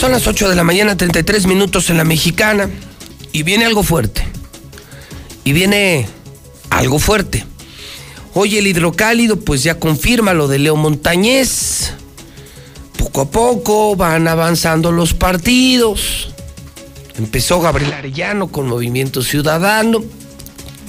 Son 0.00 0.12
las 0.12 0.26
8 0.26 0.48
de 0.48 0.56
la 0.56 0.64
mañana, 0.64 0.96
33 0.96 1.46
minutos 1.46 1.90
en 1.90 1.98
la 1.98 2.04
mexicana. 2.04 2.68
Y 3.32 3.42
viene 3.42 3.66
algo 3.66 3.82
fuerte. 3.82 4.26
Y 5.44 5.52
viene 5.52 6.08
algo 6.70 6.98
fuerte. 6.98 7.44
Hoy 8.38 8.58
el 8.58 8.66
hidrocálido 8.66 9.40
pues 9.40 9.62
ya 9.62 9.78
confirma 9.78 10.34
lo 10.34 10.46
de 10.46 10.58
Leo 10.58 10.76
Montañez. 10.76 11.94
Poco 12.98 13.22
a 13.22 13.30
poco 13.30 13.96
van 13.96 14.28
avanzando 14.28 14.92
los 14.92 15.14
partidos. 15.14 16.28
Empezó 17.16 17.62
Gabriel 17.62 17.94
Arellano 17.94 18.48
con 18.48 18.68
Movimiento 18.68 19.22
Ciudadano, 19.22 20.04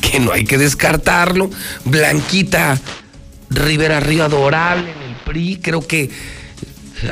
que 0.02 0.20
no 0.20 0.34
hay 0.34 0.44
que 0.44 0.58
descartarlo. 0.58 1.50
Blanquita 1.86 2.78
Rivera 3.50 4.02
Río 4.02 4.26
adorable 4.26 4.92
en 4.92 5.02
el 5.04 5.16
PRI. 5.16 5.60
Creo 5.62 5.88
que 5.88 6.10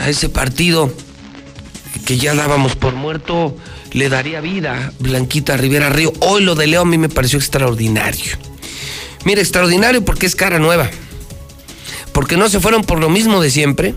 a 0.02 0.10
ese 0.10 0.28
partido 0.28 0.94
que 2.06 2.18
ya 2.18 2.36
dábamos 2.36 2.76
por 2.76 2.94
muerto 2.94 3.56
le 3.94 4.10
daría 4.10 4.42
vida 4.42 4.92
Blanquita 5.00 5.56
Rivera 5.56 5.88
Río. 5.88 6.12
Hoy 6.20 6.44
lo 6.44 6.56
de 6.56 6.68
Leo 6.68 6.82
a 6.82 6.86
mí 6.86 6.98
me 6.98 7.08
pareció 7.08 7.40
extraordinario. 7.40 8.38
Mira, 9.26 9.42
extraordinario 9.42 10.06
porque 10.06 10.26
es 10.26 10.36
cara 10.36 10.60
nueva. 10.60 10.90
Porque 12.14 12.38
no 12.38 12.48
se 12.48 12.62
fueron 12.62 12.84
por 12.84 13.00
lo 13.00 13.10
mismo 13.10 13.42
de 13.42 13.50
siempre. 13.50 13.94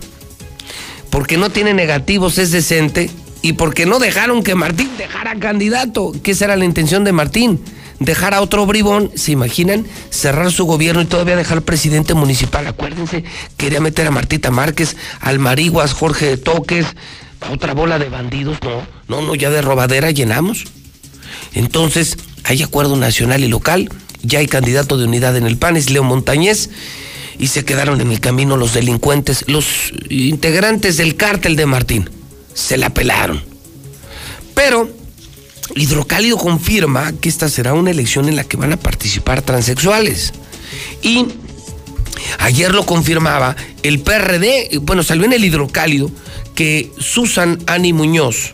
Porque 1.09 1.37
no 1.37 1.49
tiene 1.49 1.73
negativos, 1.73 2.37
es 2.37 2.51
decente. 2.51 3.09
Y 3.41 3.53
porque 3.53 3.85
no 3.85 3.99
dejaron 3.99 4.43
que 4.43 4.55
Martín 4.55 4.89
dejara 4.97 5.35
candidato. 5.39 6.11
Que 6.23 6.31
esa 6.31 6.45
era 6.45 6.57
la 6.57 6.65
intención 6.65 7.03
de 7.03 7.13
Martín. 7.13 7.61
Dejar 7.99 8.33
a 8.33 8.41
otro 8.41 8.65
bribón, 8.65 9.11
¿se 9.15 9.31
imaginan? 9.33 9.85
Cerrar 10.09 10.51
su 10.51 10.65
gobierno 10.65 11.01
y 11.01 11.05
todavía 11.05 11.35
dejar 11.35 11.61
presidente 11.61 12.13
municipal. 12.13 12.65
Acuérdense, 12.65 13.25
quería 13.57 13.81
meter 13.81 14.07
a 14.07 14.11
Martita 14.11 14.51
Márquez, 14.51 14.95
al 15.19 15.37
Mariguas, 15.39 15.93
Jorge 15.93 16.37
Toques, 16.37 16.85
a 17.41 17.51
otra 17.51 17.73
bola 17.73 17.99
de 17.99 18.07
bandidos. 18.07 18.57
No, 18.63 18.87
no, 19.09 19.21
no, 19.21 19.35
ya 19.35 19.49
de 19.49 19.61
robadera 19.61 20.11
llenamos. 20.11 20.65
Entonces, 21.53 22.17
hay 22.45 22.63
acuerdo 22.63 22.95
nacional 22.95 23.43
y 23.43 23.47
local, 23.49 23.89
ya 24.21 24.39
hay 24.39 24.47
candidato 24.47 24.97
de 24.97 25.05
unidad 25.05 25.35
en 25.37 25.45
el 25.45 25.57
PAN, 25.57 25.77
es 25.77 25.89
Leo 25.89 26.03
Montañez, 26.03 26.69
y 27.37 27.47
se 27.47 27.63
quedaron 27.63 28.01
en 28.01 28.11
el 28.11 28.19
camino 28.19 28.57
los 28.57 28.73
delincuentes, 28.73 29.45
los 29.47 29.93
integrantes 30.09 30.97
del 30.97 31.15
cártel 31.15 31.55
de 31.55 31.65
Martín. 31.65 32.09
Se 32.53 32.77
la 32.77 32.89
pelaron. 32.89 33.41
Pero 34.53 34.89
Hidrocálido 35.75 36.37
confirma 36.37 37.13
que 37.13 37.29
esta 37.29 37.47
será 37.47 37.73
una 37.73 37.91
elección 37.91 38.27
en 38.27 38.35
la 38.35 38.43
que 38.43 38.57
van 38.57 38.73
a 38.73 38.77
participar 38.77 39.41
transexuales. 39.41 40.33
Y 41.01 41.27
ayer 42.39 42.73
lo 42.73 42.85
confirmaba 42.85 43.55
el 43.83 43.99
PRD, 43.99 44.79
bueno, 44.81 45.03
salió 45.03 45.25
en 45.25 45.33
el 45.33 45.45
Hidrocálido 45.45 46.11
que 46.55 46.91
Susan 46.97 47.59
Ani 47.67 47.93
Muñoz 47.93 48.53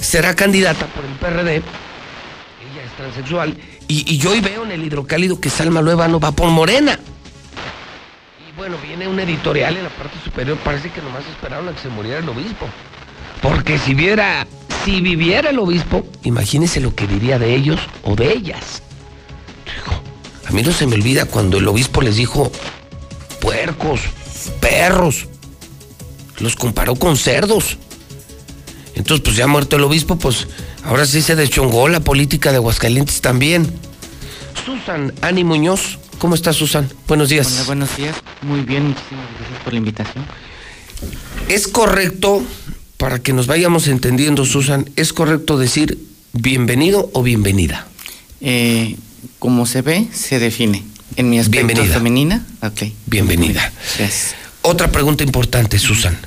será 0.00 0.36
candidata 0.36 0.86
por 0.86 1.04
el 1.04 1.12
PRD. 1.14 1.56
Ella 1.56 2.84
es 2.84 2.96
transexual. 2.96 3.56
Y, 3.88 4.18
yo 4.18 4.32
hoy 4.32 4.40
veo 4.40 4.64
en 4.64 4.72
el 4.72 4.84
Hidrocálido 4.84 5.40
que 5.40 5.48
Salma 5.48 5.80
Luevano 5.80 6.18
va 6.18 6.32
por 6.32 6.48
Morena. 6.50 6.98
Y 8.48 8.56
bueno, 8.56 8.76
viene 8.82 9.06
un 9.06 9.18
editorial 9.20 9.76
en 9.76 9.84
la 9.84 9.90
parte 9.90 10.16
superior. 10.24 10.58
Parece 10.58 10.90
que 10.90 11.00
nomás 11.00 11.24
esperaron 11.26 11.68
a 11.68 11.72
que 11.72 11.80
se 11.80 11.88
muriera 11.88 12.18
el 12.18 12.28
obispo. 12.28 12.66
Porque 13.42 13.78
si 13.78 13.94
viera, 13.94 14.46
si 14.84 15.00
viviera 15.00 15.50
el 15.50 15.58
obispo, 15.58 16.04
imagínense 16.24 16.80
lo 16.80 16.94
que 16.94 17.06
diría 17.06 17.38
de 17.38 17.54
ellos 17.54 17.80
o 18.02 18.16
de 18.16 18.32
ellas. 18.32 18.82
A 20.48 20.50
mí 20.50 20.62
no 20.62 20.72
se 20.72 20.86
me 20.86 20.94
olvida 20.94 21.26
cuando 21.26 21.58
el 21.58 21.68
obispo 21.68 22.02
les 22.02 22.16
dijo 22.16 22.50
puercos, 23.40 24.00
perros. 24.60 25.26
Los 26.38 26.56
comparó 26.56 26.96
con 26.96 27.16
cerdos. 27.16 27.78
Entonces, 28.96 29.22
pues 29.22 29.36
ya 29.36 29.46
muerto 29.46 29.76
el 29.76 29.84
obispo, 29.84 30.16
pues 30.18 30.48
ahora 30.82 31.06
sí 31.06 31.22
se 31.22 31.36
deschongó 31.36 31.88
la 31.88 32.00
política 32.00 32.50
de 32.50 32.56
Aguascalientes 32.56 33.20
también. 33.20 33.70
Susan 34.64 35.12
Ani 35.20 35.44
Muñoz, 35.44 35.98
¿cómo 36.18 36.34
está 36.34 36.52
Susan? 36.52 36.88
Buenos 37.06 37.28
días. 37.28 37.46
Hola, 37.52 37.62
buenos 37.64 37.96
días. 37.96 38.16
Muy 38.42 38.62
bien, 38.62 38.88
muchísimas 38.88 39.26
gracias 39.38 39.62
por 39.62 39.72
la 39.74 39.78
invitación. 39.78 40.24
¿Es 41.48 41.68
correcto, 41.68 42.42
para 42.96 43.18
que 43.20 43.32
nos 43.32 43.46
vayamos 43.46 43.86
entendiendo, 43.86 44.44
Susan, 44.46 44.90
es 44.96 45.12
correcto 45.12 45.58
decir 45.58 45.98
bienvenido 46.32 47.10
o 47.12 47.22
bienvenida? 47.22 47.86
Eh, 48.40 48.96
como 49.38 49.66
se 49.66 49.82
ve, 49.82 50.08
se 50.12 50.38
define. 50.38 50.82
En 51.16 51.30
mi 51.30 51.38
aspecto 51.38 51.66
Bienvenida. 51.66 51.94
femenina, 51.94 52.46
ok. 52.62 52.82
Bienvenida. 53.06 53.72
Otra 54.62 54.90
pregunta 54.90 55.22
importante, 55.22 55.78
Susan, 55.78 56.18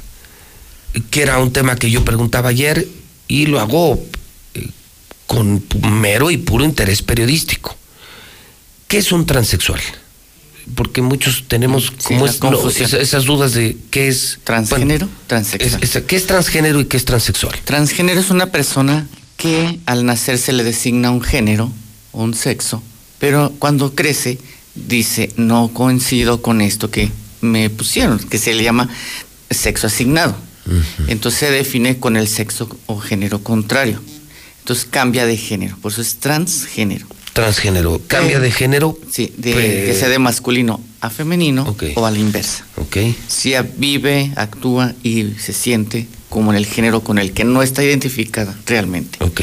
que 1.09 1.21
era 1.21 1.39
un 1.39 1.51
tema 1.51 1.75
que 1.75 1.89
yo 1.91 2.03
preguntaba 2.03 2.49
ayer 2.49 2.87
y 3.27 3.45
lo 3.45 3.59
hago 3.59 4.03
eh, 4.53 4.67
con 5.27 5.63
mero 5.91 6.31
y 6.31 6.37
puro 6.37 6.63
interés 6.65 7.01
periodístico. 7.01 7.75
¿Qué 8.87 8.97
es 8.97 9.11
un 9.11 9.25
transexual? 9.25 9.79
Porque 10.75 11.01
muchos 11.01 11.45
tenemos 11.47 11.91
como 11.91 12.25
es- 12.25 12.41
no, 12.41 12.69
esas 12.69 13.25
dudas 13.25 13.53
de 13.53 13.77
qué 13.91 14.07
es 14.07 14.39
Transgénero, 14.43 15.07
bueno, 15.07 15.21
transexual. 15.27 15.83
es- 15.83 15.95
es- 15.95 16.03
¿Qué 16.03 16.15
es 16.15 16.27
transgénero 16.27 16.79
y 16.79 16.85
qué 16.85 16.97
es 16.97 17.05
transexual? 17.05 17.55
Transgénero 17.65 18.19
es 18.19 18.29
una 18.29 18.47
persona 18.47 19.07
que 19.37 19.79
al 19.85 20.05
nacer 20.05 20.37
se 20.37 20.53
le 20.53 20.63
designa 20.63 21.11
un 21.11 21.21
género, 21.21 21.71
un 22.11 22.33
sexo, 22.33 22.83
pero 23.19 23.53
cuando 23.59 23.95
crece 23.95 24.37
dice, 24.75 25.31
no 25.37 25.69
coincido 25.73 26.41
con 26.41 26.61
esto 26.61 26.91
que 26.91 27.11
me 27.41 27.69
pusieron, 27.69 28.19
que 28.19 28.37
se 28.37 28.53
le 28.53 28.63
llama 28.63 28.89
sexo 29.49 29.87
asignado. 29.87 30.35
Entonces 31.07 31.39
se 31.39 31.51
define 31.51 31.97
con 31.99 32.17
el 32.17 32.27
sexo 32.27 32.69
o 32.85 32.99
género 32.99 33.43
contrario. 33.43 34.01
Entonces 34.59 34.85
cambia 34.85 35.25
de 35.25 35.37
género, 35.37 35.77
por 35.81 35.91
eso 35.91 36.01
es 36.01 36.17
transgénero. 36.17 37.07
Transgénero. 37.33 38.01
¿Cambia 38.07 38.39
de 38.39 38.51
género? 38.51 38.97
Sí, 39.09 39.33
de, 39.37 39.53
que 39.53 39.95
sea 39.97 40.09
de 40.09 40.19
masculino 40.19 40.81
a 41.01 41.09
femenino 41.09 41.75
o 41.95 42.05
a 42.05 42.11
la 42.11 42.17
inversa. 42.17 42.65
Ok. 42.75 42.97
Si 43.27 43.53
vive, 43.77 44.31
actúa 44.35 44.93
y 45.03 45.33
se 45.39 45.53
siente 45.53 46.07
como 46.29 46.51
en 46.51 46.57
el 46.57 46.65
género 46.65 47.01
con 47.01 47.17
el 47.17 47.31
que 47.31 47.43
no 47.43 47.63
está 47.63 47.83
identificada 47.83 48.55
realmente. 48.65 49.23
Ok. 49.23 49.41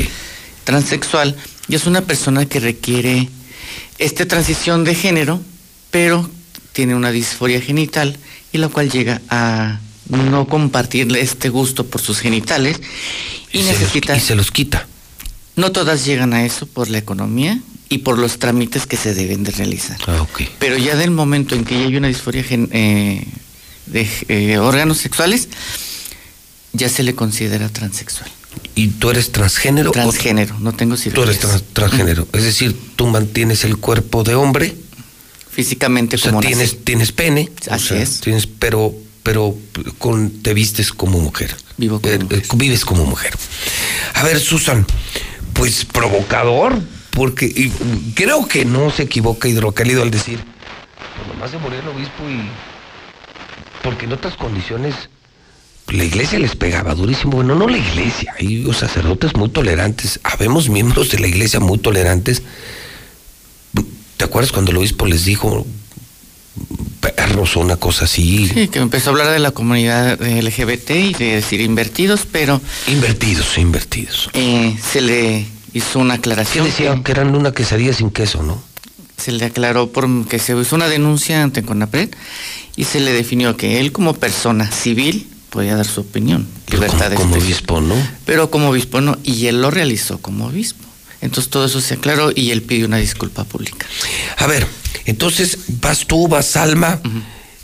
Transexual 0.64 1.36
y 1.68 1.74
es 1.74 1.86
una 1.86 2.02
persona 2.02 2.46
que 2.46 2.60
requiere 2.60 3.28
esta 3.98 4.26
transición 4.26 4.84
de 4.84 4.94
género, 4.94 5.40
pero 5.90 6.28
tiene 6.72 6.94
una 6.94 7.10
disforia 7.10 7.60
genital 7.60 8.16
y 8.52 8.58
la 8.58 8.68
cual 8.68 8.90
llega 8.90 9.20
a 9.28 9.80
no 10.08 10.46
compartirle 10.46 11.20
este 11.20 11.48
gusto 11.48 11.86
por 11.86 12.00
sus 12.00 12.20
genitales 12.20 12.80
y, 13.52 13.58
Y 13.58 13.62
se 13.62 13.72
los- 13.72 13.80
necesita... 13.80 14.16
y 14.16 14.20
se 14.20 14.34
los 14.34 14.50
quita. 14.50 14.86
No 15.56 15.72
todas 15.72 16.04
llegan 16.04 16.34
a 16.34 16.44
eso 16.44 16.66
por 16.66 16.88
la 16.90 16.98
economía 16.98 17.58
y 17.88 17.98
por 17.98 18.18
los 18.18 18.38
trámites 18.38 18.86
que 18.86 18.96
se 18.96 19.14
deben 19.14 19.42
de 19.44 19.52
realizar. 19.52 19.96
Ah. 20.06 20.26
Pero 20.58 20.76
ya 20.76 20.96
del 20.96 21.10
momento 21.10 21.54
en 21.54 21.64
que 21.64 21.78
ya 21.80 21.86
hay 21.86 21.96
una 21.96 22.08
disforia 22.08 22.42
gen- 22.42 22.68
eh, 22.72 23.24
de 23.86 24.08
eh, 24.28 24.58
órganos 24.58 24.98
sexuales, 24.98 25.48
ya 26.72 26.88
se 26.88 27.02
le 27.02 27.14
considera 27.14 27.68
transexual. 27.70 28.30
¿Y 28.74 28.88
tú 28.88 29.10
eres 29.10 29.32
transgénero? 29.32 29.92
Transgénero, 29.92 30.58
no 30.60 30.72
tengo 30.74 30.96
Tú 30.96 31.02
cirugía. 31.02 31.24
eres 31.24 31.38
trans- 31.40 31.62
transgénero. 31.72 32.28
Es 32.32 32.42
decir, 32.44 32.76
tú 32.96 33.06
mantienes 33.06 33.64
el 33.64 33.76
cuerpo 33.78 34.24
de 34.24 34.34
hombre. 34.34 34.76
Físicamente 35.50 36.16
O 36.16 36.18
sea, 36.18 36.32
como 36.32 36.42
tienes, 36.42 36.72
nací. 36.74 36.82
tienes 36.84 37.12
pene. 37.12 37.50
o 37.70 37.74
Así 37.74 37.88
sea, 37.88 38.02
es. 38.02 38.20
Tienes, 38.20 38.46
pero 38.46 38.94
pero 39.26 39.56
con, 39.98 40.30
te 40.40 40.54
vistes 40.54 40.92
como 40.92 41.18
mujer. 41.18 41.52
Vivo 41.78 42.00
como 42.00 42.14
Eh, 42.14 42.18
eh, 42.30 42.42
Vives 42.54 42.84
como 42.84 43.04
mujer. 43.06 43.36
A 44.14 44.22
ver, 44.22 44.38
Susan, 44.38 44.86
pues 45.52 45.84
provocador, 45.84 46.80
porque 47.10 47.46
y, 47.46 47.72
creo 48.14 48.46
que 48.46 48.64
no 48.64 48.88
se 48.92 49.02
equivoca 49.02 49.48
Hidrocálido 49.48 50.02
al 50.02 50.12
decir, 50.12 50.38
nomás 51.26 51.50
se 51.50 51.58
murió 51.58 51.80
el 51.80 51.88
obispo 51.88 52.22
y... 52.30 52.48
Porque 53.82 54.04
en 54.04 54.12
otras 54.12 54.36
condiciones 54.36 54.94
la 55.88 56.04
iglesia 56.04 56.38
les 56.38 56.54
pegaba 56.54 56.94
durísimo. 56.94 57.32
Bueno, 57.32 57.56
no 57.56 57.66
la 57.66 57.78
iglesia, 57.78 58.32
hay 58.38 58.62
los 58.62 58.76
sacerdotes 58.76 59.34
muy 59.34 59.48
tolerantes, 59.48 60.20
habemos 60.22 60.68
miembros 60.68 61.10
de 61.10 61.18
la 61.18 61.26
iglesia 61.26 61.58
muy 61.58 61.78
tolerantes. 61.78 62.44
¿Te 64.18 64.24
acuerdas 64.24 64.52
cuando 64.52 64.70
el 64.70 64.76
obispo 64.76 65.04
les 65.04 65.24
dijo 65.24 65.66
perros 67.00 67.56
o 67.56 67.60
una 67.60 67.76
cosa 67.76 68.04
así? 68.06 68.48
Sí, 68.48 68.68
que 68.68 68.78
empezó 68.78 69.10
a 69.10 69.12
hablar 69.12 69.30
de 69.32 69.38
la 69.38 69.50
comunidad 69.50 70.20
LGBT 70.20 70.90
y 70.90 71.14
de 71.14 71.34
decir 71.36 71.60
invertidos, 71.60 72.26
pero... 72.30 72.60
Invertidos, 72.88 73.58
invertidos. 73.58 74.30
eh, 74.32 74.76
se 74.82 75.00
le 75.00 75.46
hizo 75.72 75.98
una 75.98 76.14
¿Qué 76.14 76.20
aclaración. 76.20 76.64
decían? 76.66 77.02
Que 77.02 77.12
eran 77.12 77.34
una 77.34 77.52
quesadilla 77.52 77.92
sin 77.92 78.10
queso, 78.10 78.42
¿no? 78.42 78.62
se 79.16 79.32
le 79.32 79.46
aclaró 79.46 79.90
por 79.92 80.26
que 80.28 80.38
se 80.38 80.54
hizo 80.60 80.76
una 80.76 80.88
denuncia 80.88 81.42
ante 81.42 81.62
CONAPRED 81.62 82.10
y 82.76 82.84
se 82.84 83.00
le 83.00 83.12
definió 83.12 83.56
que 83.56 83.80
él 83.80 83.90
como 83.90 84.12
persona 84.12 84.70
civil 84.70 85.26
podía 85.48 85.74
dar 85.74 85.86
su 85.86 86.02
opinión, 86.02 86.46
libertad 86.70 87.08
de 87.08 87.16
Como 87.16 87.36
obispo, 87.36 87.80
¿no? 87.80 87.94
Pero 88.26 88.50
como 88.50 88.68
obispo 88.68 89.00
no, 89.00 89.16
y 89.24 89.46
él 89.46 89.62
lo 89.62 89.70
realizó 89.70 90.18
como 90.18 90.46
obispo. 90.46 90.85
Entonces 91.20 91.50
todo 91.50 91.64
eso 91.64 91.80
se 91.80 91.94
aclaró 91.94 92.30
y 92.34 92.50
él 92.50 92.62
pidió 92.62 92.86
una 92.86 92.98
disculpa 92.98 93.44
pública. 93.44 93.86
A 94.36 94.46
ver, 94.46 94.66
entonces 95.06 95.58
vas 95.80 96.06
tú, 96.06 96.28
vas 96.28 96.56
Alma. 96.56 97.00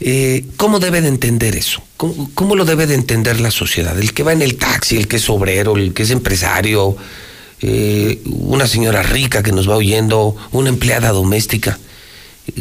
eh, 0.00 0.44
¿Cómo 0.56 0.80
debe 0.80 1.00
de 1.00 1.08
entender 1.08 1.54
eso? 1.56 1.82
¿Cómo, 1.96 2.30
cómo 2.34 2.56
lo 2.56 2.64
debe 2.64 2.86
de 2.86 2.94
entender 2.94 3.40
la 3.40 3.50
sociedad? 3.50 3.98
El 3.98 4.12
que 4.12 4.22
va 4.22 4.32
en 4.32 4.42
el 4.42 4.56
taxi, 4.56 4.96
el 4.96 5.06
que 5.08 5.16
es 5.16 5.28
obrero, 5.30 5.76
el 5.76 5.92
que 5.92 6.02
es 6.02 6.10
empresario, 6.10 6.96
eh, 7.60 8.20
una 8.24 8.66
señora 8.66 9.02
rica 9.02 9.42
que 9.42 9.52
nos 9.52 9.68
va 9.68 9.76
oyendo, 9.76 10.36
una 10.50 10.68
empleada 10.68 11.10
doméstica. 11.10 11.78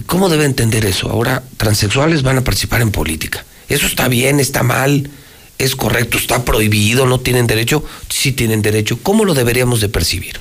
¿Cómo 0.05 0.30
debe 0.30 0.45
entender 0.45 0.85
eso? 0.85 1.09
Ahora, 1.09 1.41
transexuales 1.57 2.22
van 2.22 2.38
a 2.38 2.43
participar 2.43 2.81
en 2.81 2.91
política. 2.91 3.43
¿Eso 3.68 3.88
está 3.88 4.07
bien, 4.07 4.39
está 4.39 4.61
mal? 4.61 5.09
¿Es 5.57 5.76
correcto? 5.76 6.18
¿Está 6.18 6.45
prohibido? 6.45 7.05
¿No 7.07 7.19
tienen 7.19 7.47
derecho? 7.47 7.84
Sí 8.09 8.31
tienen 8.31 8.61
derecho. 8.61 8.99
¿Cómo 9.01 9.26
lo 9.26 9.34
deberíamos 9.34 9.81
de 9.81 9.89
percibir? 9.89 10.39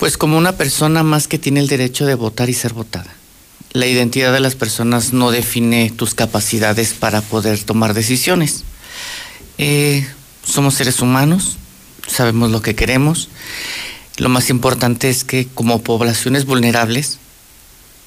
Pues 0.00 0.16
como 0.16 0.38
una 0.38 0.52
persona 0.52 1.02
más 1.02 1.28
que 1.28 1.38
tiene 1.38 1.60
el 1.60 1.68
derecho 1.68 2.06
de 2.06 2.14
votar 2.14 2.48
y 2.48 2.54
ser 2.54 2.72
votada. 2.72 3.14
La 3.72 3.86
identidad 3.86 4.32
de 4.32 4.40
las 4.40 4.54
personas 4.54 5.12
no 5.12 5.30
define 5.30 5.92
tus 5.94 6.14
capacidades 6.14 6.94
para 6.94 7.20
poder 7.20 7.62
tomar 7.62 7.92
decisiones. 7.92 8.64
Eh, 9.58 10.08
somos 10.42 10.72
seres 10.72 11.02
humanos, 11.02 11.58
sabemos 12.08 12.50
lo 12.50 12.62
que 12.62 12.74
queremos. 12.74 13.28
Lo 14.16 14.30
más 14.30 14.48
importante 14.48 15.10
es 15.10 15.22
que 15.22 15.46
como 15.52 15.82
poblaciones 15.82 16.46
vulnerables 16.46 17.18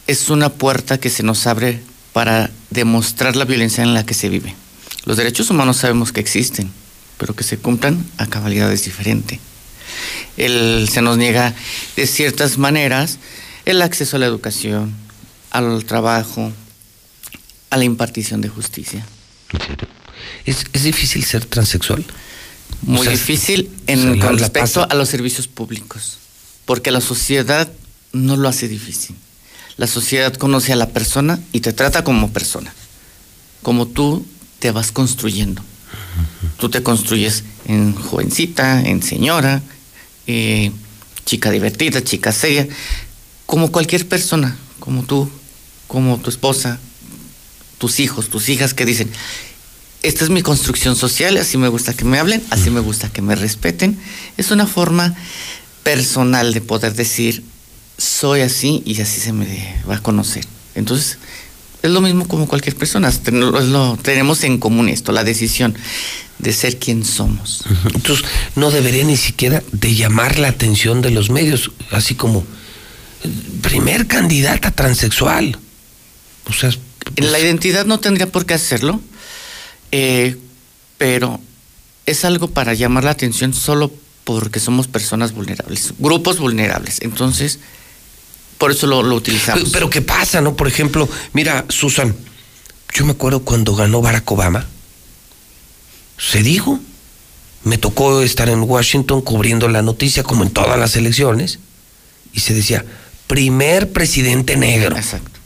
es 0.07 0.31
una 0.31 0.49
puerta 0.49 0.97
que 0.97 1.11
se 1.11 1.21
nos 1.21 1.45
abre 1.45 1.79
para 2.11 2.49
demostrar 2.71 3.35
la 3.35 3.45
violencia 3.45 3.83
en 3.83 3.93
la 3.93 4.03
que 4.03 4.15
se 4.15 4.29
vive. 4.29 4.55
Los 5.05 5.17
derechos 5.17 5.51
humanos 5.51 5.77
sabemos 5.77 6.11
que 6.11 6.21
existen, 6.21 6.71
pero 7.19 7.35
que 7.35 7.43
se 7.43 7.59
cumplan 7.59 8.03
a 8.17 8.25
cabalidad 8.25 8.73
es 8.73 8.83
diferente. 8.83 9.39
El- 10.37 10.89
se 10.91 11.01
nos 11.01 11.17
niega 11.17 11.53
de 11.95 12.07
ciertas 12.07 12.57
maneras 12.57 13.19
el 13.65 13.81
acceso 13.81 14.17
a 14.17 14.19
la 14.19 14.25
educación, 14.25 14.93
al 15.51 15.85
trabajo, 15.85 16.51
a 17.69 17.77
la 17.77 17.83
impartición 17.83 18.41
de 18.41 18.49
justicia. 18.49 19.05
¿Es, 20.45 20.65
es 20.73 20.83
difícil 20.83 21.23
ser 21.23 21.45
transexual? 21.45 22.03
Muy 22.81 22.99
O 22.99 23.03
sea, 23.03 23.11
difícil 23.13 23.69
en 23.87 24.19
con 24.19 24.37
respecto 24.37 24.85
a 24.89 24.93
los 24.95 25.07
servicios 25.09 25.47
públicos, 25.47 26.17
porque 26.65 26.91
la 26.91 27.01
sociedad 27.01 27.71
no 28.11 28.35
lo 28.35 28.49
hace 28.49 28.67
difícil. 28.67 29.15
La 29.77 29.87
sociedad 29.87 30.33
conoce 30.35 30.73
a 30.73 30.75
la 30.75 30.89
persona 30.89 31.39
y 31.51 31.61
te 31.61 31.73
trata 31.73 32.03
como 32.03 32.31
persona, 32.31 32.73
como 33.61 33.87
tú 33.87 34.25
te 34.59 34.71
vas 34.71 34.91
construyendo. 34.91 35.63
Tú 36.59 36.69
te 36.69 36.83
construyes 36.83 37.43
en 37.65 37.95
jovencita, 37.95 38.81
en 38.81 39.01
señora, 39.01 39.61
eh, 40.27 40.71
chica 41.25 41.51
divertida, 41.51 42.03
chica 42.03 42.31
seria, 42.31 42.67
como 43.45 43.71
cualquier 43.71 44.07
persona, 44.07 44.55
como 44.79 45.03
tú, 45.03 45.29
como 45.87 46.17
tu 46.19 46.29
esposa, 46.29 46.79
tus 47.77 47.99
hijos, 47.99 48.29
tus 48.29 48.49
hijas 48.49 48.73
que 48.73 48.85
dicen, 48.85 49.09
esta 50.01 50.23
es 50.23 50.29
mi 50.29 50.41
construcción 50.41 50.95
social, 50.95 51.37
así 51.37 51.57
me 51.57 51.67
gusta 51.69 51.93
que 51.93 52.03
me 52.05 52.19
hablen, 52.19 52.43
así 52.49 52.69
me 52.69 52.79
gusta 52.81 53.09
que 53.09 53.21
me 53.21 53.35
respeten. 53.35 53.97
Es 54.37 54.51
una 54.51 54.67
forma 54.67 55.15
personal 55.83 56.53
de 56.53 56.61
poder 56.61 56.93
decir, 56.93 57.43
soy 57.97 58.41
así 58.41 58.81
y 58.85 58.99
así 59.01 59.21
se 59.21 59.31
me 59.33 59.75
va 59.89 59.97
a 59.97 60.03
conocer. 60.03 60.45
Entonces, 60.75 61.17
es 61.83 61.91
lo 61.91 62.01
mismo 62.01 62.27
como 62.27 62.47
cualquier 62.47 62.75
persona, 62.75 63.11
lo- 63.31 63.97
tenemos 63.97 64.43
en 64.43 64.57
común 64.57 64.89
esto, 64.89 65.11
la 65.11 65.23
decisión 65.23 65.75
de 66.43 66.53
ser 66.53 66.77
quien 66.77 67.05
somos. 67.05 67.63
Entonces, 67.95 68.25
no 68.55 68.69
debería 68.69 69.03
ni 69.05 69.17
siquiera 69.17 69.63
de 69.71 69.95
llamar 69.95 70.37
la 70.37 70.49
atención 70.49 71.01
de 71.01 71.09
los 71.09 71.29
medios, 71.29 71.71
así 71.89 72.15
como 72.15 72.45
eh, 73.23 73.29
primer 73.61 74.07
candidata 74.07 74.71
transexual. 74.71 75.57
O 76.47 76.53
sea, 76.53 76.69
La 77.15 77.39
identidad 77.39 77.85
no 77.85 77.99
tendría 77.99 78.27
por 78.27 78.45
qué 78.45 78.53
hacerlo, 78.53 78.99
eh, 79.91 80.37
pero 80.97 81.39
es 82.05 82.25
algo 82.25 82.49
para 82.49 82.73
llamar 82.73 83.05
la 83.05 83.11
atención 83.11 83.53
solo 83.53 83.91
porque 84.25 84.59
somos 84.59 84.87
personas 84.87 85.33
vulnerables, 85.33 85.93
grupos 85.97 86.39
vulnerables. 86.39 87.01
Entonces, 87.01 87.59
por 88.57 88.71
eso 88.71 88.85
lo, 88.87 89.01
lo 89.01 89.15
utilizamos. 89.15 89.63
Pero, 89.63 89.71
pero 89.71 89.89
¿qué 89.89 90.01
pasa, 90.01 90.41
no? 90.41 90.55
Por 90.57 90.67
ejemplo, 90.67 91.07
mira, 91.31 91.65
Susan, 91.69 92.13
yo 92.93 93.05
me 93.05 93.13
acuerdo 93.13 93.43
cuando 93.43 93.75
ganó 93.75 94.01
Barack 94.01 94.29
Obama, 94.29 94.67
se 96.17 96.43
dijo, 96.43 96.79
me 97.63 97.77
tocó 97.77 98.21
estar 98.21 98.49
en 98.49 98.61
Washington 98.61 99.21
cubriendo 99.21 99.67
la 99.67 99.81
noticia 99.81 100.23
como 100.23 100.43
en 100.43 100.51
todas 100.51 100.79
las 100.79 100.95
elecciones, 100.95 101.59
y 102.33 102.39
se 102.39 102.53
decía, 102.53 102.85
primer 103.27 103.91
presidente 103.91 104.57
negro. 104.57 104.95
Exacto. 104.95 105.39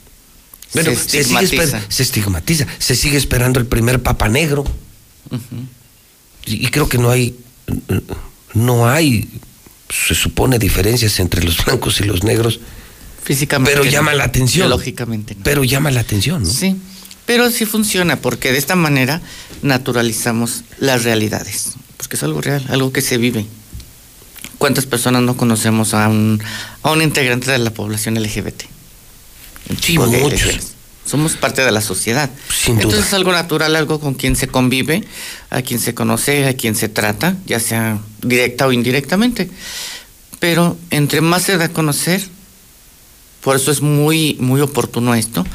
Bueno, 0.73 0.91
Se 0.95 1.23
se, 1.23 1.23
sigue 1.23 1.47
se 1.89 2.03
estigmatiza, 2.03 2.67
se 2.77 2.95
sigue 2.95 3.17
esperando 3.17 3.59
el 3.59 3.65
primer 3.65 4.01
papa 4.01 4.27
negro. 4.27 4.65
Y, 6.45 6.65
y 6.65 6.69
creo 6.69 6.89
que 6.89 6.97
no 6.97 7.09
hay, 7.09 7.35
no 8.53 8.89
hay, 8.89 9.27
se 9.89 10.15
supone, 10.15 10.59
diferencias 10.59 11.19
entre 11.19 11.43
los 11.43 11.63
blancos 11.65 11.99
y 12.01 12.03
los 12.03 12.23
negros. 12.23 12.59
Físicamente. 13.23 13.71
Pero 13.71 13.85
no. 13.85 13.91
llama 13.91 14.13
la 14.13 14.23
atención. 14.25 14.67
Biológicamente 14.67 15.35
no. 15.35 15.41
Pero 15.43 15.63
llama 15.63 15.91
la 15.91 16.01
atención, 16.01 16.43
¿no? 16.43 16.49
Sí, 16.49 16.75
pero 17.27 17.51
sí 17.51 17.65
funciona 17.65 18.15
porque 18.15 18.51
de 18.51 18.57
esta 18.57 18.75
manera 18.75 19.21
naturalizamos 19.61 20.63
las 20.79 21.03
realidades, 21.03 21.73
porque 21.97 22.15
es 22.15 22.23
algo 22.23 22.41
real, 22.41 22.65
algo 22.69 22.91
que 22.91 23.01
se 23.01 23.17
vive. 23.17 23.45
¿Cuántas 24.57 24.87
personas 24.87 25.21
no 25.21 25.37
conocemos 25.37 25.93
a 25.93 26.07
un, 26.07 26.41
a 26.81 26.91
un 26.91 27.01
integrante 27.03 27.51
de 27.51 27.59
la 27.59 27.69
población 27.69 28.15
LGBT? 28.15 28.63
Sí, 29.81 29.99
muchos. 29.99 30.73
somos 31.05 31.35
parte 31.35 31.63
de 31.63 31.71
la 31.71 31.81
sociedad. 31.81 32.29
Sin 32.49 32.75
duda. 32.75 32.83
Entonces 32.83 33.07
es 33.07 33.13
algo 33.13 33.33
natural, 33.33 33.75
algo 33.75 33.99
con 33.99 34.13
quien 34.13 34.37
se 34.37 34.47
convive, 34.47 35.03
a 35.49 35.61
quien 35.61 35.81
se 35.81 35.93
conoce, 35.93 36.47
a 36.47 36.55
quien 36.55 36.75
se 36.75 36.87
trata, 36.87 37.35
ya 37.45 37.59
sea 37.59 37.99
directa 38.21 38.65
o 38.67 38.71
indirectamente. 38.71 39.49
Pero 40.39 40.77
entre 40.91 41.19
más 41.19 41.43
se 41.43 41.57
da 41.57 41.65
a 41.65 41.69
conocer, 41.69 42.23
por 43.41 43.55
eso 43.55 43.71
es 43.71 43.81
muy, 43.81 44.35
muy 44.39 44.61
oportuno 44.61 45.15
esto, 45.15 45.45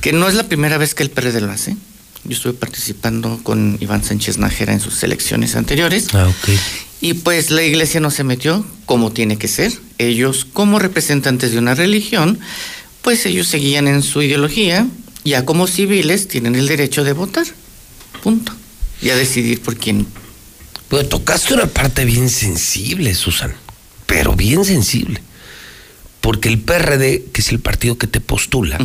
que 0.00 0.12
no 0.12 0.28
es 0.28 0.34
la 0.34 0.44
primera 0.44 0.78
vez 0.78 0.94
que 0.94 1.02
el 1.02 1.10
PRD 1.10 1.40
lo 1.40 1.50
hace. 1.50 1.76
Yo 2.24 2.36
estuve 2.36 2.52
participando 2.52 3.40
con 3.42 3.78
Iván 3.80 4.04
Sánchez 4.04 4.38
Nájera 4.38 4.72
en 4.72 4.80
sus 4.80 5.02
elecciones 5.02 5.56
anteriores. 5.56 6.08
Ah, 6.12 6.28
ok. 6.28 6.48
Y 7.00 7.14
pues 7.14 7.50
la 7.50 7.62
iglesia 7.62 8.00
no 8.00 8.10
se 8.10 8.24
metió 8.24 8.64
como 8.86 9.12
tiene 9.12 9.38
que 9.38 9.48
ser. 9.48 9.72
Ellos, 9.98 10.46
como 10.52 10.78
representantes 10.78 11.52
de 11.52 11.58
una 11.58 11.74
religión, 11.74 12.40
pues 13.02 13.24
ellos 13.24 13.46
seguían 13.46 13.86
en 13.86 14.02
su 14.02 14.20
ideología. 14.20 14.86
Ya 15.24 15.44
como 15.44 15.66
civiles 15.66 16.26
tienen 16.28 16.56
el 16.56 16.66
derecho 16.66 17.04
de 17.04 17.12
votar. 17.12 17.46
Punto. 18.22 18.52
Y 19.00 19.10
a 19.10 19.16
decidir 19.16 19.60
por 19.62 19.76
quién. 19.76 20.06
Pero 20.88 21.06
tocaste 21.06 21.54
una 21.54 21.66
parte 21.66 22.04
bien 22.04 22.28
sensible, 22.28 23.14
Susan. 23.14 23.54
Pero 24.06 24.34
bien 24.34 24.64
sensible. 24.64 25.22
Porque 26.20 26.48
el 26.48 26.58
PRD, 26.60 27.24
que 27.32 27.40
es 27.40 27.48
el 27.50 27.60
partido 27.60 27.96
que 27.98 28.06
te 28.06 28.20
postula, 28.20 28.78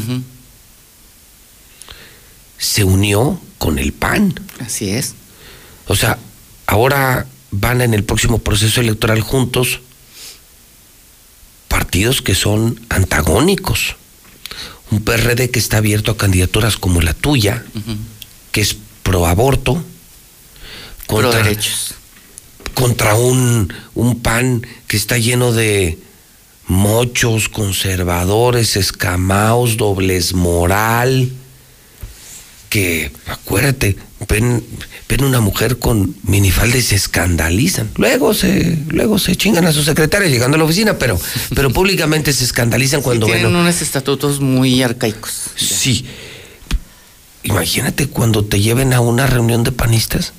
se 2.57 2.83
unió 2.83 3.39
con 3.57 3.79
el 3.79 3.91
PAN. 3.93 4.33
Así 4.59 4.89
es. 4.89 5.15
O 5.87 5.95
sea, 5.95 6.17
ahora 6.65 7.27
van 7.51 7.81
en 7.81 7.93
el 7.93 8.03
próximo 8.03 8.39
proceso 8.39 8.81
electoral 8.81 9.21
juntos 9.21 9.79
partidos 11.67 12.21
que 12.21 12.35
son 12.35 12.79
antagónicos. 12.89 13.95
Un 14.91 15.01
PRD 15.03 15.49
que 15.49 15.59
está 15.59 15.77
abierto 15.77 16.11
a 16.11 16.17
candidaturas 16.17 16.77
como 16.77 17.01
la 17.01 17.13
tuya, 17.13 17.63
que 18.51 18.61
es 18.61 18.77
pro 19.01 19.25
aborto, 19.25 19.83
Pro 21.07 21.31
derechos. 21.31 21.95
contra 22.73 23.15
un, 23.15 23.73
un 23.93 24.19
PAN 24.21 24.65
que 24.87 24.97
está 24.97 25.17
lleno 25.17 25.51
de 25.51 25.97
mochos, 26.73 27.47
conservadores, 27.49 28.75
escamaos, 28.75 29.77
dobles 29.77 30.33
moral, 30.33 31.31
que, 32.69 33.11
acuérdate, 33.27 33.95
ven, 34.27 34.63
ven 35.07 35.23
una 35.23 35.39
mujer 35.39 35.77
con 35.77 36.15
minifalda 36.23 36.77
y 36.77 36.81
se 36.81 36.95
escandalizan. 36.95 37.89
Luego 37.95 38.33
se, 38.33 38.77
luego 38.89 39.19
se 39.19 39.35
chingan 39.35 39.65
a 39.67 39.71
su 39.71 39.83
secretaria 39.83 40.27
llegando 40.27 40.55
a 40.55 40.57
la 40.57 40.63
oficina, 40.65 40.97
pero, 40.97 41.19
pero 41.55 41.69
públicamente 41.71 42.33
se 42.33 42.43
escandalizan 42.43 43.01
cuando 43.01 43.27
Tienen 43.27 43.45
ven. 43.45 43.55
unos 43.55 43.81
estatutos 43.81 44.39
muy 44.39 44.81
arcaicos. 44.81 45.51
Sí. 45.55 46.05
Imagínate 47.43 48.07
cuando 48.07 48.43
te 48.43 48.59
lleven 48.59 48.93
a 48.93 49.01
una 49.01 49.27
reunión 49.27 49.63
de 49.63 49.71
panistas. 49.71 50.33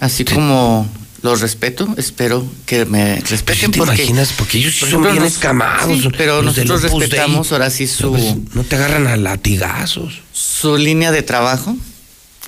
Así 0.00 0.24
como 0.24 0.88
los 1.30 1.40
respeto, 1.40 1.88
espero 1.98 2.46
que 2.66 2.84
me 2.86 3.16
respeten. 3.20 3.70
¿Te 3.72 3.78
porque, 3.78 3.94
imaginas? 4.02 4.32
Porque 4.32 4.58
ellos 4.58 4.76
por 4.80 4.88
son 4.90 5.02
bien 5.02 5.16
nos- 5.16 5.32
escamados. 5.32 6.00
sí, 6.02 6.08
pero 6.16 6.42
nosotros 6.42 6.82
respetamos 6.82 7.52
ahora 7.52 7.68
sí 7.70 7.86
su, 7.86 8.04
No, 8.06 8.12
pues, 8.12 8.54
no 8.54 8.64
te 8.64 8.76
agarran 8.76 9.06
a 9.06 9.16
latigazos. 9.16 10.20
su 10.32 10.76
línea 10.76 11.10
de 11.12 11.22
trabajo. 11.22 11.76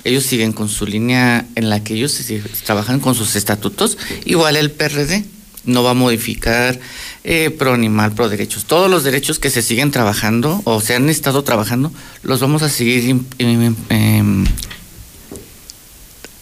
Ellos 0.05 0.23
siguen 0.23 0.53
con 0.53 0.69
su 0.69 0.85
línea 0.87 1.45
en 1.55 1.69
la 1.69 1.83
que 1.83 1.93
ellos 1.93 2.17
trabajan 2.65 2.99
con 3.01 3.15
sus 3.15 3.35
estatutos. 3.35 3.97
Igual 4.25 4.55
el 4.55 4.71
PRD 4.71 5.25
no 5.65 5.83
va 5.83 5.91
a 5.91 5.93
modificar 5.93 6.79
eh, 7.25 7.49
pro 7.49 7.73
animal, 7.73 8.13
pro 8.13 8.29
derechos. 8.29 8.63
Todos 8.63 8.89
los 8.89 9.03
derechos 9.03 9.39
que 9.39 9.49
se 9.49 9.61
siguen 9.61 9.91
trabajando 9.91 10.61
o 10.63 10.79
se 10.79 10.95
han 10.95 11.09
estado 11.09 11.43
trabajando, 11.43 11.91
los 12.23 12.39
vamos 12.39 12.61
a 12.63 12.69
seguir 12.69 13.17
em, 13.39 14.45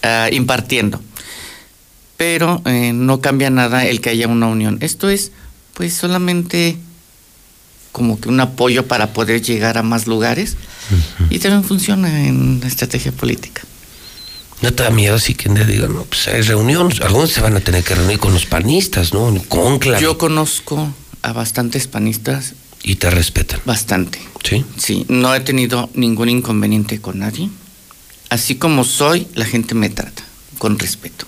ah, 0.04 0.30
impartiendo. 0.32 1.02
Pero 2.18 2.62
eh, 2.66 2.94
no 2.94 3.22
cambia 3.22 3.50
nada 3.50 3.86
el 3.86 4.02
que 4.02 4.10
haya 4.10 4.28
una 4.28 4.48
unión. 4.48 4.80
Esto 4.82 5.10
es, 5.10 5.32
pues, 5.74 5.94
solamente 5.94 6.78
como 7.92 8.20
que 8.20 8.30
un 8.30 8.40
apoyo 8.40 8.88
para 8.88 9.14
poder 9.14 9.42
llegar 9.42 9.78
a 9.78 9.84
más 9.84 10.06
lugares 10.06 10.56
y 11.32 11.40
también 11.40 11.64
funciona 11.64 12.28
en 12.28 12.60
la 12.62 12.68
estrategia 12.68 13.12
política. 13.12 13.64
¿No 14.62 14.74
te 14.74 14.84
da 14.84 14.90
miedo 14.90 15.16
así 15.16 15.36
que 15.36 15.50
digan, 15.50 15.94
no, 15.94 16.04
pues 16.04 16.28
hay 16.28 16.42
reunión, 16.42 16.92
algunos 17.02 17.32
se 17.32 17.42
van 17.42 17.56
a 17.56 17.60
tener 17.60 17.84
que 17.84 17.96
reunir 17.96 18.20
con 18.20 18.34
los 18.34 18.46
panistas, 18.46 19.14
¿no? 19.14 19.30
En 19.30 19.40
conclave. 19.40 20.02
Yo 20.02 20.18
conozco 20.18 20.94
a 21.22 21.34
bastantes 21.34 21.88
panistas. 21.88 22.54
Y 22.84 22.96
te 22.96 23.10
respetan. 23.10 23.62
Bastante. 23.66 24.20
¿Sí? 24.44 24.66
Sí, 24.78 25.06
no 25.10 25.34
he 25.36 25.40
tenido 25.42 25.90
ningún 25.94 26.30
inconveniente 26.30 27.02
con 27.02 27.20
nadie. 27.20 27.50
Así 28.30 28.56
como 28.56 28.84
soy, 28.84 29.28
la 29.36 29.46
gente 29.46 29.76
me 29.76 29.90
trata 29.90 30.24
con 30.58 30.80
respeto. 30.80 31.26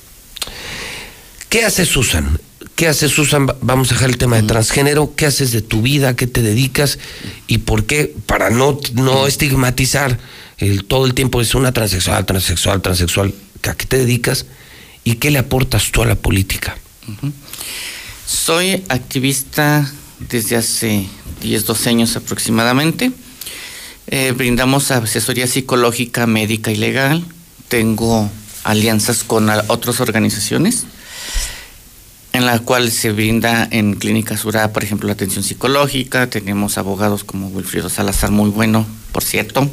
¿Qué 1.50 1.66
hace 1.66 1.86
Susan? 1.86 2.40
¿Qué 2.76 2.88
hace 2.88 3.10
Susan? 3.10 3.48
Va- 3.48 3.58
Vamos 3.62 3.92
a 3.92 3.96
dejar 3.96 4.10
el 4.10 4.18
tema 4.18 4.36
de 4.38 4.44
transgénero. 4.44 5.14
¿Qué 5.16 5.26
haces 5.26 5.52
de 5.52 5.62
tu 5.62 5.82
vida? 5.82 6.10
¿A 6.10 6.16
¿Qué 6.16 6.28
te 6.28 6.42
dedicas? 6.42 7.00
¿Y 7.48 7.60
por 7.60 7.86
qué? 7.86 8.14
Para 8.26 8.50
no, 8.50 8.80
no 8.94 9.28
estigmatizar 9.28 10.20
el, 10.58 10.86
todo 10.86 11.06
el 11.06 11.14
tiempo 11.14 11.42
es 11.42 11.56
una 11.56 11.72
transexual, 11.72 12.26
transexual, 12.26 12.82
transexual. 12.82 13.34
¿A 13.64 13.74
qué 13.76 13.86
te 13.86 13.98
dedicas? 13.98 14.46
¿Y 15.04 15.16
qué 15.16 15.32
le 15.32 15.40
aportas 15.40 15.92
tú 15.92 16.02
a 16.04 16.06
la 16.06 16.16
política? 16.16 16.78
Soy 18.28 18.84
activista 18.90 19.92
desde 20.30 20.56
hace 20.58 21.08
10, 21.42 21.66
12 21.66 21.90
años 21.90 22.16
aproximadamente. 22.16 23.12
Eh, 24.08 24.34
brindamos 24.36 24.92
asesoría 24.92 25.48
psicológica, 25.48 26.28
médica 26.28 26.72
y 26.72 26.76
legal. 26.76 27.26
Tengo 27.70 28.30
alianzas 28.64 29.24
con 29.24 29.50
otras 29.68 30.00
organizaciones 30.00 30.86
en 32.34 32.46
la 32.46 32.60
cual 32.60 32.92
se 32.92 33.12
brinda 33.12 33.68
en 33.72 33.96
Clínica 33.96 34.38
Surá, 34.38 34.72
por 34.72 34.84
ejemplo, 34.84 35.08
la 35.08 35.14
atención 35.14 35.44
psicológica. 35.44 36.30
Tenemos 36.30 36.78
abogados 36.78 37.24
como 37.24 37.48
Wilfrido 37.48 37.90
Salazar, 37.90 38.32
muy 38.32 38.50
bueno, 38.50 38.86
por 39.12 39.24
cierto, 39.24 39.70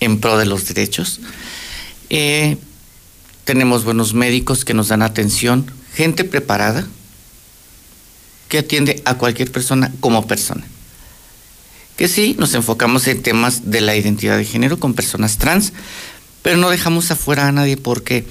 en 0.00 0.18
pro 0.20 0.38
de 0.38 0.46
los 0.46 0.66
derechos. 0.66 1.20
Eh, 2.10 2.56
tenemos 3.44 3.84
buenos 3.84 4.14
médicos 4.14 4.64
que 4.64 4.74
nos 4.74 4.88
dan 4.88 5.02
atención, 5.02 5.70
gente 5.94 6.24
preparada 6.24 6.86
que 8.48 8.58
atiende 8.58 9.02
a 9.04 9.14
cualquier 9.14 9.50
persona 9.50 9.92
como 10.00 10.26
persona. 10.26 10.62
Que 11.96 12.08
sí, 12.08 12.36
nos 12.38 12.54
enfocamos 12.54 13.06
en 13.06 13.22
temas 13.22 13.70
de 13.70 13.80
la 13.80 13.96
identidad 13.96 14.36
de 14.36 14.44
género 14.44 14.78
con 14.78 14.94
personas 14.94 15.38
trans, 15.38 15.72
pero 16.42 16.56
no 16.56 16.68
dejamos 16.68 17.10
afuera 17.10 17.48
a 17.48 17.52
nadie 17.52 17.76
porque 17.76 18.26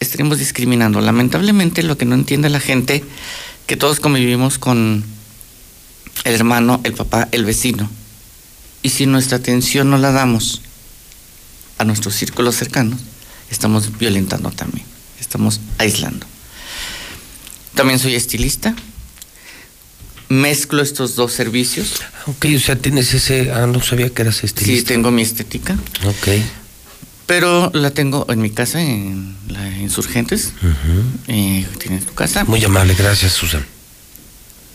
estaremos 0.00 0.38
discriminando. 0.38 1.00
Lamentablemente 1.00 1.82
lo 1.82 1.96
que 1.96 2.04
no 2.06 2.14
entiende 2.14 2.48
la 2.48 2.60
gente, 2.60 3.04
que 3.66 3.76
todos 3.76 4.00
convivimos 4.00 4.58
con 4.58 5.04
el 6.24 6.34
hermano, 6.34 6.80
el 6.84 6.94
papá, 6.94 7.28
el 7.32 7.44
vecino. 7.44 7.88
Y 8.82 8.90
si 8.90 9.06
nuestra 9.06 9.36
atención 9.38 9.90
no 9.90 9.98
la 9.98 10.10
damos 10.10 10.62
a 11.78 11.84
nuestros 11.84 12.14
círculos 12.14 12.56
cercanos, 12.56 13.00
estamos 13.50 13.98
violentando 13.98 14.50
también, 14.50 14.86
estamos 15.20 15.60
aislando. 15.78 16.26
También 17.74 17.98
soy 17.98 18.14
estilista. 18.14 18.74
Mezclo 20.28 20.80
estos 20.82 21.16
dos 21.16 21.32
servicios. 21.32 21.94
Ok, 22.26 22.46
o 22.56 22.60
sea, 22.60 22.76
tienes 22.76 23.12
ese... 23.14 23.50
Ah, 23.52 23.66
no 23.66 23.82
sabía 23.82 24.10
que 24.10 24.22
eras 24.22 24.36
Sí, 24.36 24.46
estilista. 24.46 24.88
tengo 24.88 25.10
mi 25.10 25.22
estética, 25.22 25.76
Ok. 26.06 26.28
Pero 27.30 27.70
la 27.74 27.92
tengo 27.92 28.26
en 28.28 28.42
mi 28.42 28.50
casa, 28.50 28.82
en 28.82 29.36
la 29.46 29.64
Insurgentes. 29.78 30.52
Eh, 31.28 31.64
tienes 31.78 32.04
tu 32.04 32.12
casa. 32.12 32.42
Muy 32.42 32.64
amable, 32.64 32.96
gracias, 32.98 33.34
Susan. 33.34 33.64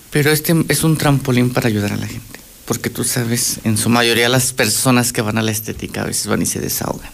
Pero 0.10 0.32
este 0.32 0.56
es 0.70 0.86
un 0.86 0.96
trampolín 0.96 1.50
para 1.50 1.68
ayudar 1.68 1.92
a 1.92 1.98
la 1.98 2.08
gente. 2.08 2.40
Porque 2.64 2.90
tú 2.90 3.04
sabes, 3.04 3.60
en 3.66 3.78
su 3.78 3.90
mayoría 3.90 4.30
las 4.30 4.54
personas 4.54 5.12
que 5.12 5.22
van 5.22 5.38
a 5.38 5.42
la 5.42 5.52
estética 5.52 6.04
a 6.04 6.06
veces 6.06 6.28
van 6.28 6.44
y 6.44 6.46
se 6.46 6.62
desahogan. 6.62 7.10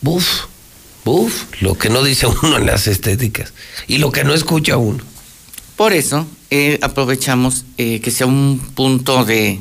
Buf, 0.00 0.44
buf, 1.04 1.46
lo 1.60 1.76
que 1.76 1.90
no 1.90 2.04
dice 2.04 2.26
uno 2.42 2.58
en 2.58 2.66
las 2.66 2.86
estéticas 2.86 3.54
y 3.88 3.98
lo 3.98 4.12
que 4.12 4.22
no 4.22 4.32
escucha 4.32 4.76
uno. 4.76 5.02
Por 5.74 5.92
eso 5.92 6.24
eh, 6.50 6.78
aprovechamos 6.82 7.64
eh, 7.78 8.00
que 8.00 8.12
sea 8.12 8.28
un 8.28 8.60
punto 8.76 9.24
de, 9.24 9.60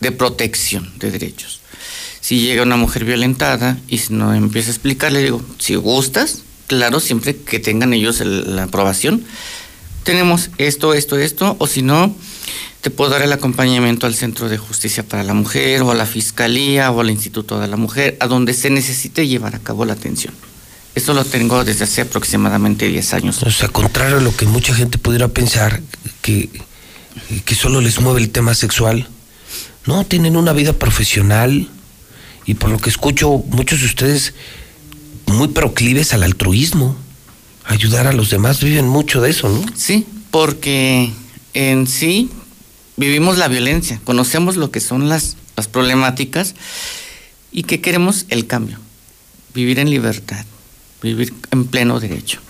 de 0.00 0.12
protección 0.12 0.92
de 0.98 1.10
derechos. 1.10 1.57
Si 2.28 2.40
llega 2.40 2.62
una 2.62 2.76
mujer 2.76 3.06
violentada 3.06 3.78
y 3.88 3.96
si 3.96 4.12
no 4.12 4.34
empieza 4.34 4.68
a 4.68 4.72
explicarle, 4.72 5.22
digo, 5.22 5.40
si 5.58 5.76
gustas, 5.76 6.42
claro, 6.66 7.00
siempre 7.00 7.34
que 7.34 7.58
tengan 7.58 7.94
ellos 7.94 8.20
el- 8.20 8.54
la 8.54 8.64
aprobación, 8.64 9.24
tenemos 10.02 10.50
esto, 10.58 10.92
esto, 10.92 11.16
esto, 11.16 11.56
o 11.58 11.66
si 11.66 11.80
no, 11.80 12.14
te 12.82 12.90
puedo 12.90 13.10
dar 13.12 13.22
el 13.22 13.32
acompañamiento 13.32 14.06
al 14.06 14.14
Centro 14.14 14.50
de 14.50 14.58
Justicia 14.58 15.02
para 15.08 15.24
la 15.24 15.32
Mujer, 15.32 15.80
o 15.80 15.90
a 15.90 15.94
la 15.94 16.04
Fiscalía, 16.04 16.90
o 16.90 17.00
al 17.00 17.08
Instituto 17.08 17.60
de 17.60 17.66
la 17.66 17.78
Mujer, 17.78 18.18
a 18.20 18.26
donde 18.26 18.52
se 18.52 18.68
necesite 18.68 19.26
llevar 19.26 19.54
a 19.56 19.58
cabo 19.60 19.86
la 19.86 19.94
atención. 19.94 20.34
Esto 20.94 21.14
lo 21.14 21.24
tengo 21.24 21.64
desde 21.64 21.84
hace 21.84 22.02
aproximadamente 22.02 22.88
10 22.88 23.14
años. 23.14 23.42
O 23.42 23.50
sea, 23.50 23.68
contrario 23.70 24.18
a 24.18 24.20
lo 24.20 24.36
que 24.36 24.44
mucha 24.44 24.74
gente 24.74 24.98
pudiera 24.98 25.28
pensar, 25.28 25.80
que, 26.20 26.50
que 27.46 27.54
solo 27.54 27.80
les 27.80 27.98
mueve 28.02 28.20
el 28.20 28.28
tema 28.28 28.52
sexual, 28.52 29.08
No, 29.86 30.04
tienen 30.04 30.36
una 30.36 30.52
vida 30.52 30.74
profesional 30.74 31.70
y 32.48 32.54
por 32.54 32.70
lo 32.70 32.78
que 32.78 32.88
escucho, 32.88 33.44
muchos 33.50 33.80
de 33.80 33.84
ustedes 33.84 34.32
muy 35.26 35.48
proclives 35.48 36.14
al 36.14 36.22
altruismo, 36.22 36.96
ayudar 37.66 38.06
a 38.06 38.14
los 38.14 38.30
demás, 38.30 38.64
viven 38.64 38.88
mucho 38.88 39.20
de 39.20 39.28
eso, 39.28 39.50
¿no? 39.50 39.66
Sí, 39.76 40.06
porque 40.30 41.12
en 41.52 41.86
sí 41.86 42.30
vivimos 42.96 43.36
la 43.36 43.48
violencia, 43.48 44.00
conocemos 44.02 44.56
lo 44.56 44.70
que 44.70 44.80
son 44.80 45.10
las, 45.10 45.36
las 45.58 45.68
problemáticas 45.68 46.54
y 47.52 47.64
que 47.64 47.82
queremos 47.82 48.24
el 48.30 48.46
cambio, 48.46 48.78
vivir 49.52 49.78
en 49.78 49.90
libertad, 49.90 50.46
vivir 51.02 51.34
en 51.50 51.66
pleno 51.66 52.00
derecho. 52.00 52.40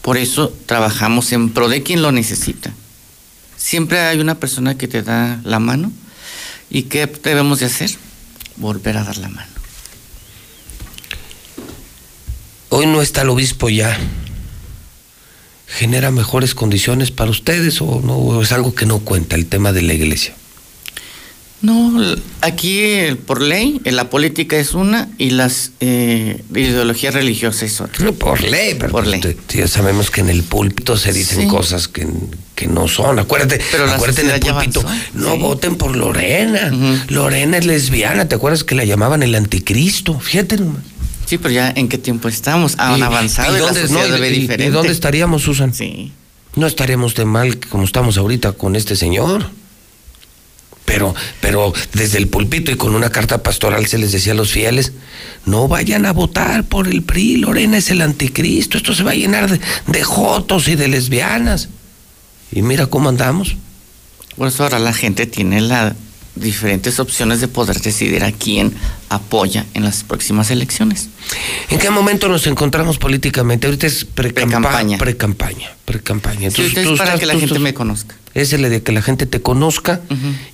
Por 0.00 0.16
eso 0.16 0.56
trabajamos 0.66 1.32
en 1.32 1.50
pro 1.50 1.68
de 1.68 1.82
quien 1.82 2.02
lo 2.02 2.12
necesita. 2.12 2.72
Siempre 3.56 3.98
hay 3.98 4.20
una 4.20 4.36
persona 4.36 4.78
que 4.78 4.86
te 4.86 5.02
da 5.02 5.40
la 5.42 5.58
mano 5.58 5.90
y 6.70 6.84
¿qué 6.84 7.08
debemos 7.24 7.58
de 7.58 7.66
hacer? 7.66 7.90
Volver 8.56 8.96
a 8.96 9.04
dar 9.04 9.16
la 9.18 9.28
mano. 9.28 9.52
Hoy 12.70 12.86
no 12.86 13.02
está 13.02 13.22
el 13.22 13.30
obispo 13.30 13.68
ya. 13.68 13.96
¿Genera 15.66 16.10
mejores 16.10 16.54
condiciones 16.54 17.10
para 17.10 17.30
ustedes 17.30 17.80
o 17.80 18.00
no 18.00 18.16
o 18.16 18.42
es 18.42 18.52
algo 18.52 18.74
que 18.74 18.86
no 18.86 19.00
cuenta 19.00 19.36
el 19.36 19.46
tema 19.46 19.72
de 19.72 19.82
la 19.82 19.94
iglesia? 19.94 20.34
No, 21.64 21.98
aquí 22.42 22.78
eh, 22.80 23.16
por 23.16 23.40
ley 23.40 23.80
eh, 23.84 23.92
la 23.92 24.10
política 24.10 24.56
es 24.58 24.74
una 24.74 25.08
y 25.16 25.30
las 25.30 25.72
eh, 25.80 26.42
ideologías 26.54 27.14
religiosas 27.14 27.62
es 27.62 27.80
otra. 27.80 28.12
Por 28.12 28.42
ley, 28.42 28.74
pero 28.78 28.92
Por 28.92 29.04
pues, 29.04 29.24
ley. 29.24 29.36
ya 29.48 29.66
sabemos 29.66 30.10
que 30.10 30.20
en 30.20 30.28
el 30.28 30.42
púlpito 30.42 30.96
se 30.98 31.12
dicen 31.14 31.42
Sí. 31.42 31.46
cosas 31.48 31.88
que, 31.88 32.06
que 32.54 32.66
no 32.66 32.86
son. 32.86 33.18
Acuérdate, 33.18 33.60
Pero 33.70 33.86
la 33.86 33.94
acuérdate 33.94 34.22
en 34.22 34.30
el 34.30 34.40
púlpito, 34.40 34.80
avanzó. 34.80 35.08
no 35.14 35.32
Sí. 35.32 35.38
voten 35.40 35.76
por 35.76 35.96
Lorena. 35.96 36.70
Lorena 37.08 37.56
es 37.56 37.64
lesbiana, 37.64 38.28
¿te 38.28 38.34
acuerdas 38.34 38.62
que 38.62 38.74
la 38.74 38.84
llamaban 38.84 39.22
el 39.22 39.34
anticristo? 39.34 40.20
Fíjate 40.20 40.58
nomás. 40.58 40.82
Sí, 41.24 41.38
pero 41.38 41.54
ya 41.54 41.72
en 41.74 41.88
qué 41.88 41.96
tiempo 41.96 42.28
estamos, 42.28 42.74
han 42.78 42.98
Y- 42.98 43.02
avanzado 43.02 43.56
y 43.56 43.60
la 43.60 43.66
dónde- 43.66 43.80
sociedad 43.80 44.08
no, 44.10 44.16
y- 44.18 44.20
ve 44.20 44.28
y- 44.30 44.40
diferente. 44.40 44.70
dónde 44.70 44.92
estaríamos, 44.92 45.40
Susan? 45.42 45.72
Sí. 45.72 46.12
No 46.56 46.66
estaríamos 46.66 47.14
de 47.14 47.24
mal 47.24 47.58
como 47.58 47.84
estamos 47.84 48.18
ahorita 48.18 48.52
con 48.52 48.76
este 48.76 48.94
señor. 48.96 49.46
Pero, 50.84 51.14
pero 51.40 51.72
desde 51.94 52.18
el 52.18 52.28
púlpito 52.28 52.70
y 52.70 52.76
con 52.76 52.94
una 52.94 53.10
carta 53.10 53.42
pastoral 53.42 53.86
se 53.86 53.98
les 53.98 54.12
decía 54.12 54.32
a 54.32 54.36
los 54.36 54.52
fieles, 54.52 54.92
no 55.46 55.66
vayan 55.66 56.04
a 56.04 56.12
votar 56.12 56.64
por 56.64 56.88
el 56.88 57.02
PRI, 57.02 57.38
Lorena 57.38 57.78
es 57.78 57.90
el 57.90 58.02
anticristo, 58.02 58.76
esto 58.76 58.94
se 58.94 59.02
va 59.02 59.12
a 59.12 59.14
llenar 59.14 59.50
de, 59.50 59.60
de 59.86 60.04
jotos 60.04 60.68
y 60.68 60.76
de 60.76 60.88
lesbianas. 60.88 61.68
Y 62.52 62.62
mira 62.62 62.86
cómo 62.86 63.08
andamos. 63.08 63.56
Por 64.36 64.48
eso 64.48 64.64
ahora 64.64 64.78
la 64.78 64.92
gente 64.92 65.26
tiene 65.26 65.60
las 65.60 65.94
diferentes 66.34 66.98
opciones 66.98 67.40
de 67.40 67.48
poder 67.48 67.80
decidir 67.80 68.24
a 68.24 68.32
quién 68.32 68.74
apoya 69.08 69.66
en 69.74 69.84
las 69.84 70.02
próximas 70.02 70.50
elecciones. 70.50 71.08
¿En 71.70 71.78
qué 71.78 71.90
momento 71.90 72.28
nos 72.28 72.46
encontramos 72.46 72.98
políticamente? 72.98 73.66
Ahorita 73.66 73.86
es 73.86 74.04
pre-campaña. 74.04 74.98
Pre-campaña. 74.98 75.70
Pre-campaña. 75.84 76.50
Sí, 76.50 76.72
es 76.74 76.98
para 76.98 77.18
que 77.18 77.26
la 77.26 77.38
gente 77.38 77.58
me 77.58 77.74
conozca. 77.74 78.16
Es 78.34 78.52
el 78.52 78.62
de 78.62 78.82
que 78.82 78.92
la 78.92 79.02
gente 79.02 79.26
te 79.26 79.40
conozca 79.40 80.00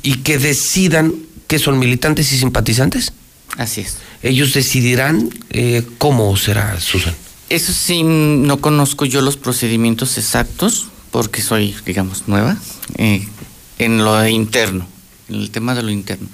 y 0.03 0.17
que 0.17 0.39
decidan 0.39 1.15
que 1.47 1.59
son 1.59 1.79
militantes 1.79 2.33
y 2.33 2.39
simpatizantes. 2.39 3.13
Así 3.57 3.81
es. 3.81 3.97
Ellos 4.23 4.53
decidirán 4.55 5.31
eh, 5.51 5.83
cómo 5.99 6.37
será, 6.37 6.79
Susan. 6.81 7.15
Eso 7.49 7.73
sí, 7.73 8.03
no 8.05 8.61
conozco 8.61 9.05
yo 9.05 9.23
los 9.23 9.37
procedimientos 9.37 10.19
exactos 10.19 10.87
porque 11.11 11.43
soy, 11.43 11.75
digamos, 11.85 12.29
nueva 12.29 12.57
eh, 12.97 13.27
en 13.79 14.05
lo 14.05 14.29
interno, 14.29 14.87
el 15.31 15.51
tema 15.51 15.75
de 15.75 15.83
lo 15.83 15.91
interno. 15.91 16.29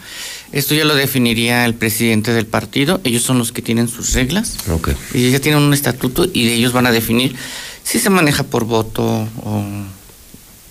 Esto 0.53 0.75
ya 0.75 0.85
lo 0.85 0.95
definiría 0.95 1.65
el 1.65 1.75
presidente 1.75 2.33
del 2.33 2.47
partido. 2.47 3.01
Ellos 3.05 3.23
son 3.23 3.39
los 3.39 3.53
que 3.53 3.63
tienen 3.63 3.89
sus 3.89 4.13
reglas. 4.13 4.57
Ok. 4.71 4.91
Y 5.15 5.31
ya 5.31 5.41
tienen 5.41 5.63
un 5.63 5.75
estatuto 5.75 6.27
y 6.33 6.49
ellos 6.49 6.73
van 6.73 6.87
a 6.87 6.93
definir 6.93 7.37
si 7.83 7.99
se 7.99 8.11
maneja 8.11 8.43
por 8.43 8.65
voto 8.65 9.05
o, 9.05 9.65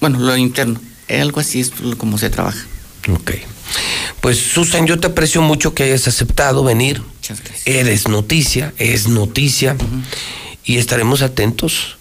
bueno, 0.02 0.20
lo 0.20 0.36
interno. 0.38 0.80
Algo 1.10 1.40
así 1.40 1.60
es 1.60 1.72
como 1.98 2.18
se 2.18 2.30
trabaja. 2.30 2.66
Ok. 3.10 3.32
Pues 4.22 4.38
Susan, 4.38 4.88
yo 4.88 5.00
te 5.00 5.08
aprecio 5.08 5.42
mucho 5.42 5.74
que 5.74 5.84
hayas 5.84 6.08
aceptado 6.08 6.64
venir. 6.64 7.02
Muchas 7.02 7.42
gracias. 7.42 7.68
Eres 7.68 8.08
noticia, 8.08 8.74
es 8.78 9.08
noticia. 9.08 9.78
Y 10.64 10.78
estaremos 10.78 11.22
atentos 11.22 11.98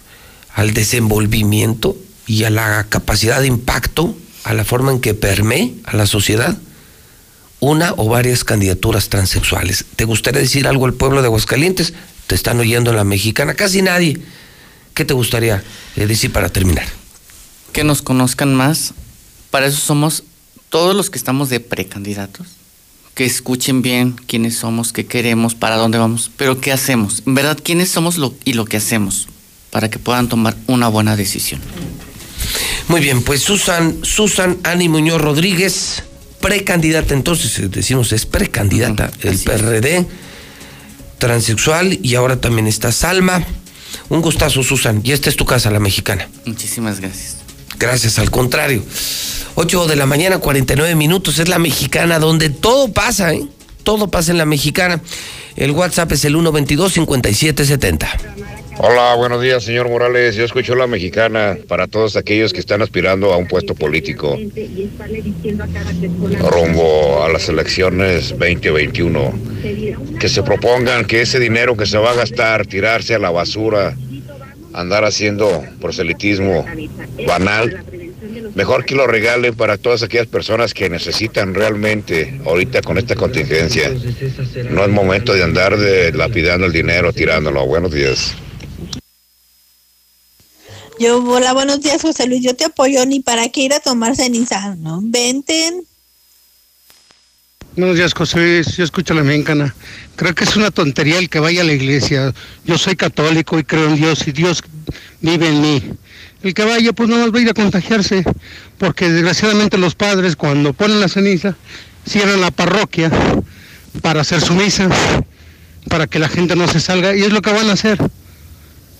al 0.55 0.73
desenvolvimiento 0.73 1.95
y 2.27 2.45
a 2.45 2.49
la 2.49 2.87
capacidad 2.89 3.41
de 3.41 3.47
impacto, 3.47 4.17
a 4.45 4.53
la 4.53 4.63
forma 4.63 4.93
en 4.93 5.01
que 5.01 5.13
permee 5.13 5.73
a 5.83 5.97
la 5.97 6.07
sociedad 6.07 6.57
una 7.59 7.93
o 7.97 8.07
varias 8.07 8.43
candidaturas 8.43 9.09
transexuales. 9.09 9.85
¿Te 9.95 10.05
gustaría 10.05 10.39
decir 10.39 10.67
algo 10.67 10.85
al 10.85 10.93
pueblo 10.93 11.21
de 11.21 11.27
Aguascalientes? 11.27 11.93
Te 12.27 12.35
están 12.35 12.59
oyendo 12.59 12.91
en 12.91 12.95
la 12.95 13.03
mexicana, 13.03 13.53
casi 13.55 13.81
nadie. 13.81 14.19
¿Qué 14.93 15.03
te 15.03 15.13
gustaría 15.13 15.63
decir 15.95 16.31
para 16.31 16.47
terminar? 16.49 16.87
que 17.75 17.83
nos 17.83 18.01
conozcan 18.01 18.55
más. 18.55 18.93
Para 19.51 19.65
eso 19.65 19.81
somos 19.81 20.23
todos 20.69 20.95
los 20.95 21.09
que 21.09 21.17
estamos 21.17 21.49
de 21.49 21.59
precandidatos. 21.59 22.47
Que 23.13 23.25
escuchen 23.25 23.81
bien 23.81 24.13
quiénes 24.13 24.55
somos, 24.55 24.93
qué 24.93 25.05
queremos, 25.05 25.55
para 25.55 25.75
dónde 25.75 25.97
vamos, 25.97 26.31
pero 26.37 26.61
qué 26.61 26.71
hacemos. 26.71 27.21
En 27.25 27.35
verdad, 27.35 27.59
quiénes 27.61 27.91
somos 27.91 28.17
lo, 28.17 28.33
y 28.45 28.53
lo 28.53 28.63
que 28.63 28.77
hacemos 28.77 29.27
para 29.71 29.89
que 29.89 29.99
puedan 29.99 30.29
tomar 30.29 30.55
una 30.67 30.87
buena 30.87 31.17
decisión. 31.17 31.59
Muy 32.87 33.01
bien, 33.01 33.21
pues 33.21 33.41
Susan, 33.41 33.97
Susan 34.03 34.57
Ani 34.63 34.89
Muñoz 34.89 35.21
Rodríguez, 35.21 36.03
precandidata, 36.39 37.13
entonces 37.13 37.57
eh, 37.59 37.67
decimos 37.67 38.11
es 38.11 38.25
precandidata, 38.25 39.11
el 39.21 39.39
PRD, 39.39 40.05
transexual 41.17 41.99
y 42.01 42.15
ahora 42.15 42.39
también 42.39 42.67
está 42.67 42.91
Salma. 42.91 43.43
Un 44.09 44.21
gustazo, 44.21 44.61
Susan, 44.61 45.01
y 45.03 45.13
esta 45.13 45.29
es 45.29 45.35
tu 45.35 45.45
casa, 45.45 45.71
la 45.71 45.79
mexicana. 45.79 46.27
Muchísimas 46.45 46.99
gracias. 46.99 47.37
Gracias, 47.79 48.19
al 48.19 48.29
contrario. 48.29 48.83
8 49.55 49.87
de 49.87 49.95
la 49.95 50.05
mañana, 50.05 50.37
49 50.37 50.95
minutos, 50.95 51.39
es 51.39 51.47
la 51.47 51.59
mexicana 51.59 52.19
donde 52.19 52.49
todo 52.49 52.91
pasa, 52.91 53.33
¿eh? 53.33 53.47
Todo 53.83 54.09
pasa 54.09 54.31
en 54.31 54.37
la 54.37 54.45
mexicana. 54.45 55.01
El 55.55 55.71
WhatsApp 55.71 56.11
es 56.11 56.25
el 56.25 56.35
122-5770. 56.35 58.07
Hola, 58.77 59.15
buenos 59.15 59.41
días, 59.41 59.63
señor 59.63 59.89
Morales. 59.89 60.35
Yo 60.35 60.43
escucho 60.43 60.75
la 60.75 60.85
mexicana 60.85 61.57
para 61.67 61.87
todos 61.87 62.17
aquellos 62.17 62.51
que 62.51 62.59
están 62.59 62.81
aspirando 62.81 63.33
a 63.33 63.37
un 63.37 63.47
puesto 63.47 63.73
político 63.73 64.37
rumbo 66.39 67.23
a 67.23 67.29
las 67.29 67.47
elecciones 67.47 68.29
2021. 68.29 69.33
Que 70.19 70.27
se 70.27 70.43
propongan 70.43 71.05
que 71.05 71.21
ese 71.21 71.39
dinero 71.39 71.77
que 71.77 71.85
se 71.85 71.97
va 71.97 72.11
a 72.11 72.15
gastar, 72.15 72.65
tirarse 72.65 73.15
a 73.15 73.19
la 73.19 73.31
basura, 73.31 73.95
andar 74.73 75.05
haciendo 75.05 75.63
proselitismo 75.79 76.65
banal, 77.25 77.85
mejor 78.55 78.83
que 78.83 78.95
lo 78.95 79.07
regalen 79.07 79.55
para 79.55 79.77
todas 79.77 80.03
aquellas 80.03 80.27
personas 80.27 80.73
que 80.73 80.89
necesitan 80.89 81.53
realmente 81.53 82.39
ahorita 82.45 82.81
con 82.81 82.97
esta 82.97 83.15
contingencia. 83.15 83.89
No 84.69 84.83
es 84.83 84.89
momento 84.89 85.33
de 85.33 85.43
andar 85.43 85.77
de 85.77 86.11
lapidando 86.11 86.65
el 86.65 86.73
dinero, 86.73 87.13
tirándolo. 87.13 87.65
Buenos 87.65 87.93
días. 87.93 88.35
Yo, 90.97 91.21
hola, 91.23 91.51
buenos 91.51 91.81
días, 91.81 92.01
José 92.01 92.25
Luis. 92.25 92.41
Yo 92.41 92.55
te 92.55 92.65
apoyo 92.65 93.05
ni 93.05 93.19
para 93.19 93.49
qué 93.49 93.61
ir 93.61 93.73
a 93.73 93.81
tomar 93.81 94.15
ceniza, 94.15 94.75
¿no? 94.75 95.01
Venten. 95.03 95.83
Buenos 97.75 97.97
días, 97.97 98.13
José 98.13 98.37
Luis. 98.39 98.77
Yo 98.77 98.85
escucho 98.85 99.13
la 99.13 99.23
mexicana. 99.23 99.75
Creo 100.15 100.33
que 100.33 100.45
es 100.45 100.55
una 100.55 100.71
tontería 100.71 101.19
el 101.19 101.29
que 101.29 101.39
vaya 101.39 101.61
a 101.61 101.65
la 101.65 101.73
iglesia. 101.73 102.33
Yo 102.63 102.77
soy 102.77 102.95
católico 102.95 103.59
y 103.59 103.65
creo 103.65 103.89
en 103.89 103.97
Dios 103.97 104.25
y 104.25 104.31
Dios 104.31 104.63
vive 105.19 105.49
en 105.49 105.61
mí. 105.61 105.83
El 106.41 106.53
que 106.53 106.63
vaya, 106.63 106.93
pues 106.93 107.09
no 107.09 107.17
va 107.17 107.37
a 107.37 107.41
ir 107.41 107.49
a 107.49 107.53
contagiarse, 107.53 108.23
porque 108.77 109.09
desgraciadamente 109.09 109.77
los 109.77 109.95
padres 109.95 110.37
cuando 110.37 110.71
ponen 110.71 111.01
la 111.01 111.09
ceniza 111.09 111.57
cierran 112.07 112.39
la 112.39 112.51
parroquia 112.51 113.11
para 114.01 114.21
hacer 114.21 114.39
su 114.39 114.53
misa, 114.53 114.87
para 115.89 116.07
que 116.07 116.19
la 116.19 116.29
gente 116.29 116.55
no 116.55 116.69
se 116.69 116.79
salga 116.79 117.15
y 117.15 117.23
es 117.23 117.33
lo 117.33 117.41
que 117.41 117.51
van 117.51 117.69
a 117.69 117.73
hacer. 117.73 117.99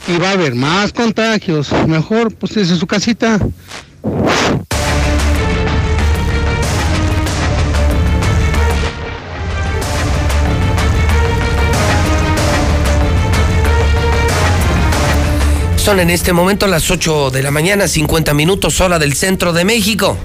Y 0.07 0.17
va 0.19 0.29
a 0.29 0.31
haber 0.33 0.55
más 0.55 0.93
contagios. 0.93 1.71
Mejor, 1.87 2.33
pues 2.35 2.53
desde 2.55 2.75
su 2.75 2.85
casita. 2.85 3.39
Son 15.85 15.99
en 15.99 16.09
este 16.09 16.33
momento 16.33 16.65
las 16.65 16.89
8 16.89 17.29
de 17.29 17.43
la 17.43 17.51
mañana, 17.51 17.87
50 17.87 18.33
minutos 18.33 18.81
hora 18.81 18.97
del 18.97 19.13
centro 19.13 19.53
de 19.53 19.65
México. 19.65 20.17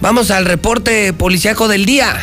Vamos 0.00 0.30
al 0.30 0.44
reporte 0.44 1.12
policiaco 1.12 1.66
del 1.66 1.84
día. 1.84 2.16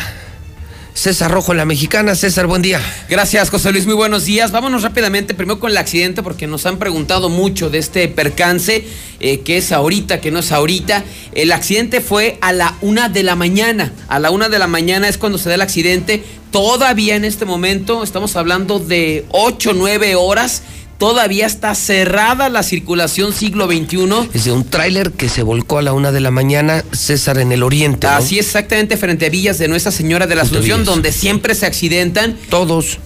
César 0.96 1.30
Rojo 1.30 1.52
la 1.52 1.66
Mexicana. 1.66 2.14
César, 2.14 2.46
buen 2.46 2.62
día. 2.62 2.80
Gracias, 3.10 3.50
José 3.50 3.70
Luis. 3.70 3.84
Muy 3.84 3.94
buenos 3.94 4.24
días. 4.24 4.50
Vámonos 4.50 4.82
rápidamente 4.82 5.34
primero 5.34 5.60
con 5.60 5.70
el 5.70 5.76
accidente 5.76 6.22
porque 6.22 6.46
nos 6.46 6.64
han 6.64 6.78
preguntado 6.78 7.28
mucho 7.28 7.68
de 7.68 7.76
este 7.76 8.08
percance, 8.08 8.86
eh, 9.20 9.40
que 9.40 9.58
es 9.58 9.72
ahorita, 9.72 10.22
que 10.22 10.30
no 10.30 10.38
es 10.38 10.52
ahorita. 10.52 11.04
El 11.34 11.52
accidente 11.52 12.00
fue 12.00 12.38
a 12.40 12.54
la 12.54 12.78
una 12.80 13.10
de 13.10 13.24
la 13.24 13.36
mañana. 13.36 13.92
A 14.08 14.18
la 14.18 14.30
una 14.30 14.48
de 14.48 14.58
la 14.58 14.68
mañana 14.68 15.06
es 15.06 15.18
cuando 15.18 15.36
se 15.36 15.50
da 15.50 15.56
el 15.56 15.60
accidente. 15.60 16.24
Todavía 16.50 17.14
en 17.14 17.26
este 17.26 17.44
momento 17.44 18.02
estamos 18.02 18.34
hablando 18.34 18.78
de 18.78 19.26
ocho, 19.32 19.74
nueve 19.74 20.14
horas 20.14 20.62
todavía 20.98 21.46
está 21.46 21.74
cerrada 21.74 22.48
la 22.48 22.62
circulación 22.62 23.32
siglo 23.32 23.66
XXI. 23.66 24.30
Es 24.34 24.44
de 24.44 24.52
un 24.52 24.64
tráiler 24.64 25.12
que 25.12 25.28
se 25.28 25.42
volcó 25.42 25.78
a 25.78 25.82
la 25.82 25.92
una 25.92 26.12
de 26.12 26.20
la 26.20 26.30
mañana, 26.30 26.84
César, 26.92 27.38
en 27.38 27.52
el 27.52 27.62
oriente. 27.62 28.06
Así 28.06 28.38
exactamente 28.38 28.96
frente 28.96 29.26
a 29.26 29.28
Villas 29.28 29.58
de 29.58 29.68
Nuestra 29.68 29.92
Señora 29.92 30.26
de 30.26 30.34
la 30.34 30.42
Asunción, 30.42 30.84
donde 30.84 31.12
siempre 31.12 31.54
se 31.54 31.66
accidentan. 31.66 32.36
Todos. 32.50 32.98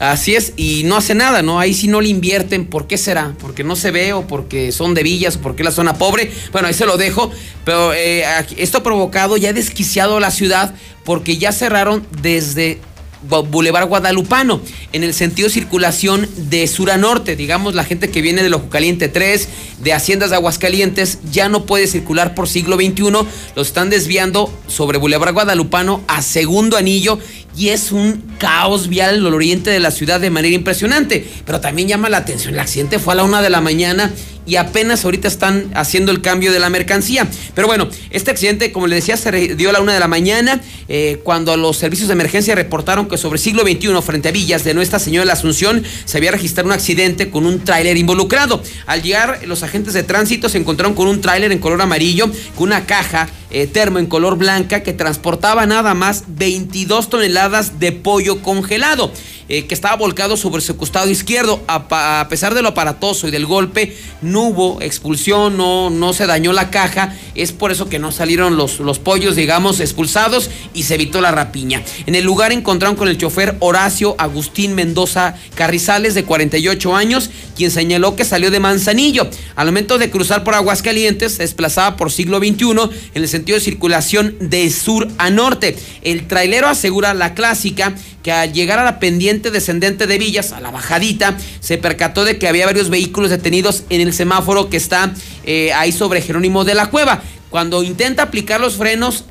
Así 0.00 0.34
es, 0.34 0.54
y 0.56 0.84
no 0.84 0.96
hace 0.96 1.14
nada, 1.14 1.42
¿no? 1.42 1.60
Ahí 1.60 1.74
sí 1.74 1.86
no 1.86 2.00
le 2.00 2.08
invierten. 2.08 2.64
¿Por 2.64 2.86
qué 2.86 2.96
será? 2.96 3.34
¿Porque 3.38 3.64
no 3.64 3.76
se 3.76 3.90
ve 3.90 4.14
o 4.14 4.26
porque 4.26 4.72
son 4.72 4.94
de 4.94 5.02
villas 5.02 5.36
o 5.36 5.40
porque 5.40 5.62
la 5.62 5.70
zona 5.70 5.98
pobre? 5.98 6.32
Bueno, 6.52 6.68
ahí 6.68 6.74
se 6.74 6.86
lo 6.86 6.96
dejo. 6.96 7.30
Pero 7.66 7.92
eh, 7.92 8.24
esto 8.56 8.78
ha 8.78 8.82
provocado, 8.82 9.36
ya 9.36 9.50
ha 9.50 9.52
desquiciado 9.52 10.18
la 10.18 10.30
ciudad 10.30 10.74
porque 11.04 11.36
ya 11.36 11.52
cerraron 11.52 12.06
desde 12.22 12.80
Boulevard 13.22 13.88
Guadalupano, 13.88 14.60
en 14.92 15.04
el 15.04 15.14
sentido 15.14 15.48
de 15.48 15.54
circulación 15.54 16.28
de 16.36 16.66
sur 16.66 16.90
a 16.90 16.96
norte. 16.96 17.36
Digamos, 17.36 17.74
la 17.74 17.84
gente 17.84 18.10
que 18.10 18.22
viene 18.22 18.42
de 18.42 18.52
Ojo 18.54 18.68
Caliente 18.68 19.08
3, 19.08 19.48
de 19.82 19.92
Haciendas 19.92 20.30
de 20.30 20.36
Aguascalientes, 20.36 21.18
ya 21.30 21.48
no 21.48 21.66
puede 21.66 21.86
circular 21.86 22.34
por 22.34 22.48
siglo 22.48 22.76
XXI. 22.76 23.10
Lo 23.54 23.62
están 23.62 23.90
desviando 23.90 24.52
sobre 24.66 24.98
Boulevard 24.98 25.34
Guadalupano 25.34 26.02
a 26.08 26.22
segundo 26.22 26.76
anillo 26.76 27.18
y 27.56 27.68
es 27.68 27.92
un 27.92 28.22
caos 28.38 28.88
vial 28.88 29.16
en 29.16 29.26
el 29.26 29.34
oriente 29.34 29.70
de 29.70 29.80
la 29.80 29.90
ciudad 29.90 30.20
de 30.20 30.30
manera 30.30 30.54
impresionante. 30.54 31.26
Pero 31.44 31.60
también 31.60 31.88
llama 31.88 32.08
la 32.08 32.18
atención, 32.18 32.54
el 32.54 32.60
accidente 32.60 32.98
fue 32.98 33.12
a 33.12 33.16
la 33.16 33.24
una 33.24 33.42
de 33.42 33.50
la 33.50 33.60
mañana 33.60 34.12
y 34.46 34.56
apenas 34.56 35.04
ahorita 35.04 35.28
están 35.28 35.70
haciendo 35.74 36.12
el 36.12 36.20
cambio 36.20 36.52
de 36.52 36.58
la 36.58 36.70
mercancía. 36.70 37.26
Pero 37.54 37.66
bueno, 37.66 37.88
este 38.10 38.30
accidente, 38.30 38.72
como 38.72 38.86
le 38.86 38.96
decía, 38.96 39.16
se 39.16 39.54
dio 39.54 39.70
a 39.70 39.72
la 39.72 39.80
una 39.80 39.94
de 39.94 40.00
la 40.00 40.08
mañana, 40.08 40.60
eh, 40.88 41.20
cuando 41.22 41.56
los 41.56 41.76
servicios 41.76 42.08
de 42.08 42.14
emergencia 42.14 42.54
reportaron 42.54 43.08
que 43.08 43.16
sobre 43.16 43.38
siglo 43.38 43.62
XXI, 43.62 44.02
frente 44.02 44.28
a 44.28 44.32
Villas 44.32 44.64
de 44.64 44.74
Nuestra 44.74 44.98
Señora 44.98 45.22
de 45.22 45.26
la 45.26 45.34
Asunción, 45.34 45.82
se 46.04 46.18
había 46.18 46.32
registrado 46.32 46.68
un 46.68 46.72
accidente 46.72 47.30
con 47.30 47.46
un 47.46 47.60
tráiler 47.60 47.96
involucrado. 47.96 48.62
Al 48.86 49.02
llegar, 49.02 49.40
los 49.46 49.62
agentes 49.62 49.94
de 49.94 50.02
tránsito 50.02 50.48
se 50.48 50.58
encontraron 50.58 50.94
con 50.94 51.06
un 51.06 51.20
tráiler 51.20 51.52
en 51.52 51.58
color 51.58 51.80
amarillo, 51.82 52.30
con 52.56 52.68
una 52.68 52.86
caja 52.86 53.28
eh, 53.52 53.66
termo 53.66 53.98
en 53.98 54.06
color 54.06 54.38
blanca 54.38 54.84
que 54.84 54.92
transportaba 54.92 55.66
nada 55.66 55.94
más 55.94 56.24
22 56.28 57.10
toneladas 57.10 57.80
de 57.80 57.90
pollo 57.90 58.42
congelado. 58.42 59.12
Eh, 59.52 59.66
que 59.66 59.74
estaba 59.74 59.96
volcado 59.96 60.36
sobre 60.36 60.62
su 60.62 60.76
costado 60.76 61.10
izquierdo. 61.10 61.60
A, 61.66 62.28
pesar 62.28 62.54
de 62.54 62.62
lo 62.62 62.68
aparatoso 62.68 63.26
y 63.26 63.32
del 63.32 63.46
golpe, 63.46 63.96
no 64.22 64.42
hubo 64.42 64.80
expulsión, 64.80 65.56
no, 65.56 65.90
no 65.90 66.12
se 66.12 66.26
dañó 66.26 66.52
la 66.52 66.70
caja. 66.70 67.16
Es 67.34 67.50
por 67.50 67.72
eso 67.72 67.88
que 67.88 67.98
no 67.98 68.12
salieron 68.12 68.56
los, 68.56 68.78
los 68.78 69.00
pollos, 69.00 69.34
digamos, 69.34 69.80
expulsados 69.80 70.50
y 70.72 70.84
se 70.84 70.94
evitó 70.94 71.20
la 71.20 71.32
rapiña. 71.32 71.82
En 72.06 72.14
el 72.14 72.22
lugar 72.22 72.52
encontraron 72.52 72.94
con 72.96 73.08
el 73.08 73.18
chofer 73.18 73.56
Horacio 73.58 74.14
Agustín 74.18 74.76
Mendoza 74.76 75.34
Carrizales, 75.56 76.14
de 76.14 76.22
48 76.22 76.94
años, 76.94 77.30
quien 77.56 77.72
señaló 77.72 78.14
que 78.14 78.24
salió 78.24 78.52
de 78.52 78.60
Manzanillo. 78.60 79.28
Al 79.56 79.66
momento 79.66 79.98
de 79.98 80.10
cruzar 80.10 80.44
por 80.44 80.54
Aguascalientes, 80.54 81.32
se 81.32 81.42
desplazaba 81.42 81.96
por 81.96 82.12
siglo 82.12 82.38
XXI 82.38 82.70
en 83.14 83.22
el 83.22 83.28
sentido 83.28 83.58
de 83.58 83.64
circulación 83.64 84.36
de 84.38 84.70
sur 84.70 85.08
a 85.18 85.28
norte. 85.30 85.76
El 86.02 86.28
trailero 86.28 86.68
asegura 86.68 87.14
la 87.14 87.34
clásica 87.34 87.96
que 88.22 88.32
al 88.32 88.52
llegar 88.52 88.78
a 88.78 88.84
la 88.84 89.00
pendiente 89.00 89.39
descendente 89.48 90.06
de 90.06 90.18
Villas, 90.18 90.52
a 90.52 90.60
la 90.60 90.70
bajadita, 90.70 91.38
se 91.60 91.78
percató 91.78 92.24
de 92.24 92.38
que 92.38 92.48
había 92.48 92.66
varios 92.66 92.90
vehículos 92.90 93.30
detenidos 93.30 93.84
en 93.88 94.02
el 94.02 94.12
semáforo 94.12 94.68
que 94.68 94.76
está 94.76 95.14
eh, 95.44 95.72
ahí 95.72 95.92
sobre 95.92 96.20
Jerónimo 96.20 96.64
de 96.64 96.74
la 96.74 96.90
Cueva. 96.90 97.22
Cuando 97.48 97.82
intenta 97.82 98.24
aplicar 98.24 98.60
los 98.60 98.76
frenos, 98.76 99.24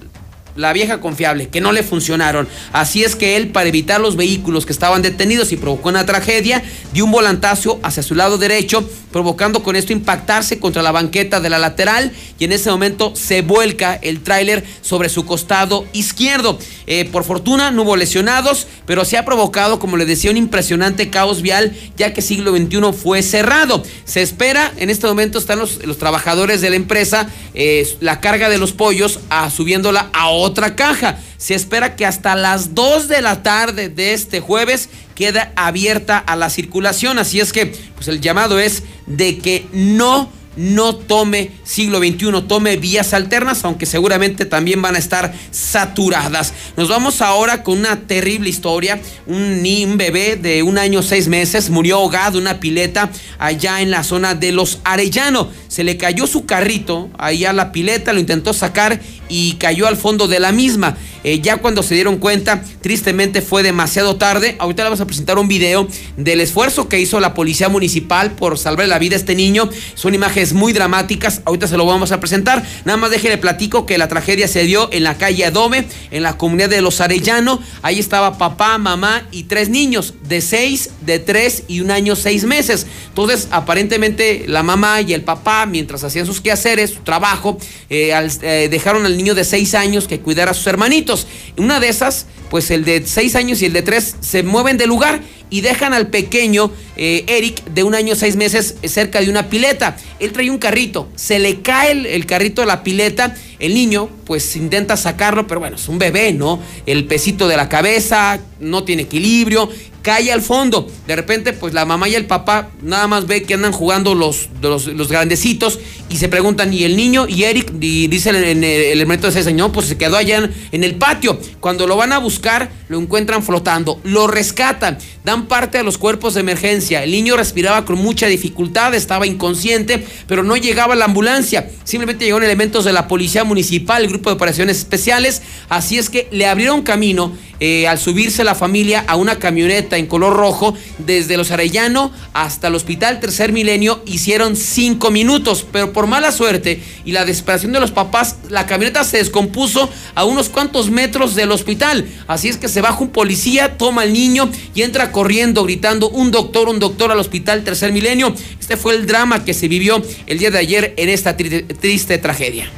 la 0.60 0.74
vieja 0.74 1.00
confiable, 1.00 1.48
que 1.48 1.62
no 1.62 1.72
le 1.72 1.84
funcionaron. 1.84 2.48
Así 2.74 3.06
es 3.06 3.16
que 3.16 3.38
él, 3.38 3.48
para 3.48 3.70
evitar 3.70 4.02
los 4.02 4.18
vehículos 4.18 4.66
que 4.66 4.74
estaban 4.74 5.02
detenidos 5.02 5.54
y 5.54 5.58
provocó 5.58 5.88
una 5.88 6.06
tragedia, 6.06 6.62
dio 6.92 7.06
un 7.06 7.12
volantazo 7.12 7.80
hacia 7.82 8.04
su 8.04 8.14
lado 8.14 8.38
derecho, 8.38 8.88
provocando 9.12 9.64
con 9.64 9.78
esto 9.78 9.94
impactarse 9.94 10.60
contra 10.60 10.84
la 10.84 10.92
banqueta 10.92 11.40
de 11.40 11.50
la 11.50 11.60
lateral 11.60 12.12
y 12.38 12.44
en 12.44 12.52
ese 12.52 12.70
momento 12.70 13.16
se 13.16 13.42
vuelca 13.42 13.98
el 14.02 14.20
tráiler 14.20 14.66
sobre 14.82 15.08
su 15.08 15.26
costado 15.26 15.86
izquierdo. 15.94 16.60
Eh, 16.88 17.06
por 17.06 17.24
fortuna 17.24 17.72
no 17.72 17.84
hubo 17.84 17.96
lesionados, 17.96 18.68
pero 18.86 19.06
se 19.06 19.18
ha 19.18 19.24
provocado, 19.24 19.80
como 19.80 19.96
le 19.96 20.06
decía, 20.06 20.30
un 20.30 20.38
impresionante 20.38 21.10
caos 21.10 21.42
vial, 21.42 21.74
ya 21.96 22.14
que 22.14 22.22
siglo 22.22 22.52
XXI 22.52 22.92
fue 22.92 23.24
cerrado. 23.24 23.82
Se 24.04 24.22
espera, 24.22 24.74
en 24.76 24.90
este 24.90 25.08
momento 25.08 25.40
están 25.40 25.60
los, 25.60 25.86
los 25.86 25.98
trabajadores 25.98 26.60
de 26.60 26.70
la 26.70 26.76
empresa, 26.76 27.30
eh, 27.54 27.88
la 28.02 28.20
carga 28.20 28.50
de 28.50 28.58
los 28.58 28.74
pollos, 28.74 29.22
a, 29.30 29.50
subiéndola 29.50 30.10
a 30.12 30.28
otro 30.30 30.49
otra 30.50 30.76
caja. 30.76 31.20
Se 31.38 31.56
espera 31.56 31.96
que 31.96 32.06
hasta 32.06 32.36
las 32.36 32.76
2 32.76 33.08
de 33.08 33.22
la 33.22 33.44
tarde 33.44 33.90
de 33.90 34.14
este 34.14 34.40
jueves 34.42 34.90
quede 35.16 35.52
abierta 35.56 36.18
a 36.18 36.36
la 36.36 36.50
circulación. 36.50 37.20
Así 37.20 37.40
es 37.40 37.54
que 37.54 37.68
pues 37.96 38.08
el 38.08 38.22
llamado 38.22 38.60
es 38.60 38.84
de 39.06 39.38
que 39.38 39.68
no 39.72 40.32
no 40.60 40.94
tome 40.94 41.52
siglo 41.64 42.00
XXI, 42.00 42.42
tome 42.46 42.76
vías 42.76 43.14
alternas, 43.14 43.64
aunque 43.64 43.86
seguramente 43.86 44.46
también 44.46 44.82
van 44.82 44.96
a 44.96 45.00
estar 45.00 45.34
saturadas. 45.52 46.54
Nos 46.76 46.90
vamos 46.90 47.22
ahora 47.22 47.64
con 47.64 47.78
una 47.80 48.02
terrible 48.02 48.50
historia. 48.50 49.00
Un, 49.26 49.64
un 49.64 49.98
bebé 49.98 50.36
de 50.36 50.62
un 50.62 50.78
año 50.78 51.02
seis 51.02 51.30
meses 51.30 51.70
murió 51.70 51.96
ahogado 51.96 52.38
en 52.38 52.42
una 52.42 52.60
pileta 52.60 53.10
allá 53.38 53.80
en 53.80 53.90
la 53.90 54.04
zona 54.04 54.36
de 54.36 54.52
los 54.52 54.80
Arellano. 54.84 55.50
Se 55.70 55.86
le 55.86 55.96
cayó 55.96 56.28
su 56.28 56.46
carrito 56.46 57.10
ahí 57.18 57.46
a 57.46 57.54
la 57.54 57.72
pileta, 57.72 58.12
lo 58.12 58.20
intentó 58.20 58.54
sacar 58.54 59.00
y 59.30 59.54
cayó 59.54 59.88
al 59.88 59.96
fondo 59.96 60.28
de 60.28 60.42
la 60.42 60.52
misma. 60.52 60.98
Eh, 61.24 61.42
ya 61.42 61.58
cuando 61.58 61.84
se 61.84 61.96
dieron 61.96 62.18
cuenta, 62.18 62.64
tristemente 62.82 63.42
fue 63.42 63.64
demasiado 63.64 64.16
tarde. 64.16 64.56
Ahorita 64.60 64.84
le 64.84 64.90
vamos 64.90 65.02
a 65.02 65.06
presentar 65.06 65.38
un 65.38 65.48
video 65.48 65.88
del 66.18 66.42
esfuerzo 66.42 66.88
que 66.88 67.00
hizo 67.00 67.20
la 67.20 67.34
policía 67.34 67.70
municipal 67.70 68.32
por 68.32 68.58
salvar 68.58 68.88
la 68.88 69.00
vida 69.00 69.16
a 69.16 69.20
este 69.20 69.36
niño. 69.36 69.70
Son 69.96 70.14
imágenes 70.16 70.49
muy 70.54 70.74
dramáticas. 70.74 71.42
Ahorita 71.46 71.68
se 71.68 71.78
lo 71.78 71.86
vamos 71.86 72.12
a 72.12 72.20
presentar. 72.20 72.64
Nada 72.86 72.98
más 72.98 73.12
déjele 73.12 73.38
platico 73.38 73.86
que 73.86 73.98
la 73.98 74.08
tragedia 74.08 74.48
se 74.48 74.64
dio 74.64 74.90
en 74.92 75.04
la 75.04 75.18
calle 75.18 75.46
Adome, 75.46 75.86
en 76.12 76.24
la 76.24 76.38
comunidad 76.38 76.70
de 76.70 76.82
Los 76.82 77.02
Arellano. 77.02 77.62
Ahí 77.82 78.00
estaba 78.00 78.38
papá, 78.38 78.78
mamá 78.78 79.28
y 79.32 79.44
tres 79.44 79.70
niños 79.70 80.14
de 80.24 80.42
seis, 80.42 80.92
de 81.02 81.20
tres 81.20 81.64
y 81.68 81.82
un 81.82 81.92
año 81.92 82.16
seis 82.16 82.44
meses. 82.44 82.88
Entonces, 83.10 83.48
aparentemente 83.52 84.46
la 84.48 84.64
mamá 84.64 85.02
y 85.02 85.14
el 85.14 85.24
papá, 85.24 85.66
mientras 85.66 86.04
hacían 86.04 86.26
sus 86.26 86.42
quehaceres, 86.42 86.92
su 86.92 87.02
trabajo, 87.02 87.58
eh, 87.90 88.14
eh, 88.42 88.68
dejaron 88.70 89.06
al 89.06 89.18
niño 89.18 89.36
de 89.36 89.44
seis 89.44 89.76
años 89.76 90.08
que 90.08 90.20
cuidara 90.20 90.52
a 90.52 90.54
sus 90.54 90.68
hermanitos. 90.68 91.28
Una 91.58 91.80
de 91.80 91.90
esas, 91.90 92.26
pues 92.50 92.72
el 92.72 92.86
de 92.86 93.06
seis 93.06 93.36
años 93.36 93.62
y 93.62 93.66
el 93.66 93.74
de 93.74 93.82
tres 93.82 94.16
se 94.20 94.44
mueven 94.44 94.78
de 94.78 94.88
lugar 94.88 95.22
y 95.50 95.62
dejan 95.62 95.94
al 95.94 96.08
pequeño 96.08 96.72
eh, 96.96 97.26
Eric 97.28 97.64
de 97.66 97.84
un 97.84 97.96
año 97.96 98.16
seis 98.16 98.36
meses 98.36 98.76
cerca 98.84 99.22
de 99.22 99.30
una 99.30 99.50
pileta. 99.50 99.98
Él 100.20 100.32
trae 100.32 100.50
un 100.50 100.58
carrito, 100.58 101.10
se 101.16 101.40
le 101.40 101.62
cae 101.62 101.92
el, 101.92 102.26
carrito 102.26 102.62
de 102.62 102.68
la 102.68 102.84
pileta, 102.84 103.36
el 103.60 103.74
niño 103.74 104.10
pues 104.26 104.56
intenta 104.56 104.98
sacarlo, 104.98 105.48
pero 105.48 105.60
bueno, 105.60 105.76
es 105.76 105.88
un 105.88 105.98
bebé, 105.98 106.34
¿no? 106.34 106.62
El 106.86 107.06
pesito 107.06 107.48
de 107.48 107.58
la 107.58 107.70
cabeza, 107.70 108.40
no 108.60 108.84
tiene 108.84 109.04
equilibrio, 109.04 109.70
cae 110.10 110.32
al 110.32 110.42
fondo. 110.42 110.92
De 111.06 111.16
repente, 111.16 111.54
pues 111.54 111.72
la 111.72 111.86
mamá 111.86 112.10
y 112.10 112.16
el 112.16 112.26
papá 112.26 112.70
nada 112.82 113.06
más 113.06 113.28
ve 113.28 113.44
que 113.44 113.54
andan 113.54 113.72
jugando 113.72 114.16
los, 114.16 114.50
los, 114.60 115.08
grandecitos 115.08 115.80
y 116.10 116.18
se 116.18 116.30
preguntan, 116.30 116.74
¿y 116.74 116.84
el 116.84 116.98
niño? 116.98 117.28
Y 117.28 117.44
Eric, 117.44 117.72
y 117.80 118.08
dice 118.08 118.32
el, 118.32 118.38
el, 118.38 118.64
el 118.64 119.08
de 119.08 119.28
ese 119.28 119.44
señor, 119.44 119.72
pues 119.72 119.86
se 119.86 120.00
quedó 120.00 120.18
allá 120.18 120.50
en, 120.72 120.84
el 120.84 120.96
patio. 120.96 121.40
Cuando 121.60 121.86
lo 121.86 121.96
van 121.96 122.12
a 122.12 122.18
buscar, 122.18 122.72
lo 122.88 122.98
encuentran 123.00 123.44
flotando, 123.44 124.00
lo 124.04 124.26
rescatan, 124.26 124.98
dan 125.24 125.46
parte 125.46 125.78
a 125.78 125.84
los 125.84 126.00
cuerpos 126.00 126.34
de 126.34 126.40
emergencia. 126.40 127.04
El 127.04 127.12
niño 127.12 127.38
respiraba 127.38 127.86
con 127.86 128.00
mucha 128.00 128.26
dificultad, 128.26 128.96
estaba 128.96 129.28
inconsciente, 129.28 130.04
pero 130.26 130.42
no 130.42 130.58
llegaba 130.58 130.96
la 130.96 131.06
ambulancia. 131.06 131.70
Simplemente 131.84 132.26
llegaron 132.26 132.46
elementos 132.46 132.84
de 132.84 132.94
la 132.94 133.08
policía 133.08 133.44
municipal, 133.44 134.02
el 134.02 134.10
grupo 134.10 134.32
de 134.32 134.38
operaciones 134.38 134.78
especiales. 134.78 135.44
Así 135.70 136.00
es 136.00 136.10
que 136.10 136.28
le 136.32 136.48
abrieron 136.48 136.82
camino 136.82 137.32
eh, 137.62 137.88
al 137.88 138.00
subirse 138.00 138.46
la 138.46 138.56
familia 138.56 139.04
a 139.06 139.18
una 139.18 139.38
camioneta 139.38 139.99
en 140.00 140.08
color 140.08 140.36
rojo 140.36 140.74
desde 140.98 141.38
Los 141.38 141.52
Arellano 141.52 142.12
hasta 142.34 142.68
el 142.68 142.76
Hospital 142.76 143.20
Tercer 143.20 143.52
Milenio 143.52 144.02
hicieron 144.06 144.56
cinco 144.56 145.12
minutos, 145.12 145.66
pero 145.72 145.94
por 145.94 146.08
mala 146.08 146.32
suerte 146.32 146.82
y 147.06 147.12
la 147.12 147.26
desesperación 147.26 147.72
de 147.72 147.80
los 147.80 147.92
papás, 147.92 148.38
la 148.50 148.66
camioneta 148.66 149.04
se 149.04 149.18
descompuso 149.18 149.90
a 150.16 150.26
unos 150.26 150.50
cuantos 150.50 150.90
metros 150.90 151.36
del 151.36 151.52
hospital. 151.52 152.08
Así 152.28 152.50
es 152.50 152.58
que 152.58 152.68
se 152.68 152.82
baja 152.82 153.00
un 153.00 153.10
policía, 153.10 153.78
toma 153.78 154.04
al 154.04 154.14
niño 154.14 154.50
y 154.74 154.82
entra 154.82 155.12
corriendo 155.12 155.64
gritando 155.64 156.10
un 156.10 156.32
doctor, 156.32 156.70
un 156.70 156.80
doctor 156.80 157.12
al 157.12 157.20
Hospital 157.20 157.64
Tercer 157.64 157.92
Milenio. 157.92 158.34
Este 158.60 158.78
fue 158.78 158.96
el 158.96 159.06
drama 159.06 159.44
que 159.46 159.54
se 159.54 159.68
vivió 159.68 160.02
el 160.28 160.38
día 160.38 160.52
de 160.52 160.60
ayer 160.60 160.94
en 160.98 161.10
esta 161.10 161.36
triste 161.36 162.18
tragedia. 162.18 162.72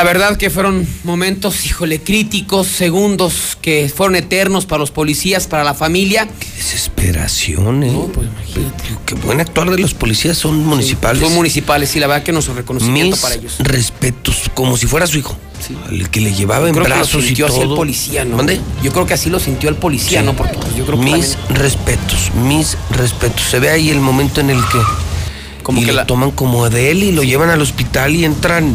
La 0.00 0.04
verdad 0.04 0.38
que 0.38 0.48
fueron 0.48 0.88
momentos, 1.04 1.66
híjole, 1.66 2.00
críticos, 2.00 2.66
segundos 2.68 3.58
que 3.60 3.92
fueron 3.94 4.16
eternos 4.16 4.64
para 4.64 4.78
los 4.80 4.90
policías, 4.90 5.46
para 5.46 5.62
la 5.62 5.74
familia. 5.74 6.26
Desesperación, 6.56 7.82
¿eh? 7.84 7.92
pues, 8.14 8.26
Qué 9.04 9.14
buen 9.16 9.42
actuar 9.42 9.70
de 9.70 9.76
los 9.76 9.92
policías, 9.92 10.38
son 10.38 10.64
municipales. 10.64 11.20
Son 11.22 11.34
municipales 11.34 11.94
y 11.96 12.00
la 12.00 12.06
verdad 12.06 12.22
que 12.22 12.32
nuestro 12.32 12.54
reconocimiento 12.54 13.14
Mis 13.14 13.20
para 13.20 13.34
ellos. 13.34 13.56
respetos, 13.58 14.50
como 14.54 14.78
si 14.78 14.86
fuera 14.86 15.06
su 15.06 15.18
hijo. 15.18 15.36
El 15.90 16.08
que 16.08 16.22
le 16.22 16.32
llevaba 16.32 16.66
en 16.66 16.72
creo 16.72 16.84
que 16.84 16.88
lo 16.88 16.96
brazos 16.96 17.22
y 17.22 17.26
sintió 17.26 17.44
así 17.48 17.56
el 17.58 17.64
todo. 17.64 17.76
policía, 17.76 18.24
¿no? 18.24 18.38
¿Mande? 18.38 18.58
Yo 18.82 18.92
creo 18.92 19.04
que 19.04 19.12
así 19.12 19.28
lo 19.28 19.38
sintió 19.38 19.68
el 19.68 19.76
policía, 19.76 20.20
Sí. 20.20 20.24
¿no? 20.24 20.34
Porque 20.34 20.54
pues, 20.56 20.74
yo 20.76 20.86
creo 20.86 20.98
que 20.98 21.04
mis 21.12 21.32
también- 21.36 21.56
respetos, 21.62 22.30
mis 22.42 22.78
respetos. 22.90 23.42
Se 23.50 23.58
ve 23.58 23.68
ahí 23.68 23.90
el 23.90 24.00
momento 24.00 24.40
en 24.40 24.48
el 24.48 24.60
que 24.62 24.78
Como 25.62 25.78
y 25.82 25.84
que 25.84 25.92
lo 25.92 25.96
la- 25.98 26.06
toman 26.06 26.30
como 26.30 26.70
de 26.70 26.90
él 26.90 27.02
y 27.02 27.12
lo 27.12 27.22
llevan 27.22 27.50
al 27.50 27.60
hospital 27.60 28.14
y 28.16 28.24
entran 28.24 28.74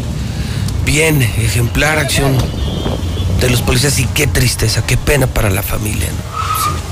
bien, 0.86 1.20
ejemplar 1.20 1.98
acción 1.98 2.38
de 3.40 3.50
los 3.50 3.60
policías 3.60 3.98
y 3.98 4.06
qué 4.06 4.26
tristeza, 4.26 4.86
qué 4.86 4.96
pena 4.96 5.26
para 5.26 5.50
la 5.50 5.62
familia. 5.62 6.06
¿no? 6.08 6.36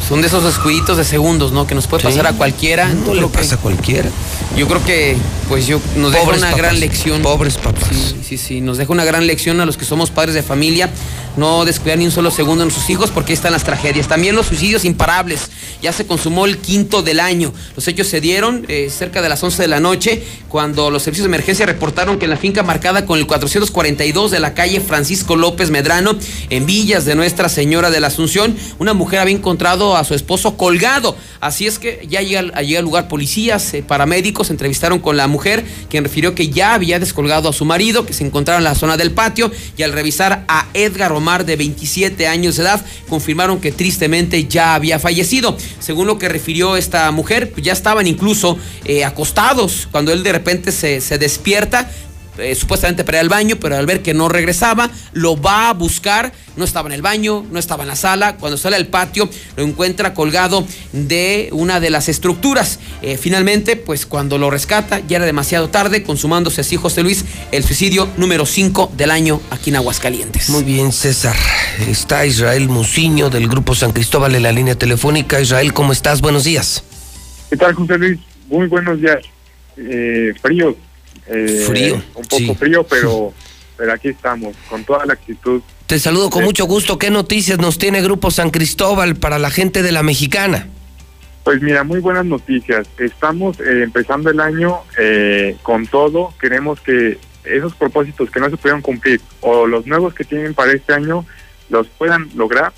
son 0.06 0.20
de 0.20 0.26
esos 0.26 0.44
descuiditos 0.44 0.98
de 0.98 1.04
segundos, 1.04 1.52
¿no? 1.52 1.66
Que 1.66 1.74
nos 1.74 1.86
puede 1.86 2.02
Sí. 2.02 2.08
pasar 2.08 2.26
a 2.26 2.34
cualquiera. 2.34 2.88
No 2.88 3.14
le 3.14 3.22
que- 3.22 3.28
pasa 3.28 3.54
a 3.54 3.58
cualquiera. 3.58 4.10
Yo 4.54 4.68
creo 4.68 4.84
que, 4.84 5.16
pues 5.48 5.66
yo, 5.66 5.80
nos 5.96 6.12
deja 6.12 6.24
una 6.24 6.34
papás, 6.40 6.56
gran 6.58 6.78
lección. 6.78 7.22
Pobres 7.22 7.56
papás. 7.56 7.88
Sí, 7.90 8.16
sí, 8.22 8.36
sí, 8.36 8.60
nos 8.60 8.76
deja 8.76 8.92
una 8.92 9.04
gran 9.06 9.26
lección 9.26 9.62
a 9.62 9.64
los 9.64 9.78
que 9.78 9.86
somos 9.86 10.10
padres 10.10 10.34
de 10.34 10.42
familia. 10.42 10.90
No 11.38 11.64
descuidar 11.64 11.96
ni 11.98 12.04
un 12.04 12.10
solo 12.12 12.30
segundo 12.30 12.64
en 12.64 12.70
sus 12.70 12.90
hijos 12.90 13.10
porque 13.10 13.32
ahí 13.32 13.34
están 13.36 13.52
las 13.52 13.64
tragedias. 13.64 14.06
También 14.06 14.36
los 14.36 14.44
suicidios 14.46 14.84
imparables. 14.84 15.48
Ya 15.84 15.92
se 15.92 16.06
consumó 16.06 16.46
el 16.46 16.56
quinto 16.56 17.02
del 17.02 17.20
año. 17.20 17.52
Los 17.76 17.86
hechos 17.88 18.06
se 18.06 18.22
dieron 18.22 18.64
eh, 18.68 18.88
cerca 18.88 19.20
de 19.20 19.28
las 19.28 19.42
11 19.42 19.60
de 19.60 19.68
la 19.68 19.80
noche 19.80 20.22
cuando 20.48 20.90
los 20.90 21.02
servicios 21.02 21.24
de 21.24 21.28
emergencia 21.28 21.66
reportaron 21.66 22.18
que 22.18 22.24
en 22.24 22.30
la 22.30 22.38
finca 22.38 22.62
marcada 22.62 23.04
con 23.04 23.18
el 23.18 23.26
442 23.26 24.30
de 24.30 24.40
la 24.40 24.54
calle 24.54 24.80
Francisco 24.80 25.36
López 25.36 25.68
Medrano, 25.68 26.16
en 26.48 26.64
Villas 26.64 27.04
de 27.04 27.14
Nuestra 27.14 27.50
Señora 27.50 27.90
de 27.90 28.00
la 28.00 28.06
Asunción, 28.06 28.56
una 28.78 28.94
mujer 28.94 29.18
había 29.18 29.34
encontrado 29.34 29.94
a 29.94 30.04
su 30.04 30.14
esposo 30.14 30.56
colgado. 30.56 31.16
Así 31.40 31.66
es 31.66 31.78
que 31.78 32.06
ya 32.08 32.22
llega, 32.22 32.62
llega 32.62 32.78
al 32.78 32.84
lugar 32.86 33.08
policías, 33.08 33.74
eh, 33.74 33.82
paramédicos, 33.82 34.48
entrevistaron 34.48 35.00
con 35.00 35.18
la 35.18 35.26
mujer, 35.26 35.66
quien 35.90 36.04
refirió 36.04 36.34
que 36.34 36.48
ya 36.48 36.72
había 36.72 36.98
descolgado 36.98 37.50
a 37.50 37.52
su 37.52 37.66
marido, 37.66 38.06
que 38.06 38.14
se 38.14 38.24
encontraba 38.24 38.56
en 38.56 38.64
la 38.64 38.74
zona 38.74 38.96
del 38.96 39.10
patio, 39.10 39.52
y 39.76 39.82
al 39.82 39.92
revisar 39.92 40.46
a 40.48 40.68
Edgar 40.72 41.12
Omar, 41.12 41.44
de 41.44 41.56
27 41.56 42.26
años 42.26 42.56
de 42.56 42.62
edad, 42.62 42.86
confirmaron 43.10 43.60
que 43.60 43.70
tristemente 43.70 44.46
ya 44.46 44.74
había 44.74 44.98
fallecido. 44.98 45.58
Según 45.78 46.06
lo 46.06 46.18
que 46.18 46.28
refirió 46.28 46.76
esta 46.76 47.10
mujer, 47.10 47.50
pues 47.52 47.64
ya 47.64 47.72
estaban 47.72 48.06
incluso 48.06 48.58
eh, 48.84 49.04
acostados 49.04 49.88
cuando 49.90 50.12
él 50.12 50.22
de 50.22 50.32
repente 50.32 50.72
se, 50.72 51.00
se 51.00 51.18
despierta. 51.18 51.90
Eh, 52.38 52.54
supuestamente 52.54 53.04
para 53.04 53.18
ir 53.18 53.20
al 53.22 53.28
baño, 53.28 53.56
pero 53.60 53.76
al 53.76 53.86
ver 53.86 54.02
que 54.02 54.14
no 54.14 54.28
regresaba, 54.28 54.90
lo 55.12 55.40
va 55.40 55.70
a 55.70 55.74
buscar. 55.74 56.32
No 56.56 56.64
estaba 56.64 56.88
en 56.88 56.92
el 56.92 57.02
baño, 57.02 57.44
no 57.50 57.58
estaba 57.58 57.82
en 57.82 57.88
la 57.88 57.96
sala. 57.96 58.36
Cuando 58.36 58.56
sale 58.56 58.76
al 58.76 58.86
patio, 58.86 59.28
lo 59.56 59.64
encuentra 59.64 60.14
colgado 60.14 60.66
de 60.92 61.48
una 61.52 61.80
de 61.80 61.90
las 61.90 62.08
estructuras. 62.08 62.78
Eh, 63.02 63.16
finalmente, 63.16 63.76
pues 63.76 64.06
cuando 64.06 64.38
lo 64.38 64.50
rescata, 64.50 65.00
ya 65.00 65.16
era 65.16 65.26
demasiado 65.26 65.68
tarde, 65.68 66.02
consumándose 66.02 66.60
así 66.60 66.76
José 66.76 67.02
Luis 67.02 67.24
el 67.50 67.64
suicidio 67.64 68.08
número 68.16 68.46
5 68.46 68.92
del 68.96 69.10
año 69.10 69.40
aquí 69.50 69.70
en 69.70 69.76
Aguascalientes. 69.76 70.48
Muy 70.50 70.62
bien, 70.62 70.92
César. 70.92 71.36
Está 71.88 72.24
Israel 72.26 72.68
Muciño 72.68 73.30
del 73.30 73.48
Grupo 73.48 73.74
San 73.74 73.92
Cristóbal 73.92 74.34
en 74.34 74.44
la 74.44 74.52
línea 74.52 74.76
telefónica. 74.76 75.40
Israel, 75.40 75.72
¿cómo 75.72 75.92
estás? 75.92 76.20
Buenos 76.20 76.44
días. 76.44 76.84
¿Qué 77.50 77.56
tal, 77.56 77.74
José 77.74 77.98
Luis? 77.98 78.18
Muy 78.48 78.66
buenos 78.68 79.00
días. 79.00 79.18
Eh, 79.76 80.32
frío. 80.40 80.76
Eh, 81.26 81.64
Frío, 81.66 81.94
Un 82.14 82.24
poco 82.24 82.36
sí. 82.36 82.54
frío, 82.54 82.84
pero, 82.84 83.32
pero 83.76 83.92
aquí 83.92 84.08
estamos, 84.08 84.54
con 84.68 84.84
toda 84.84 85.06
la 85.06 85.14
actitud. 85.14 85.62
Te 85.86 85.98
saludo 85.98 86.30
con 86.30 86.42
Eh, 86.42 86.46
mucho 86.46 86.64
gusto. 86.66 86.98
¿Qué 86.98 87.10
noticias 87.10 87.58
nos 87.58 87.78
tiene 87.78 88.02
Grupo 88.02 88.30
San 88.30 88.50
Cristóbal 88.50 89.16
para 89.16 89.38
la 89.38 89.50
gente 89.50 89.82
de 89.82 89.92
la 89.92 90.02
mexicana? 90.02 90.68
Pues 91.44 91.60
mira, 91.60 91.84
muy 91.84 92.00
buenas 92.00 92.24
noticias. 92.24 92.86
Estamos 92.98 93.60
eh, 93.60 93.82
empezando 93.82 94.30
el 94.30 94.40
año 94.40 94.78
eh, 94.98 95.56
con 95.62 95.86
todo. 95.86 96.32
Queremos 96.40 96.80
que 96.80 97.18
esos 97.44 97.74
propósitos 97.74 98.30
que 98.30 98.40
no 98.40 98.48
se 98.48 98.56
pudieron 98.56 98.80
cumplir 98.80 99.20
o 99.42 99.66
los 99.66 99.86
nuevos 99.86 100.14
que 100.14 100.24
tienen 100.24 100.54
para 100.54 100.72
este 100.72 100.94
año 100.94 101.26
los 101.68 101.86
puedan 101.88 102.30
lograr. 102.34 102.72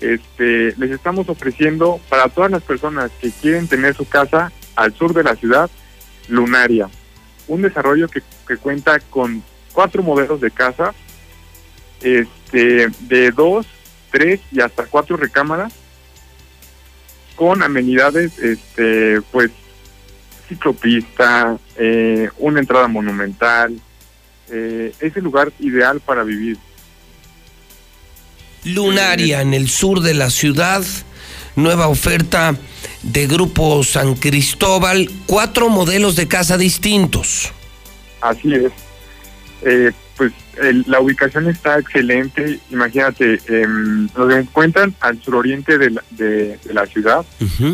Este, 0.00 0.74
les 0.78 0.90
estamos 0.92 1.28
ofreciendo 1.28 2.00
para 2.08 2.28
todas 2.28 2.50
las 2.50 2.62
personas 2.62 3.10
que 3.20 3.32
quieren 3.32 3.66
tener 3.66 3.94
su 3.96 4.08
casa 4.08 4.52
al 4.76 4.94
sur 4.94 5.14
de 5.14 5.24
la 5.24 5.34
ciudad, 5.34 5.68
Lunaria. 6.28 6.88
Un 7.48 7.62
desarrollo 7.62 8.08
que, 8.08 8.22
que 8.46 8.56
cuenta 8.56 8.98
con 9.00 9.42
cuatro 9.72 10.02
modelos 10.02 10.40
de 10.40 10.50
casa, 10.50 10.94
este, 12.00 12.88
de 13.00 13.30
dos, 13.30 13.66
tres 14.10 14.40
y 14.50 14.60
hasta 14.60 14.86
cuatro 14.86 15.16
recámaras 15.16 15.72
con 17.34 17.62
amenidades, 17.62 18.38
este, 18.38 19.20
pues, 19.30 19.50
ciclopista, 20.48 21.58
eh, 21.76 22.28
una 22.38 22.60
entrada 22.60 22.88
monumental. 22.88 23.80
Eh, 24.50 24.94
es 25.00 25.16
el 25.16 25.24
lugar 25.24 25.52
ideal 25.58 26.00
para 26.00 26.24
vivir. 26.24 26.58
Lunaria, 28.64 29.40
en 29.40 29.54
el 29.54 29.68
sur 29.68 30.00
de 30.00 30.14
la 30.14 30.30
ciudad. 30.30 30.84
Nueva 31.56 31.88
oferta 31.88 32.54
de 33.02 33.26
Grupo 33.26 33.82
San 33.84 34.14
Cristóbal. 34.14 35.10
Cuatro 35.26 35.68
modelos 35.68 36.16
de 36.16 36.28
casa 36.28 36.56
distintos. 36.56 37.52
Así 38.20 38.54
es. 38.54 38.72
Eh, 39.62 39.92
pues 40.16 40.32
el- 40.62 40.84
la 40.86 41.00
ubicación 41.00 41.48
está 41.48 41.78
excelente. 41.78 42.60
Imagínate, 42.70 43.40
em, 43.48 44.08
nos 44.16 44.32
encuentran 44.34 44.94
al 45.00 45.20
suroriente 45.22 45.78
de 45.78 45.90
la, 45.90 46.04
de, 46.10 46.58
de 46.64 46.74
la 46.74 46.86
ciudad, 46.86 47.24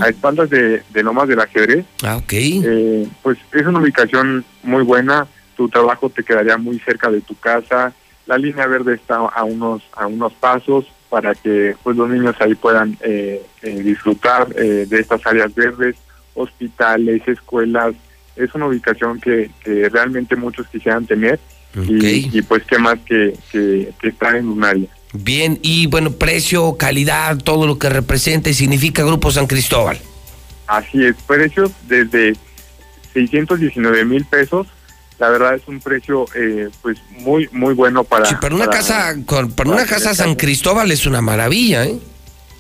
a 0.01 0.09
espaldas 0.09 0.49
de, 0.51 0.83
de 0.91 1.03
Lomas 1.03 1.29
del 1.29 1.41
Ajedrez. 1.41 1.85
Ah, 2.03 2.17
ok. 2.17 2.33
Eh, 2.33 3.07
pues 3.23 3.39
es 3.53 3.67
una 3.67 3.81
ubicación 3.81 4.45
muy 4.63 4.83
buena. 4.83 5.27
Tu 5.57 5.69
trabajo 5.69 6.09
te 6.09 6.23
quedaría 6.23 6.57
muy 6.57 6.79
cerca 6.81 7.11
de 7.11 7.21
tu 7.21 7.35
casa. 7.39 7.93
La 8.27 8.39
línea 8.39 8.67
verde 8.67 8.95
está 8.95 9.17
a 9.17 9.45
unos 9.45 9.83
a 9.97 10.07
unos 10.07 10.33
pasos 10.35 10.85
para 11.09 11.35
que 11.35 11.75
pues 11.83 11.97
los 11.97 12.09
niños 12.09 12.37
ahí 12.41 12.55
puedan 12.55 12.97
eh, 13.01 13.43
eh, 13.63 13.83
disfrutar 13.83 14.49
eh, 14.57 14.87
de 14.89 15.01
estas 15.01 15.27
áreas 15.27 15.55
verdes, 15.55 15.97
hospitales, 16.35 17.27
escuelas. 17.27 17.95
Es 18.37 18.55
una 18.55 18.67
ubicación 18.67 19.21
que, 19.21 19.51
que 19.65 19.89
realmente 19.89 20.37
muchos 20.37 20.69
quisieran 20.69 21.07
tener 21.07 21.41
y, 21.75 22.39
y, 22.39 22.43
pues 22.43 22.63
qué 22.65 22.79
más 22.79 22.99
que, 23.01 23.35
que, 23.53 23.93
que 24.01 24.09
estar 24.09 24.35
en 24.37 24.49
un 24.49 24.65
área. 24.65 24.89
Bien, 25.13 25.59
y 25.63 25.87
bueno, 25.87 26.13
precio, 26.13 26.77
calidad, 26.77 27.39
todo 27.39 27.67
lo 27.67 27.79
que 27.79 27.89
representa 27.89 28.51
y 28.51 28.55
significa 28.55 29.05
Grupo 29.05 29.31
San 29.31 29.47
Cristóbal. 29.47 29.99
Así 30.67 31.05
es, 31.05 31.17
precios 31.27 31.73
desde 31.87 32.35
619 33.15 34.05
mil 34.05 34.25
pesos. 34.25 34.67
La 35.19 35.31
verdad 35.31 35.55
es 35.55 35.63
un 35.67 35.81
precio 35.81 36.27
eh, 36.35 36.69
pues 36.81 36.99
muy 37.21 37.49
muy 37.53 37.75
bueno 37.75 38.05
para... 38.05 38.27
Sí, 38.27 38.37
para 38.41 38.55
una 38.55 38.67
para- 38.67 38.77
casa, 38.79 39.17
con- 39.27 39.51
para 39.53 39.71
una 39.71 39.85
casa 39.87 40.15
San 40.15 40.35
Cristóbal 40.37 40.91
es 40.93 41.07
una 41.07 41.21
maravilla, 41.21 41.85
¿eh? 41.87 41.99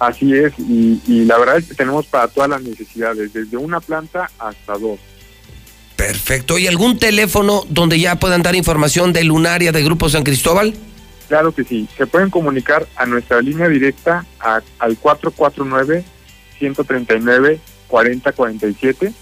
Así 0.00 0.32
es, 0.34 0.52
y, 0.58 1.00
y 1.06 1.24
la 1.24 1.38
verdad 1.38 1.58
es 1.58 1.66
que 1.66 1.74
tenemos 1.74 2.06
para 2.06 2.28
todas 2.28 2.48
las 2.50 2.62
necesidades, 2.62 3.32
desde 3.32 3.56
una 3.56 3.80
planta 3.80 4.30
hasta 4.38 4.74
dos. 4.78 4.98
Perfecto. 5.96 6.56
¿Y 6.58 6.68
algún 6.68 6.98
teléfono 7.00 7.64
donde 7.68 7.98
ya 7.98 8.14
puedan 8.16 8.42
dar 8.42 8.54
información 8.54 9.12
de 9.12 9.24
Lunaria 9.24 9.72
de 9.72 9.82
Grupo 9.82 10.08
San 10.08 10.22
Cristóbal? 10.22 10.74
Claro 11.26 11.52
que 11.52 11.64
sí, 11.64 11.88
se 11.96 12.06
pueden 12.06 12.30
comunicar 12.30 12.86
a 12.96 13.06
nuestra 13.06 13.40
línea 13.42 13.68
directa 13.68 14.24
a- 14.40 14.62
al 14.78 14.96
449-139-4047 17.90 19.12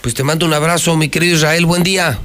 Pues 0.02 0.14
te 0.14 0.24
mando 0.24 0.46
un 0.46 0.54
abrazo, 0.54 0.96
mi 0.96 1.10
querido 1.10 1.36
Israel. 1.36 1.66
Buen 1.66 1.84
día. 1.84 2.20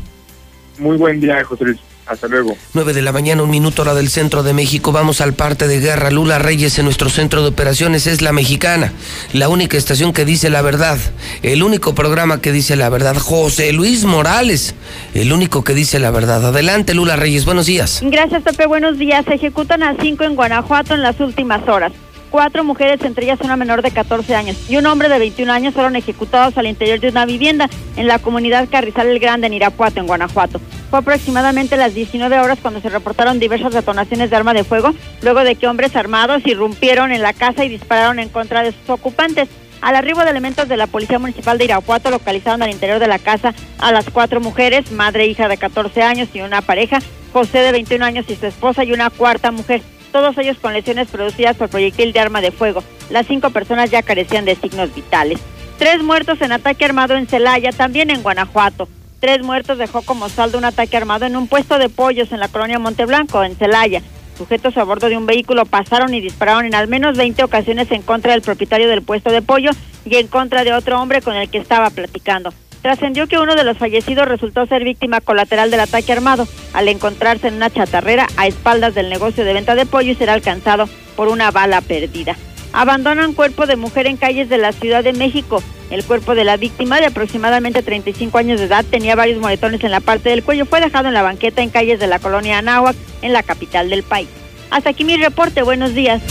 Muy 0.79 0.97
buen 0.97 1.21
día, 1.21 1.43
José 1.45 1.65
Luis. 1.65 1.81
Hasta 2.05 2.27
luego. 2.27 2.57
9 2.75 2.95
de 2.95 3.03
la 3.03 3.13
mañana, 3.13 3.45
un 3.45 3.51
minuto 3.51 3.83
hora 3.83 3.95
del 3.95 4.11
centro 4.11 4.43
de 4.43 4.53
México. 4.53 4.91
Vamos 4.91 5.21
al 5.21 5.35
parte 5.35 5.69
de 5.69 5.79
guerra. 5.79 6.11
Lula 6.11 6.41
Reyes 6.41 6.77
en 6.79 6.85
nuestro 6.85 7.09
centro 7.09 7.43
de 7.43 7.49
operaciones 7.49 8.09
es 8.09 8.23
la 8.23 8.33
mexicana. 8.33 8.93
La 9.33 9.49
única 9.49 9.77
estación 9.77 10.13
que 10.13 10.25
dice 10.25 10.51
la 10.51 10.63
verdad. 10.63 10.99
El 11.43 11.63
único 11.63 11.95
programa 11.95 12.41
que 12.41 12.51
dice 12.51 12.75
la 12.75 12.89
verdad. 12.89 13.17
José 13.17 13.73
Luis 13.73 14.05
Morales. 14.05 14.75
El 15.15 15.33
único 15.33 15.63
que 15.63 15.75
dice 15.75 16.01
la 16.01 16.11
verdad. 16.11 16.45
Adelante, 16.45 16.93
Lula 16.93 17.15
Reyes. 17.15 17.45
Buenos 17.45 17.67
días. 17.67 18.01
Gracias, 18.03 18.43
Pepe. 18.43 18.67
Buenos 18.67 18.99
días. 18.99 19.25
Se 19.25 19.35
ejecutan 19.35 19.85
a 19.85 19.95
cinco 20.01 20.25
en 20.25 20.35
Guanajuato 20.35 20.95
en 20.95 21.03
las 21.03 21.21
últimas 21.21 21.69
horas. 21.69 21.93
Cuatro 22.33 22.65
mujeres, 22.65 23.03
entre 23.03 23.27
ellas 23.27 23.41
una 23.43 23.59
menor 23.59 23.83
de 23.83 23.91
14 23.91 24.35
años 24.35 24.57
y 24.67 24.79
un 24.79 24.87
hombre 24.87 25.11
de 25.11 25.19
21 25.19 25.53
años, 25.53 25.75
fueron 25.75 25.97
ejecutados 25.97 26.57
al 26.57 26.65
interior 26.65 26.99
de 26.99 27.11
una 27.11 27.27
vivienda 27.27 27.69
en 27.95 28.07
la 28.07 28.21
comunidad 28.21 28.71
Carrizal 28.71 29.09
el 29.09 29.19
Grande, 29.19 29.49
en 29.49 29.53
Irapuato, 29.53 30.01
en 30.01 30.07
Guanajuato. 30.07 30.59
Fue 30.89 31.01
aproximadamente 31.01 31.77
las 31.77 31.93
19 31.93 32.39
horas 32.39 32.59
cuando 32.63 32.81
se 32.81 32.89
reportaron 32.89 33.39
diversas 33.39 33.75
detonaciones 33.75 34.31
de 34.31 34.37
arma 34.37 34.55
de 34.55 34.65
fuego, 34.65 34.95
luego 35.21 35.45
de 35.45 35.57
que 35.57 35.69
hombres 35.69 35.95
armados 35.95 36.47
irrumpieron 36.47 37.13
en 37.13 37.21
la 37.21 37.35
casa 37.35 37.67
y 37.67 37.69
dispararon 37.69 38.19
en 38.19 38.31
contra 38.31 38.63
de 38.63 38.73
sus 38.73 38.89
ocupantes. 38.89 39.51
Al 39.83 39.95
arribo 39.95 40.25
de 40.25 40.31
elementos 40.31 40.69
de 40.69 40.79
la 40.79 40.87
Policía 40.87 41.19
Municipal 41.19 41.59
de 41.59 41.65
Irapuato 41.67 42.11
localizaron 42.11 42.63
al 42.63 42.71
interior 42.71 42.99
de 42.99 43.09
la 43.09 43.19
casa 43.19 43.53
a 43.79 43.93
las 43.93 44.09
cuatro 44.09 44.41
mujeres, 44.41 44.91
madre 44.91 45.25
e 45.25 45.27
hija 45.27 45.49
de 45.49 45.59
14 45.59 46.01
años 46.01 46.31
y 46.33 46.41
una 46.41 46.63
pareja, 46.63 47.01
José 47.35 47.59
de 47.59 47.73
21 47.73 48.03
años 48.03 48.25
y 48.31 48.37
su 48.37 48.47
esposa 48.47 48.85
y 48.85 48.93
una 48.93 49.11
cuarta 49.11 49.51
mujer, 49.51 49.83
todos 50.13 50.39
ellos 50.39 50.59
con 50.61 50.73
lesiones 50.73 51.09
producidas 51.09 51.57
por 51.57 51.69
proyectil 51.69 52.13
de 52.13 52.21
arma 52.21 52.41
de 52.41 52.53
fuego. 52.53 52.85
Las 53.11 53.27
cinco 53.27 53.51
personas 53.51 53.91
ya 53.91 54.03
carecían 54.03 54.45
de 54.45 54.55
signos 54.55 54.95
vitales. 54.95 55.41
Tres 55.79 56.03
muertos 56.03 56.41
en 56.43 56.53
ataque 56.53 56.85
armado 56.85 57.15
en 57.15 57.27
Celaya, 57.27 57.73
también 57.73 58.11
en 58.11 58.23
Guanajuato. 58.23 58.89
Tres 59.19 59.43
muertos 59.43 59.79
dejó 59.79 60.03
como 60.03 60.29
saldo 60.29 60.59
un 60.59 60.65
ataque 60.65 60.97
armado 60.97 61.27
en 61.27 61.37
un 61.37 61.49
puesto 61.49 61.79
de 61.79 61.89
pollos 61.89 62.31
en 62.33 62.41
la 62.41 62.49
colonia 62.49 62.79
Monteblanco, 62.79 63.43
en 63.43 63.57
Celaya. 63.57 64.03
Sujetos 64.37 64.77
a 64.77 64.85
bordo 64.85 65.09
de 65.09 65.17
un 65.17 65.27
vehículo 65.27 65.65
pasaron 65.65 66.15
y 66.15 66.21
dispararon 66.21 66.67
en 66.67 66.75
al 66.75 66.89
menos 66.89 67.17
20 67.17 67.45
ocasiones 67.45 67.91
en 67.91 68.03
contra 68.03 68.33
del 68.33 68.43
propietario 68.43 68.89
del 68.89 69.03
puesto 69.03 69.31
de 69.31 69.43
pollo 69.43 69.71
y 70.05 70.17
en 70.17 70.27
contra 70.27 70.65
de 70.65 70.73
otro 70.73 71.01
hombre 71.01 71.23
con 71.23 71.37
el 71.37 71.49
que 71.49 71.59
estaba 71.59 71.91
platicando. 71.91 72.53
Trascendió 72.83 73.29
que 73.29 73.39
uno 73.39 73.55
de 73.55 73.63
los 73.65 73.79
fallecidos 73.79 74.27
resultó 74.27 74.67
ser 74.67 74.83
víctima 74.83 75.21
colateral 75.21 75.71
del 75.71 75.81
ataque 75.81 76.13
armado 76.13 76.49
al 76.73 76.89
encontrarse 76.89 77.47
en 77.47 77.55
una 77.55 77.71
chatarrera 77.71 78.27
a 78.37 78.49
espaldas 78.49 78.95
del 78.95 79.09
negocio 79.09 79.45
de 79.45 79.55
venta 79.55 79.77
de 79.77 79.87
pollo 79.87 80.11
y 80.11 80.17
ser 80.17 80.31
alcanzado 80.31 80.89
por 81.17 81.29
una 81.29 81.53
bala 81.53 81.81
perdida. 81.81 82.37
Abandonan 82.73 83.35
cuerpo 83.35 83.67
de 83.67 83.77
mujer 83.77 84.07
en 84.07 84.17
calles 84.17 84.49
de 84.49 84.59
la 84.59 84.73
Ciudad 84.73 85.05
de 85.05 85.13
México. 85.13 85.63
El 85.91 86.05
cuerpo 86.05 86.35
de 86.35 86.45
la 86.45 86.57
víctima, 86.57 87.01
de 87.01 87.07
aproximadamente 87.07 87.83
35 87.83 88.39
años 88.39 88.59
de 88.59 88.67
edad, 88.67 88.85
tenía 88.85 89.15
varios 89.15 89.41
moretones 89.41 89.85
en 89.85 89.91
la 89.91 90.01
parte 90.01 90.31
del 90.31 90.43
cuello. 90.43 90.65
Fue 90.65 90.81
dejado 90.81 91.09
en 91.09 91.15
la 91.15 91.23
banqueta 91.23 91.63
en 91.63 91.69
calles 91.71 92.01
de 92.01 92.07
la 92.07 92.19
colonia 92.19 92.59
Anáhuac, 92.59 92.97
en 93.21 93.33
la 93.35 93.43
capital 93.43 93.91
del 93.91 94.03
país. 94.03 94.29
Hasta 94.71 94.91
aquí 94.91 95.05
mi 95.05 95.19
reporte. 95.19 95.63
Buenos 95.63 95.95
días. 95.95 96.23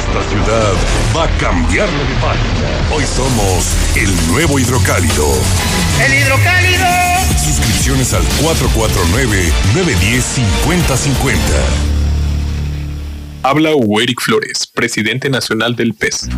Esta 0.00 0.24
ciudad 0.30 0.72
va 1.14 1.24
a 1.24 1.28
cambiarle 1.38 1.98
de 1.98 2.14
página. 2.14 2.88
Hoy 2.90 3.04
somos 3.04 3.76
el 3.94 4.10
nuevo 4.32 4.58
hidrocálido. 4.58 5.26
¡El 6.02 6.14
hidrocálido! 6.14 6.86
Suscripciones 7.36 8.14
al 8.14 8.22
449-910-5050. 8.42 11.36
Habla 13.42 13.74
Eric 14.00 14.22
Flores, 14.22 14.66
presidente 14.66 15.28
nacional 15.28 15.76
del 15.76 15.92
PES. 15.92 16.30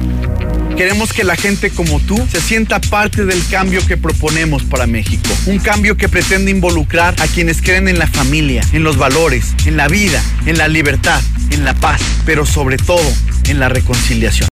Queremos 0.77 1.13
que 1.13 1.23
la 1.23 1.37
gente 1.37 1.71
como 1.71 2.01
tú 2.01 2.17
se 2.31 2.41
sienta 2.41 2.81
parte 2.81 3.25
del 3.25 3.45
cambio 3.49 3.87
que 3.87 3.97
proponemos 3.97 4.65
para 4.65 4.87
México. 4.87 5.29
Un 5.47 5.59
cambio 5.59 5.97
que 5.97 6.09
pretende 6.09 6.51
involucrar 6.51 7.15
a 7.21 7.27
quienes 7.29 7.61
creen 7.61 7.89
en 7.89 7.99
la 7.99 8.07
familia, 8.07 8.63
en 8.73 8.83
los 8.83 8.97
valores, 8.97 9.55
en 9.67 9.77
la 9.77 9.89
vida, 9.89 10.23
en 10.47 10.59
la 10.59 10.69
libertad, 10.69 11.21
en 11.51 11.65
la 11.65 11.75
paz, 11.75 12.01
pero 12.25 12.47
sobre 12.47 12.79
todo 12.79 13.05
en 13.49 13.61
la 13.61 13.69
reconciliación. 13.69 14.49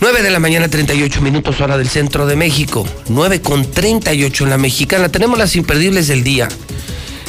9 0.00 0.22
de 0.22 0.30
la 0.30 0.38
mañana, 0.38 0.68
38 0.68 1.20
minutos 1.20 1.60
hora 1.60 1.76
del 1.76 1.88
centro 1.88 2.26
de 2.26 2.36
México. 2.36 2.86
9 3.08 3.40
con 3.40 3.70
38 3.70 4.44
en 4.44 4.50
la 4.50 4.58
mexicana. 4.58 5.08
Tenemos 5.08 5.38
las 5.38 5.56
imperdibles 5.56 6.08
del 6.08 6.22
día. 6.22 6.48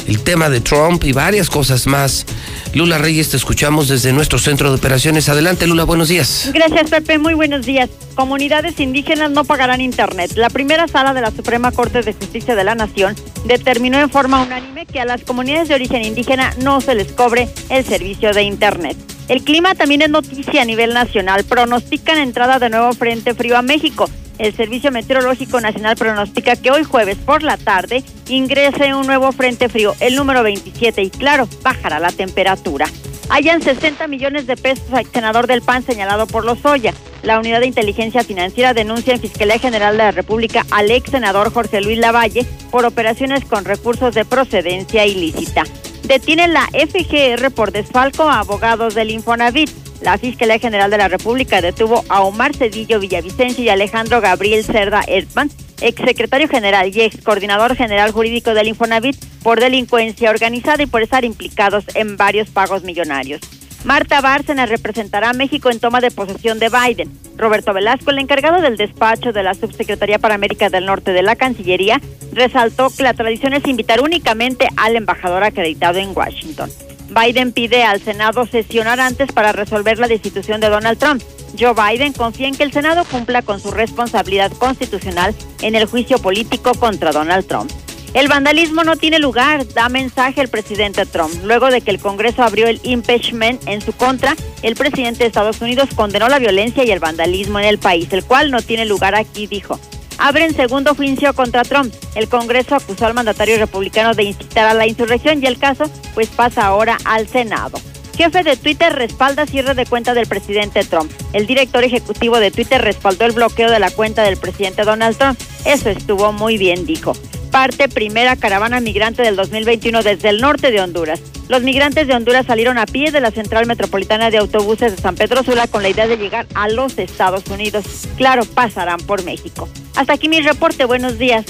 El 0.06 0.22
tema 0.22 0.48
de 0.48 0.60
Trump 0.60 1.02
y 1.04 1.12
varias 1.12 1.50
cosas 1.50 1.86
más. 1.86 2.26
Lula 2.74 2.98
Reyes, 2.98 3.30
te 3.30 3.36
escuchamos 3.36 3.88
desde 3.88 4.12
nuestro 4.12 4.38
centro 4.38 4.70
de 4.70 4.76
operaciones. 4.76 5.28
Adelante, 5.28 5.66
Lula, 5.66 5.84
buenos 5.84 6.08
días. 6.08 6.50
Gracias, 6.52 6.90
Pepe. 6.90 7.18
Muy 7.18 7.34
buenos 7.34 7.66
días. 7.66 7.90
Comunidades 8.14 8.78
indígenas 8.78 9.30
no 9.32 9.44
pagarán 9.44 9.80
Internet. 9.80 10.32
La 10.36 10.48
primera 10.48 10.86
sala 10.86 11.12
de 11.12 11.22
la 11.22 11.30
Suprema 11.30 11.72
Corte 11.72 12.02
de 12.02 12.12
Justicia 12.12 12.54
de 12.54 12.64
la 12.64 12.74
Nación 12.74 13.16
determinó 13.46 13.98
en 13.98 14.08
forma 14.10 14.42
unánime 14.42 14.86
que 14.86 15.00
a 15.00 15.04
las 15.04 15.22
comunidades 15.22 15.68
de 15.68 15.74
origen 15.74 16.02
indígena 16.02 16.54
no 16.62 16.80
se 16.80 16.94
les 16.94 17.10
cobre 17.12 17.48
el 17.68 17.84
servicio 17.84 18.32
de 18.32 18.42
Internet. 18.42 18.96
El 19.28 19.42
clima 19.42 19.74
también 19.74 20.02
es 20.02 20.10
noticia 20.10 20.62
a 20.62 20.64
nivel 20.64 20.94
nacional. 20.94 21.44
Pronostican 21.44 22.18
entrada 22.18 22.60
de 22.60 22.70
nuevo 22.70 22.92
frente 22.92 23.34
frío 23.34 23.56
a 23.56 23.62
México. 23.62 24.08
El 24.38 24.54
Servicio 24.54 24.90
Meteorológico 24.90 25.60
Nacional 25.60 25.96
pronostica 25.96 26.56
que 26.56 26.70
hoy 26.70 26.84
jueves 26.84 27.16
por 27.18 27.42
la 27.42 27.56
tarde 27.56 28.04
ingrese 28.28 28.94
un 28.94 29.06
nuevo 29.06 29.32
frente 29.32 29.68
frío, 29.68 29.94
el 30.00 30.16
número 30.16 30.42
27, 30.42 31.02
y 31.02 31.10
claro, 31.10 31.48
bajará 31.62 31.98
la 31.98 32.12
temperatura. 32.12 32.86
Hayan 33.28 33.60
60 33.60 34.06
millones 34.06 34.46
de 34.46 34.56
pesos 34.56 34.92
al 34.92 35.06
senador 35.06 35.46
del 35.46 35.62
PAN 35.62 35.82
señalado 35.82 36.26
por 36.26 36.44
los 36.44 36.62
Lozoya. 36.62 36.94
La 37.22 37.40
Unidad 37.40 37.60
de 37.60 37.66
Inteligencia 37.66 38.22
Financiera 38.22 38.72
denuncia 38.72 39.14
en 39.14 39.20
Fiscalía 39.20 39.58
General 39.58 39.96
de 39.96 40.04
la 40.04 40.12
República 40.12 40.64
al 40.70 40.90
ex 40.90 41.10
senador 41.10 41.52
Jorge 41.52 41.80
Luis 41.80 41.98
Lavalle 41.98 42.46
por 42.70 42.84
operaciones 42.84 43.44
con 43.44 43.64
recursos 43.64 44.14
de 44.14 44.24
procedencia 44.24 45.06
ilícita. 45.06 45.64
Detiene 46.04 46.46
la 46.46 46.68
FGR 46.68 47.50
por 47.50 47.72
desfalco 47.72 48.28
a 48.28 48.38
abogados 48.38 48.94
del 48.94 49.10
Infonavit. 49.10 49.70
La 50.00 50.18
Fiscalía 50.18 50.58
General 50.58 50.90
de 50.90 50.98
la 50.98 51.08
República 51.08 51.60
detuvo 51.60 52.04
a 52.08 52.22
Omar 52.22 52.54
Cedillo 52.54 53.00
Villavicencio 53.00 53.64
y 53.64 53.68
Alejandro 53.68 54.20
Gabriel 54.20 54.64
Cerda 54.64 55.02
Erdman, 55.06 55.50
exsecretario 55.80 56.48
general 56.48 56.94
y 56.94 57.00
ex 57.00 57.22
coordinador 57.22 57.76
general 57.76 58.12
jurídico 58.12 58.54
del 58.54 58.68
Infonavit, 58.68 59.16
por 59.42 59.60
delincuencia 59.60 60.30
organizada 60.30 60.82
y 60.82 60.86
por 60.86 61.02
estar 61.02 61.24
implicados 61.24 61.84
en 61.94 62.16
varios 62.16 62.50
pagos 62.50 62.82
millonarios. 62.82 63.40
Marta 63.84 64.20
Bárcena 64.20 64.66
representará 64.66 65.30
a 65.30 65.32
México 65.32 65.70
en 65.70 65.78
toma 65.78 66.00
de 66.00 66.10
posesión 66.10 66.58
de 66.58 66.68
Biden. 66.68 67.10
Roberto 67.36 67.72
Velasco, 67.72 68.10
el 68.10 68.18
encargado 68.18 68.60
del 68.60 68.76
despacho 68.76 69.32
de 69.32 69.44
la 69.44 69.54
Subsecretaría 69.54 70.18
para 70.18 70.34
América 70.34 70.70
del 70.70 70.86
Norte 70.86 71.12
de 71.12 71.22
la 71.22 71.36
Cancillería, 71.36 72.00
resaltó 72.32 72.90
que 72.90 73.04
la 73.04 73.14
tradición 73.14 73.52
es 73.52 73.66
invitar 73.66 74.00
únicamente 74.00 74.66
al 74.76 74.96
embajador 74.96 75.44
acreditado 75.44 75.98
en 75.98 76.16
Washington. 76.16 76.68
Biden 77.10 77.52
pide 77.52 77.84
al 77.84 78.00
Senado 78.00 78.46
sesionar 78.46 79.00
antes 79.00 79.32
para 79.32 79.52
resolver 79.52 79.98
la 79.98 80.08
destitución 80.08 80.60
de 80.60 80.68
Donald 80.68 80.98
Trump. 80.98 81.22
Joe 81.58 81.74
Biden 81.74 82.12
confía 82.12 82.48
en 82.48 82.54
que 82.54 82.64
el 82.64 82.72
Senado 82.72 83.04
cumpla 83.04 83.42
con 83.42 83.60
su 83.60 83.70
responsabilidad 83.70 84.52
constitucional 84.52 85.34
en 85.62 85.74
el 85.74 85.86
juicio 85.86 86.18
político 86.18 86.74
contra 86.74 87.12
Donald 87.12 87.46
Trump. 87.46 87.70
El 88.14 88.28
vandalismo 88.28 88.82
no 88.82 88.96
tiene 88.96 89.18
lugar, 89.18 89.66
da 89.74 89.88
mensaje 89.88 90.40
el 90.40 90.48
presidente 90.48 91.04
Trump. 91.04 91.34
Luego 91.44 91.68
de 91.68 91.82
que 91.82 91.90
el 91.90 91.98
Congreso 91.98 92.42
abrió 92.42 92.66
el 92.66 92.80
impeachment 92.82 93.66
en 93.68 93.82
su 93.82 93.92
contra, 93.92 94.34
el 94.62 94.74
presidente 94.74 95.20
de 95.20 95.26
Estados 95.26 95.60
Unidos 95.60 95.90
condenó 95.94 96.28
la 96.28 96.38
violencia 96.38 96.84
y 96.84 96.90
el 96.90 96.98
vandalismo 96.98 97.58
en 97.58 97.66
el 97.66 97.78
país, 97.78 98.10
el 98.12 98.24
cual 98.24 98.50
no 98.50 98.62
tiene 98.62 98.86
lugar 98.86 99.14
aquí, 99.14 99.46
dijo 99.46 99.78
abren 100.18 100.54
segundo 100.54 100.94
juicio 100.94 101.34
contra 101.34 101.62
Trump. 101.62 101.92
El 102.14 102.28
Congreso 102.28 102.74
acusó 102.74 103.06
al 103.06 103.14
mandatario 103.14 103.58
republicano 103.58 104.14
de 104.14 104.24
incitar 104.24 104.66
a 104.66 104.74
la 104.74 104.86
insurrección 104.86 105.42
y 105.42 105.46
el 105.46 105.58
caso 105.58 105.84
pues 106.14 106.28
pasa 106.28 106.66
ahora 106.66 106.98
al 107.04 107.28
Senado. 107.28 107.78
Jefe 108.16 108.42
de 108.42 108.56
Twitter 108.56 108.94
respalda 108.94 109.46
cierre 109.46 109.74
de 109.74 109.84
cuenta 109.84 110.14
del 110.14 110.26
presidente 110.26 110.84
Trump. 110.84 111.12
El 111.34 111.46
director 111.46 111.84
ejecutivo 111.84 112.40
de 112.40 112.50
Twitter 112.50 112.80
respaldó 112.80 113.26
el 113.26 113.32
bloqueo 113.32 113.70
de 113.70 113.78
la 113.78 113.90
cuenta 113.90 114.22
del 114.22 114.38
presidente 114.38 114.84
Donald 114.84 115.18
Trump. 115.18 115.38
Eso 115.66 115.90
estuvo 115.90 116.32
muy 116.32 116.56
bien, 116.56 116.86
dijo. 116.86 117.12
Parte 117.50 117.88
primera 117.88 118.36
caravana 118.36 118.80
migrante 118.80 119.22
del 119.22 119.36
2021 119.36 120.02
desde 120.02 120.28
el 120.28 120.40
norte 120.40 120.70
de 120.70 120.80
Honduras. 120.80 121.20
Los 121.48 121.62
migrantes 121.62 122.08
de 122.08 122.14
Honduras 122.14 122.46
salieron 122.46 122.76
a 122.76 122.86
pie 122.86 123.12
de 123.12 123.20
la 123.20 123.30
Central 123.30 123.66
Metropolitana 123.66 124.30
de 124.30 124.38
Autobuses 124.38 124.96
de 124.96 125.00
San 125.00 125.14
Pedro 125.14 125.42
Sula 125.44 125.68
con 125.68 125.82
la 125.82 125.88
idea 125.88 126.06
de 126.06 126.16
llegar 126.16 126.46
a 126.54 126.68
los 126.68 126.98
Estados 126.98 127.46
Unidos. 127.48 127.84
Claro, 128.16 128.44
pasarán 128.44 128.98
por 128.98 129.24
México. 129.24 129.68
Hasta 129.94 130.14
aquí 130.14 130.28
mi 130.28 130.40
reporte. 130.40 130.84
Buenos 130.84 131.18
días. 131.18 131.44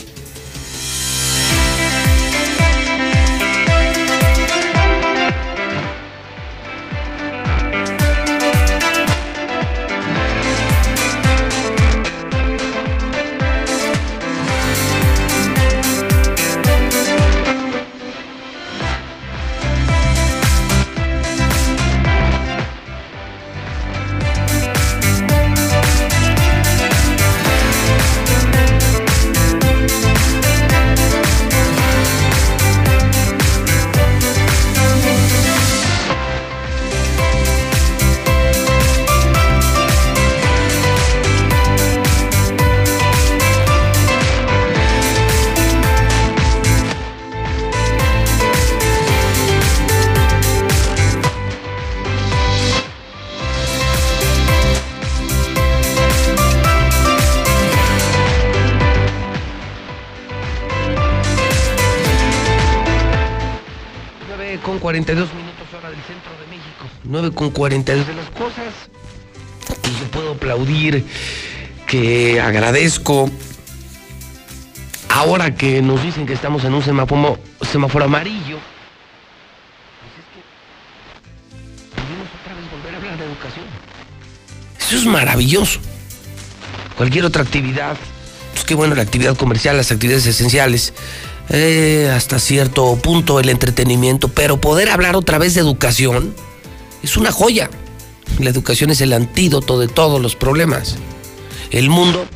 42 64.96 65.34
minutos 65.34 65.66
hora 65.76 65.90
del 65.90 66.00
centro 66.04 66.32
de 66.40 66.46
México. 66.46 66.86
9 67.04 67.30
con 67.32 67.50
42 67.50 68.06
de 68.06 68.14
las 68.14 68.30
cosas 68.30 68.72
que 69.82 69.90
yo 69.90 70.10
puedo 70.10 70.32
aplaudir 70.32 71.04
que 71.86 72.40
agradezco 72.40 73.30
ahora 75.10 75.54
que 75.54 75.82
nos 75.82 76.02
dicen 76.02 76.24
que 76.24 76.32
estamos 76.32 76.64
en 76.64 76.72
un 76.72 76.82
semáforo, 76.82 77.38
semáforo 77.70 78.06
amarillo. 78.06 78.58
Pudimos 81.94 82.28
otra 82.40 82.54
vez 82.54 82.70
volver 82.70 82.94
a 82.94 82.96
hablar 82.96 83.18
de 83.18 83.24
educación. 83.26 83.66
Eso 84.80 84.96
es 84.96 85.04
maravilloso. 85.04 85.78
Cualquier 86.96 87.26
otra 87.26 87.42
actividad, 87.42 87.98
pues 88.54 88.64
qué 88.64 88.74
bueno 88.74 88.94
la 88.94 89.02
actividad 89.02 89.36
comercial, 89.36 89.76
las 89.76 89.92
actividades 89.92 90.24
esenciales, 90.24 90.94
eh, 91.48 92.12
hasta 92.14 92.38
cierto 92.38 92.96
punto 92.96 93.38
el 93.40 93.48
entretenimiento, 93.48 94.28
pero 94.28 94.60
poder 94.60 94.90
hablar 94.90 95.16
otra 95.16 95.38
vez 95.38 95.54
de 95.54 95.60
educación 95.60 96.34
es 97.02 97.16
una 97.16 97.32
joya. 97.32 97.70
La 98.38 98.50
educación 98.50 98.90
es 98.90 99.00
el 99.00 99.12
antídoto 99.12 99.78
de 99.78 99.88
todos 99.88 100.20
los 100.20 100.34
problemas. 100.36 100.96
El 101.70 101.88
mundo, 101.88 102.26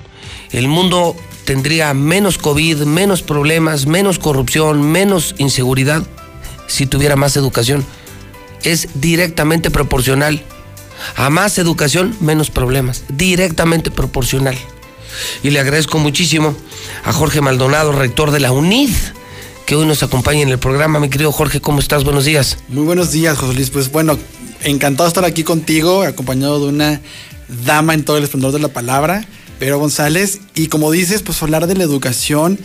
el 0.51 0.69
mundo 0.69 1.17
tendría 1.45 1.93
menos 1.95 2.39
COVID, 2.39 2.83
menos 2.83 3.23
problemas, 3.23 3.87
menos 3.87 4.19
corrupción, 4.19 4.83
menos 4.83 5.35
inseguridad 5.39 6.03
si 6.69 6.87
tuviera 6.87 7.17
más 7.17 7.37
educación. 7.37 7.85
Es 8.63 8.89
directamente 8.95 9.71
proporcional. 9.71 10.43
A 11.17 11.31
más 11.31 11.59
educación, 11.59 12.15
menos 12.21 12.51
problemas. 12.51 13.05
Directamente 13.09 13.91
proporcional. 13.91 14.57
Y 15.43 15.51
le 15.51 15.61
agradezco 15.61 15.99
muchísimo 15.99 16.57
a 17.05 17.13
Jorge 17.13 17.41
Maldonado, 17.41 17.93
rector 17.93 18.31
de 18.31 18.41
la 18.41 18.53
UNID, 18.53 18.91
que 19.67 19.77
hoy 19.77 19.87
nos 19.87 20.03
acompaña 20.03 20.43
en 20.43 20.49
el 20.49 20.59
programa. 20.59 21.01
Mi 21.01 21.09
querido 21.09 21.33
Jorge, 21.33 21.61
¿cómo 21.61 21.81
estás? 21.81 22.05
Buenos 22.05 22.25
días. 22.25 22.59
Muy 22.69 22.85
buenos 22.85 23.13
días, 23.13 23.39
José 23.39 23.55
Luis. 23.55 23.71
Pues 23.71 23.91
bueno, 23.91 24.19
encantado 24.63 25.05
de 25.05 25.09
estar 25.09 25.25
aquí 25.25 25.45
contigo, 25.45 26.03
acompañado 26.03 26.61
de 26.61 26.69
una 26.73 27.01
dama 27.65 27.95
en 27.95 28.05
todo 28.05 28.19
el 28.19 28.25
esplendor 28.25 28.53
de 28.53 28.59
la 28.59 28.69
palabra, 28.69 29.27
Pero 29.59 29.79
González. 29.79 30.41
Y 30.55 30.69
como 30.69 30.91
dices, 30.91 31.23
pues 31.23 31.43
hablar 31.43 31.67
de 31.67 31.75
la 31.75 31.85
educación 31.85 32.59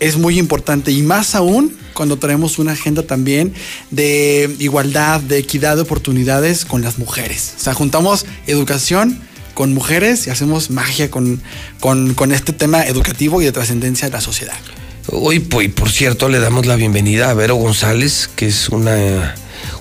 es 0.00 0.16
muy 0.16 0.38
importante 0.38 0.90
y 0.90 1.02
más 1.02 1.34
aún 1.34 1.76
cuando 1.94 2.18
traemos 2.18 2.58
una 2.58 2.72
agenda 2.72 3.04
también 3.04 3.54
de 3.90 4.54
igualdad, 4.58 5.20
de 5.20 5.38
equidad 5.38 5.76
de 5.76 5.82
oportunidades 5.82 6.64
con 6.64 6.82
las 6.82 6.98
mujeres. 6.98 7.54
O 7.56 7.60
sea, 7.62 7.74
juntamos 7.74 8.26
educación 8.46 9.20
con 9.62 9.74
mujeres 9.74 10.26
y 10.26 10.30
hacemos 10.30 10.70
magia 10.70 11.08
con, 11.08 11.40
con, 11.78 12.32
este 12.32 12.52
tema 12.52 12.82
educativo 12.82 13.40
y 13.40 13.44
de 13.44 13.52
trascendencia 13.52 14.08
de 14.08 14.12
la 14.12 14.20
sociedad. 14.20 14.56
Hoy, 15.06 15.38
pues, 15.38 15.68
por 15.68 15.88
cierto, 15.88 16.28
le 16.28 16.40
damos 16.40 16.66
la 16.66 16.74
bienvenida 16.74 17.30
a 17.30 17.34
Vero 17.34 17.54
González, 17.54 18.28
que 18.34 18.48
es 18.48 18.70
una, 18.70 19.36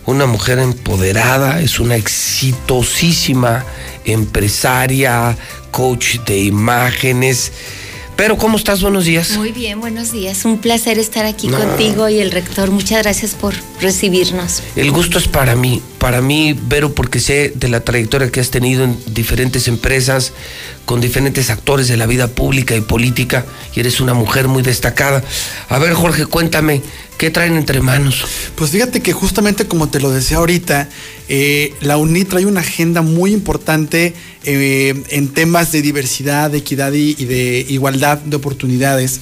una 0.06 0.28
mujer 0.28 0.60
empoderada, 0.60 1.62
es 1.62 1.80
una 1.80 1.96
exitosísima 1.96 3.66
empresaria, 4.06 5.36
coach 5.72 6.18
de 6.28 6.38
imágenes. 6.38 7.52
Pero, 8.22 8.38
¿cómo 8.38 8.56
estás? 8.56 8.84
Buenos 8.84 9.06
días. 9.06 9.32
Muy 9.36 9.52
bien, 9.52 9.82
buenos 9.82 10.12
días. 10.12 10.46
Un 10.46 10.60
placer 10.60 11.00
estar 11.00 11.26
aquí 11.26 11.48
No. 11.48 11.58
contigo 11.58 12.08
y 12.08 12.20
el 12.20 12.30
rector. 12.30 12.70
Muchas 12.70 13.02
gracias 13.02 13.32
por 13.34 13.56
recibirnos. 13.82 14.62
El 14.76 14.92
gusto 14.92 15.18
es 15.18 15.28
para 15.28 15.56
mí, 15.56 15.82
para 15.98 16.22
mí, 16.22 16.56
Vero, 16.68 16.94
porque 16.94 17.20
sé 17.20 17.52
de 17.56 17.68
la 17.68 17.80
trayectoria 17.80 18.30
que 18.30 18.40
has 18.40 18.52
tenido 18.52 18.84
en 18.84 18.96
diferentes 19.08 19.68
empresas, 19.68 20.34
con 20.86 21.02
diferentes 21.02 21.50
actores 21.50 21.88
de 21.88 21.98
la 21.98 22.06
vida 22.06 22.28
pública 22.28 22.76
y 22.76 22.82
política, 22.82 23.44
y 23.74 23.80
eres 23.80 24.00
una 24.00 24.14
mujer 24.14 24.48
muy 24.48 24.62
destacada. 24.62 25.24
A 25.68 25.80
ver, 25.80 25.94
Jorge, 25.94 26.28
cuéntame, 26.28 26.84
¿qué 27.22 27.30
traen 27.30 27.56
entre 27.56 27.82
manos? 27.82 28.26
Pues 28.56 28.72
fíjate 28.72 29.02
que 29.02 29.14
justamente 29.14 29.68
como 29.68 29.90
te 29.90 30.00
lo 30.00 30.10
decía 30.10 30.38
ahorita, 30.38 30.90
eh, 31.30 31.72
la 31.80 31.98
UNI 31.98 32.26
trae 32.26 32.48
una 32.48 32.62
agenda 32.62 33.04
muy 33.04 33.32
importante 33.32 34.16
eh, 34.44 35.04
en 35.10 35.28
temas 35.28 35.72
de 35.72 35.84
diversidad, 35.84 36.50
de 36.50 36.58
equidad 36.58 36.94
y, 36.94 37.16
y 37.20 37.26
de 37.26 37.64
igualdad 37.70 38.18
de 38.18 38.36
oportunidades. 38.36 39.22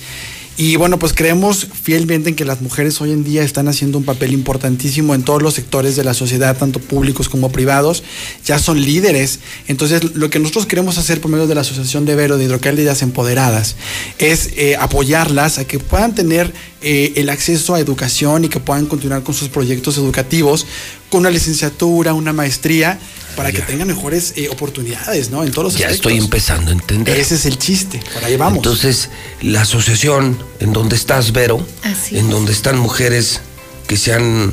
Y 0.61 0.76
bueno, 0.76 0.99
pues 0.99 1.14
creemos 1.14 1.68
fielmente 1.84 2.27
en 2.27 2.36
que 2.36 2.44
las 2.44 2.60
mujeres 2.60 2.99
hoy 2.99 3.14
en 3.14 3.23
día 3.23 3.44
están 3.44 3.69
haciendo 3.69 3.98
un 3.98 4.03
papel 4.03 4.34
importantísimo 4.34 5.15
en 5.15 5.23
todos 5.23 5.41
los 5.41 5.53
sectores 5.53 5.95
de 5.95 6.03
la 6.03 6.14
sociedad, 6.14 6.57
tanto 6.57 6.81
públicos 6.81 7.30
como 7.30 7.49
privados. 7.49 8.03
Ya 8.44 8.60
son 8.60 8.81
líderes. 8.81 9.40
Entonces, 9.69 10.15
lo 10.15 10.30
que 10.30 10.38
nosotros 10.38 10.65
queremos 10.65 10.98
hacer 10.98 11.22
por 11.22 11.31
medio 11.31 11.48
de 11.48 11.56
la 11.56 11.61
Asociación 11.61 12.03
de 12.03 12.15
Vero 12.15 12.38
de 12.38 12.44
Hidrocálidas 12.44 13.02
Empoderadas 13.03 13.77
es 14.18 14.49
eh, 14.57 14.76
apoyarlas 14.76 15.60
a 15.60 15.65
que 15.65 15.80
puedan 15.80 16.14
tener 16.14 16.53
eh, 16.81 17.14
el 17.15 17.30
acceso 17.30 17.73
a 17.73 17.80
educación 17.80 18.44
y 18.44 18.49
que 18.49 18.60
puedan 18.60 18.86
continuar 18.86 19.23
con 19.23 19.36
sus 19.36 19.48
proyectos 19.48 19.98
educativos 19.98 20.65
con 21.10 21.22
una 21.22 21.30
licenciatura, 21.30 22.14
una 22.14 22.34
maestría, 22.34 22.99
para 23.40 23.53
que 23.53 23.61
tengan 23.61 23.88
mejores 23.88 24.34
eh, 24.36 24.49
oportunidades, 24.49 25.30
¿no? 25.30 25.45
En 25.45 25.52
todos 25.52 25.64
los 25.72 25.74
Ya 25.80 25.88
aspectos. 25.88 26.11
estoy 26.11 26.18
empezando 26.26 26.72
a 26.72 26.74
entender. 26.74 27.18
Ese 27.18 27.36
es 27.36 27.45
el 27.45 27.57
chiste, 27.57 28.02
por 28.14 28.26
ahí 28.26 28.36
vamos. 28.36 28.57
Entonces, 28.57 29.10
la 29.41 29.61
asociación 29.61 30.38
en 30.60 30.74
donde 30.74 30.98
estás, 30.98 31.32
Vero, 31.32 31.66
Así 31.82 32.18
en 32.18 32.26
es. 32.26 32.32
donde 32.32 32.52
están 32.52 32.78
mujeres 32.78 33.40
que 33.88 33.95
se 33.95 34.14
han 34.14 34.52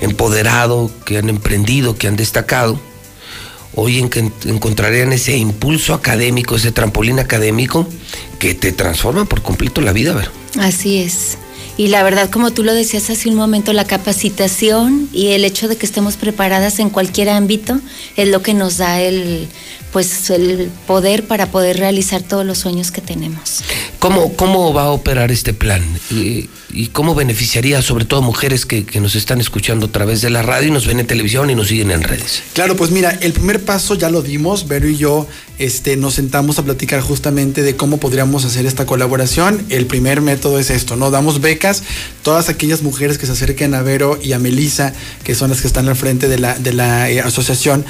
empoderado, 0.00 0.90
que 1.04 1.18
han 1.18 1.28
emprendido, 1.28 1.96
que 1.96 2.08
han 2.08 2.16
destacado, 2.16 2.80
hoy 3.76 4.00
en 4.00 4.08
que 4.08 4.28
encontrarían 4.46 5.12
ese 5.12 5.36
impulso 5.36 5.94
académico, 5.94 6.56
ese 6.56 6.72
trampolín 6.72 7.20
académico 7.20 7.86
que 8.40 8.54
te 8.54 8.72
transforma 8.72 9.24
por 9.26 9.40
completo 9.42 9.80
la 9.82 9.92
vida, 9.92 10.14
Vero. 10.14 10.32
Así 10.58 10.98
es. 10.98 11.38
Y 11.78 11.88
la 11.88 12.02
verdad, 12.02 12.30
como 12.30 12.52
tú 12.52 12.64
lo 12.64 12.72
decías 12.72 13.10
hace 13.10 13.28
un 13.28 13.34
momento, 13.34 13.74
la 13.74 13.84
capacitación 13.84 15.10
y 15.12 15.28
el 15.28 15.44
hecho 15.44 15.68
de 15.68 15.76
que 15.76 15.84
estemos 15.84 16.16
preparadas 16.16 16.78
en 16.78 16.88
cualquier 16.88 17.28
ámbito 17.28 17.78
es 18.16 18.28
lo 18.28 18.40
que 18.40 18.54
nos 18.54 18.78
da 18.78 19.00
el, 19.02 19.48
pues, 19.96 20.28
el 20.28 20.70
poder 20.86 21.26
para 21.26 21.50
poder 21.50 21.78
realizar 21.78 22.22
todos 22.22 22.44
los 22.44 22.58
sueños 22.58 22.90
que 22.90 23.00
tenemos. 23.00 23.62
¿Cómo, 23.98 24.34
cómo 24.34 24.74
va 24.74 24.82
a 24.82 24.90
operar 24.90 25.32
este 25.32 25.54
plan? 25.54 25.82
¿Y, 26.10 26.50
y 26.68 26.88
cómo 26.88 27.14
beneficiaría 27.14 27.80
sobre 27.80 28.04
todo 28.04 28.20
a 28.20 28.22
mujeres 28.22 28.66
que, 28.66 28.84
que 28.84 29.00
nos 29.00 29.14
están 29.14 29.40
escuchando 29.40 29.86
a 29.86 29.88
través 29.90 30.20
de 30.20 30.28
la 30.28 30.42
radio 30.42 30.68
y 30.68 30.70
nos 30.70 30.86
ven 30.86 31.00
en 31.00 31.06
televisión 31.06 31.48
y 31.48 31.54
nos 31.54 31.68
siguen 31.68 31.90
en 31.92 32.02
redes? 32.02 32.42
Claro, 32.52 32.76
pues 32.76 32.90
mira, 32.90 33.16
el 33.22 33.32
primer 33.32 33.64
paso 33.64 33.94
ya 33.94 34.10
lo 34.10 34.20
dimos, 34.20 34.68
Vero 34.68 34.86
y 34.86 34.98
yo 34.98 35.26
este, 35.58 35.96
nos 35.96 36.14
sentamos 36.14 36.58
a 36.58 36.64
platicar 36.64 37.00
justamente 37.00 37.62
de 37.62 37.76
cómo 37.76 37.96
podríamos 37.96 38.44
hacer 38.44 38.66
esta 38.66 38.84
colaboración. 38.84 39.64
El 39.70 39.86
primer 39.86 40.20
método 40.20 40.58
es 40.58 40.68
esto, 40.68 40.96
¿no? 40.96 41.10
Damos 41.10 41.40
becas, 41.40 41.82
todas 42.22 42.50
aquellas 42.50 42.82
mujeres 42.82 43.16
que 43.16 43.24
se 43.24 43.32
acerquen 43.32 43.74
a 43.74 43.80
Vero 43.80 44.18
y 44.22 44.32
a 44.34 44.38
Melisa, 44.38 44.92
que 45.24 45.34
son 45.34 45.48
las 45.48 45.62
que 45.62 45.66
están 45.66 45.88
al 45.88 45.96
frente 45.96 46.28
de 46.28 46.38
la, 46.38 46.58
de 46.58 46.74
la 46.74 47.08
eh, 47.10 47.20
asociación, 47.20 47.86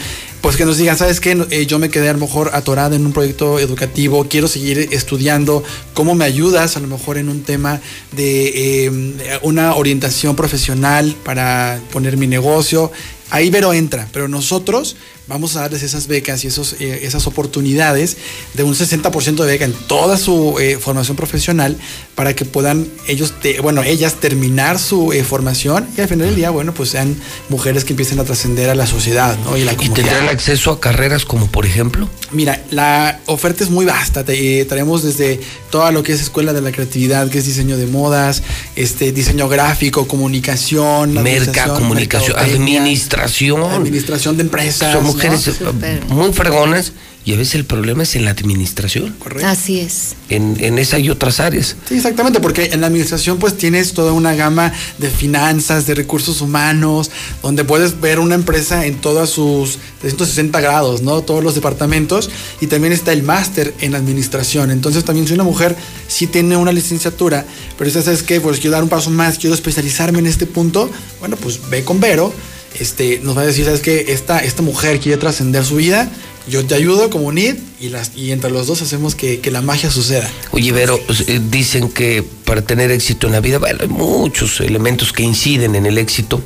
pues 0.46 0.56
que 0.56 0.64
nos 0.64 0.78
digan, 0.78 0.96
¿sabes 0.96 1.18
qué? 1.18 1.44
Eh, 1.50 1.66
yo 1.66 1.80
me 1.80 1.88
quedé 1.88 2.08
a 2.08 2.12
lo 2.12 2.20
mejor 2.20 2.52
atorada 2.52 2.94
en 2.94 3.04
un 3.04 3.12
proyecto 3.12 3.58
educativo, 3.58 4.28
quiero 4.30 4.46
seguir 4.46 4.78
estudiando, 4.92 5.64
¿cómo 5.92 6.14
me 6.14 6.24
ayudas 6.24 6.76
a 6.76 6.80
lo 6.80 6.86
mejor 6.86 7.18
en 7.18 7.28
un 7.28 7.42
tema 7.42 7.80
de 8.12 8.84
eh, 8.84 9.40
una 9.42 9.74
orientación 9.74 10.36
profesional 10.36 11.16
para 11.24 11.80
poner 11.90 12.16
mi 12.16 12.28
negocio? 12.28 12.92
Ahí 13.30 13.50
Vero 13.50 13.72
entra, 13.72 14.08
pero 14.12 14.28
nosotros 14.28 14.94
vamos 15.28 15.56
a 15.56 15.60
darles 15.62 15.82
esas 15.82 16.06
becas 16.06 16.44
y 16.44 16.48
esos, 16.48 16.74
eh, 16.80 17.00
esas 17.02 17.26
oportunidades 17.26 18.16
de 18.54 18.62
un 18.62 18.74
60% 18.74 19.36
de 19.44 19.46
beca 19.46 19.64
en 19.64 19.72
toda 19.72 20.16
su 20.18 20.56
eh, 20.60 20.78
formación 20.80 21.16
profesional 21.16 21.76
para 22.14 22.34
que 22.34 22.44
puedan 22.44 22.86
ellos, 23.08 23.32
te- 23.40 23.60
bueno, 23.60 23.82
ellas 23.82 24.14
terminar 24.20 24.78
su 24.78 25.12
eh, 25.12 25.24
formación 25.24 25.86
y 25.96 26.00
al 26.00 26.08
final 26.08 26.26
del 26.28 26.36
día, 26.36 26.50
bueno, 26.50 26.72
pues 26.74 26.90
sean 26.90 27.16
mujeres 27.48 27.84
que 27.84 27.92
empiecen 27.92 28.20
a 28.20 28.24
trascender 28.24 28.70
a 28.70 28.74
la 28.74 28.86
sociedad, 28.86 29.36
¿no? 29.44 29.56
Y 29.56 29.64
la 29.64 29.72
¿Y 29.72 29.76
comunidad. 29.76 29.96
tendrán 29.96 30.28
acceso 30.28 30.70
a 30.70 30.80
carreras 30.80 31.24
como 31.24 31.46
por 31.50 31.66
ejemplo? 31.66 32.08
Mira, 32.30 32.62
la 32.70 33.20
oferta 33.26 33.64
es 33.64 33.70
muy 33.70 33.84
vasta. 33.84 34.24
Te, 34.24 34.64
traemos 34.64 35.02
desde 35.02 35.40
toda 35.70 35.90
lo 35.92 36.02
que 36.02 36.12
es 36.12 36.20
escuela 36.20 36.52
de 36.52 36.60
la 36.60 36.72
creatividad, 36.72 37.28
que 37.30 37.38
es 37.38 37.46
diseño 37.46 37.76
de 37.76 37.86
modas, 37.86 38.42
este 38.76 39.12
diseño 39.12 39.48
gráfico, 39.48 40.06
comunicación, 40.08 41.14
Merca, 41.22 41.68
comunicación, 41.74 42.38
administración. 42.38 43.62
administración 43.72 44.36
de 44.36 44.42
empresas. 44.42 44.94
¿no? 44.94 45.15
Mujeres 45.16 45.60
muy 46.08 46.32
fregonas 46.32 46.92
y 47.24 47.34
a 47.34 47.36
veces 47.36 47.56
el 47.56 47.64
problema 47.64 48.04
es 48.04 48.14
en 48.14 48.24
la 48.24 48.30
administración, 48.30 49.16
Así 49.44 49.80
es. 49.80 50.14
en, 50.28 50.56
en 50.60 50.78
esa 50.78 51.00
y 51.00 51.10
otras 51.10 51.40
áreas. 51.40 51.74
Sí, 51.88 51.96
exactamente, 51.96 52.38
porque 52.38 52.66
en 52.72 52.80
la 52.80 52.86
administración 52.86 53.38
pues 53.38 53.56
tienes 53.56 53.94
toda 53.94 54.12
una 54.12 54.36
gama 54.36 54.72
de 54.98 55.10
finanzas, 55.10 55.86
de 55.88 55.96
recursos 55.96 56.40
humanos, 56.40 57.10
donde 57.42 57.64
puedes 57.64 58.00
ver 58.00 58.20
una 58.20 58.36
empresa 58.36 58.86
en 58.86 59.00
todas 59.00 59.28
sus 59.28 59.78
360 60.02 60.60
grados, 60.60 61.02
¿no? 61.02 61.20
Todos 61.22 61.42
los 61.42 61.56
departamentos 61.56 62.30
y 62.60 62.68
también 62.68 62.92
está 62.92 63.12
el 63.12 63.24
máster 63.24 63.74
en 63.80 63.96
administración. 63.96 64.70
Entonces 64.70 65.02
también 65.04 65.26
si 65.26 65.34
una 65.34 65.42
mujer 65.42 65.74
sí 66.06 66.28
tiene 66.28 66.56
una 66.56 66.70
licenciatura, 66.70 67.44
pero 67.76 67.88
dice, 67.90 68.02
¿sabes 68.02 68.22
qué? 68.22 68.40
Pues 68.40 68.60
quiero 68.60 68.74
dar 68.74 68.84
un 68.84 68.88
paso 68.88 69.10
más, 69.10 69.36
quiero 69.38 69.56
especializarme 69.56 70.20
en 70.20 70.26
este 70.26 70.46
punto, 70.46 70.88
bueno, 71.18 71.36
pues 71.36 71.58
ve 71.70 71.82
con 71.82 71.98
Vero. 71.98 72.32
Este, 72.78 73.20
nos 73.22 73.36
va 73.36 73.42
a 73.42 73.46
decir, 73.46 73.64
¿sabes 73.64 73.80
qué? 73.80 74.06
Esta, 74.08 74.38
esta 74.40 74.62
mujer 74.62 75.00
quiere 75.00 75.18
trascender 75.18 75.64
su 75.64 75.76
vida, 75.76 76.10
yo 76.48 76.64
te 76.64 76.74
ayudo 76.74 77.10
como 77.10 77.32
NID 77.32 77.56
y, 77.80 77.88
las, 77.88 78.12
y 78.14 78.30
entre 78.30 78.50
los 78.50 78.66
dos 78.66 78.82
hacemos 78.82 79.14
que, 79.14 79.40
que 79.40 79.50
la 79.50 79.62
magia 79.62 79.90
suceda. 79.90 80.30
Oye, 80.52 80.70
Vero, 80.72 81.00
pues, 81.06 81.24
eh, 81.26 81.40
dicen 81.50 81.90
que 81.90 82.22
para 82.44 82.62
tener 82.62 82.90
éxito 82.90 83.26
en 83.26 83.32
la 83.32 83.40
vida, 83.40 83.58
bueno, 83.58 83.80
hay 83.82 83.88
muchos 83.88 84.60
elementos 84.60 85.12
que 85.12 85.22
inciden 85.22 85.74
en 85.74 85.86
el 85.86 85.98
éxito, 85.98 86.40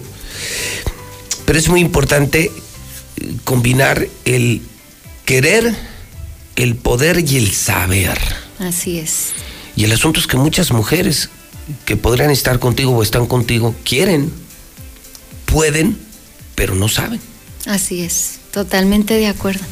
pero 1.45 1.59
es 1.59 1.69
muy 1.69 1.81
importante 1.81 2.45
eh, 3.17 3.33
combinar 3.45 4.07
el 4.25 4.63
querer, 5.27 5.75
el 6.57 6.77
poder 6.77 7.25
y 7.29 7.37
el 7.37 7.53
saber. 7.53 8.19
Así 8.59 8.99
es. 8.99 9.29
Y 9.77 9.85
el 9.85 9.93
asunto 9.93 10.21
es 10.21 10.27
que 10.27 10.37
muchas 10.37 10.73
mujeres 10.73 11.29
que 11.85 11.97
podrían 11.97 12.31
estar 12.31 12.59
contigo 12.59 12.93
o 12.93 13.03
están 13.03 13.27
contigo 13.27 13.75
quieren, 13.85 14.33
pueden, 15.45 15.99
pero 16.61 16.75
no 16.75 16.91
saben. 16.91 17.19
Así 17.65 18.03
es, 18.03 18.39
totalmente 18.51 19.15
de 19.15 19.29
acuerdo. 19.29 19.65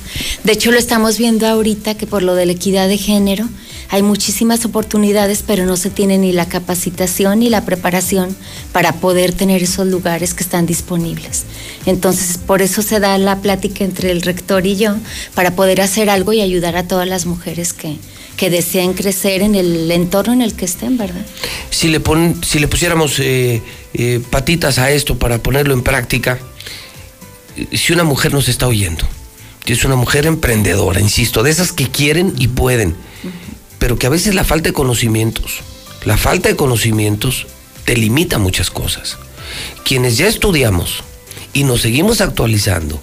De 0.42 0.52
hecho, 0.52 0.70
lo 0.70 0.78
estamos 0.78 1.18
viendo 1.18 1.46
ahorita 1.46 1.98
que 1.98 2.06
por 2.06 2.22
lo 2.22 2.34
de 2.34 2.46
la 2.46 2.52
equidad 2.52 2.88
de 2.88 2.96
género 2.96 3.46
hay 3.90 4.02
muchísimas 4.02 4.64
oportunidades, 4.64 5.44
pero 5.46 5.66
no 5.66 5.76
se 5.76 5.90
tiene 5.90 6.16
ni 6.16 6.32
la 6.32 6.48
capacitación 6.48 7.40
ni 7.40 7.50
la 7.50 7.66
preparación 7.66 8.34
para 8.72 8.94
poder 8.94 9.34
tener 9.34 9.62
esos 9.62 9.86
lugares 9.86 10.32
que 10.32 10.42
están 10.42 10.64
disponibles. 10.64 11.44
Entonces, 11.84 12.38
por 12.38 12.62
eso 12.62 12.80
se 12.80 13.00
da 13.00 13.18
la 13.18 13.42
plática 13.42 13.84
entre 13.84 14.10
el 14.10 14.22
rector 14.22 14.66
y 14.66 14.76
yo, 14.76 14.94
para 15.34 15.54
poder 15.54 15.82
hacer 15.82 16.08
algo 16.08 16.32
y 16.32 16.40
ayudar 16.40 16.74
a 16.78 16.88
todas 16.88 17.06
las 17.06 17.26
mujeres 17.26 17.74
que, 17.74 17.98
que 18.38 18.48
deseen 18.48 18.94
crecer 18.94 19.42
en 19.42 19.54
el 19.54 19.90
entorno 19.90 20.32
en 20.32 20.40
el 20.40 20.54
que 20.54 20.64
estén, 20.64 20.96
¿verdad? 20.96 21.26
Si 21.68 21.88
le, 21.88 22.00
pon, 22.00 22.42
si 22.42 22.58
le 22.58 22.66
pusiéramos 22.66 23.18
eh, 23.18 23.60
eh, 23.92 24.22
patitas 24.30 24.78
a 24.78 24.90
esto 24.90 25.18
para 25.18 25.42
ponerlo 25.42 25.74
en 25.74 25.82
práctica, 25.82 26.38
si 27.72 27.92
una 27.92 28.04
mujer 28.04 28.32
nos 28.32 28.48
está 28.48 28.66
oyendo, 28.66 29.04
es 29.72 29.84
una 29.84 29.96
mujer 29.96 30.26
emprendedora, 30.26 31.00
insisto, 31.00 31.42
de 31.42 31.50
esas 31.50 31.72
que 31.72 31.88
quieren 31.88 32.32
y 32.38 32.48
pueden, 32.48 32.96
pero 33.78 33.98
que 33.98 34.06
a 34.06 34.10
veces 34.10 34.34
la 34.34 34.44
falta 34.44 34.70
de 34.70 34.72
conocimientos, 34.72 35.60
la 36.04 36.16
falta 36.16 36.48
de 36.48 36.56
conocimientos 36.56 37.46
te 37.84 37.96
limita 37.96 38.38
muchas 38.38 38.70
cosas. 38.70 39.18
Quienes 39.84 40.16
ya 40.16 40.26
estudiamos 40.26 41.02
y 41.52 41.64
nos 41.64 41.82
seguimos 41.82 42.20
actualizando 42.20 43.00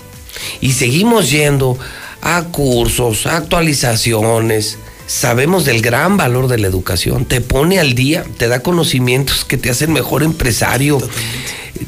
y 0.61 0.73
seguimos 0.73 1.29
yendo 1.29 1.77
a 2.21 2.43
cursos, 2.45 3.25
a 3.27 3.37
actualizaciones, 3.37 4.77
sabemos 5.07 5.65
del 5.65 5.81
gran 5.81 6.17
valor 6.17 6.47
de 6.47 6.57
la 6.57 6.67
educación, 6.67 7.25
te 7.25 7.41
pone 7.41 7.79
al 7.79 7.93
día, 7.93 8.25
te 8.37 8.47
da 8.47 8.61
conocimientos 8.61 9.45
que 9.45 9.57
te 9.57 9.69
hacen 9.69 9.93
mejor 9.93 10.23
empresario, 10.23 10.97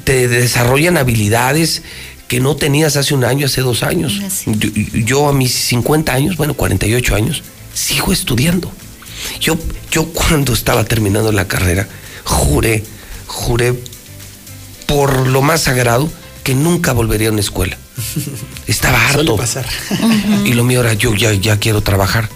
te 0.03 0.27
desarrollan 0.27 0.97
habilidades 0.97 1.81
que 2.27 2.39
no 2.39 2.55
tenías 2.55 2.97
hace 2.97 3.13
un 3.13 3.23
año, 3.23 3.45
hace 3.45 3.61
dos 3.61 3.83
años. 3.83 4.19
Yo, 4.45 4.69
yo 4.93 5.27
a 5.29 5.33
mis 5.33 5.53
50 5.53 6.13
años, 6.13 6.37
bueno, 6.37 6.53
48 6.53 7.15
años, 7.15 7.43
sigo 7.73 8.11
estudiando. 8.11 8.71
Yo, 9.39 9.57
yo 9.91 10.05
cuando 10.05 10.53
estaba 10.53 10.83
terminando 10.83 11.31
la 11.31 11.47
carrera, 11.47 11.87
juré, 12.23 12.83
juré 13.25 13.73
por 14.85 15.27
lo 15.27 15.41
más 15.41 15.63
sagrado 15.63 16.09
que 16.43 16.55
nunca 16.55 16.93
volvería 16.93 17.29
a 17.29 17.31
una 17.31 17.41
escuela. 17.41 17.77
Estaba 18.67 19.09
harto. 19.09 19.35
pasar. 19.35 19.65
Y 20.45 20.53
lo 20.53 20.63
mío 20.63 20.81
era, 20.81 20.93
yo 20.93 21.13
ya, 21.13 21.33
ya 21.33 21.59
quiero 21.59 21.81
trabajar. 21.81 22.29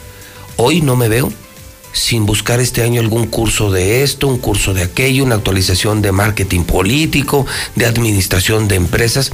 Hoy 0.57 0.81
no 0.81 0.95
me 0.95 1.07
veo 1.07 1.31
sin 1.93 2.25
buscar 2.25 2.59
este 2.59 2.83
año 2.83 3.01
algún 3.01 3.27
curso 3.27 3.71
de 3.71 4.03
esto, 4.03 4.27
un 4.27 4.37
curso 4.37 4.73
de 4.73 4.83
aquello, 4.83 5.23
una 5.23 5.35
actualización 5.35 6.01
de 6.01 6.11
marketing 6.11 6.63
político, 6.63 7.45
de 7.75 7.85
administración 7.85 8.67
de 8.67 8.75
empresas, 8.75 9.31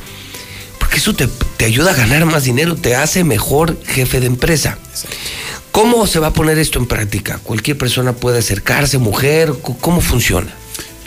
porque 0.88 1.00
eso 1.00 1.14
te, 1.14 1.28
te 1.58 1.66
ayuda 1.66 1.92
a 1.92 1.96
ganar 1.96 2.24
más 2.24 2.46
dinero, 2.46 2.78
te 2.78 2.96
hace 2.96 3.26
mejor 3.26 3.78
jefe 3.84 4.22
de 4.22 4.28
empresa. 4.28 4.78
¿Cómo 5.74 6.08
se 6.08 6.20
va 6.20 6.28
a 6.28 6.34
poner 6.34 6.58
esto 6.60 6.80
en 6.80 6.86
práctica? 6.86 7.42
¿Cualquier 7.44 7.78
persona 7.78 8.14
puede 8.14 8.40
acercarse, 8.40 8.98
mujer? 8.98 9.54
¿Cómo 9.82 10.00
funciona? 10.00 10.56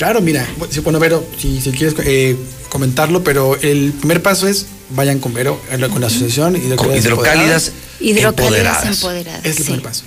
Claro, 0.01 0.21
mira, 0.23 0.49
bueno, 0.83 0.99
Vero, 0.99 1.23
si, 1.37 1.61
si 1.61 1.73
quieres 1.73 1.95
eh, 2.07 2.35
comentarlo, 2.71 3.23
pero 3.23 3.59
el 3.61 3.93
primer 3.93 4.23
paso 4.23 4.49
es 4.49 4.65
vayan 4.89 5.19
con 5.19 5.35
Vero, 5.35 5.61
eh, 5.71 5.79
con 5.91 6.01
la 6.01 6.07
asociación 6.07 6.57
hidrocálidas, 6.57 7.73
hidrocálidas 8.01 8.01
empoderadas. 8.01 8.87
empoderadas. 8.87 9.45
es 9.45 9.59
el 9.59 9.61
sí. 9.63 9.65
primer 9.65 9.83
paso. 9.83 10.05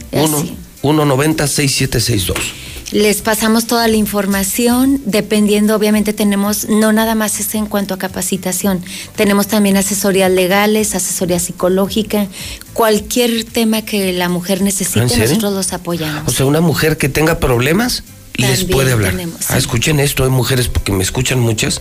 190-6762. 0.83 2.35
Les 2.93 3.21
pasamos 3.21 3.67
toda 3.67 3.89
la 3.89 3.97
información, 3.97 5.01
dependiendo, 5.05 5.75
obviamente 5.75 6.13
tenemos, 6.13 6.69
no 6.69 6.93
nada 6.93 7.17
más 7.17 7.41
es 7.41 7.55
en 7.57 7.67
cuanto 7.67 7.95
a 7.95 7.99
capacitación, 7.99 8.81
tenemos 9.17 9.49
también 9.49 9.77
asesorías 9.77 10.31
legales, 10.31 10.95
asesoría 10.95 11.41
psicológica, 11.41 12.29
cualquier 12.73 13.45
tema 13.45 13.83
que 13.83 14.13
la 14.13 14.29
mujer 14.29 14.63
necesite, 14.63 15.17
nosotros 15.17 15.53
los 15.53 15.73
apoyamos. 15.73 16.29
O 16.29 16.31
sea, 16.31 16.47
una 16.47 16.61
mujer 16.61 16.97
que 16.97 17.09
tenga 17.09 17.41
problemas 17.41 18.05
les 18.35 18.61
También 18.61 18.71
puede 18.71 18.93
hablar. 18.93 19.11
tenemos, 19.13 19.41
Ah, 19.49 19.59
escuchen 19.59 19.99
esto, 19.99 20.25
hay 20.25 20.31
mujeres 20.31 20.69
porque 20.69 20.93
me 20.93 21.03
escuchan 21.03 21.41
muchas. 21.41 21.81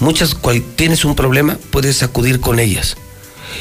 Muchas, 0.00 0.34
cual, 0.34 0.62
tienes 0.76 1.04
un 1.04 1.14
problema, 1.14 1.58
puedes 1.70 2.02
acudir 2.02 2.40
con 2.40 2.58
ellas. 2.58 2.96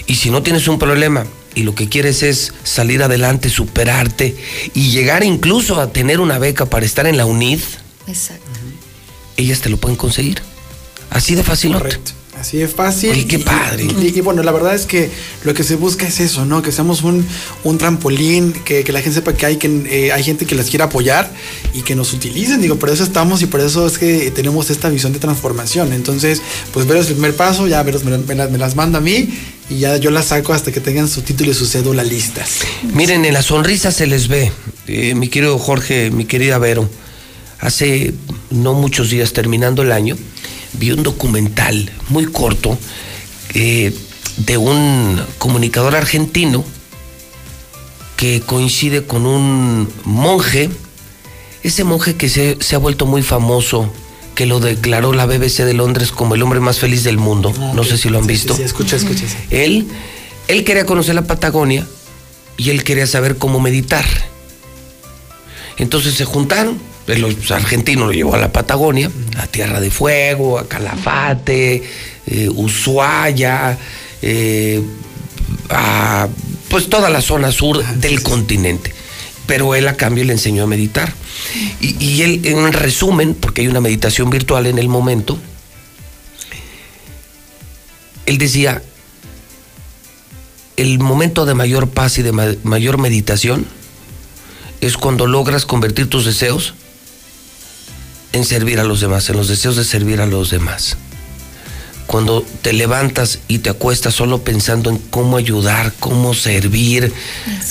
Y 0.08 0.16
si 0.16 0.30
no 0.30 0.41
tienes 0.44 0.68
un 0.68 0.80
problema 0.80 1.26
y 1.56 1.64
lo 1.64 1.76
que 1.76 1.90
quieres 1.90 2.23
es 2.23 2.53
salir 2.64 3.03
adelante, 3.03 3.49
superarte 3.49 4.36
y 4.73 4.91
llegar 4.91 5.23
incluso 5.23 5.80
a 5.82 5.91
tener 5.91 6.19
una 6.19 6.40
beca 6.40 6.65
para 6.65 6.86
estar 6.86 7.07
en 7.07 7.18
la 7.18 7.26
UNID, 7.26 7.60
Exacto. 8.07 8.45
ellas 9.38 9.60
te 9.61 9.69
lo 9.69 9.78
pueden 9.78 9.98
conseguir. 9.98 10.41
Así 11.10 11.36
de 11.36 11.44
fácil. 11.44 11.73
Correcto. 11.73 12.11
Así 12.41 12.57
de 12.57 12.68
fácil. 12.68 13.11
Oye, 13.11 13.27
qué 13.27 13.35
Y- 13.35 13.43
padre. 13.43 13.84
Y, 14.01 14.18
y 14.18 14.22
bueno, 14.22 14.41
la 14.41 14.51
verdad 14.51 14.73
es 14.73 14.88
que 14.88 15.11
lo 15.43 15.53
que 15.53 15.63
se 15.63 15.76
busca 15.76 16.07
es 16.07 16.19
eso, 16.19 16.43
¿no? 16.43 16.63
Que 16.63 16.72
seamos 16.72 17.03
un, 17.03 17.23
un 17.63 17.77
trampolín, 17.77 18.51
que, 18.51 18.84
que 18.84 18.91
la 18.91 18.99
gente 19.01 19.19
sepa 19.19 19.34
que 19.34 19.45
hay, 19.45 19.57
que 19.57 19.68
eh, 19.89 20.11
hay 20.11 20.23
gente 20.23 20.47
que 20.47 20.55
las 20.55 20.68
quiere 20.69 20.84
apoyar 20.84 21.31
y 21.76 21.84
que 21.84 21.93
nos 21.95 22.13
utilicen. 22.13 22.59
Digo, 22.59 22.77
por 22.77 22.89
eso 22.89 23.03
estamos 23.03 23.43
y 23.43 23.45
por 23.45 23.59
eso 23.59 23.85
es 23.85 23.99
que 23.99 24.31
tenemos 24.31 24.72
esta 24.72 24.89
visión 24.89 25.13
de 25.13 25.19
transformación. 25.19 25.93
Entonces, 25.93 26.41
pues 26.73 26.88
Veros 26.88 27.07
el 27.09 27.13
primer 27.13 27.35
paso, 27.35 27.68
ya 27.68 27.84
Veros 27.84 28.03
me, 28.03 28.18
me 28.18 28.34
las- 28.34 28.49
me 28.49 28.57
las 28.57 28.76
manda 28.76 28.97
a 28.97 29.01
mí 29.01 29.30
y 29.69 29.77
ya 29.77 29.97
yo 29.97 30.09
las 30.09 30.26
saco 30.26 30.51
hasta 30.53 30.72
que 30.72 30.80
tengan 30.81 31.07
su 31.07 31.22
título 31.22 31.51
y 31.51 31.53
su 31.53 31.68
cédula 31.68 32.03
listas. 32.03 32.61
Miren, 32.93 33.23
en 33.23 33.34
la 33.35 33.43
sonrisa 33.43 33.91
se 33.91 34.07
les 34.07 34.27
ve, 34.27 34.51
eh, 34.88 35.13
mi 35.13 35.27
querido 35.27 35.59
Jorge, 35.59 36.09
mi 36.09 36.26
querida 36.26 36.57
Vero. 36.57 36.89
Hace 37.59 38.15
no 38.49 38.73
muchos 38.73 39.11
días, 39.11 39.34
terminando 39.34 39.84
el 39.84 39.91
año, 39.91 40.18
vi 40.73 40.91
un 40.91 41.03
documental 41.03 41.91
muy 42.10 42.26
corto 42.26 42.77
eh, 43.53 43.93
de 44.38 44.57
un 44.57 45.22
comunicador 45.38 45.95
argentino 45.95 46.64
que 48.15 48.41
coincide 48.41 49.03
con 49.03 49.26
un 49.26 49.89
monje, 50.06 50.69
ese 51.64 51.84
monje 51.84 52.15
que 52.15 52.30
se, 52.30 52.57
se 52.61 52.76
ha 52.76 52.80
vuelto 52.80 53.06
muy 53.06 53.23
famoso, 53.23 53.91
que 54.35 54.45
lo 54.45 54.60
declaró 54.60 55.11
la 55.14 55.26
BBC 55.26 55.64
de 55.65 55.73
Londres 55.73 56.11
como 56.11 56.35
el 56.35 56.41
hombre 56.43 56.60
más 56.60 56.80
feliz 56.80 57.03
del 57.03 57.18
mundo. 57.18 57.52
No 57.73 57.84
sé 57.84 57.98
si 57.98 58.10
lo 58.10 58.19
han 58.19 58.23
Sí, 58.26 58.30
visto. 58.30 58.53
Sí, 58.53 58.60
sí, 58.60 58.65
escucha, 58.65 58.95
escucha. 58.95 59.27
sí. 59.27 59.35
Él, 59.49 59.88
él 60.48 60.64
quería 60.64 60.85
conocer 60.85 61.15
la 61.15 61.23
Patagonia 61.26 61.85
y 62.57 62.69
él 62.69 62.84
quería 62.84 63.07
saber 63.07 63.38
cómo 63.38 63.60
meditar. 63.60 64.06
Entonces 65.77 66.14
se 66.14 66.26
juntaron, 66.26 66.77
los 67.07 67.52
argentinos 67.52 68.07
lo 68.07 68.14
llevó 68.14 68.36
a 68.36 68.38
la 68.40 68.52
Patagonia, 68.52 69.10
a 69.38 69.48
Tierra 69.48 69.80
de 69.80 69.91
Fuego, 69.91 70.60
a 70.60 70.68
Calafate, 70.68 71.84
eh, 72.28 72.49
Ushuaia, 72.49 73.78
eh, 74.22 74.82
a 75.69 76.28
pues 76.69 76.90
toda 76.90 77.10
la 77.10 77.22
zona 77.22 77.52
sur 77.52 77.84
del 77.95 78.22
continente. 78.23 78.94
Pero 79.45 79.76
él 79.76 79.88
a 79.88 79.98
cambio 79.98 80.23
le 80.23 80.34
enseñó 80.34 80.64
a 80.64 80.68
meditar. 80.68 81.14
Y, 81.82 82.02
y 82.03 82.22
él, 82.22 82.41
en 82.45 82.72
resumen, 82.72 83.34
porque 83.34 83.61
hay 83.61 83.68
una 83.68 83.82
meditación 83.82 84.30
virtual 84.30 84.68
en 84.68 84.78
el 84.78 84.88
momento, 84.88 85.38
él 88.26 88.38
decía, 88.38 88.82
el 90.78 90.99
momento 90.99 91.45
de 91.45 91.53
mayor 91.56 91.90
paz 91.90 92.18
y 92.19 92.22
de 92.22 92.32
ma- 92.32 92.56
mayor 92.64 92.98
meditación 92.98 93.65
es 94.80 94.95
cuando 94.98 95.28
logras 95.28 95.65
convertir 95.65 96.07
tus 96.07 96.26
deseos 96.26 96.76
en 98.34 98.45
servir 98.45 98.80
a 98.80 98.84
los 98.84 99.02
demás, 99.02 99.30
en 99.30 99.38
los 99.38 99.48
deseos 99.48 99.76
de 99.76 99.84
servir 99.84 100.22
a 100.22 100.26
los 100.26 100.49
demás. 100.49 100.98
Cuando 102.08 102.45
te 102.62 102.74
levantas 102.74 103.40
y 103.48 103.60
te 103.60 103.70
acuestas 103.70 104.14
solo 104.14 104.44
pensando 104.44 104.90
en 104.90 104.98
cómo 104.98 105.38
ayudar, 105.38 105.94
cómo 105.99 106.34
servir, 106.34 107.14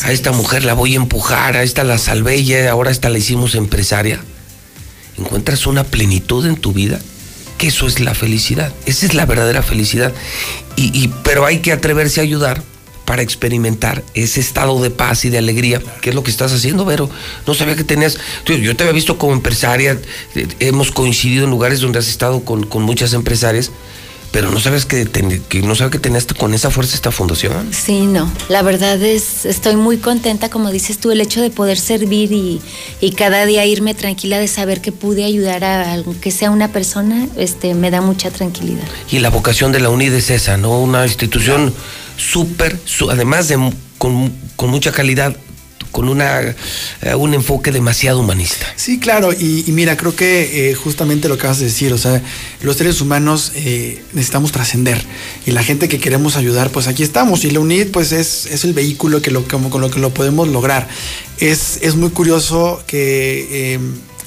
a 0.03 0.13
esta 0.13 0.33
mujer 0.33 0.65
la 0.65 0.73
voy 0.75 0.95
a 0.95 0.97
empujar, 0.97 1.57
a 1.57 1.63
esta 1.63 1.85
la 1.85 1.99
salvé 1.99 2.37
y 2.39 2.55
ahora 2.55 2.91
esta 2.91 3.11
la 3.11 3.19
hicimos 3.19 3.55
empresaria, 3.55 4.21
encuentras 5.19 5.67
una 5.67 5.85
plenitud 5.85 6.47
en 6.47 6.57
tu 6.57 6.73
vida, 6.73 6.99
que 7.59 7.67
eso 7.69 7.87
es 7.87 8.01
la 8.01 8.15
felicidad, 8.15 8.73
esa 8.87 9.05
es 9.05 9.13
la 9.15 9.27
verdadera 9.27 9.63
felicidad. 9.63 10.13
Y, 10.77 10.87
y- 10.99 11.09
pero 11.23 11.45
hay 11.45 11.59
que 11.59 11.73
atreverse 11.73 12.21
a 12.21 12.23
ayudar 12.23 12.63
para 13.11 13.23
experimentar 13.23 14.05
ese 14.15 14.39
estado 14.39 14.81
de 14.81 14.89
paz 14.91 15.25
y 15.25 15.31
de 15.31 15.39
alegría, 15.39 15.83
que 16.01 16.11
es 16.11 16.15
lo 16.15 16.23
que 16.23 16.31
estás 16.31 16.53
haciendo, 16.53 16.85
Vero. 16.85 17.11
No 17.45 17.55
sabía 17.55 17.75
que 17.75 17.83
tenías, 17.83 18.17
yo 18.47 18.77
te 18.77 18.85
había 18.85 18.93
visto 18.93 19.19
como 19.19 19.33
empresaria, 19.33 19.99
eh, 20.37 20.47
hemos 20.61 20.93
coincidido 20.93 21.43
en 21.43 21.51
lugares 21.51 21.81
donde 21.81 21.99
has 21.99 22.07
estado 22.07 22.45
con, 22.45 22.65
con 22.67 22.85
muchas 22.85 23.13
empresarias, 23.13 23.73
pero 24.31 24.53
no 24.53 24.61
sabes 24.61 24.87
que, 24.87 25.07
ten- 25.07 25.43
que 25.49 25.61
no 25.61 25.75
sabes 25.75 25.91
que 25.91 25.99
tenías 25.99 26.25
con 26.39 26.55
esa 26.55 26.71
fuerza 26.71 26.95
esta 26.95 27.11
fundación. 27.11 27.71
Sí, 27.73 28.03
no. 28.07 28.33
La 28.49 28.63
verdad 28.63 29.03
es, 29.03 29.45
estoy 29.45 29.75
muy 29.75 29.97
contenta, 29.99 30.49
como 30.49 30.71
dices 30.71 30.99
tú, 30.99 31.11
el 31.11 31.21
hecho 31.21 31.41
de 31.43 31.51
poder 31.51 31.81
servir 31.81 32.31
y, 32.31 32.61
y 33.01 33.11
cada 33.11 33.45
día 33.45 33.67
irme 33.67 33.93
tranquila 33.95 34.39
de 34.39 34.47
saber 34.47 34.81
que 34.81 34.93
pude 34.93 35.25
ayudar 35.25 35.65
a 35.65 35.95
aunque 35.95 36.31
sea 36.31 36.53
una 36.53 36.69
persona, 36.69 37.27
este, 37.37 37.75
me 37.75 37.91
da 37.91 38.03
mucha 38.03 38.31
tranquilidad. 38.31 38.85
Y 39.11 39.19
la 39.19 39.31
vocación 39.31 39.73
de 39.73 39.81
la 39.81 39.89
UNID 39.89 40.13
es 40.13 40.31
esa, 40.31 40.57
¿no? 40.57 40.79
Una 40.79 41.05
institución 41.05 41.75
súper, 42.21 42.79
además 43.11 43.49
de 43.49 43.73
con, 43.99 44.33
mucha 44.69 44.93
calidad, 44.93 45.37
con 45.91 46.09
una, 46.09 46.55
eh, 47.03 47.15
un 47.17 47.35
enfoque 47.35 47.73
demasiado 47.73 48.21
humanista. 48.21 48.67
Sí, 48.77 49.01
claro, 49.01 49.33
y, 49.33 49.65
mira, 49.69 49.97
creo 49.97 50.15
que 50.15 50.71
eh, 50.71 50.75
justamente 50.75 51.29
lo 51.29 51.37
que 51.37 51.41
acabas 51.41 51.59
de 51.59 51.67
decir, 51.67 51.93
o 51.93 51.99
sea, 51.99 52.23
los 52.63 52.77
seres 52.77 53.01
humanos 53.01 53.53
eh, 53.55 54.03
necesitamos 54.13 54.53
trascender 54.53 55.03
y 55.47 55.51
la 55.51 55.63
gente 55.63 55.89
que 55.89 55.99
queremos 55.99 56.37
ayudar, 56.37 56.71
pues 56.71 56.87
aquí 56.87 57.03
estamos 57.03 57.45
y 57.45 57.51
la 57.51 57.61
UNID 57.61 57.89
pues 57.91 58.13
es, 58.13 58.47
es 58.47 58.65
el 58.65 58.75
vehículo 58.75 59.23
que 59.23 59.31
lo, 59.31 59.49
como, 59.49 59.71
con 59.71 59.81
lo 59.81 59.91
que 59.91 59.99
lo 59.99 60.13
podemos 60.15 60.49
lograr. 60.49 60.89
Es, 61.39 61.79
es 61.83 61.97
muy 61.97 62.11
curioso 62.11 62.83
que... 62.87 63.75
eh, 63.75 63.79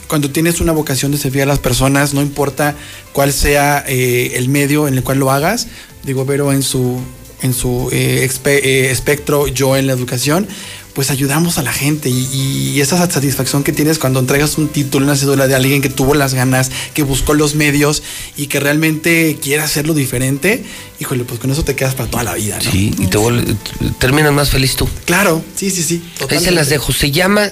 cuando 0.06 0.30
tienes 0.30 0.60
una 0.60 0.74
vocación 0.74 1.12
de 1.12 1.18
servir 1.18 1.42
a 1.42 1.46
las 1.48 1.58
personas, 1.58 2.14
no 2.14 2.22
importa 2.22 2.76
cuál 3.14 3.34
sea 3.34 3.80
el 3.80 4.48
medio 4.48 4.88
en 4.88 4.94
el 4.94 5.02
cual 5.02 5.18
lo 5.18 5.32
hagas, 5.32 5.68
digo, 6.04 6.24
Vero 6.24 6.52
en 6.52 6.62
su, 6.62 7.02
en 7.44 7.54
su 7.54 7.90
eh, 7.92 8.28
eh, 8.46 8.88
espectro, 8.92 9.48
yo 9.48 9.78
en 9.78 9.86
la 9.88 9.94
educación, 9.94 10.48
pues 10.94 11.10
ayudamos 11.10 11.58
a 11.58 11.64
la 11.64 11.74
gente 11.74 12.10
y, 12.10 12.28
y 12.76 12.82
esa 12.82 12.98
satisfacción 13.10 13.64
que 13.64 13.72
tienes 13.74 13.98
cuando 14.00 14.20
entregas 14.20 14.58
un 14.60 14.68
título, 14.70 15.06
una 15.06 15.16
cédula 15.16 15.48
de 15.48 15.56
alguien 15.56 15.82
que 15.82 15.90
tuvo 15.90 16.14
las 16.16 16.34
ganas, 16.36 16.72
que 16.94 17.02
buscó 17.04 17.34
los 17.34 17.56
medios 17.56 18.04
y 18.38 18.46
que 18.48 18.60
realmente 18.60 19.38
quiere 19.42 19.64
hacerlo 19.64 19.94
diferente, 19.94 20.64
híjole, 21.00 21.24
pues 21.26 21.40
con 21.40 21.50
eso 21.52 21.64
te 21.64 21.76
quedas 21.76 21.96
para 21.96 22.10
toda 22.10 22.24
la 22.24 22.36
vida, 22.36 22.60
¿no? 22.64 22.72
Sí, 22.72 22.94
y 22.98 23.08
te 23.08 23.18
vuelve- 23.18 23.56
terminas 24.00 24.32
más 24.34 24.50
feliz 24.52 24.76
tú. 24.76 24.88
Claro, 25.06 25.44
sí, 25.56 25.72
sí, 25.72 25.82
sí. 25.84 25.96
Ahí 25.96 26.12
se 26.14 26.20
totalmente. 26.20 26.52
las 26.52 26.70
dejo. 26.70 26.94
Se 26.94 27.10
llama, 27.12 27.50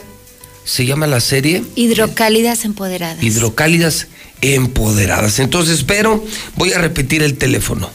se 0.63 0.85
llama 0.85 1.07
la 1.07 1.19
serie 1.19 1.63
Hidrocálidas 1.75 2.63
empoderadas. 2.65 3.23
Hidrocálidas 3.23 4.07
Empoderadas. 4.43 5.37
Entonces, 5.39 5.83
pero 5.83 6.23
voy 6.55 6.73
a 6.73 6.79
repetir 6.79 7.21
el 7.21 7.37
teléfono. 7.37 7.89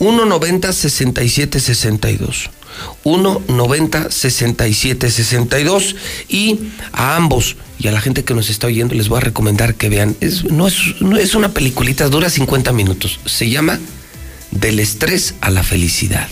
190-6762. 0.00 2.50
190-6762. 3.04 5.94
Y 6.28 6.58
a 6.92 7.16
ambos 7.16 7.56
y 7.78 7.88
a 7.88 7.92
la 7.92 8.00
gente 8.00 8.24
que 8.24 8.34
nos 8.34 8.50
está 8.50 8.66
oyendo 8.66 8.94
les 8.94 9.08
voy 9.08 9.18
a 9.18 9.20
recomendar 9.20 9.74
que 9.74 9.88
vean. 9.88 10.16
Es, 10.20 10.44
no, 10.44 10.66
es, 10.66 11.00
no 11.00 11.16
es 11.16 11.34
una 11.34 11.52
peliculita, 11.52 12.08
dura 12.08 12.28
50 12.28 12.72
minutos. 12.72 13.20
Se 13.24 13.48
llama 13.48 13.78
Del 14.50 14.80
estrés 14.80 15.34
a 15.40 15.50
la 15.50 15.62
felicidad. 15.62 16.28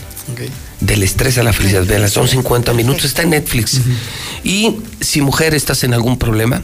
Del 0.81 1.03
estrés 1.03 1.39
a 1.39 1.43
la 1.43 1.53
felicidad. 1.53 1.87
Veanla, 1.87 2.09
son 2.09 2.29
50 2.29 2.73
minutos. 2.75 3.05
Está 3.05 3.23
en 3.23 3.31
Netflix. 3.31 3.81
Y 4.45 4.77
si 5.01 5.23
mujer 5.23 5.55
estás 5.55 5.85
en 5.85 5.95
algún 5.95 6.19
problema, 6.19 6.63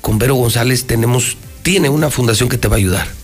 con 0.00 0.18
Vero 0.18 0.34
González 0.34 0.86
tenemos, 0.86 1.36
tiene 1.62 1.88
una 1.88 2.10
fundación 2.10 2.48
que 2.48 2.58
te 2.58 2.68
va 2.68 2.76
a 2.76 2.78
ayudar. 2.78 3.19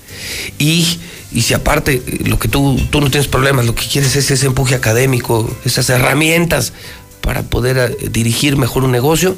Y, 0.58 0.98
y 1.32 1.42
si 1.42 1.54
aparte 1.54 2.02
eh, 2.06 2.20
lo 2.24 2.38
que 2.38 2.48
tú, 2.48 2.80
tú 2.90 3.00
no 3.00 3.10
tienes 3.10 3.28
problemas, 3.28 3.66
lo 3.66 3.74
que 3.74 3.86
quieres 3.86 4.16
es 4.16 4.30
ese 4.30 4.46
empuje 4.46 4.74
académico, 4.74 5.54
esas 5.64 5.90
herramientas 5.90 6.72
para 7.20 7.42
poder 7.42 7.78
eh, 7.78 7.96
dirigir 8.10 8.56
mejor 8.56 8.84
un 8.84 8.92
negocio, 8.92 9.36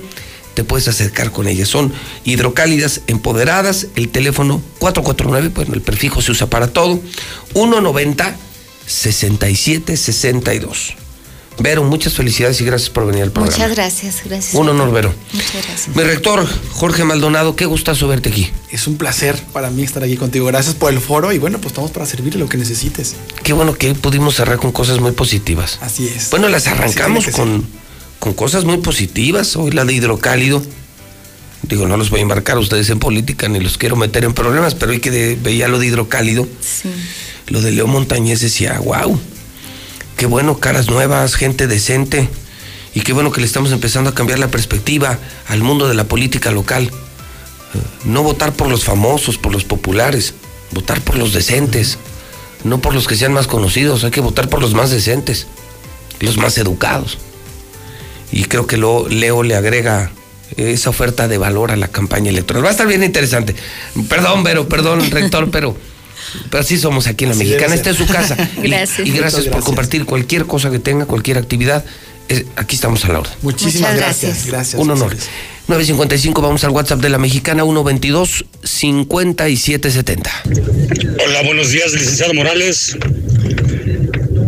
te 0.55 0.65
puedes 0.65 0.89
acercar 0.89 1.31
con 1.31 1.47
ellas. 1.47 1.69
Son 1.69 1.93
hidrocálidas 2.25 3.03
empoderadas, 3.07 3.87
el 3.97 4.09
teléfono 4.09 4.63
449, 4.79 5.53
bueno, 5.55 5.75
el 5.75 5.83
prefijo 5.83 6.21
se 6.21 6.33
usa 6.33 6.49
para 6.49 6.69
todo, 6.69 7.01
190 7.53 8.37
6762. 8.87 11.08
Vero, 11.61 11.83
muchas 11.83 12.15
felicidades 12.15 12.61
y 12.61 12.65
gracias 12.65 12.89
por 12.89 13.05
venir 13.07 13.23
al 13.25 13.33
programa. 13.33 13.57
Muchas 13.57 13.75
gracias, 13.75 14.23
gracias. 14.25 14.55
Un 14.55 14.69
honor, 14.69 14.93
Vero. 14.93 15.13
Muchas 15.33 15.53
gracias. 15.67 15.89
Mi 15.97 16.03
rector, 16.05 16.47
Jorge 16.71 17.03
Maldonado, 17.05 17.57
qué 17.57 17.65
gustazo 17.67 18.07
verte 18.07 18.29
aquí. 18.29 18.49
Es 18.71 18.87
un 18.87 18.97
placer 18.97 19.37
para 19.53 19.69
mí 19.71 19.83
estar 19.83 20.05
aquí 20.05 20.17
contigo. 20.17 20.47
Gracias 20.47 20.77
por 20.77 20.93
el 20.93 21.01
foro 21.01 21.33
y 21.33 21.39
bueno, 21.39 21.59
pues 21.59 21.73
estamos 21.73 21.91
para 21.91 22.07
servirle 22.07 22.39
lo 22.39 22.49
que 22.49 22.59
necesites. 22.59 23.17
Qué 23.43 23.53
bueno 23.53 23.75
que 23.75 23.93
pudimos 23.95 24.37
cerrar 24.37 24.59
con 24.59 24.71
cosas 24.71 25.01
muy 25.01 25.13
positivas. 25.13 25.79
Así 25.81 26.07
es. 26.07 26.31
Bueno, 26.31 26.49
las 26.49 26.69
arrancamos 26.69 27.27
con, 27.29 27.67
con 28.21 28.35
cosas 28.35 28.65
muy 28.65 28.77
positivas. 28.79 29.57
Hoy 29.57 29.73
la 29.73 29.85
de 29.85 29.95
hidrocálido. 29.95 30.63
Digo, 31.63 31.89
no 31.89 31.97
los 31.97 32.09
voy 32.11 32.21
a 32.21 32.23
embarcar 32.23 32.57
a 32.57 32.61
ustedes 32.61 32.89
en 32.91 33.01
política 33.01 33.49
ni 33.49 33.59
los 33.59 33.79
quiero 33.79 33.97
meter 33.97 34.25
en 34.25 34.33
problemas, 34.33 34.77
pero 34.77 34.93
hoy 34.93 35.01
que 35.01 35.11
de- 35.11 35.35
veía 35.35 35.67
lo 35.67 35.81
de 35.81 35.87
hidrocálido, 35.89 36.47
Sí. 36.61 36.89
lo 37.49 37.61
de 37.61 37.73
Leo 37.73 37.89
Montañez 37.89 38.41
decía, 38.41 38.79
wow, 38.79 39.19
qué 40.19 40.27
bueno, 40.27 40.59
caras 40.59 40.91
nuevas, 40.91 41.37
gente 41.37 41.67
decente. 41.67 42.29
Y 42.93 43.03
qué 43.03 43.13
bueno 43.13 43.31
que 43.31 43.41
le 43.41 43.47
estamos 43.47 43.71
empezando 43.71 44.11
a 44.11 44.15
cambiar 44.15 44.41
la 44.41 44.49
perspectiva 44.49 45.19
al 45.47 45.63
mundo 45.63 45.89
de 45.89 45.95
la 45.95 46.05
política 46.05 46.51
local. 46.51 46.89
Eh, 46.89 47.79
No 48.05 48.23
votar 48.25 48.53
por 48.53 48.69
los 48.69 48.85
famosos, 48.85 49.39
por 49.39 49.53
los 49.53 49.65
populares, 49.65 50.35
votar 50.73 51.01
por 51.01 51.17
los 51.17 51.33
decentes, 51.33 51.99
no 52.65 52.81
por 52.81 52.95
los 52.95 53.07
que 53.07 53.15
sean 53.15 53.33
más 53.33 53.47
conocidos, 53.47 54.03
hay 54.03 54.11
que 54.11 54.21
votar 54.21 54.49
por 54.49 54.61
los 54.61 54.75
más 54.75 54.91
decentes, 54.91 55.47
los 56.19 56.37
más 56.37 56.59
educados. 56.59 57.19
Y 58.33 58.45
creo 58.45 58.67
que 58.67 58.77
lo, 58.77 59.09
Leo 59.09 59.45
le 59.45 59.55
agrega 59.55 60.11
esa 60.57 60.91
oferta 60.91 61.29
de 61.29 61.39
valor 61.39 61.71
a 61.71 61.77
la 61.77 61.89
campaña 61.89 62.31
electoral. 62.31 62.65
Va 62.65 62.69
a 62.69 62.73
estar 62.73 62.89
bien 62.89 63.05
interesante. 63.05 63.55
Perdón, 64.09 64.43
Vero, 64.43 64.69
perdón, 64.69 65.09
rector, 65.13 65.51
pero, 65.53 65.77
pero 66.51 66.63
así 66.63 66.79
somos 66.79 67.07
aquí 67.07 67.25
en 67.25 67.31
la 67.31 67.37
Así 67.37 67.45
Mexicana. 67.45 67.75
Esta 67.75 67.91
es 67.91 67.97
su 67.97 68.07
casa. 68.07 68.37
Y- 68.63 68.69
Gracias. 68.69 69.07
Y, 69.07 69.11
gracias 69.13 69.45
por 69.47 69.63
compartir 69.63 70.05
cualquier 70.05 70.47
cosa 70.47 70.71
que 70.71 70.79
tenga, 70.79 71.07
cualquier 71.07 71.39
actividad. 71.39 71.85
Es- 72.29 72.45
aquí 72.57 72.75
estamos 72.77 73.05
a 73.05 73.09
la 73.13 73.21
orden. 73.21 73.33
Muchísimas 73.43 73.97
gracias. 73.97 74.31
gracias. 74.33 74.47
Gracias. 74.47 74.83
Un 74.83 74.91
honor. 74.91 75.11
González. 75.11 75.29
955, 75.69 76.41
vamos 76.41 76.65
al 76.65 76.71
WhatsApp 76.71 77.01
de 77.01 77.11
la 77.11 77.19
Mexicana, 77.19 77.63
122 77.63 78.45
5770. 78.65 80.31
Hola, 81.27 81.43
buenos 81.45 81.71
días, 81.71 81.93
licenciado 81.93 82.33
Morales. 82.35 82.97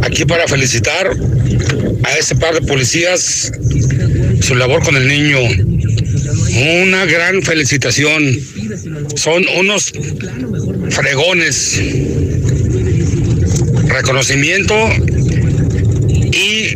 Aquí 0.03 0.25
para 0.25 0.49
felicitar 0.49 1.11
a 2.05 2.17
ese 2.19 2.35
par 2.37 2.55
de 2.55 2.63
policías 2.63 3.53
su 4.41 4.55
labor 4.55 4.83
con 4.83 4.97
el 4.97 5.07
niño. 5.09 5.39
Una 6.85 7.05
gran 7.05 7.43
felicitación. 7.43 8.25
Son 9.17 9.45
unos 9.59 9.93
fregones. 10.91 11.81
Reconocimiento 13.87 14.75
y 16.09 16.75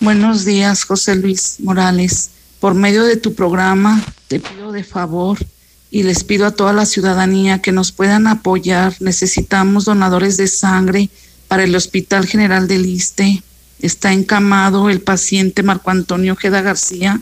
Buenos 0.00 0.44
días, 0.44 0.84
José 0.84 1.16
Luis 1.16 1.56
Morales. 1.60 2.30
Por 2.60 2.74
medio 2.74 3.04
de 3.04 3.16
tu 3.16 3.34
programa, 3.34 4.02
te 4.28 4.40
pido 4.40 4.72
de 4.72 4.84
favor 4.84 5.38
y 5.90 6.02
les 6.02 6.24
pido 6.24 6.46
a 6.46 6.50
toda 6.50 6.72
la 6.72 6.86
ciudadanía 6.86 7.60
que 7.60 7.72
nos 7.72 7.92
puedan 7.92 8.26
apoyar. 8.26 8.94
Necesitamos 9.00 9.84
donadores 9.84 10.36
de 10.36 10.48
sangre 10.48 11.10
para 11.48 11.64
el 11.64 11.76
Hospital 11.76 12.26
General 12.26 12.66
del 12.66 12.86
Iste. 12.86 13.42
Está 13.80 14.12
encamado 14.12 14.88
el 14.88 15.00
paciente 15.00 15.62
Marco 15.62 15.90
Antonio 15.90 16.32
Ojeda 16.32 16.62
García. 16.62 17.20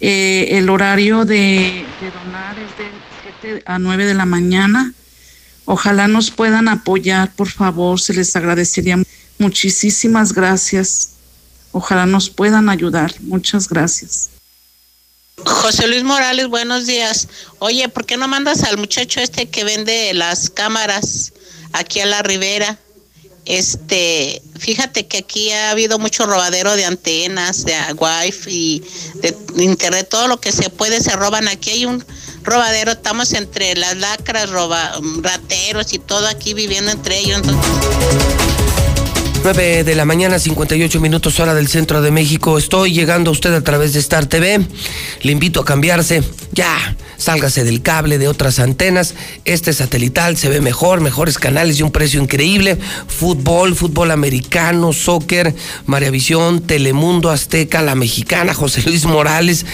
Eh, 0.00 0.58
el 0.58 0.68
horario 0.68 1.24
de, 1.24 1.84
de 2.00 2.10
donar 2.10 2.58
es 2.58 2.76
de 2.78 2.90
7 3.40 3.62
a 3.66 3.78
9 3.78 4.04
de 4.04 4.14
la 4.14 4.26
mañana. 4.26 4.92
Ojalá 5.64 6.06
nos 6.06 6.30
puedan 6.30 6.68
apoyar, 6.68 7.32
por 7.34 7.48
favor, 7.48 8.00
se 8.00 8.14
les 8.14 8.36
agradecería. 8.36 8.98
Muchísimas 9.38 10.32
gracias. 10.32 11.12
Ojalá 11.72 12.06
nos 12.06 12.30
puedan 12.30 12.68
ayudar. 12.68 13.12
Muchas 13.20 13.68
gracias. 13.68 14.30
José 15.44 15.86
Luis 15.86 16.04
Morales, 16.04 16.48
buenos 16.48 16.86
días. 16.86 17.28
Oye, 17.58 17.88
¿por 17.88 18.06
qué 18.06 18.16
no 18.16 18.28
mandas 18.28 18.62
al 18.62 18.78
muchacho 18.78 19.20
este 19.20 19.50
que 19.50 19.64
vende 19.64 20.14
las 20.14 20.48
cámaras 20.48 21.32
aquí 21.72 22.00
a 22.00 22.06
la 22.06 22.22
ribera? 22.22 22.78
Este, 23.46 24.42
fíjate 24.58 25.06
que 25.06 25.18
aquí 25.18 25.52
ha 25.52 25.70
habido 25.70 26.00
mucho 26.00 26.26
robadero 26.26 26.74
de 26.74 26.84
antenas, 26.84 27.64
de 27.64 27.74
wifi 27.96 28.82
de 29.22 29.36
internet, 29.64 30.08
todo 30.10 30.26
lo 30.26 30.40
que 30.40 30.50
se 30.50 30.68
puede 30.68 31.00
se 31.00 31.14
roban. 31.14 31.46
Aquí 31.46 31.70
hay 31.70 31.86
un 31.86 32.04
robadero, 32.42 32.92
estamos 32.92 33.32
entre 33.32 33.76
las 33.76 33.96
lacras, 33.96 34.50
roba, 34.50 34.92
rateros 35.20 35.92
y 35.92 35.98
todo 36.00 36.26
aquí 36.26 36.54
viviendo 36.54 36.90
entre 36.90 37.18
ellos. 37.18 37.42
9 39.46 39.84
de 39.84 39.94
la 39.94 40.04
mañana, 40.04 40.40
58 40.40 41.00
minutos 41.00 41.38
hora 41.38 41.54
del 41.54 41.68
centro 41.68 42.02
de 42.02 42.10
México. 42.10 42.58
Estoy 42.58 42.92
llegando 42.92 43.30
a 43.30 43.32
usted 43.32 43.54
a 43.54 43.62
través 43.62 43.92
de 43.92 44.00
Star 44.00 44.26
TV. 44.26 44.60
Le 45.22 45.30
invito 45.30 45.60
a 45.60 45.64
cambiarse. 45.64 46.24
Ya, 46.50 46.96
sálgase 47.16 47.62
del 47.62 47.80
cable 47.80 48.18
de 48.18 48.26
otras 48.26 48.58
antenas. 48.58 49.14
Este 49.44 49.72
satelital 49.72 50.36
se 50.36 50.48
ve 50.48 50.60
mejor, 50.60 51.00
mejores 51.00 51.38
canales 51.38 51.78
y 51.78 51.84
un 51.84 51.92
precio 51.92 52.20
increíble. 52.20 52.76
Fútbol, 53.06 53.76
fútbol 53.76 54.10
americano, 54.10 54.92
soccer, 54.92 55.54
Maravisión, 55.84 56.62
Telemundo, 56.62 57.30
Azteca, 57.30 57.82
La 57.82 57.94
Mexicana, 57.94 58.52
José 58.52 58.82
Luis 58.84 59.04
Morales. 59.04 59.64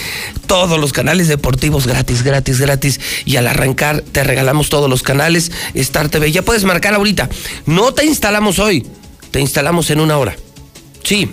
Todos 0.46 0.78
los 0.78 0.92
canales 0.92 1.28
deportivos 1.28 1.86
gratis, 1.86 2.22
gratis, 2.22 2.60
gratis. 2.60 3.00
Y 3.24 3.36
al 3.36 3.46
arrancar 3.46 4.02
te 4.02 4.22
regalamos 4.22 4.68
todos 4.68 4.90
los 4.90 5.02
canales 5.02 5.50
Star 5.72 6.10
TV. 6.10 6.30
Ya 6.30 6.42
puedes 6.42 6.64
marcar 6.64 6.92
ahorita. 6.92 7.30
No 7.64 7.94
te 7.94 8.04
instalamos 8.04 8.58
hoy 8.58 8.84
te 9.32 9.40
instalamos 9.40 9.90
en 9.90 9.98
una 9.98 10.16
hora. 10.18 10.36
Sí, 11.02 11.28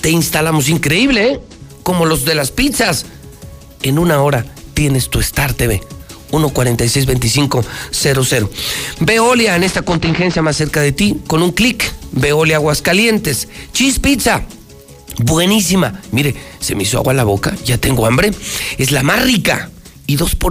te 0.00 0.08
instalamos 0.10 0.70
increíble, 0.70 1.32
¿eh? 1.32 1.40
Como 1.82 2.06
los 2.06 2.24
de 2.24 2.34
las 2.34 2.50
pizzas. 2.50 3.04
En 3.82 3.98
una 3.98 4.22
hora 4.22 4.46
tienes 4.72 5.10
tu 5.10 5.20
Star 5.20 5.52
TV. 5.52 5.82
1462500. 6.30 8.48
Veolia 9.00 9.56
en 9.56 9.64
esta 9.64 9.82
contingencia 9.82 10.40
más 10.40 10.56
cerca 10.56 10.80
de 10.80 10.92
ti 10.92 11.18
con 11.26 11.42
un 11.42 11.52
clic. 11.52 11.92
Veolia 12.12 12.56
Aguascalientes. 12.56 13.48
Cheese 13.72 14.00
Pizza. 14.00 14.46
Buenísima. 15.18 16.00
Mire, 16.10 16.34
se 16.58 16.74
me 16.74 16.84
hizo 16.84 16.96
agua 16.98 17.12
en 17.12 17.18
la 17.18 17.24
boca. 17.24 17.54
Ya 17.64 17.78
tengo 17.78 18.06
hambre. 18.06 18.30
Es 18.78 18.92
la 18.92 19.02
más 19.02 19.22
rica. 19.22 19.70
Y 20.06 20.16
dos 20.16 20.34
por 20.34 20.50